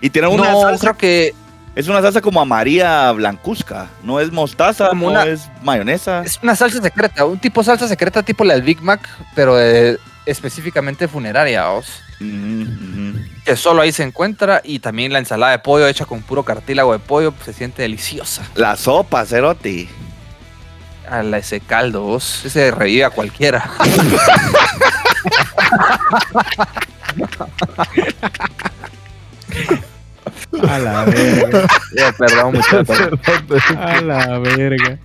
Y 0.00 0.10
tiene 0.10 0.28
una 0.28 0.52
no, 0.52 0.62
salsa. 0.62 0.80
creo 0.80 0.96
que 0.96 1.34
Es 1.74 1.86
una 1.86 2.00
salsa 2.02 2.20
como 2.20 2.40
amarilla 2.40 3.12
blancuzca. 3.12 3.86
No 4.02 4.18
es 4.18 4.32
mostaza, 4.32 4.88
Como 4.88 5.06
no 5.06 5.12
una- 5.12 5.26
es 5.26 5.48
mayonesa. 5.62 6.22
es 6.24 6.38
una 6.42 6.56
salsa 6.56 6.80
secreta, 6.82 7.24
un 7.24 7.38
tipo 7.38 7.62
salsa 7.62 7.86
secreta 7.86 8.22
tipo 8.24 8.42
la 8.42 8.54
del 8.54 8.62
Big 8.62 8.82
Mac, 8.82 9.08
pero 9.36 9.60
eh, 9.60 9.96
específicamente 10.28 11.08
funeraria. 11.08 11.68
Ujú, 11.68 11.86
ujú. 12.20 13.18
que 13.44 13.56
solo 13.56 13.80
ahí 13.80 13.92
se 13.92 14.02
encuentra 14.02 14.60
y 14.64 14.80
también 14.80 15.12
la 15.12 15.20
ensalada 15.20 15.52
de 15.52 15.60
pollo 15.60 15.86
hecha 15.86 16.04
con 16.04 16.20
puro 16.22 16.42
cartílago 16.42 16.92
de 16.92 16.98
pollo 16.98 17.32
pues, 17.32 17.46
se 17.46 17.52
siente 17.52 17.82
deliciosa. 17.82 18.42
La 18.54 18.76
sopa, 18.76 19.24
Cerote. 19.24 19.88
A 21.08 21.22
la 21.22 21.38
ese 21.38 21.60
caldo, 21.60 22.02
vos. 22.02 22.44
Ese 22.44 22.70
revive 22.70 23.04
a 23.04 23.10
cualquiera. 23.10 23.70
A 30.68 30.78
la 30.78 31.04
verga. 31.04 31.66
Eh, 31.96 32.12
perdón, 32.18 32.54
muchachos. 32.54 32.98
A 33.78 34.00
la 34.00 34.38
verga. 34.38 34.98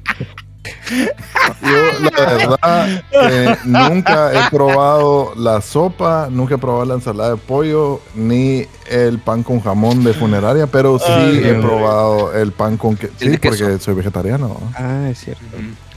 Yo, 1.62 2.10
la 2.12 2.26
verdad, 2.26 3.04
que 3.12 3.58
nunca 3.66 4.32
he 4.48 4.50
probado 4.50 5.34
la 5.36 5.62
sopa, 5.62 6.28
nunca 6.32 6.56
he 6.56 6.58
probado 6.58 6.86
la 6.86 6.94
ensalada 6.96 7.32
de 7.32 7.38
pollo, 7.38 8.02
ni 8.16 8.66
el 8.90 9.20
pan 9.20 9.44
con 9.44 9.60
jamón 9.62 10.04
de 10.04 10.14
funeraria, 10.14 10.68
pero 10.68 11.00
sí 11.00 11.06
Ay, 11.08 11.42
he 11.44 11.54
probado 11.56 12.34
el 12.34 12.52
pan 12.52 12.78
con 12.78 12.96
que 12.96 13.08
Sí, 13.18 13.38
porque 13.38 13.40
queso. 13.40 13.80
soy 13.80 13.94
vegetariano. 13.96 14.58
Ah, 14.76 15.08
es 15.10 15.20
cierto. 15.20 15.44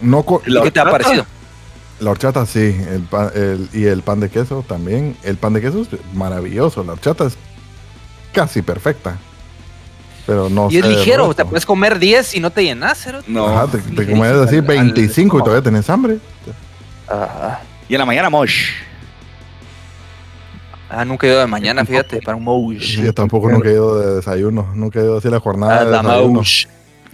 No 0.01 0.23
co- 0.25 0.43
¿Y 0.47 0.61
¿Qué 0.63 0.71
te 0.71 0.81
ha 0.81 0.91
parecido? 0.91 1.25
la 2.01 2.11
horchata 2.11 2.45
sí, 2.47 2.77
el 2.91 3.03
pan, 3.03 3.31
el- 3.35 3.69
y 3.73 3.85
el 3.87 4.03
pan 4.03 4.21
de 4.21 4.29
queso 4.31 4.65
también. 4.67 5.17
El 5.23 5.37
pan 5.37 5.53
de 5.53 5.61
queso 5.61 5.83
es 5.83 5.89
maravilloso, 6.15 6.85
la 6.85 6.93
horchata 6.93 7.25
es 7.27 7.37
casi 8.33 8.63
perfecta. 8.63 9.17
Pero 10.27 10.49
no 10.51 10.69
Y 10.71 10.79
es 10.79 10.85
ligero, 10.87 11.33
te 11.35 11.45
puedes 11.45 11.65
comer 11.65 11.99
10 12.01 12.35
y 12.35 12.41
no 12.41 12.51
te 12.51 12.65
llenas, 12.65 12.99
cero. 13.03 13.21
No. 13.29 13.47
Ajá, 13.47 13.69
te, 13.69 13.79
te 13.79 14.11
comes 14.11 14.33
así 14.33 14.57
al- 14.57 14.61
al 14.71 14.93
25 14.93 15.39
y 15.39 15.43
todavía 15.43 15.63
tenés 15.63 15.89
hambre. 15.89 16.19
Ah, 17.09 17.61
Y 17.89 17.95
en 17.95 18.01
la 18.01 18.07
mañana, 18.07 18.29
mosh. 18.29 18.71
ah, 20.89 21.05
nunca 21.05 21.27
he 21.27 21.31
ido 21.31 21.41
de 21.41 21.47
mañana, 21.47 21.85
fíjate, 21.85 22.21
para 22.23 22.37
un 22.37 22.45
mosh. 22.45 23.01
Yo 23.03 23.13
tampoco 23.13 23.51
nunca 23.51 23.69
he 23.69 23.73
ido 23.73 23.99
de 24.01 24.17
desayuno, 24.17 24.69
nunca 24.75 25.01
he 25.01 25.03
ido 25.05 25.17
así 25.19 25.29
la 25.29 25.41
jornada 25.41 25.81
Ah, 25.81 25.85
de 25.85 25.91
la 25.91 26.03
desayuno. 26.03 26.29
mosh. 26.35 26.67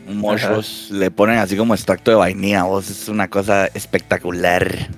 Un 0.09 0.17
mosh, 0.19 0.47
vos, 0.49 0.89
le 0.91 1.11
ponen 1.11 1.39
así 1.39 1.57
como 1.57 1.75
extracto 1.75 2.11
de 2.11 2.17
vainilla, 2.17 2.65
vos. 2.65 2.91
Es 2.91 3.09
una 3.09 3.29
cosa 3.29 3.67
espectacular. 3.67 4.89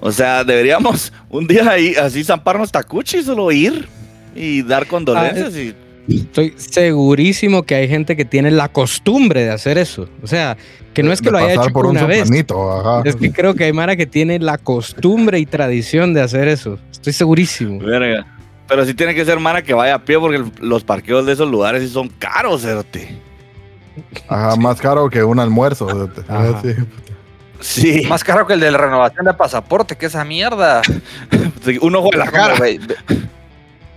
O 0.00 0.10
sea, 0.12 0.42
deberíamos 0.44 1.12
un 1.30 1.46
día 1.46 1.70
ahí 1.70 1.94
así 1.94 2.24
zamparnos 2.24 2.70
tacuchi 2.72 3.18
y 3.18 3.22
solo 3.22 3.50
ir 3.52 3.88
y 4.34 4.62
dar 4.62 4.86
condolencias 4.86 5.54
y... 5.54 5.74
Estoy 6.08 6.54
segurísimo 6.56 7.62
que 7.62 7.76
hay 7.76 7.88
gente 7.88 8.16
que 8.16 8.24
tiene 8.24 8.50
la 8.50 8.68
costumbre 8.68 9.44
de 9.44 9.50
hacer 9.50 9.78
eso. 9.78 10.08
O 10.22 10.26
sea, 10.26 10.56
que 10.94 11.02
no 11.02 11.12
es 11.12 11.20
que 11.20 11.26
De 11.26 11.32
lo 11.32 11.38
haya 11.38 11.48
pasar 11.48 11.64
hecho 11.64 11.72
por 11.72 11.86
un 11.86 11.92
una 11.96 12.06
vez. 12.06 12.28
ajá. 12.30 13.02
Es 13.04 13.16
que 13.16 13.32
creo 13.32 13.54
que 13.54 13.64
hay 13.64 13.72
Mara 13.72 13.96
que 13.96 14.06
tiene 14.06 14.38
la 14.38 14.58
costumbre 14.58 15.38
y 15.38 15.46
tradición 15.46 16.12
de 16.12 16.22
hacer 16.22 16.48
eso. 16.48 16.78
Estoy 16.90 17.12
segurísimo. 17.12 17.78
Verga. 17.78 18.26
Pero 18.68 18.84
sí 18.86 18.94
tiene 18.94 19.14
que 19.14 19.24
ser 19.24 19.38
mara 19.38 19.62
que 19.62 19.74
vaya 19.74 19.96
a 19.96 20.04
pie 20.04 20.18
porque 20.18 20.42
los 20.60 20.82
parqueos 20.82 21.26
de 21.26 21.32
esos 21.32 21.50
lugares 21.50 21.82
sí 21.82 21.88
son 21.88 22.08
caros, 22.08 22.62
cerote. 22.62 23.16
Ajá, 24.28 24.56
más 24.56 24.80
caro 24.80 25.10
que 25.10 25.22
un 25.22 25.38
almuerzo. 25.38 25.88
Ajá. 26.28 26.62
sí. 26.62 26.74
Sí. 27.60 28.02
Más 28.08 28.24
caro 28.24 28.46
que 28.46 28.54
el 28.54 28.60
de 28.60 28.70
la 28.72 28.78
renovación 28.78 29.24
de 29.24 29.34
pasaporte, 29.34 29.96
que 29.96 30.06
esa 30.06 30.24
mierda. 30.24 30.82
Un 31.80 31.94
ojo 31.94 32.08
en 32.12 32.18
la 32.18 32.26
cara. 32.26 32.54
Como 32.56 32.64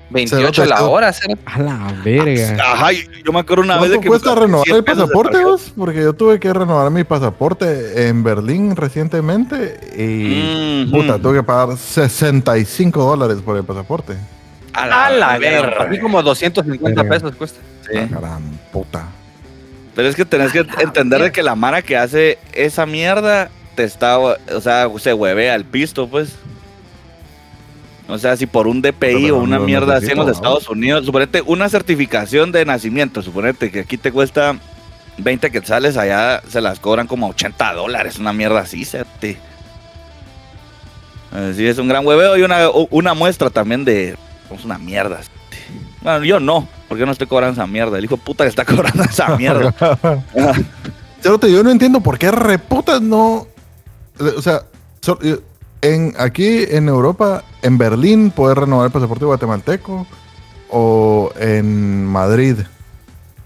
ve- 0.10 0.26
ve- 0.26 0.30
28 0.32 0.66
la 0.66 0.78
Cerote, 0.78 0.94
hora, 0.94 1.14
cero. 1.14 1.40
A 1.46 1.60
la 1.60 1.94
verga. 2.04 2.64
Ajá, 2.74 2.92
yo 2.92 3.32
me 3.34 3.40
acuerdo 3.40 3.64
una 3.64 3.78
vez 3.80 3.90
de 3.92 3.98
¿Cuánto 3.98 4.02
que... 4.02 4.08
cuesta 4.10 4.30
me 4.30 4.36
costó 4.36 4.46
renovar 4.46 4.66
100 4.66 4.76
el 4.78 4.84
pasaporte 4.84 5.44
vos? 5.44 5.74
Porque 5.76 6.02
yo 6.02 6.14
tuve 6.14 6.40
que 6.40 6.54
renovar 6.54 6.92
mi 6.92 7.04
pasaporte 7.04 8.08
en 8.08 8.24
Berlín 8.24 8.76
recientemente 8.76 9.80
y... 9.98 10.86
Puta, 10.92 11.18
tuve 11.20 11.38
que 11.38 11.44
pagar 11.44 11.78
65 11.78 13.04
dólares 13.04 13.38
por 13.44 13.58
el 13.58 13.64
pasaporte. 13.64 14.14
A 14.74 15.06
A 15.06 15.10
la 15.12 15.38
verga. 15.38 15.70
gran. 15.72 15.88
Aquí 15.88 16.00
como 16.00 16.22
250 16.22 17.02
Verga. 17.04 17.16
pesos 17.18 17.36
cuesta. 17.38 17.60
Sí. 17.90 17.94
La 17.98 18.20
gran 18.20 18.42
puta. 18.74 19.06
Pero 19.96 20.10
es 20.10 20.16
que 20.16 20.26
tenés 20.26 20.52
que 20.52 20.66
entender 20.80 21.22
de 21.22 21.32
que 21.32 21.42
la 21.42 21.56
mara 21.56 21.82
que 21.82 21.96
hace 21.96 22.38
esa 22.54 22.86
mierda 22.86 23.50
te 23.76 23.86
está, 23.86 24.20
o 24.20 24.36
sea, 24.62 24.90
se 25.00 25.14
huevea 25.14 25.56
el 25.56 25.64
pisto, 25.64 26.08
pues. 26.10 26.36
O 28.08 28.18
sea, 28.20 28.38
si 28.38 28.46
por 28.46 28.68
un 28.68 28.82
DPI 28.82 29.32
o 29.32 29.38
una 29.38 29.58
no 29.58 29.66
mierda 29.66 29.98
así 29.98 30.12
en 30.12 30.18
los 30.18 30.28
¿no? 30.28 30.32
Estados 30.34 30.70
Unidos, 30.70 31.06
suponete 31.06 31.42
una 31.42 31.68
certificación 31.70 32.52
de 32.52 32.64
nacimiento, 32.66 33.22
suponete 33.24 33.72
que 33.72 33.80
aquí 33.80 33.98
te 33.98 34.12
cuesta 34.12 34.56
20 35.18 35.50
quetzales, 35.52 35.98
allá 35.98 36.42
se 36.48 36.62
las 36.62 36.80
cobran 36.80 37.08
como 37.08 37.28
80 37.30 37.74
dólares, 37.74 38.20
una 38.20 38.32
mierda 38.34 38.60
así. 38.60 38.84
Así 41.32 41.66
es 41.68 41.78
un 41.80 41.88
gran 41.88 42.06
hueveo 42.06 42.38
y 42.38 42.44
una, 42.44 42.70
una 42.92 43.14
muestra 43.14 43.50
también 43.50 43.84
de. 43.84 44.16
Es 44.54 44.64
una 44.64 44.78
mierda. 44.78 45.20
Bueno, 46.02 46.24
yo 46.24 46.40
no, 46.40 46.68
porque 46.88 47.06
no 47.06 47.12
estoy 47.12 47.28
cobrando 47.28 47.60
esa 47.60 47.68
mierda. 47.68 47.98
El 47.98 48.06
hijo 48.06 48.16
de 48.18 48.22
puta 48.22 48.44
que 48.44 48.50
está 48.50 48.64
cobrando 48.66 49.04
esa 49.04 49.36
mierda. 49.36 49.74
Yo 51.24 51.64
no 51.64 51.72
entiendo 51.72 52.02
por 52.02 52.20
qué 52.20 52.30
reputas 52.30 53.02
no. 53.02 53.48
O 54.38 54.42
sea, 54.44 54.62
so- 55.02 55.18
eh, 55.24 55.40
en, 55.86 56.14
aquí 56.18 56.66
en 56.70 56.90
Europa, 56.90 57.44
en 57.62 57.78
Berlín, 57.78 58.32
puedes 58.32 58.58
renovar 58.58 58.88
el 58.88 58.92
pasaporte 58.92 59.26
guatemalteco. 59.26 60.08
O 60.70 61.32
en 61.40 62.06
Madrid 62.06 62.58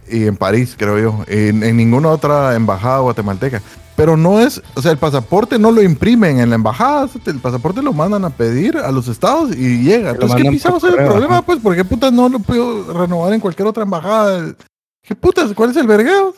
y 0.10 0.26
en 0.26 0.38
París, 0.38 0.76
creo 0.78 0.98
yo. 0.98 1.26
En, 1.28 1.64
en 1.64 1.78
ninguna 1.78 2.10
otra 2.10 2.56
embajada 2.56 3.00
guatemalteca. 3.00 3.62
Pero 3.96 4.16
no 4.16 4.40
es. 4.40 4.62
O 4.76 4.82
sea, 4.82 4.92
el 4.92 4.98
pasaporte 4.98 5.60
no 5.60 5.72
lo 5.72 5.82
imprimen 5.84 6.40
en 6.40 6.50
la 6.50 6.56
embajada. 6.56 7.10
El 7.26 7.40
pasaporte 7.40 7.82
lo 7.82 7.92
mandan 7.92 8.24
a 8.24 8.30
pedir 8.30 8.78
a 8.78 8.92
los 8.92 9.10
estados 9.10 9.56
y 9.56 9.84
llega. 9.84 10.12
Entonces, 10.12 10.42
¿qué 10.42 10.50
pisamos 10.50 10.84
el 10.86 10.96
problema? 10.96 11.36
ajá. 11.36 11.42
Pues, 11.42 11.60
¿por 11.60 11.76
qué 11.76 11.84
putas 11.84 12.14
no 12.14 12.30
lo 12.30 12.40
puedo 12.40 12.94
renovar 12.94 13.34
en 13.34 13.42
cualquier 13.42 13.68
otra 13.68 13.84
embajada? 13.84 14.56
¿Qué 15.04 15.16
putas? 15.16 15.52
¿Cuál 15.54 15.72
es 15.72 15.78
el 15.78 15.88
vergueo? 15.88 16.34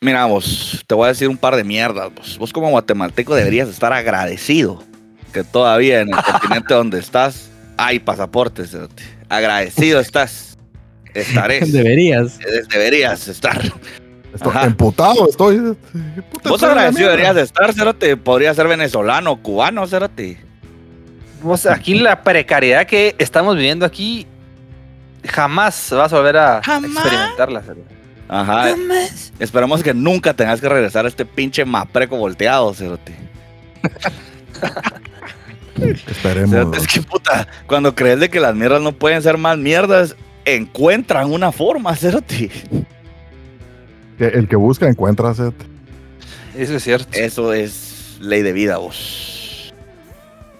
Mira, 0.00 0.26
vos, 0.26 0.84
te 0.86 0.94
voy 0.94 1.06
a 1.06 1.08
decir 1.08 1.28
un 1.28 1.36
par 1.36 1.54
de 1.54 1.62
mierdas. 1.62 2.12
Vos, 2.14 2.36
vos 2.38 2.52
como 2.52 2.68
guatemalteco 2.70 3.34
deberías 3.34 3.68
estar 3.68 3.92
agradecido 3.92 4.82
que 5.36 5.44
todavía 5.44 6.00
en 6.00 6.08
el 6.08 6.22
continente 6.32 6.72
donde 6.72 6.98
estás 6.98 7.50
hay 7.76 7.98
pasaportes. 7.98 8.70
cerote. 8.70 9.02
Agradecido 9.28 10.00
estás. 10.00 10.56
Estarés. 11.12 11.72
Deberías. 11.72 12.38
Deberías 12.70 13.28
estar. 13.28 13.60
Estoy 14.34 14.50
Ajá. 14.50 14.64
emputado, 14.64 15.28
estoy. 15.28 15.76
¿Qué 16.14 16.22
puta 16.22 16.48
Vos 16.48 16.62
agradecido 16.62 17.10
deberías 17.10 17.34
de 17.34 17.42
estar, 17.42 17.72
Cerote. 17.74 18.16
Podría 18.16 18.54
ser 18.54 18.66
venezolano, 18.68 19.42
cubano, 19.42 19.86
Cerote. 19.86 20.38
Vos, 21.42 21.66
aquí 21.66 21.94
la 21.98 22.22
precariedad 22.22 22.86
que 22.86 23.14
estamos 23.18 23.56
viviendo 23.56 23.84
aquí 23.84 24.26
jamás 25.24 25.88
vas 25.90 26.12
a 26.12 26.16
volver 26.16 26.36
a 26.38 26.62
Jamás. 26.64 26.92
experimentarla. 27.04 27.62
cero. 27.66 27.80
Ajá. 28.28 28.74
Esperamos 29.38 29.82
que 29.82 29.92
nunca 29.92 30.32
tengas 30.34 30.60
que 30.62 30.68
regresar 30.68 31.04
a 31.04 31.08
este 31.08 31.26
pinche 31.26 31.64
mapreco 31.66 32.16
volteado, 32.16 32.72
Cerote. 32.72 33.14
Esperemos. 35.82 36.76
Es 36.76 36.86
que 36.86 37.00
puta, 37.02 37.46
cuando 37.66 37.94
crees 37.94 38.20
de 38.20 38.28
que 38.30 38.40
las 38.40 38.54
mierdas 38.54 38.80
no 38.82 38.92
pueden 38.92 39.22
ser 39.22 39.38
más 39.38 39.58
mierdas, 39.58 40.16
encuentran 40.44 41.30
una 41.32 41.52
forma, 41.52 41.94
Cerote. 41.96 42.50
Que 44.18 44.26
el 44.28 44.48
que 44.48 44.56
busca 44.56 44.88
encuentra 44.88 45.34
set. 45.34 45.54
Eso 46.56 46.76
es 46.76 46.82
cierto. 46.82 47.08
Eso 47.18 47.52
es 47.52 48.16
ley 48.20 48.42
de 48.42 48.52
vida, 48.52 48.78
vos. 48.78 49.74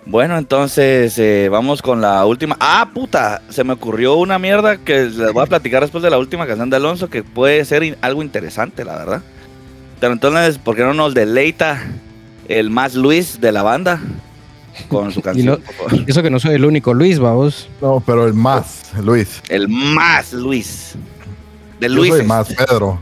Bueno, 0.05 0.39
entonces 0.39 1.19
eh, 1.19 1.49
vamos 1.51 1.83
con 1.83 2.01
la 2.01 2.25
última. 2.27 2.57
Ah, 2.61 2.91
puta, 2.95 3.43
se 3.49 3.65
me 3.65 3.73
ocurrió 3.73 4.15
una 4.17 4.39
mierda 4.39 4.77
que 4.77 5.07
les 5.07 5.33
voy 5.33 5.43
a 5.43 5.47
platicar 5.47 5.83
después 5.83 6.03
de 6.05 6.11
la 6.11 6.19
última 6.19 6.47
canción 6.47 6.71
de 6.71 6.77
Alonso 6.77 7.09
que 7.09 7.25
puede 7.25 7.65
ser 7.65 7.83
in- 7.83 7.97
algo 8.03 8.23
interesante, 8.23 8.85
la 8.85 8.99
verdad. 8.99 9.23
Pero 9.99 10.13
entonces, 10.13 10.59
¿por 10.59 10.77
qué 10.77 10.83
no 10.83 10.95
nos 10.95 11.15
deleita 11.15 11.83
el 12.49 12.71
más 12.71 12.95
Luis 12.95 13.41
de 13.41 13.51
la 13.51 13.63
banda 13.65 14.01
con 14.89 15.13
su 15.13 15.21
canción? 15.23 15.47
no- 15.47 15.59
por 15.59 15.91
favor? 15.91 16.05
Eso 16.09 16.23
que 16.23 16.31
no 16.31 16.39
soy 16.41 16.55
el 16.55 16.65
único 16.65 16.95
Luis, 16.95 17.19
vamos. 17.19 17.69
No, 17.81 18.03
pero 18.05 18.27
el 18.27 18.35
más, 18.35 18.83
Luis. 19.03 19.43
El 19.49 19.69
más 19.69 20.33
Luis. 20.33 20.95
De 21.81 21.89
Yo 21.89 21.95
Luis. 21.95 22.13
soy 22.15 22.25
más 22.25 22.49
Pedro. 22.55 22.99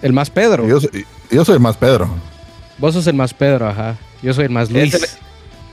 El 0.00 0.12
más 0.12 0.30
Pedro. 0.30 0.66
Yo 0.66 0.80
soy, 0.80 1.06
yo 1.30 1.44
soy 1.44 1.58
más 1.58 1.76
Pedro. 1.76 2.08
Vos 2.78 2.94
sos 2.94 3.06
el 3.06 3.14
más 3.14 3.32
Pedro, 3.32 3.68
ajá. 3.68 3.96
Yo 4.22 4.32
soy 4.34 4.44
el 4.46 4.50
más 4.50 4.70
Luis. 4.70 4.92
Ese- 4.94 5.18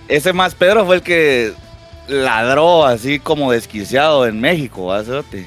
Ese 0.07 0.33
más 0.33 0.53
Pedro 0.55 0.85
fue 0.85 0.97
el 0.97 1.01
que 1.01 1.53
ladró 2.07 2.85
así 2.85 3.19
como 3.19 3.51
desquiciado 3.51 4.25
en 4.27 4.39
México, 4.41 4.85
¿va, 4.87 5.03
Cerote? 5.03 5.45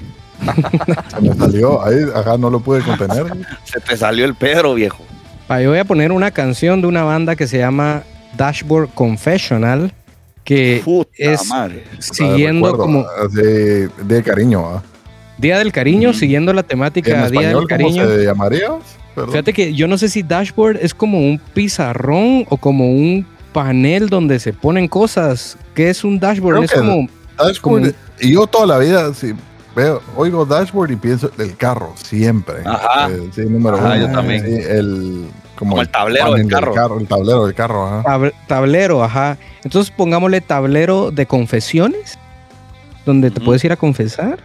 Se 1.14 1.20
me 1.20 1.34
salió. 1.34 1.84
Ahí, 1.84 1.96
ajá, 2.14 2.36
no 2.38 2.50
lo 2.50 2.60
pude 2.60 2.80
contener. 2.82 3.26
Se 3.64 3.80
te 3.80 3.96
salió 3.96 4.24
el 4.24 4.34
Pedro, 4.34 4.74
viejo. 4.74 5.04
Pa, 5.46 5.60
yo 5.60 5.70
voy 5.70 5.78
a 5.78 5.84
poner 5.84 6.10
una 6.12 6.30
canción 6.32 6.80
de 6.80 6.86
una 6.88 7.02
banda 7.04 7.36
que 7.36 7.46
se 7.46 7.58
llama 7.58 8.02
Dashboard 8.36 8.90
Confessional, 8.94 9.92
que 10.44 10.82
Puta 10.84 11.10
es 11.16 11.46
madre. 11.48 11.84
siguiendo 12.00 12.76
como 12.76 13.06
Así, 13.24 13.36
de 13.36 14.22
cariño. 14.24 14.66
¿ah? 14.66 14.82
Día 15.38 15.58
del 15.58 15.72
Cariño, 15.72 16.10
Mm. 16.10 16.14
siguiendo 16.14 16.52
la 16.52 16.60
¿En 16.60 16.66
temática 16.68 17.10
Día 17.10 17.24
español 17.26 17.44
del 17.44 17.54
cómo 17.54 17.66
Cariño. 17.68 18.06
se 18.08 18.24
llamaría? 18.24 18.68
Perdón. 19.14 19.30
Fíjate 19.32 19.52
que 19.52 19.74
yo 19.74 19.88
no 19.88 19.98
sé 19.98 20.08
si 20.08 20.22
Dashboard 20.22 20.78
es 20.80 20.94
como 20.94 21.18
un 21.18 21.40
pizarrón 21.54 22.46
o 22.48 22.56
como 22.56 22.90
un 22.90 23.26
panel 23.52 24.08
donde 24.08 24.38
se 24.38 24.52
ponen 24.52 24.88
cosas. 24.88 25.56
¿Qué 25.74 25.90
es 25.90 26.04
un 26.04 26.18
dashboard? 26.20 26.54
Creo 26.56 26.64
es 26.64 26.72
como 26.72 27.08
Dashboard, 27.36 27.60
como- 27.60 27.86
y 28.20 28.32
yo 28.34 28.46
toda 28.46 28.66
la 28.66 28.78
vida, 28.78 29.10
veo, 29.74 30.00
oigo 30.16 30.44
dashboard 30.46 30.92
y 30.92 30.96
pienso 30.96 31.30
el 31.38 31.56
carro, 31.56 31.92
siempre. 31.96 32.56
Ajá. 32.64 33.10
Eh, 33.10 33.28
sí, 33.34 33.42
número 33.42 33.76
Ajá, 33.78 33.86
uno. 33.94 33.96
yo 34.06 34.12
también. 34.12 34.44
Sí, 34.46 34.52
el, 34.68 35.24
como, 35.56 35.72
Como 35.72 35.82
el 35.82 35.88
tablero 35.88 36.34
del 36.34 36.48
carro. 36.48 36.98
El 36.98 37.06
tablero 37.06 37.44
del 37.46 37.54
carro, 37.54 37.86
ajá. 37.86 38.02
Tab- 38.02 38.32
tablero, 38.46 39.02
ajá. 39.04 39.36
Entonces 39.64 39.92
pongámosle 39.96 40.40
tablero 40.40 41.10
de 41.10 41.26
confesiones, 41.26 42.18
donde 43.06 43.30
te 43.30 43.40
puedes 43.40 43.64
ir 43.64 43.72
a 43.72 43.76
confesar. 43.76 44.38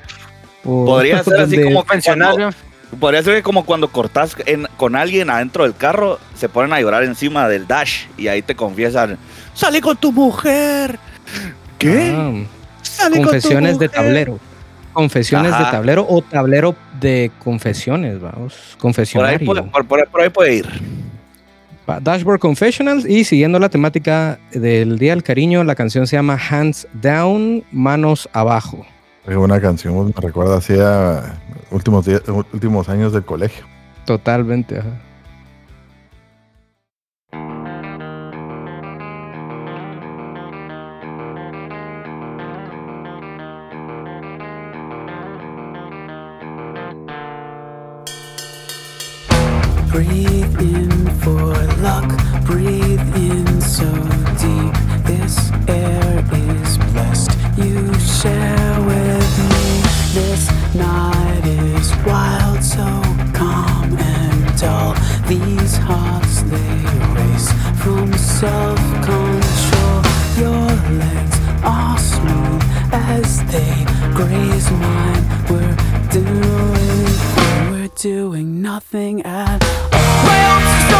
O 0.63 0.85
Podría 0.85 1.23
ser 1.23 1.39
así 1.41 1.61
como 1.63 1.83
Confesionario. 1.83 2.35
cuando- 2.35 2.57
Podría 3.01 3.21
ser 3.21 3.43
como 3.43 3.65
cuando 3.65 3.89
cortas 3.89 4.35
en- 4.45 4.67
con 4.77 4.95
alguien 4.95 5.29
adentro 5.29 5.63
del 5.63 5.75
carro, 5.75 6.19
se 6.37 6.47
ponen 6.47 6.71
a 6.71 6.79
llorar 6.79 7.03
encima 7.03 7.49
del 7.49 7.67
dash 7.67 8.05
y 8.17 8.29
ahí 8.29 8.41
te 8.41 8.55
confiesan, 8.55 9.17
salí 9.53 9.81
con 9.81 9.97
tu 9.97 10.13
mujer. 10.13 10.97
¿Qué? 11.77 12.13
Ah, 12.15 12.31
Salí 12.81 13.15
con 13.15 13.23
tu 13.25 13.29
confesiones 13.31 13.77
de 13.77 13.87
mujer". 13.87 13.91
tablero. 14.03 14.39
Confesiones 14.97 15.51
de 15.51 15.63
tablero 15.65 16.05
o 16.09 16.21
tablero 16.23 16.75
de 16.99 17.29
confesiones, 17.37 18.19
vamos. 18.19 18.53
Por 18.53 18.71
ahí, 18.73 18.77
Confesionario. 18.81 19.45
puede, 19.45 19.61
por, 19.63 19.85
por- 19.85 20.07
por 20.07 20.21
ahí 20.21 20.29
puede 20.29 20.55
ir. 20.55 20.67
Dashboard 22.01 22.39
Confessionals 22.39 23.05
y 23.05 23.23
siguiendo 23.23 23.59
la 23.59 23.69
temática 23.69 24.39
del 24.51 24.97
Día 24.97 25.11
del 25.11 25.23
Cariño, 25.23 25.63
la 25.63 25.75
canción 25.75 26.05
se 26.07 26.15
llama 26.17 26.37
Hands 26.49 26.87
Down, 26.93 27.63
Manos 27.71 28.27
Abajo. 28.33 28.85
Es 29.27 29.35
una 29.37 29.61
canción, 29.61 30.07
me 30.07 30.13
recuerda 30.21 30.57
así 30.57 30.73
a 30.79 31.37
últimos, 31.71 32.05
días- 32.05 32.23
últimos 32.51 32.89
años 32.89 33.13
del 33.13 33.23
colegio. 33.23 33.65
Totalmente, 34.05 34.79
ajá. 34.79 34.89
Breathe 49.97 50.61
in 50.61 50.91
for 51.21 51.55
luck, 51.81 52.07
breathe 52.45 53.01
in 53.15 53.59
so 53.59 53.89
deep. 54.37 54.75
This 55.09 55.49
air 55.67 56.23
is 56.33 56.77
blessed. 56.93 57.31
You 57.57 57.91
share 57.97 58.79
with 58.85 59.31
me. 59.49 59.81
This 60.13 60.51
night 60.75 61.41
is 61.47 61.91
wild, 62.05 62.63
so 62.63 62.85
calm 63.33 63.97
and 63.97 64.59
dull. 64.59 64.93
These 65.27 65.77
hearts 65.77 66.43
they 66.43 66.77
race 67.17 67.51
from 67.81 68.13
self 68.13 68.77
control. 69.01 70.03
Your 70.37 70.69
legs 71.01 71.39
are 71.63 71.97
smooth 71.97 72.61
as 72.93 73.43
they 73.45 73.83
graze 74.13 74.69
mine. 74.69 75.23
We're 75.49 75.75
doing, 76.11 76.86
doing 77.97 78.61
nothing 78.61 79.23
at 79.23 79.59
well, 79.91 80.96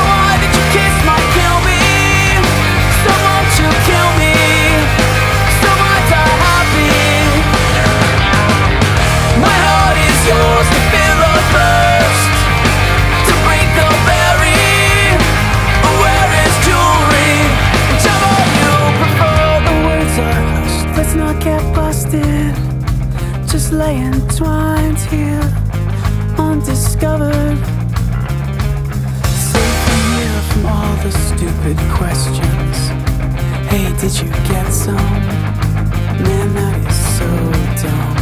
stupid 31.68 31.92
questions. 31.92 32.78
Hey, 33.70 33.92
did 34.00 34.14
you 34.22 34.30
get 34.48 34.72
some? 34.72 34.96
Man, 36.24 36.54
that 36.54 36.76
is 36.88 37.00
so 37.18 37.30
dumb. 37.84 38.18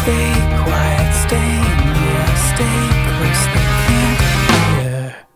Stay 0.00 0.32
quiet, 0.64 1.10
stay 1.26 1.52
near, 1.94 2.26
stay 2.50 2.80
close, 3.06 3.44
they 3.54 3.68
can't 3.86 4.20
hear. 4.80 5.26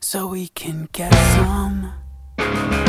So 0.00 0.26
we 0.28 0.48
can 0.48 0.88
get 0.92 1.12
some. 1.34 2.85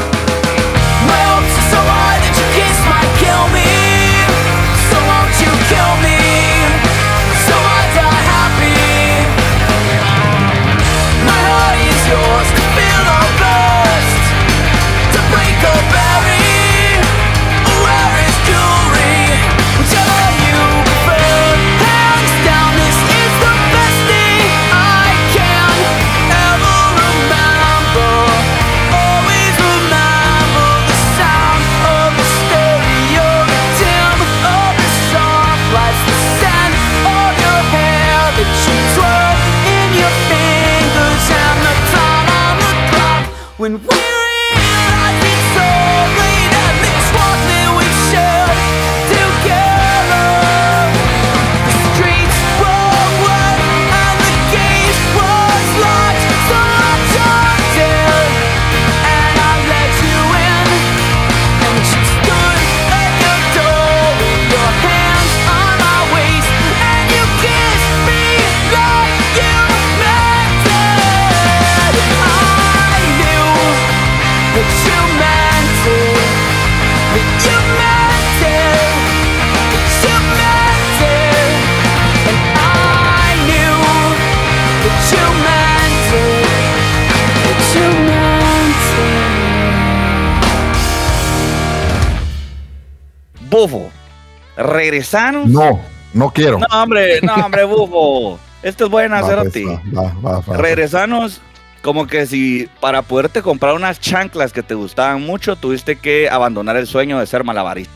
Regresanos. 94.89 95.47
No, 95.47 95.80
no 96.14 96.31
quiero. 96.31 96.59
No, 96.59 96.65
hombre, 96.81 97.22
no, 97.22 97.34
hombre, 97.35 97.64
bufo. 97.65 98.39
Esto 98.64 98.85
es 98.85 98.91
buena, 98.91 99.19
pues, 99.19 99.53
Cerote. 99.53 99.65
va. 99.95 100.41
Regresanos, 100.57 101.41
como 101.81 102.07
que 102.07 102.26
si 102.26 102.68
para 102.80 103.01
poderte 103.01 103.41
comprar 103.41 103.76
unas 103.76 103.99
chanclas 103.99 104.51
que 104.51 104.64
te 104.64 104.73
gustaban 104.73 105.22
mucho, 105.22 105.55
tuviste 105.55 105.97
que 105.97 106.30
abandonar 106.30 106.76
el 106.77 106.88
sueño 106.88 107.19
de 107.19 107.27
ser 107.27 107.43
malabarista. 107.43 107.93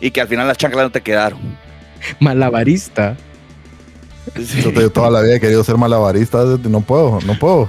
Y 0.00 0.10
que 0.10 0.20
al 0.20 0.28
final 0.28 0.48
las 0.48 0.58
chanclas 0.58 0.84
no 0.84 0.90
te 0.90 1.00
quedaron. 1.00 1.38
Malabarista. 2.18 3.16
Sí. 4.36 4.62
Yo 4.62 4.90
toda 4.90 5.10
la 5.10 5.20
vida 5.20 5.36
he 5.36 5.40
querido 5.40 5.62
ser 5.62 5.76
malabarista, 5.76 6.44
no 6.64 6.80
puedo, 6.80 7.20
no 7.24 7.38
puedo. 7.38 7.68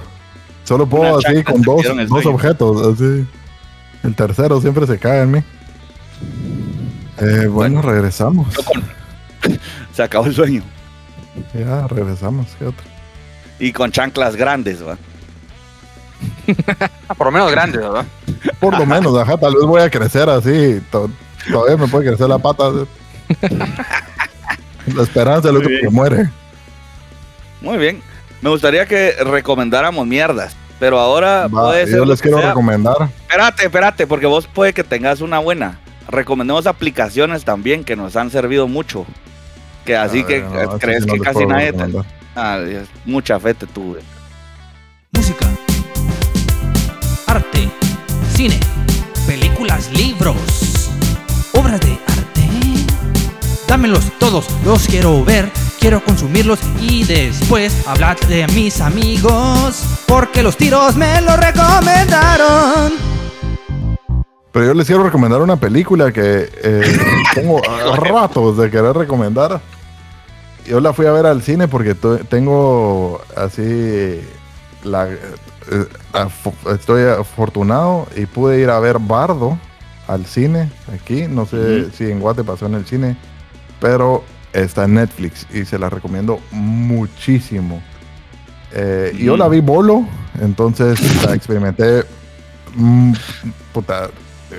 Solo 0.64 0.86
puedo 0.86 1.16
Una 1.16 1.28
así 1.28 1.44
con 1.44 1.62
dos, 1.62 1.84
dos 2.08 2.26
objetos, 2.26 2.94
así. 2.94 3.26
El 4.02 4.14
tercero 4.14 4.60
siempre 4.60 4.86
se 4.86 4.98
cae 4.98 5.22
en 5.22 5.30
mí. 5.30 5.44
Eh, 7.20 7.46
bueno, 7.46 7.80
regresamos. 7.82 8.54
Se 9.92 10.02
acabó 10.02 10.26
el 10.26 10.34
sueño. 10.34 10.62
Ya, 11.52 11.86
regresamos. 11.88 12.46
¿qué 12.58 12.66
otro? 12.66 12.84
Y 13.58 13.72
con 13.72 13.90
chanclas 13.92 14.36
grandes, 14.36 14.86
va. 14.86 14.96
Ah, 17.08 17.14
por 17.14 17.26
lo 17.26 17.32
menos 17.32 17.50
grande, 17.50 17.78
¿verdad? 17.78 18.04
Por 18.60 18.78
lo 18.78 18.86
menos, 18.86 19.16
ajá, 19.18 19.36
tal 19.36 19.54
vez 19.54 19.64
voy 19.64 19.82
a 19.82 19.90
crecer 19.90 20.28
así. 20.28 20.80
to- 20.90 21.10
todavía 21.50 21.76
me 21.76 21.86
puede 21.88 22.08
crecer 22.08 22.28
la 22.28 22.38
pata. 22.38 22.64
La 24.86 25.02
esperanza 25.02 25.48
es 25.48 25.54
lo 25.54 25.60
que 25.60 25.88
muere. 25.90 26.28
Muy 27.60 27.78
bien. 27.78 28.02
Me 28.42 28.50
gustaría 28.50 28.84
que 28.86 29.12
recomendáramos 29.24 30.06
mierdas. 30.06 30.54
Pero 30.78 30.98
ahora 30.98 31.46
Va, 31.48 31.68
puede 31.68 31.86
ser. 31.86 31.96
yo 31.96 32.04
les 32.04 32.20
quiero 32.20 32.38
sea. 32.38 32.48
recomendar. 32.48 32.96
Espérate, 33.22 33.64
espérate, 33.64 34.06
porque 34.06 34.26
vos 34.26 34.46
puede 34.46 34.72
que 34.74 34.84
tengas 34.84 35.20
una 35.20 35.38
buena 35.38 35.78
recomendemos 36.08 36.66
aplicaciones 36.66 37.44
también 37.44 37.84
que 37.84 37.96
nos 37.96 38.16
han 38.16 38.30
servido 38.30 38.68
mucho. 38.68 39.06
Que 39.84 39.96
así 39.96 40.24
que 40.24 40.44
crees 40.78 41.04
que 41.04 41.18
casi 41.18 41.44
nadie 41.44 41.72
te... 41.72 41.84
ah, 42.36 42.58
mucha 43.04 43.38
fe 43.38 43.54
te 43.54 43.66
tuve. 43.66 44.00
Música, 45.12 45.46
arte, 47.26 47.68
cine, 48.34 48.58
películas, 49.26 49.90
libros, 49.92 50.90
obras 51.52 51.80
de 51.80 51.92
arte. 51.92 52.48
Dámelos 53.68 54.10
todos, 54.18 54.46
los 54.64 54.86
quiero 54.86 55.24
ver, 55.24 55.50
quiero 55.78 56.02
consumirlos 56.02 56.60
y 56.80 57.04
después 57.04 57.86
hablad 57.86 58.16
de 58.28 58.46
mis 58.48 58.80
amigos, 58.80 59.84
porque 60.06 60.42
los 60.42 60.56
tiros 60.56 60.96
me 60.96 61.20
lo 61.20 61.36
recomendaron. 61.36 62.92
Pero 64.54 64.66
yo 64.66 64.74
les 64.74 64.86
quiero 64.86 65.02
recomendar 65.02 65.42
una 65.42 65.56
película 65.56 66.12
que 66.12 66.48
eh, 66.62 66.98
tengo 67.34 67.60
ratos 67.96 68.56
de 68.56 68.70
querer 68.70 68.96
recomendar. 68.96 69.60
Yo 70.64 70.78
la 70.78 70.92
fui 70.92 71.06
a 71.06 71.12
ver 71.12 71.26
al 71.26 71.42
cine 71.42 71.66
porque 71.66 71.96
tengo 71.96 73.20
así 73.36 74.20
la 74.84 75.08
eh, 75.10 75.86
estoy 76.72 77.02
afortunado 77.02 78.06
y 78.14 78.26
pude 78.26 78.60
ir 78.60 78.70
a 78.70 78.78
ver 78.78 79.00
Bardo 79.00 79.58
al 80.06 80.24
cine 80.24 80.70
aquí. 80.94 81.26
No 81.28 81.46
sé 81.46 81.90
si 81.90 82.08
en 82.08 82.20
Guate 82.20 82.44
pasó 82.44 82.66
en 82.66 82.74
el 82.74 82.86
cine, 82.86 83.16
pero 83.80 84.22
está 84.52 84.84
en 84.84 84.94
Netflix 84.94 85.48
y 85.52 85.64
se 85.64 85.80
la 85.80 85.90
recomiendo 85.90 86.38
muchísimo. 86.52 87.82
Eh, 88.72 89.16
Yo 89.18 89.36
la 89.36 89.48
vi 89.48 89.58
bolo, 89.58 90.06
entonces 90.40 91.24
la 91.26 91.34
experimenté. 91.34 92.04
mm, 92.76 93.14
puta, 93.72 94.10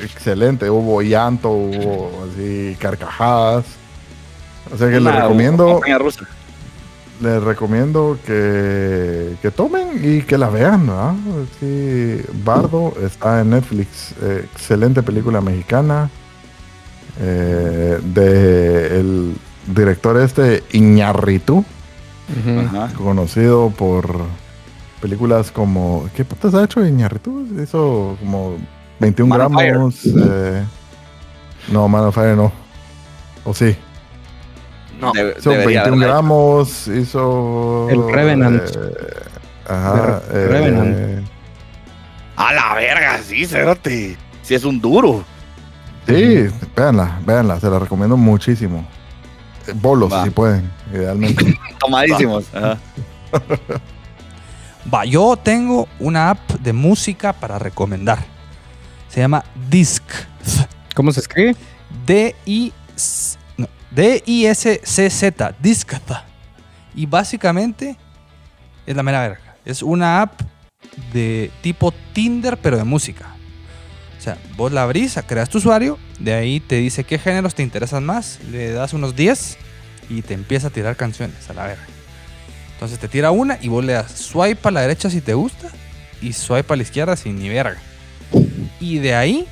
excelente. 0.04 0.70
Hubo 0.70 1.02
llanto, 1.02 1.50
hubo 1.52 2.24
así 2.32 2.76
carcajadas. 2.80 3.66
O 4.74 4.78
sea 4.78 4.88
que 4.90 5.00
les 5.00 5.14
Una 5.14 5.22
recomiendo, 5.22 5.68
montaña 5.68 5.98
rusa. 6.00 6.26
les 7.20 7.42
recomiendo 7.44 8.18
que, 8.26 9.38
que 9.42 9.52
tomen 9.52 10.00
y 10.04 10.22
que 10.24 10.38
la 10.38 10.50
vean, 10.50 10.88
¿verdad? 10.88 11.14
Sí, 11.60 12.22
Bardo 12.44 12.94
está 13.04 13.42
en 13.42 13.52
Netflix. 13.52 14.14
Eh, 14.22 14.48
excelente 14.54 15.04
película 15.04 15.42
mexicana. 15.42 16.10
eh, 17.18 18.00
de 18.04 19.00
el 19.00 19.36
director 19.68 20.18
este 20.20 20.64
Iñarritu, 20.74 21.64
conocido 22.98 23.70
por 23.72 24.26
películas 25.02 25.52
como. 25.52 26.10
¿Qué 26.16 26.26
putas 26.26 26.54
ha 26.56 26.64
hecho 26.64 26.86
Iñarritu? 26.86 27.48
Hizo 27.62 28.18
como 28.20 28.58
21 29.00 29.28
Man 29.30 29.42
on 29.42 29.54
Fire. 29.54 29.72
gramos. 29.74 30.06
eh, 30.06 30.64
no, 31.72 31.88
Man 31.88 32.06
on 32.06 32.14
Fire 32.14 32.36
no. 32.36 32.52
¿O 33.44 33.54
sí? 33.54 33.76
No. 35.00 35.12
Debe- 35.14 35.36
Hizo 35.38 35.50
debería 35.52 35.84
21 35.84 35.88
haberla 35.88 36.06
hecho. 36.06 36.14
gramos, 36.14 36.88
hizo... 36.88 37.88
El 37.90 38.12
Revenant. 38.14 38.64
eh, 38.64 38.94
ajá. 39.68 40.22
The 40.32 40.44
eh, 40.44 40.48
Revenant. 40.48 41.28
A 42.38 42.54
la 42.54 42.76
verga, 42.76 43.20
sí, 43.24 43.46
cerote. 43.46 44.18
Sí, 44.42 44.56
es 44.56 44.64
un 44.64 44.80
duro. 44.80 45.24
Sí, 46.08 46.46
véanla, 46.76 47.20
véanla, 47.26 47.60
se 47.60 47.70
la 47.70 47.80
recomiendo 47.80 48.16
muchísimo. 48.16 48.86
Bolos, 49.76 50.12
Va. 50.14 50.24
si 50.24 50.30
pueden, 50.30 50.70
idealmente. 50.94 51.58
Tomadísimos. 51.80 52.46
Va, 54.94 55.04
yo 55.06 55.36
tengo 55.38 55.88
una 56.00 56.30
app 56.30 56.52
de 56.62 56.74
música 56.74 57.34
para 57.34 57.58
recomendar. 57.58 58.20
Se 59.16 59.22
llama 59.22 59.46
Disc. 59.70 60.04
¿Cómo 60.94 61.10
se 61.14 61.22
escribe? 61.22 61.56
D-I... 62.06 62.74
no, 63.56 63.70
D-I-S-C-Z. 63.92 65.56
Disc. 65.62 65.94
Y 66.94 67.06
básicamente 67.06 67.96
es 68.86 68.94
la 68.94 69.04
mera 69.04 69.22
verga. 69.22 69.56
Es 69.64 69.82
una 69.82 70.22
app 70.22 70.42
de 71.14 71.50
tipo 71.62 71.94
Tinder, 72.12 72.58
pero 72.58 72.76
de 72.76 72.84
música. 72.84 73.34
O 74.18 74.22
sea, 74.22 74.38
vos 74.58 74.74
la 74.74 74.84
abrís, 74.84 75.18
creas 75.26 75.50
tu 75.50 75.60
usuario, 75.60 75.98
de 76.20 76.34
ahí 76.34 76.60
te 76.60 76.76
dice 76.76 77.06
qué 77.06 77.18
géneros 77.18 77.56
te 77.56 77.64
interesan 77.64 78.06
más, 78.06 78.40
le 78.52 78.72
das 78.72 78.92
unos 78.92 79.16
10 79.16 79.58
y 80.10 80.24
te 80.24 80.34
empieza 80.34 80.68
a 80.68 80.72
tirar 80.72 80.98
canciones 80.98 81.50
a 81.50 81.54
la 81.54 81.68
verga. 81.68 81.86
Entonces 82.74 83.00
te 83.00 83.08
tira 83.08 83.32
una 83.32 83.60
y 83.62 83.70
vos 83.70 83.86
le 83.86 83.94
das 83.94 84.12
swipe 84.12 84.68
a 84.68 84.72
la 84.72 84.82
derecha 84.82 85.10
si 85.10 85.22
te 85.22 85.36
gusta 85.36 85.70
y 86.22 86.34
swipe 86.34 86.74
a 86.74 86.76
la 86.76 86.84
izquierda 86.84 87.16
sin 87.16 87.40
ni 87.40 87.48
verga. 87.48 87.80
Y 88.80 89.00
de 89.00 89.16
ahí 89.16 89.48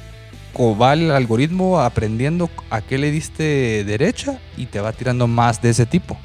va 0.59 0.93
el 0.93 1.11
algoritmo 1.11 1.81
aprendiendo 1.81 2.49
a 2.69 2.81
qué 2.81 2.97
le 2.97 3.11
diste 3.11 3.83
derecha 3.83 4.39
y 4.57 4.67
te 4.67 4.79
va 4.79 4.93
tirando 4.93 5.27
más 5.27 5.61
de 5.61 5.71
ese 5.71 5.85
tipo. 5.85 6.17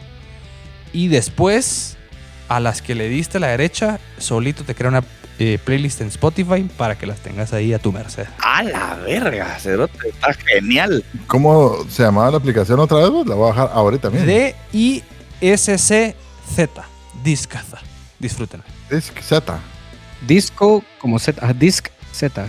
Y 0.92 1.08
después, 1.08 1.96
a 2.48 2.60
las 2.60 2.80
que 2.82 2.94
le 2.94 3.08
diste 3.08 3.38
a 3.38 3.40
la 3.40 3.48
derecha, 3.48 3.98
solito 4.18 4.62
te 4.64 4.74
crea 4.74 4.90
una 4.90 5.02
eh, 5.38 5.58
playlist 5.64 6.00
en 6.00 6.08
Spotify 6.08 6.68
para 6.76 6.98
que 6.98 7.06
las 7.06 7.20
tengas 7.20 7.52
ahí 7.52 7.72
a 7.72 7.78
tu 7.78 7.92
merced. 7.92 8.26
A 8.42 8.62
la 8.62 8.96
verga, 8.96 9.58
cerote. 9.58 10.08
Está 10.08 10.32
genial. 10.34 11.04
¿Cómo 11.26 11.84
se 11.88 12.02
llamaba 12.02 12.32
la 12.32 12.38
aplicación 12.38 12.80
otra 12.80 12.98
vez? 12.98 13.10
La 13.26 13.34
voy 13.34 13.50
a 13.50 13.52
bajar 13.54 13.70
ahorita 13.72 14.10
mismo. 14.10 14.26
D-I-S-C-Z. 14.26 15.04
Discaza. 17.22 17.78
Disfruten. 18.18 18.62
Disc 18.90 19.16
Z. 19.20 19.58
Disco 20.26 20.82
como 20.98 21.18
Z. 21.18 21.40
Ah, 21.46 21.52
Disc 21.52 21.88
Z. 22.19 22.49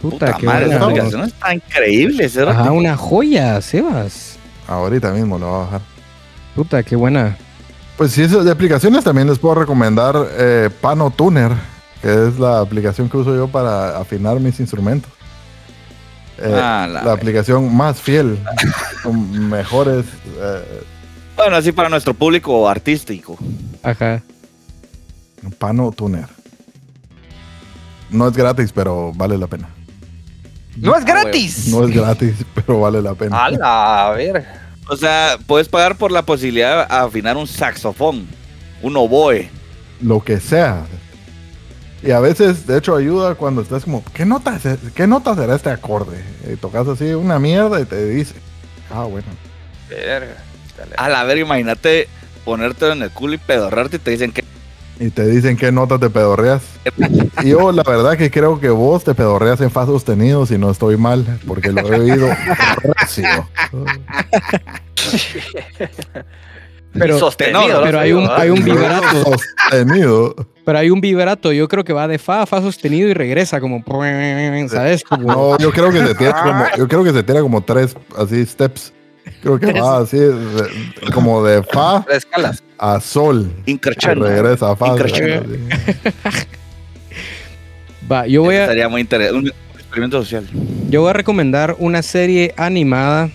Puta, 0.00 0.26
Puta 0.26 0.36
qué 0.38 0.46
madre, 0.46 0.66
esa 0.66 0.78
buena. 0.84 0.86
aplicación 1.02 1.22
está 1.28 1.54
increíble. 1.54 2.30
Ajá, 2.48 2.72
una 2.72 2.96
joya, 2.96 3.60
Sebas. 3.60 4.36
Ahorita 4.66 5.12
mismo 5.12 5.38
la 5.38 5.46
voy 5.46 5.54
a 5.54 5.58
bajar. 5.64 5.80
Puta, 6.54 6.82
qué 6.82 6.96
buena. 6.96 7.36
Pues 7.96 8.12
si 8.12 8.22
es 8.22 8.32
de 8.44 8.50
aplicaciones, 8.50 9.04
también 9.04 9.28
les 9.28 9.38
puedo 9.38 9.54
recomendar 9.54 10.14
eh, 10.32 10.70
Pano 10.80 11.10
Tuner, 11.10 11.52
que 12.00 12.08
es 12.28 12.38
la 12.38 12.60
aplicación 12.60 13.08
que 13.08 13.16
uso 13.16 13.34
yo 13.34 13.48
para 13.48 13.98
afinar 13.98 14.40
mis 14.40 14.58
instrumentos. 14.60 15.10
Eh, 16.38 16.50
Ah, 16.60 16.88
la 16.90 17.02
la, 17.04 17.12
aplicación 17.12 17.74
más 17.76 18.00
fiel, 18.00 18.38
con 19.04 19.48
mejores. 19.48 20.04
eh, 20.38 20.82
Bueno, 21.36 21.56
así 21.56 21.70
para 21.70 21.88
nuestro 21.88 22.12
público 22.14 22.68
artístico. 22.68 23.38
Ajá. 23.82 24.20
Pano 25.58 25.92
Tuner. 25.92 26.26
No 28.12 28.28
es 28.28 28.36
gratis, 28.36 28.72
pero 28.72 29.12
vale 29.14 29.36
la 29.38 29.46
pena. 29.46 29.68
¡No 30.76 30.96
es 30.96 31.04
gratis! 31.04 31.68
No 31.68 31.84
es 31.86 31.94
gratis, 31.94 32.34
pero 32.54 32.80
vale 32.80 33.02
la 33.02 33.14
pena. 33.14 33.44
A 33.44 33.50
la 33.50 34.12
verga. 34.16 34.60
O 34.88 34.96
sea, 34.96 35.38
puedes 35.46 35.68
pagar 35.68 35.96
por 35.96 36.10
la 36.12 36.22
posibilidad 36.22 36.88
de 36.88 36.94
afinar 36.94 37.36
un 37.36 37.46
saxofón, 37.46 38.26
un 38.82 38.96
oboe. 38.96 39.48
Lo 40.00 40.20
que 40.22 40.40
sea. 40.40 40.84
Y 42.02 42.10
a 42.10 42.18
veces, 42.20 42.66
de 42.66 42.78
hecho, 42.78 42.96
ayuda 42.96 43.36
cuando 43.36 43.62
estás 43.62 43.84
como, 43.84 44.02
¿qué 44.12 44.24
nota, 44.24 44.56
es- 44.56 44.92
qué 44.94 45.06
nota 45.06 45.34
será 45.36 45.54
este 45.54 45.70
acorde? 45.70 46.22
Y 46.52 46.56
tocas 46.56 46.88
así 46.88 47.12
una 47.12 47.38
mierda 47.38 47.80
y 47.80 47.84
te 47.84 48.04
dice, 48.08 48.34
ah, 48.90 49.04
bueno. 49.04 49.28
Verga. 49.88 50.34
A 50.96 51.08
la 51.08 51.22
verga, 51.24 51.42
imagínate 51.42 52.08
ponerte 52.44 52.90
en 52.90 53.02
el 53.02 53.10
culo 53.10 53.34
y 53.34 53.38
pedorrarte 53.38 53.96
y 53.96 54.00
te 54.00 54.10
dicen 54.10 54.32
que 54.32 54.42
Y 55.00 55.10
te 55.10 55.26
dicen 55.26 55.56
qué 55.56 55.72
nota 55.72 55.98
te 55.98 56.10
pedorreas. 56.10 56.62
Y 57.42 57.50
yo, 57.50 57.72
la 57.72 57.82
verdad, 57.82 58.16
que 58.16 58.30
creo 58.30 58.60
que 58.60 58.68
vos 58.68 59.02
te 59.04 59.14
pedorreas 59.14 59.60
en 59.60 59.70
fa 59.70 59.86
sostenido 59.86 60.46
si 60.46 60.58
no 60.58 60.70
estoy 60.70 60.96
mal, 60.96 61.24
porque 61.46 61.72
lo 61.72 61.80
he 61.80 62.00
oído 62.00 62.28
recio. 63.00 63.48
Pero, 66.94 67.18
Sostenido, 67.18 67.82
pero 67.82 67.98
hay 67.98 68.12
un, 68.12 68.28
hay 68.30 68.50
un 68.50 68.62
vibrato. 68.62 69.24
Sostenido. 69.24 70.34
Pero 70.64 70.78
hay 70.78 70.90
un 70.90 71.00
vibrato. 71.00 71.52
Yo 71.52 71.66
creo 71.66 71.84
que 71.84 71.92
va 71.92 72.06
de 72.06 72.18
fa 72.18 72.42
a 72.42 72.46
fa 72.46 72.60
sostenido 72.60 73.08
y 73.08 73.14
regresa 73.14 73.60
como. 73.60 73.82
¿Sabes? 74.68 75.02
Como, 75.02 75.26
No, 75.26 75.58
yo 75.58 75.72
creo 75.72 75.90
que 75.90 76.06
se 76.06 76.14
tira 76.14 76.42
como, 76.42 76.64
yo 76.76 76.88
creo 76.88 77.04
que 77.04 77.12
se 77.12 77.22
tira 77.22 77.40
como 77.40 77.62
tres 77.62 77.96
así 78.16 78.44
steps. 78.44 78.92
Creo 79.42 79.58
que 79.58 79.72
va 79.72 79.98
así 79.98 80.18
de- 80.18 80.68
como 81.12 81.42
de 81.44 81.62
fa 81.64 82.02
Tres 82.06 82.18
escalas. 82.18 82.62
a 82.78 83.00
sol. 83.00 83.50
Increchando. 83.66 84.26
regresa 84.26 84.70
a 84.72 84.76
fa. 84.76 84.94
Va, 88.10 88.26
yo 88.26 88.42
voy 88.42 88.56
a. 88.56 88.66
Sería 88.66 88.88
muy 88.88 89.00
interesante. 89.00 89.38
Un 89.38 89.52
experimento 89.78 90.22
social. 90.22 90.46
Yo 90.90 91.00
voy 91.02 91.10
a 91.10 91.12
recomendar 91.12 91.76
una 91.78 92.02
serie 92.02 92.52
animada 92.56 93.30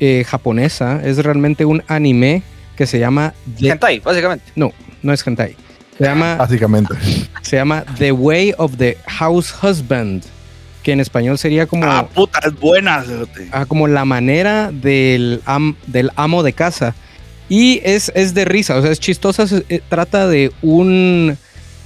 eh, 0.00 0.24
japonesa. 0.26 1.00
Es 1.04 1.18
realmente 1.18 1.64
un 1.64 1.82
anime 1.88 2.42
que 2.76 2.86
se 2.86 2.98
llama 2.98 3.34
The- 3.58 3.70
Hentai, 3.70 4.00
básicamente. 4.00 4.44
no, 4.56 4.72
no 5.02 5.12
es 5.12 5.26
hentai. 5.26 5.56
Se 5.98 6.04
llama, 6.04 6.34
Básicamente. 6.36 6.92
se 7.42 7.54
llama 7.56 7.84
The 7.98 8.10
Way 8.10 8.54
of 8.58 8.76
the 8.78 8.96
House 9.06 9.54
Husband, 9.62 10.24
que 10.84 10.92
en 10.92 11.00
español 11.00 11.36
sería 11.38 11.66
como 11.66 11.84
Ah, 11.86 12.06
puta, 12.06 12.38
es 12.46 12.54
buena. 12.60 13.02
ah, 13.50 13.64
como 13.66 13.88
la 13.88 14.04
manera 14.04 14.70
del, 14.70 15.40
am- 15.46 15.74
del 15.88 16.12
amo 16.14 16.44
de 16.44 16.52
casa. 16.52 16.94
Y 17.48 17.80
es, 17.84 18.12
es 18.14 18.34
de 18.34 18.44
risa, 18.44 18.76
o 18.76 18.82
sea, 18.82 18.92
es 18.92 19.00
chistosa. 19.00 19.46
se- 19.48 19.64
eh, 19.68 19.80
trata 19.88 20.28
de 20.28 20.52
un, 20.62 21.36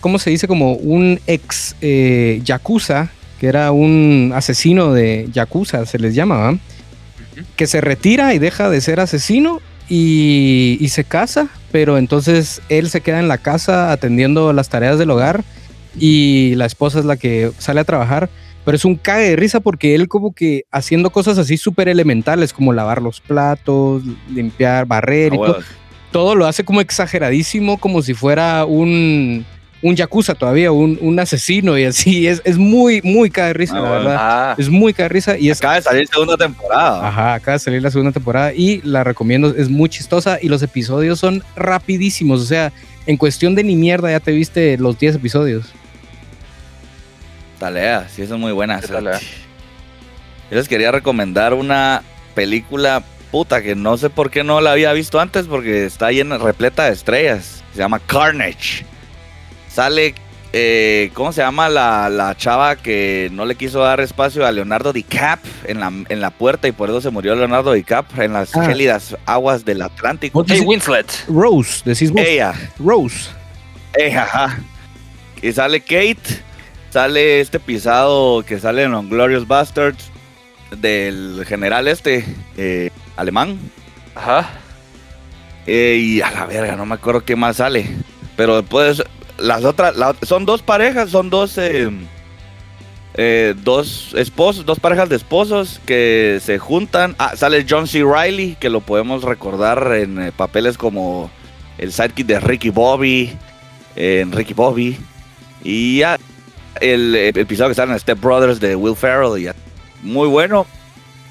¿cómo 0.01 0.19
se 0.19 0.31
dice? 0.31 0.47
Como 0.49 0.75
un 0.75 1.20
ex 1.27 1.77
eh, 1.81 2.41
yakuza, 2.45 3.09
que 3.41 3.47
era 3.47 3.70
un 3.73 4.33
asesino 4.35 4.93
de 4.93 5.29
yakuza, 5.33 5.87
se 5.87 5.99
les 5.99 6.15
llama, 6.15 6.37
¿va? 6.39 6.59
Que 7.57 7.66
se 7.69 7.81
retira 7.81 8.35
y 8.35 8.39
deja 8.41 8.69
de 8.69 8.81
ser 8.81 8.99
asesino 8.99 9.61
y, 9.89 10.77
y 10.81 10.89
se 10.89 11.05
casa, 11.05 11.49
pero 11.70 11.99
entonces 11.99 12.61
él 12.69 12.91
se 12.91 13.01
queda 13.01 13.20
en 13.20 13.29
la 13.29 13.39
casa 13.39 13.93
atendiendo 13.93 14.53
las 14.53 14.69
tareas 14.69 14.99
del 14.99 15.11
hogar 15.11 15.45
y 15.99 16.55
la 16.57 16.66
esposa 16.66 16.99
es 16.99 17.05
la 17.05 17.16
que 17.16 17.53
sale 17.59 17.81
a 17.81 17.85
trabajar. 17.85 18.29
Pero 18.69 18.77
es 18.77 18.85
un 18.85 18.97
cague 18.97 19.31
de 19.31 19.36
risa 19.36 19.61
porque 19.61 19.95
él 19.95 20.09
como 20.09 20.35
que 20.35 20.66
haciendo 20.70 21.09
cosas 21.09 21.39
así 21.39 21.57
súper 21.57 21.89
elementales 21.89 22.53
como 22.53 22.74
lavar 22.74 23.01
los 23.01 23.19
platos, 23.19 24.03
limpiar, 24.31 24.85
barrer 24.85 25.32
y 25.32 25.39
todo, 25.39 25.61
todo 26.12 26.35
lo 26.35 26.45
hace 26.45 26.65
como 26.66 26.82
exageradísimo, 26.82 27.78
como 27.78 28.03
si 28.03 28.12
fuera 28.12 28.66
un, 28.66 29.47
un 29.81 29.97
yakuza 29.97 30.35
todavía, 30.35 30.70
un, 30.70 30.99
un 31.01 31.19
asesino 31.19 31.78
y 31.78 31.85
así. 31.85 32.28
Es, 32.28 32.43
es 32.45 32.59
muy, 32.59 33.01
muy 33.01 33.31
de 33.31 33.55
risa, 33.55 33.74
Ah, 33.78 33.81
la 33.81 33.90
verdad. 33.90 34.16
Ah, 34.20 34.55
Es 34.59 34.69
muy 34.69 34.93
cague 34.93 35.05
de 35.05 35.15
risa 35.15 35.39
y 35.39 35.49
es 35.49 35.61
Acaba 35.61 35.77
de 35.77 35.81
salir 35.81 36.07
segunda 36.07 36.36
temporada. 36.36 37.09
Ajá, 37.09 37.35
acaba 37.36 37.55
de 37.55 37.61
salir 37.61 37.81
la 37.81 37.90
segunda 37.90 38.12
temporada 38.12 38.53
y 38.53 38.82
la 38.82 39.03
recomiendo, 39.03 39.49
es 39.57 39.70
muy 39.70 39.89
chistosa 39.89 40.40
y 40.43 40.51
los 40.51 40.62
episodios 40.62 41.19
son 41.19 41.43
rapidísimos, 41.57 42.43
o 42.43 42.45
sea, 42.45 42.70
en 43.07 43.16
cuestión 43.16 43.55
de 43.55 43.65
ni 43.65 43.77
mierda 43.77 44.11
ya 44.11 44.20
te 44.20 44.32
viste 44.32 44.77
los 44.77 44.99
10 44.99 45.15
episodios. 45.15 45.73
Talea, 47.59 48.09
sí, 48.09 48.22
esa 48.22 48.35
es 48.35 48.40
muy 48.40 48.52
buena. 48.52 48.80
¿Qué 48.80 48.89
talea? 48.89 49.18
Yo 50.51 50.56
les 50.56 50.68
quería 50.68 50.93
recomendar 50.93 51.55
una 51.55 52.02
película 52.35 53.02
puta 53.30 53.60
que 53.62 53.74
no 53.74 53.97
sé 53.98 54.09
por 54.10 54.30
qué 54.30 54.44
no 54.44 54.60
la 54.60 54.72
había 54.72 54.93
visto 54.93 55.20
antes 55.20 55.47
porque 55.47 55.85
está 55.85 56.10
llena, 56.12 56.39
repleta 56.39 56.85
de 56.85 56.93
estrellas. 56.93 57.62
Se 57.72 57.78
llama 57.80 57.98
Carnage. 57.98 58.86
Sale, 59.68 60.14
eh, 60.52 61.10
¿cómo 61.14 61.32
se 61.32 61.43
llama 61.43 61.68
la, 61.68 62.09
la 62.09 62.35
chava 62.36 62.76
que 62.76 63.28
no 63.32 63.44
le 63.44 63.55
quiso 63.56 63.80
dar 63.80 64.01
espacio 64.01 64.47
a 64.47 64.52
Leonardo 64.52 64.93
DiCaprio 64.93 65.52
en 65.66 65.80
la, 65.80 65.93
en 66.09 66.20
la 66.20 66.30
puerta 66.30 66.66
y 66.68 66.72
por 66.72 66.89
eso 66.89 67.01
se 67.01 67.10
murió 67.10 67.35
Leonardo 67.35 67.72
DiCaprio 67.72 68.22
en 68.22 68.32
las 68.32 68.56
Ah. 68.56 68.64
gélidas 68.64 69.16
aguas 69.26 69.64
del 69.64 69.82
Atlántico? 69.82 70.44
Hey, 70.48 70.62
Winslet. 70.64 71.06
Rose, 71.28 71.82
decís 71.85 72.10
vos. 72.10 72.22
Ella. 72.24 72.55
Rose. 72.78 73.28
Eh, 73.98 74.16
ajá. 74.16 74.59
Y 75.43 75.52
sale 75.52 75.80
Kate, 75.80 76.18
sale 76.90 77.40
este 77.40 77.60
pisado 77.60 78.43
que 78.47 78.59
sale 78.59 78.85
en 78.85 78.93
los 78.93 79.09
Glorious 79.09 79.47
Bastards 79.47 80.10
del 80.77 81.44
general 81.47 81.89
este 81.89 82.24
eh, 82.56 82.90
alemán. 83.16 83.59
Ajá. 84.15 84.51
Eh, 85.66 85.98
y 86.02 86.20
a 86.23 86.31
la 86.31 86.47
verga, 86.47 86.77
no 86.77 86.86
me 86.86 86.94
acuerdo 86.94 87.24
qué 87.24 87.36
más 87.36 87.56
sale. 87.56 87.86
Pero 88.36 88.60
después, 88.60 89.02
las 89.39 89.65
otras, 89.65 89.97
la- 89.97 90.16
son 90.23 90.47
dos 90.47 90.62
parejas, 90.62 91.10
son 91.10 91.28
dos, 91.31 91.59
eh, 91.59 91.90
eh, 93.15 93.55
dos 93.65 94.15
esposos, 94.16 94.65
dos 94.65 94.81
parejas 94.81 95.09
de 95.09 95.16
esposos 95.16 95.81
que 95.85 96.39
se 96.43 96.59
juntan. 96.59 97.15
Ah, 97.19 97.35
sale 97.36 97.66
John 97.69 97.86
C. 97.86 98.02
Riley, 98.05 98.56
que 98.59 98.70
lo 98.70 98.81
podemos 98.81 99.23
recordar 99.24 99.93
en 99.94 100.32
papeles 100.36 100.78
como 100.78 101.31
el 101.78 101.93
sidekick 101.93 102.27
de 102.27 102.40
Ricky 102.40 102.70
Bobby, 102.70 103.36
en 103.97 104.32
Ricky 104.32 104.55
Bobby. 104.55 104.97
Y 105.65 105.98
ya 105.98 106.19
el, 106.81 107.15
episodio 107.15 107.69
que 107.71 107.75
sale 107.75 107.93
en 107.93 107.99
Step 107.99 108.21
Brothers 108.21 108.61
de 108.61 108.77
Will 108.77 108.97
Ferrell. 108.97 109.55
Muy 110.03 110.29
bueno. 110.29 110.67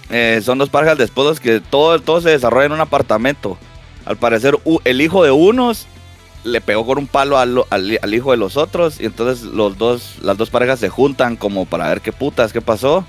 Eh, 0.10 0.40
son 0.44 0.58
dos 0.58 0.70
parejas 0.70 0.98
de 0.98 1.04
esposos 1.04 1.40
que 1.40 1.60
todo, 1.60 2.22
se 2.22 2.30
desarrolla 2.30 2.68
en 2.68 2.72
un 2.72 2.82
apartamento. 2.82 3.58
Al 4.06 4.18
parecer, 4.18 4.58
el 4.86 5.02
hijo 5.02 5.24
de 5.24 5.32
unos 5.32 5.86
le 6.44 6.62
pegó 6.62 6.86
con 6.86 6.98
un 6.98 7.08
palo 7.08 7.38
al, 7.38 7.64
al- 7.70 8.14
hijo 8.14 8.32
de 8.32 8.38
los 8.38 8.56
otros. 8.56 9.02
Y 9.02 9.06
entonces 9.06 9.44
los 9.44 9.78
dos, 9.78 10.16
las 10.22 10.38
dos 10.38 10.50
parejas 10.50 10.80
se 10.80 10.90
juntan 10.90 11.36
como 11.36 11.66
para 11.66 11.90
ver 11.90 12.02
qué 12.02 12.14
putas, 12.14 12.54
qué 12.54 12.62
pasó. 12.62 13.06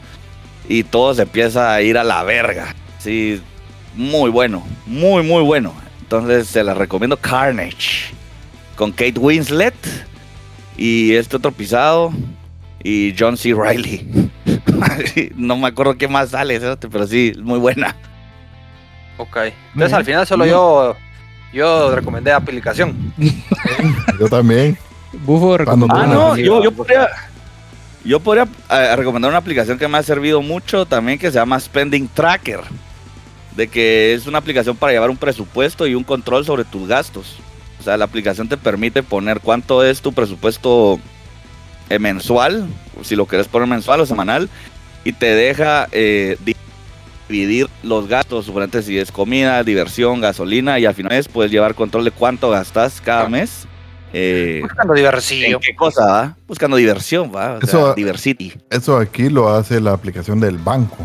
Y 0.68 0.82
todo 0.82 1.14
se 1.14 1.22
empieza 1.22 1.72
a 1.72 1.80
ir 1.82 1.96
a 1.98 2.04
la 2.04 2.22
verga. 2.24 2.74
Sí, 2.98 3.40
muy 3.94 4.30
bueno. 4.30 4.66
Muy, 4.86 5.22
muy 5.22 5.42
bueno. 5.42 5.72
Entonces 6.00 6.48
se 6.48 6.64
las 6.64 6.76
recomiendo 6.76 7.16
Carnage. 7.16 8.12
Con 8.76 8.90
Kate 8.90 9.18
Winslet. 9.18 9.74
Y 10.78 11.14
este 11.14 11.36
otro 11.36 11.52
pisado. 11.52 12.12
Y 12.82 13.14
John 13.18 13.36
C. 13.36 13.52
Riley. 13.52 14.30
no 15.36 15.56
me 15.56 15.66
acuerdo 15.66 15.98
qué 15.98 16.08
más 16.08 16.30
sale, 16.30 16.60
pero 16.90 17.06
sí, 17.06 17.32
muy 17.42 17.58
buena. 17.58 17.94
Ok. 19.18 19.36
Entonces 19.74 19.92
al 19.92 20.04
final 20.04 20.26
solo 20.26 20.46
yo, 20.46 20.96
yo 21.52 21.94
recomendé 21.94 22.32
aplicación. 22.32 23.12
Yo 24.18 24.28
también. 24.28 24.78
Bufo 25.24 25.56
recomendó 25.56 25.94
Ah, 25.94 26.06
no, 26.06 26.36
yo, 26.36 26.62
yo 26.62 26.70
podría, 26.70 27.08
yo 28.04 28.20
podría 28.20 28.46
eh, 28.70 28.96
recomendar 28.96 29.30
una 29.30 29.38
aplicación 29.38 29.78
que 29.78 29.88
me 29.88 29.96
ha 29.96 30.02
servido 30.02 30.42
mucho 30.42 30.86
también 30.86 31.18
que 31.18 31.30
se 31.30 31.38
llama 31.38 31.58
Spending 31.58 32.08
Tracker. 32.08 32.60
De 33.56 33.68
que 33.68 34.14
es 34.14 34.26
una 34.26 34.38
aplicación 34.38 34.76
para 34.76 34.92
llevar 34.92 35.10
un 35.10 35.16
presupuesto 35.16 35.86
y 35.86 35.94
un 35.94 36.04
control 36.04 36.44
sobre 36.44 36.64
tus 36.64 36.86
gastos. 36.86 37.38
O 37.80 37.82
sea, 37.82 37.96
la 37.96 38.04
aplicación 38.06 38.48
te 38.48 38.56
permite 38.56 39.02
poner 39.02 39.40
cuánto 39.40 39.84
es 39.84 40.00
tu 40.02 40.12
presupuesto 40.12 40.98
eh, 41.90 41.98
mensual, 41.98 42.66
si 43.02 43.16
lo 43.16 43.26
quieres 43.26 43.48
poner 43.48 43.68
mensual 43.68 44.00
o 44.00 44.06
semanal, 44.06 44.48
y 45.04 45.12
te 45.12 45.26
deja 45.34 45.86
eh, 45.92 46.36
di- 46.44 46.56
dividir 47.28 47.68
los 47.82 48.08
gastos, 48.08 48.46
suponete 48.46 48.82
si 48.82 48.98
es 48.98 49.12
comida, 49.12 49.62
diversión, 49.62 50.20
gasolina, 50.20 50.78
y 50.78 50.86
al 50.86 50.94
final 50.94 51.12
es, 51.12 51.28
puedes 51.28 51.52
llevar 51.52 51.74
control 51.74 52.04
de 52.04 52.10
cuánto 52.10 52.50
gastas 52.50 53.00
cada 53.00 53.28
mes. 53.28 53.66
eh, 54.12 54.60
Buscando 54.62 54.94
¿En 54.94 54.96
diversillo. 54.98 55.60
qué 55.60 55.74
cosa, 55.76 56.04
va? 56.06 56.36
Buscando 56.46 56.76
diversión, 56.76 57.30
va. 57.34 57.58
O 57.62 57.66
sea, 57.66 57.68
Eso- 57.68 57.94
Diversity. 57.94 58.52
Eso 58.70 58.96
aquí 58.98 59.28
lo 59.28 59.54
hace 59.54 59.80
la 59.80 59.92
aplicación 59.92 60.40
del 60.40 60.56
banco. 60.58 60.96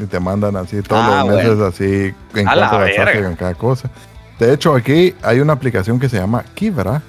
Y 0.00 0.06
te 0.06 0.18
mandan 0.20 0.56
así 0.56 0.82
todos 0.82 1.02
Ah, 1.04 1.24
los 1.26 1.34
meses, 1.36 1.48
bueno. 1.56 1.66
así 1.66 2.14
en 2.34 2.48
A 2.48 2.56
la 2.56 2.68
cuánto 2.68 2.86
gastaste 2.86 3.18
en 3.26 3.36
cada 3.36 3.54
cosa. 3.54 3.90
De 4.38 4.52
hecho, 4.52 4.74
aquí 4.74 5.14
hay 5.22 5.40
una 5.40 5.52
aplicación 5.52 5.98
que 6.00 6.08
se 6.08 6.16
llama 6.18 6.44
Kibra, 6.54 7.02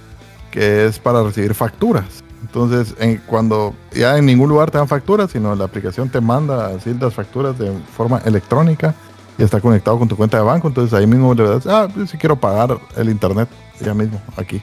que 0.51 0.85
es 0.85 0.99
para 0.99 1.23
recibir 1.23 1.53
facturas. 1.53 2.23
Entonces, 2.41 2.95
en- 2.99 3.17
cuando 3.25 3.73
ya 3.91 4.17
en 4.17 4.25
ningún 4.25 4.49
lugar 4.49 4.69
te 4.69 4.77
dan 4.77 4.87
facturas, 4.87 5.31
sino 5.31 5.55
la 5.55 5.65
aplicación 5.65 6.09
te 6.09 6.21
manda 6.21 6.67
así 6.67 6.93
las 6.99 7.13
facturas 7.13 7.57
de 7.57 7.71
forma 7.97 8.21
electrónica 8.25 8.93
y 9.37 9.43
está 9.43 9.59
conectado 9.59 9.97
con 9.97 10.07
tu 10.07 10.15
cuenta 10.15 10.37
de 10.37 10.43
banco. 10.43 10.67
Entonces 10.67 10.93
ahí 10.97 11.07
mismo 11.07 11.33
le 11.33 11.43
das, 11.43 11.65
ah, 11.67 11.87
pues, 11.93 12.11
si 12.11 12.17
quiero 12.17 12.35
pagar 12.35 12.77
el 12.95 13.09
internet, 13.09 13.49
ya 13.81 13.93
mismo, 13.93 14.21
aquí. 14.37 14.61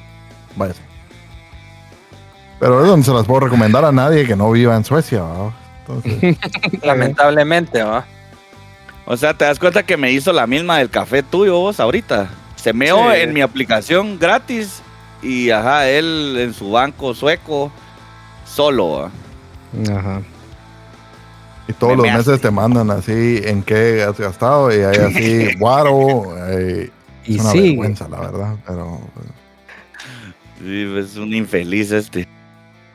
Vaya. 0.56 0.74
Pero 2.60 2.84
eso 2.84 2.96
no 2.96 3.02
se 3.02 3.12
las 3.12 3.26
puedo 3.26 3.40
recomendar 3.40 3.84
a 3.84 3.90
nadie 3.92 4.24
que 4.24 4.36
no 4.36 4.50
viva 4.52 4.76
en 4.76 4.84
Suecia. 4.84 5.24
Entonces, 5.80 6.36
Lamentablemente, 6.84 7.82
¿va? 7.82 8.04
O 9.04 9.16
sea, 9.16 9.34
te 9.34 9.44
das 9.44 9.58
cuenta 9.58 9.82
que 9.82 9.96
me 9.96 10.12
hizo 10.12 10.32
la 10.32 10.46
misma 10.46 10.78
del 10.78 10.88
café 10.88 11.24
tuyo 11.24 11.58
vos 11.58 11.80
ahorita. 11.80 12.28
Se 12.62 12.72
meó 12.72 13.10
Sí. 13.12 13.20
en 13.20 13.32
mi 13.32 13.40
aplicación 13.40 14.18
gratis 14.18 14.82
y 15.22 15.50
ajá, 15.50 15.88
él 15.88 16.36
en 16.38 16.54
su 16.54 16.70
banco 16.70 17.14
sueco 17.14 17.72
solo. 18.46 18.90
¿va? 19.02 19.10
Ajá. 19.98 20.20
y 21.68 21.72
todos 21.74 21.96
Me 21.96 22.08
los 22.08 22.16
meses 22.18 22.40
te 22.40 22.50
mandan 22.50 22.90
así 22.90 23.40
en 23.44 23.62
qué 23.62 24.02
has 24.02 24.18
gastado 24.18 24.70
y 24.70 24.82
hay 24.82 24.96
así 24.96 25.54
guaro. 25.58 26.24
eh, 26.50 26.90
Y 27.24 27.36
es 27.36 27.40
una 27.42 27.52
vergüenza, 27.54 28.08
la 28.08 28.20
verdad. 28.20 28.56
Pero, 28.66 29.00
Sí, 30.58 30.94
es 30.98 31.16
un 31.16 31.34
infeliz 31.34 31.90
este. 31.90 32.28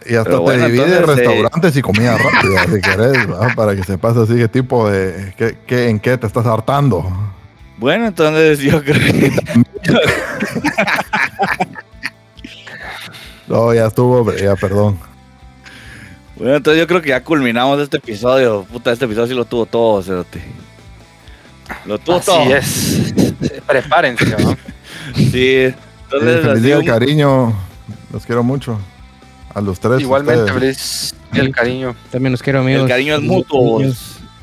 y 0.06 0.16
hasta 0.16 0.24
Pero 0.24 0.38
te 0.38 0.44
bueno, 0.44 0.66
divide 0.68 0.84
entonces, 1.00 1.18
eh, 1.18 1.28
restaurantes 1.28 1.76
y 1.76 1.82
comida 1.82 2.18
rápida, 2.18 2.64
si 2.74 2.82
querés, 2.82 3.28
para 3.56 3.76
que 3.76 3.84
sepas 3.84 4.16
así 4.16 4.36
qué 4.36 4.48
tipo 4.48 4.90
de. 4.90 5.34
Qué, 5.38 5.58
qué- 5.68 5.90
en 5.90 6.00
qué 6.00 6.18
te 6.18 6.28
estás 6.28 6.46
hartando. 6.46 7.04
Bueno, 7.78 8.08
entonces 8.08 8.60
yo 8.60 8.84
creo 8.84 8.96
que 9.00 9.32
No, 13.48 13.74
ya 13.74 13.86
estuvo, 13.88 14.20
hombre, 14.20 14.42
ya 14.42 14.56
perdón. 14.56 15.00
Bueno, 16.36 16.56
entonces 16.58 16.82
yo 16.82 16.88
creo 16.88 17.02
que 17.02 17.10
ya 17.10 17.24
culminamos 17.24 17.80
este 17.80 17.98
episodio. 17.98 18.64
Puta, 18.72 18.92
este 18.92 19.06
episodio 19.06 19.28
sí 19.28 19.34
lo 19.34 19.46
tuvo 19.46 19.66
todo, 19.66 20.04
cerote. 20.04 20.42
Lo 21.86 21.98
tuvo 21.98 22.20
todo. 22.20 22.42
Así 22.42 22.52
es. 22.52 23.14
Prepárense, 23.66 24.26
¿va? 24.36 24.58
Sí. 25.16 25.74
Entonces, 26.04 26.42
feliz 26.46 26.64
día 26.64 26.76
del 26.76 26.84
un- 26.84 26.86
cariño. 26.86 27.54
Los 28.12 28.26
quiero 28.26 28.44
mucho. 28.44 28.78
A 29.54 29.62
los 29.62 29.80
tres. 29.80 30.02
Igualmente, 30.02 30.44
ustedes. 30.44 30.60
feliz 30.60 31.16
día 31.32 31.44
del 31.44 31.56
cariño. 31.56 31.96
también 32.12 32.32
los 32.34 32.44
quiero 32.44 32.60
amigos. 32.60 32.84
el 32.84 32.88
cariño 32.90 33.16
es 33.16 33.22
mutuo. 33.22 33.82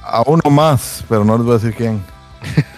A 0.02 0.22
uno 0.26 0.50
más, 0.50 1.04
pero 1.08 1.24
no 1.24 1.36
les 1.36 1.44
voy 1.46 1.54
a 1.54 1.58
decir 1.58 1.74
quién. 1.74 2.02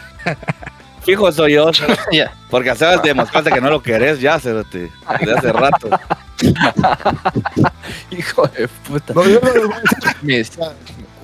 Fijo 1.03 1.31
soy 1.31 1.53
yo, 1.55 1.71
porque 2.51 2.71
acabas 2.71 3.01
de 3.03 3.09
demostrarte 3.11 3.51
que 3.53 3.61
no 3.61 3.71
lo 3.71 3.81
querés 3.83 4.21
ya, 4.21 4.41
cerote. 4.41 4.91
Desde 5.21 5.39
hace 5.39 5.53
rato. 5.53 5.89
Hijo 8.11 8.47
de 8.49 8.69
puta. 8.69 9.15
No, 9.15 9.25
yo 9.25 9.41
no 9.41 9.53
les 9.55 9.65
voy 9.67 9.73
a 9.75 9.81
decir. 9.81 10.17
Mis- 10.23 10.59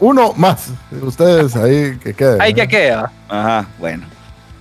Uno 0.00 0.32
más. 0.34 0.68
Ustedes 1.00 1.56
ahí 1.56 1.98
que 1.98 2.14
queden. 2.14 2.40
Ahí 2.40 2.52
¿eh? 2.52 2.54
que 2.54 2.68
queda. 2.68 3.12
Ajá, 3.28 3.66
bueno. 3.78 4.06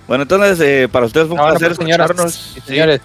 Bueno, 0.08 0.22
entonces, 0.22 0.58
eh, 0.60 0.88
para 0.90 1.06
ustedes 1.06 1.26
fue 1.28 1.34
un 1.34 1.40
Ahora, 1.40 1.52
placer 1.54 1.76
pues, 1.76 1.86
señoras 1.86 2.10
escucharnos. 2.10 2.52
y 2.56 2.60
Sí. 2.60 2.66
señores. 2.66 3.00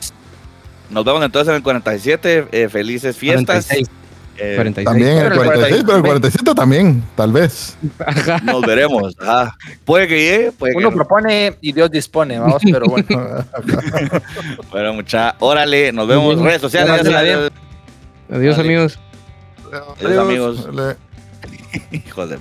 Nos 0.90 1.06
vemos 1.06 1.24
entonces 1.24 1.50
en 1.50 1.56
el 1.56 1.64
47. 1.64 2.48
eh, 2.52 2.70
felices 2.70 3.16
fiestas. 3.18 3.68
46. 3.68 3.88
Eh, 4.38 4.54
46. 4.56 4.86
También 4.86 5.18
el 5.18 5.24
Pero 5.24 5.34
el 5.34 5.48
46, 5.48 5.84
pero 5.86 5.98
el 5.98 6.04
47 6.04 6.56
también, 6.56 7.04
tal 7.16 7.32
vez. 7.32 7.78
Ajá. 8.06 8.40
nos 8.44 8.62
veremos. 8.62 9.16
Ajá. 9.20 9.58
Puede 9.84 10.08
que 10.08 10.18
llegue, 10.20 10.52
puede 10.52 10.74
que 10.74 10.78
Uno 10.78 10.90
no. 10.92 10.96
propone 10.96 11.56
y 11.62 11.72
Dios 11.74 11.90
dispone, 11.92 12.40
vamos, 12.40 12.62
pero 12.72 12.86
bueno. 12.86 13.08
Bueno, 14.72 14.94
mucha. 14.94 15.36
Órale, 15.40 15.92
nos 15.92 16.08
vemos 16.08 16.38
en 16.38 16.44
redes 16.44 16.62
sociales. 16.62 17.02
Saben. 17.04 17.50
Adiós 18.30 18.58
Dale. 18.58 18.68
amigos. 18.68 19.00
Adiós, 20.00 20.18
amigos. 20.20 20.76
Dale. 20.76 20.96
Hijo 21.92 22.28
de 22.28 22.38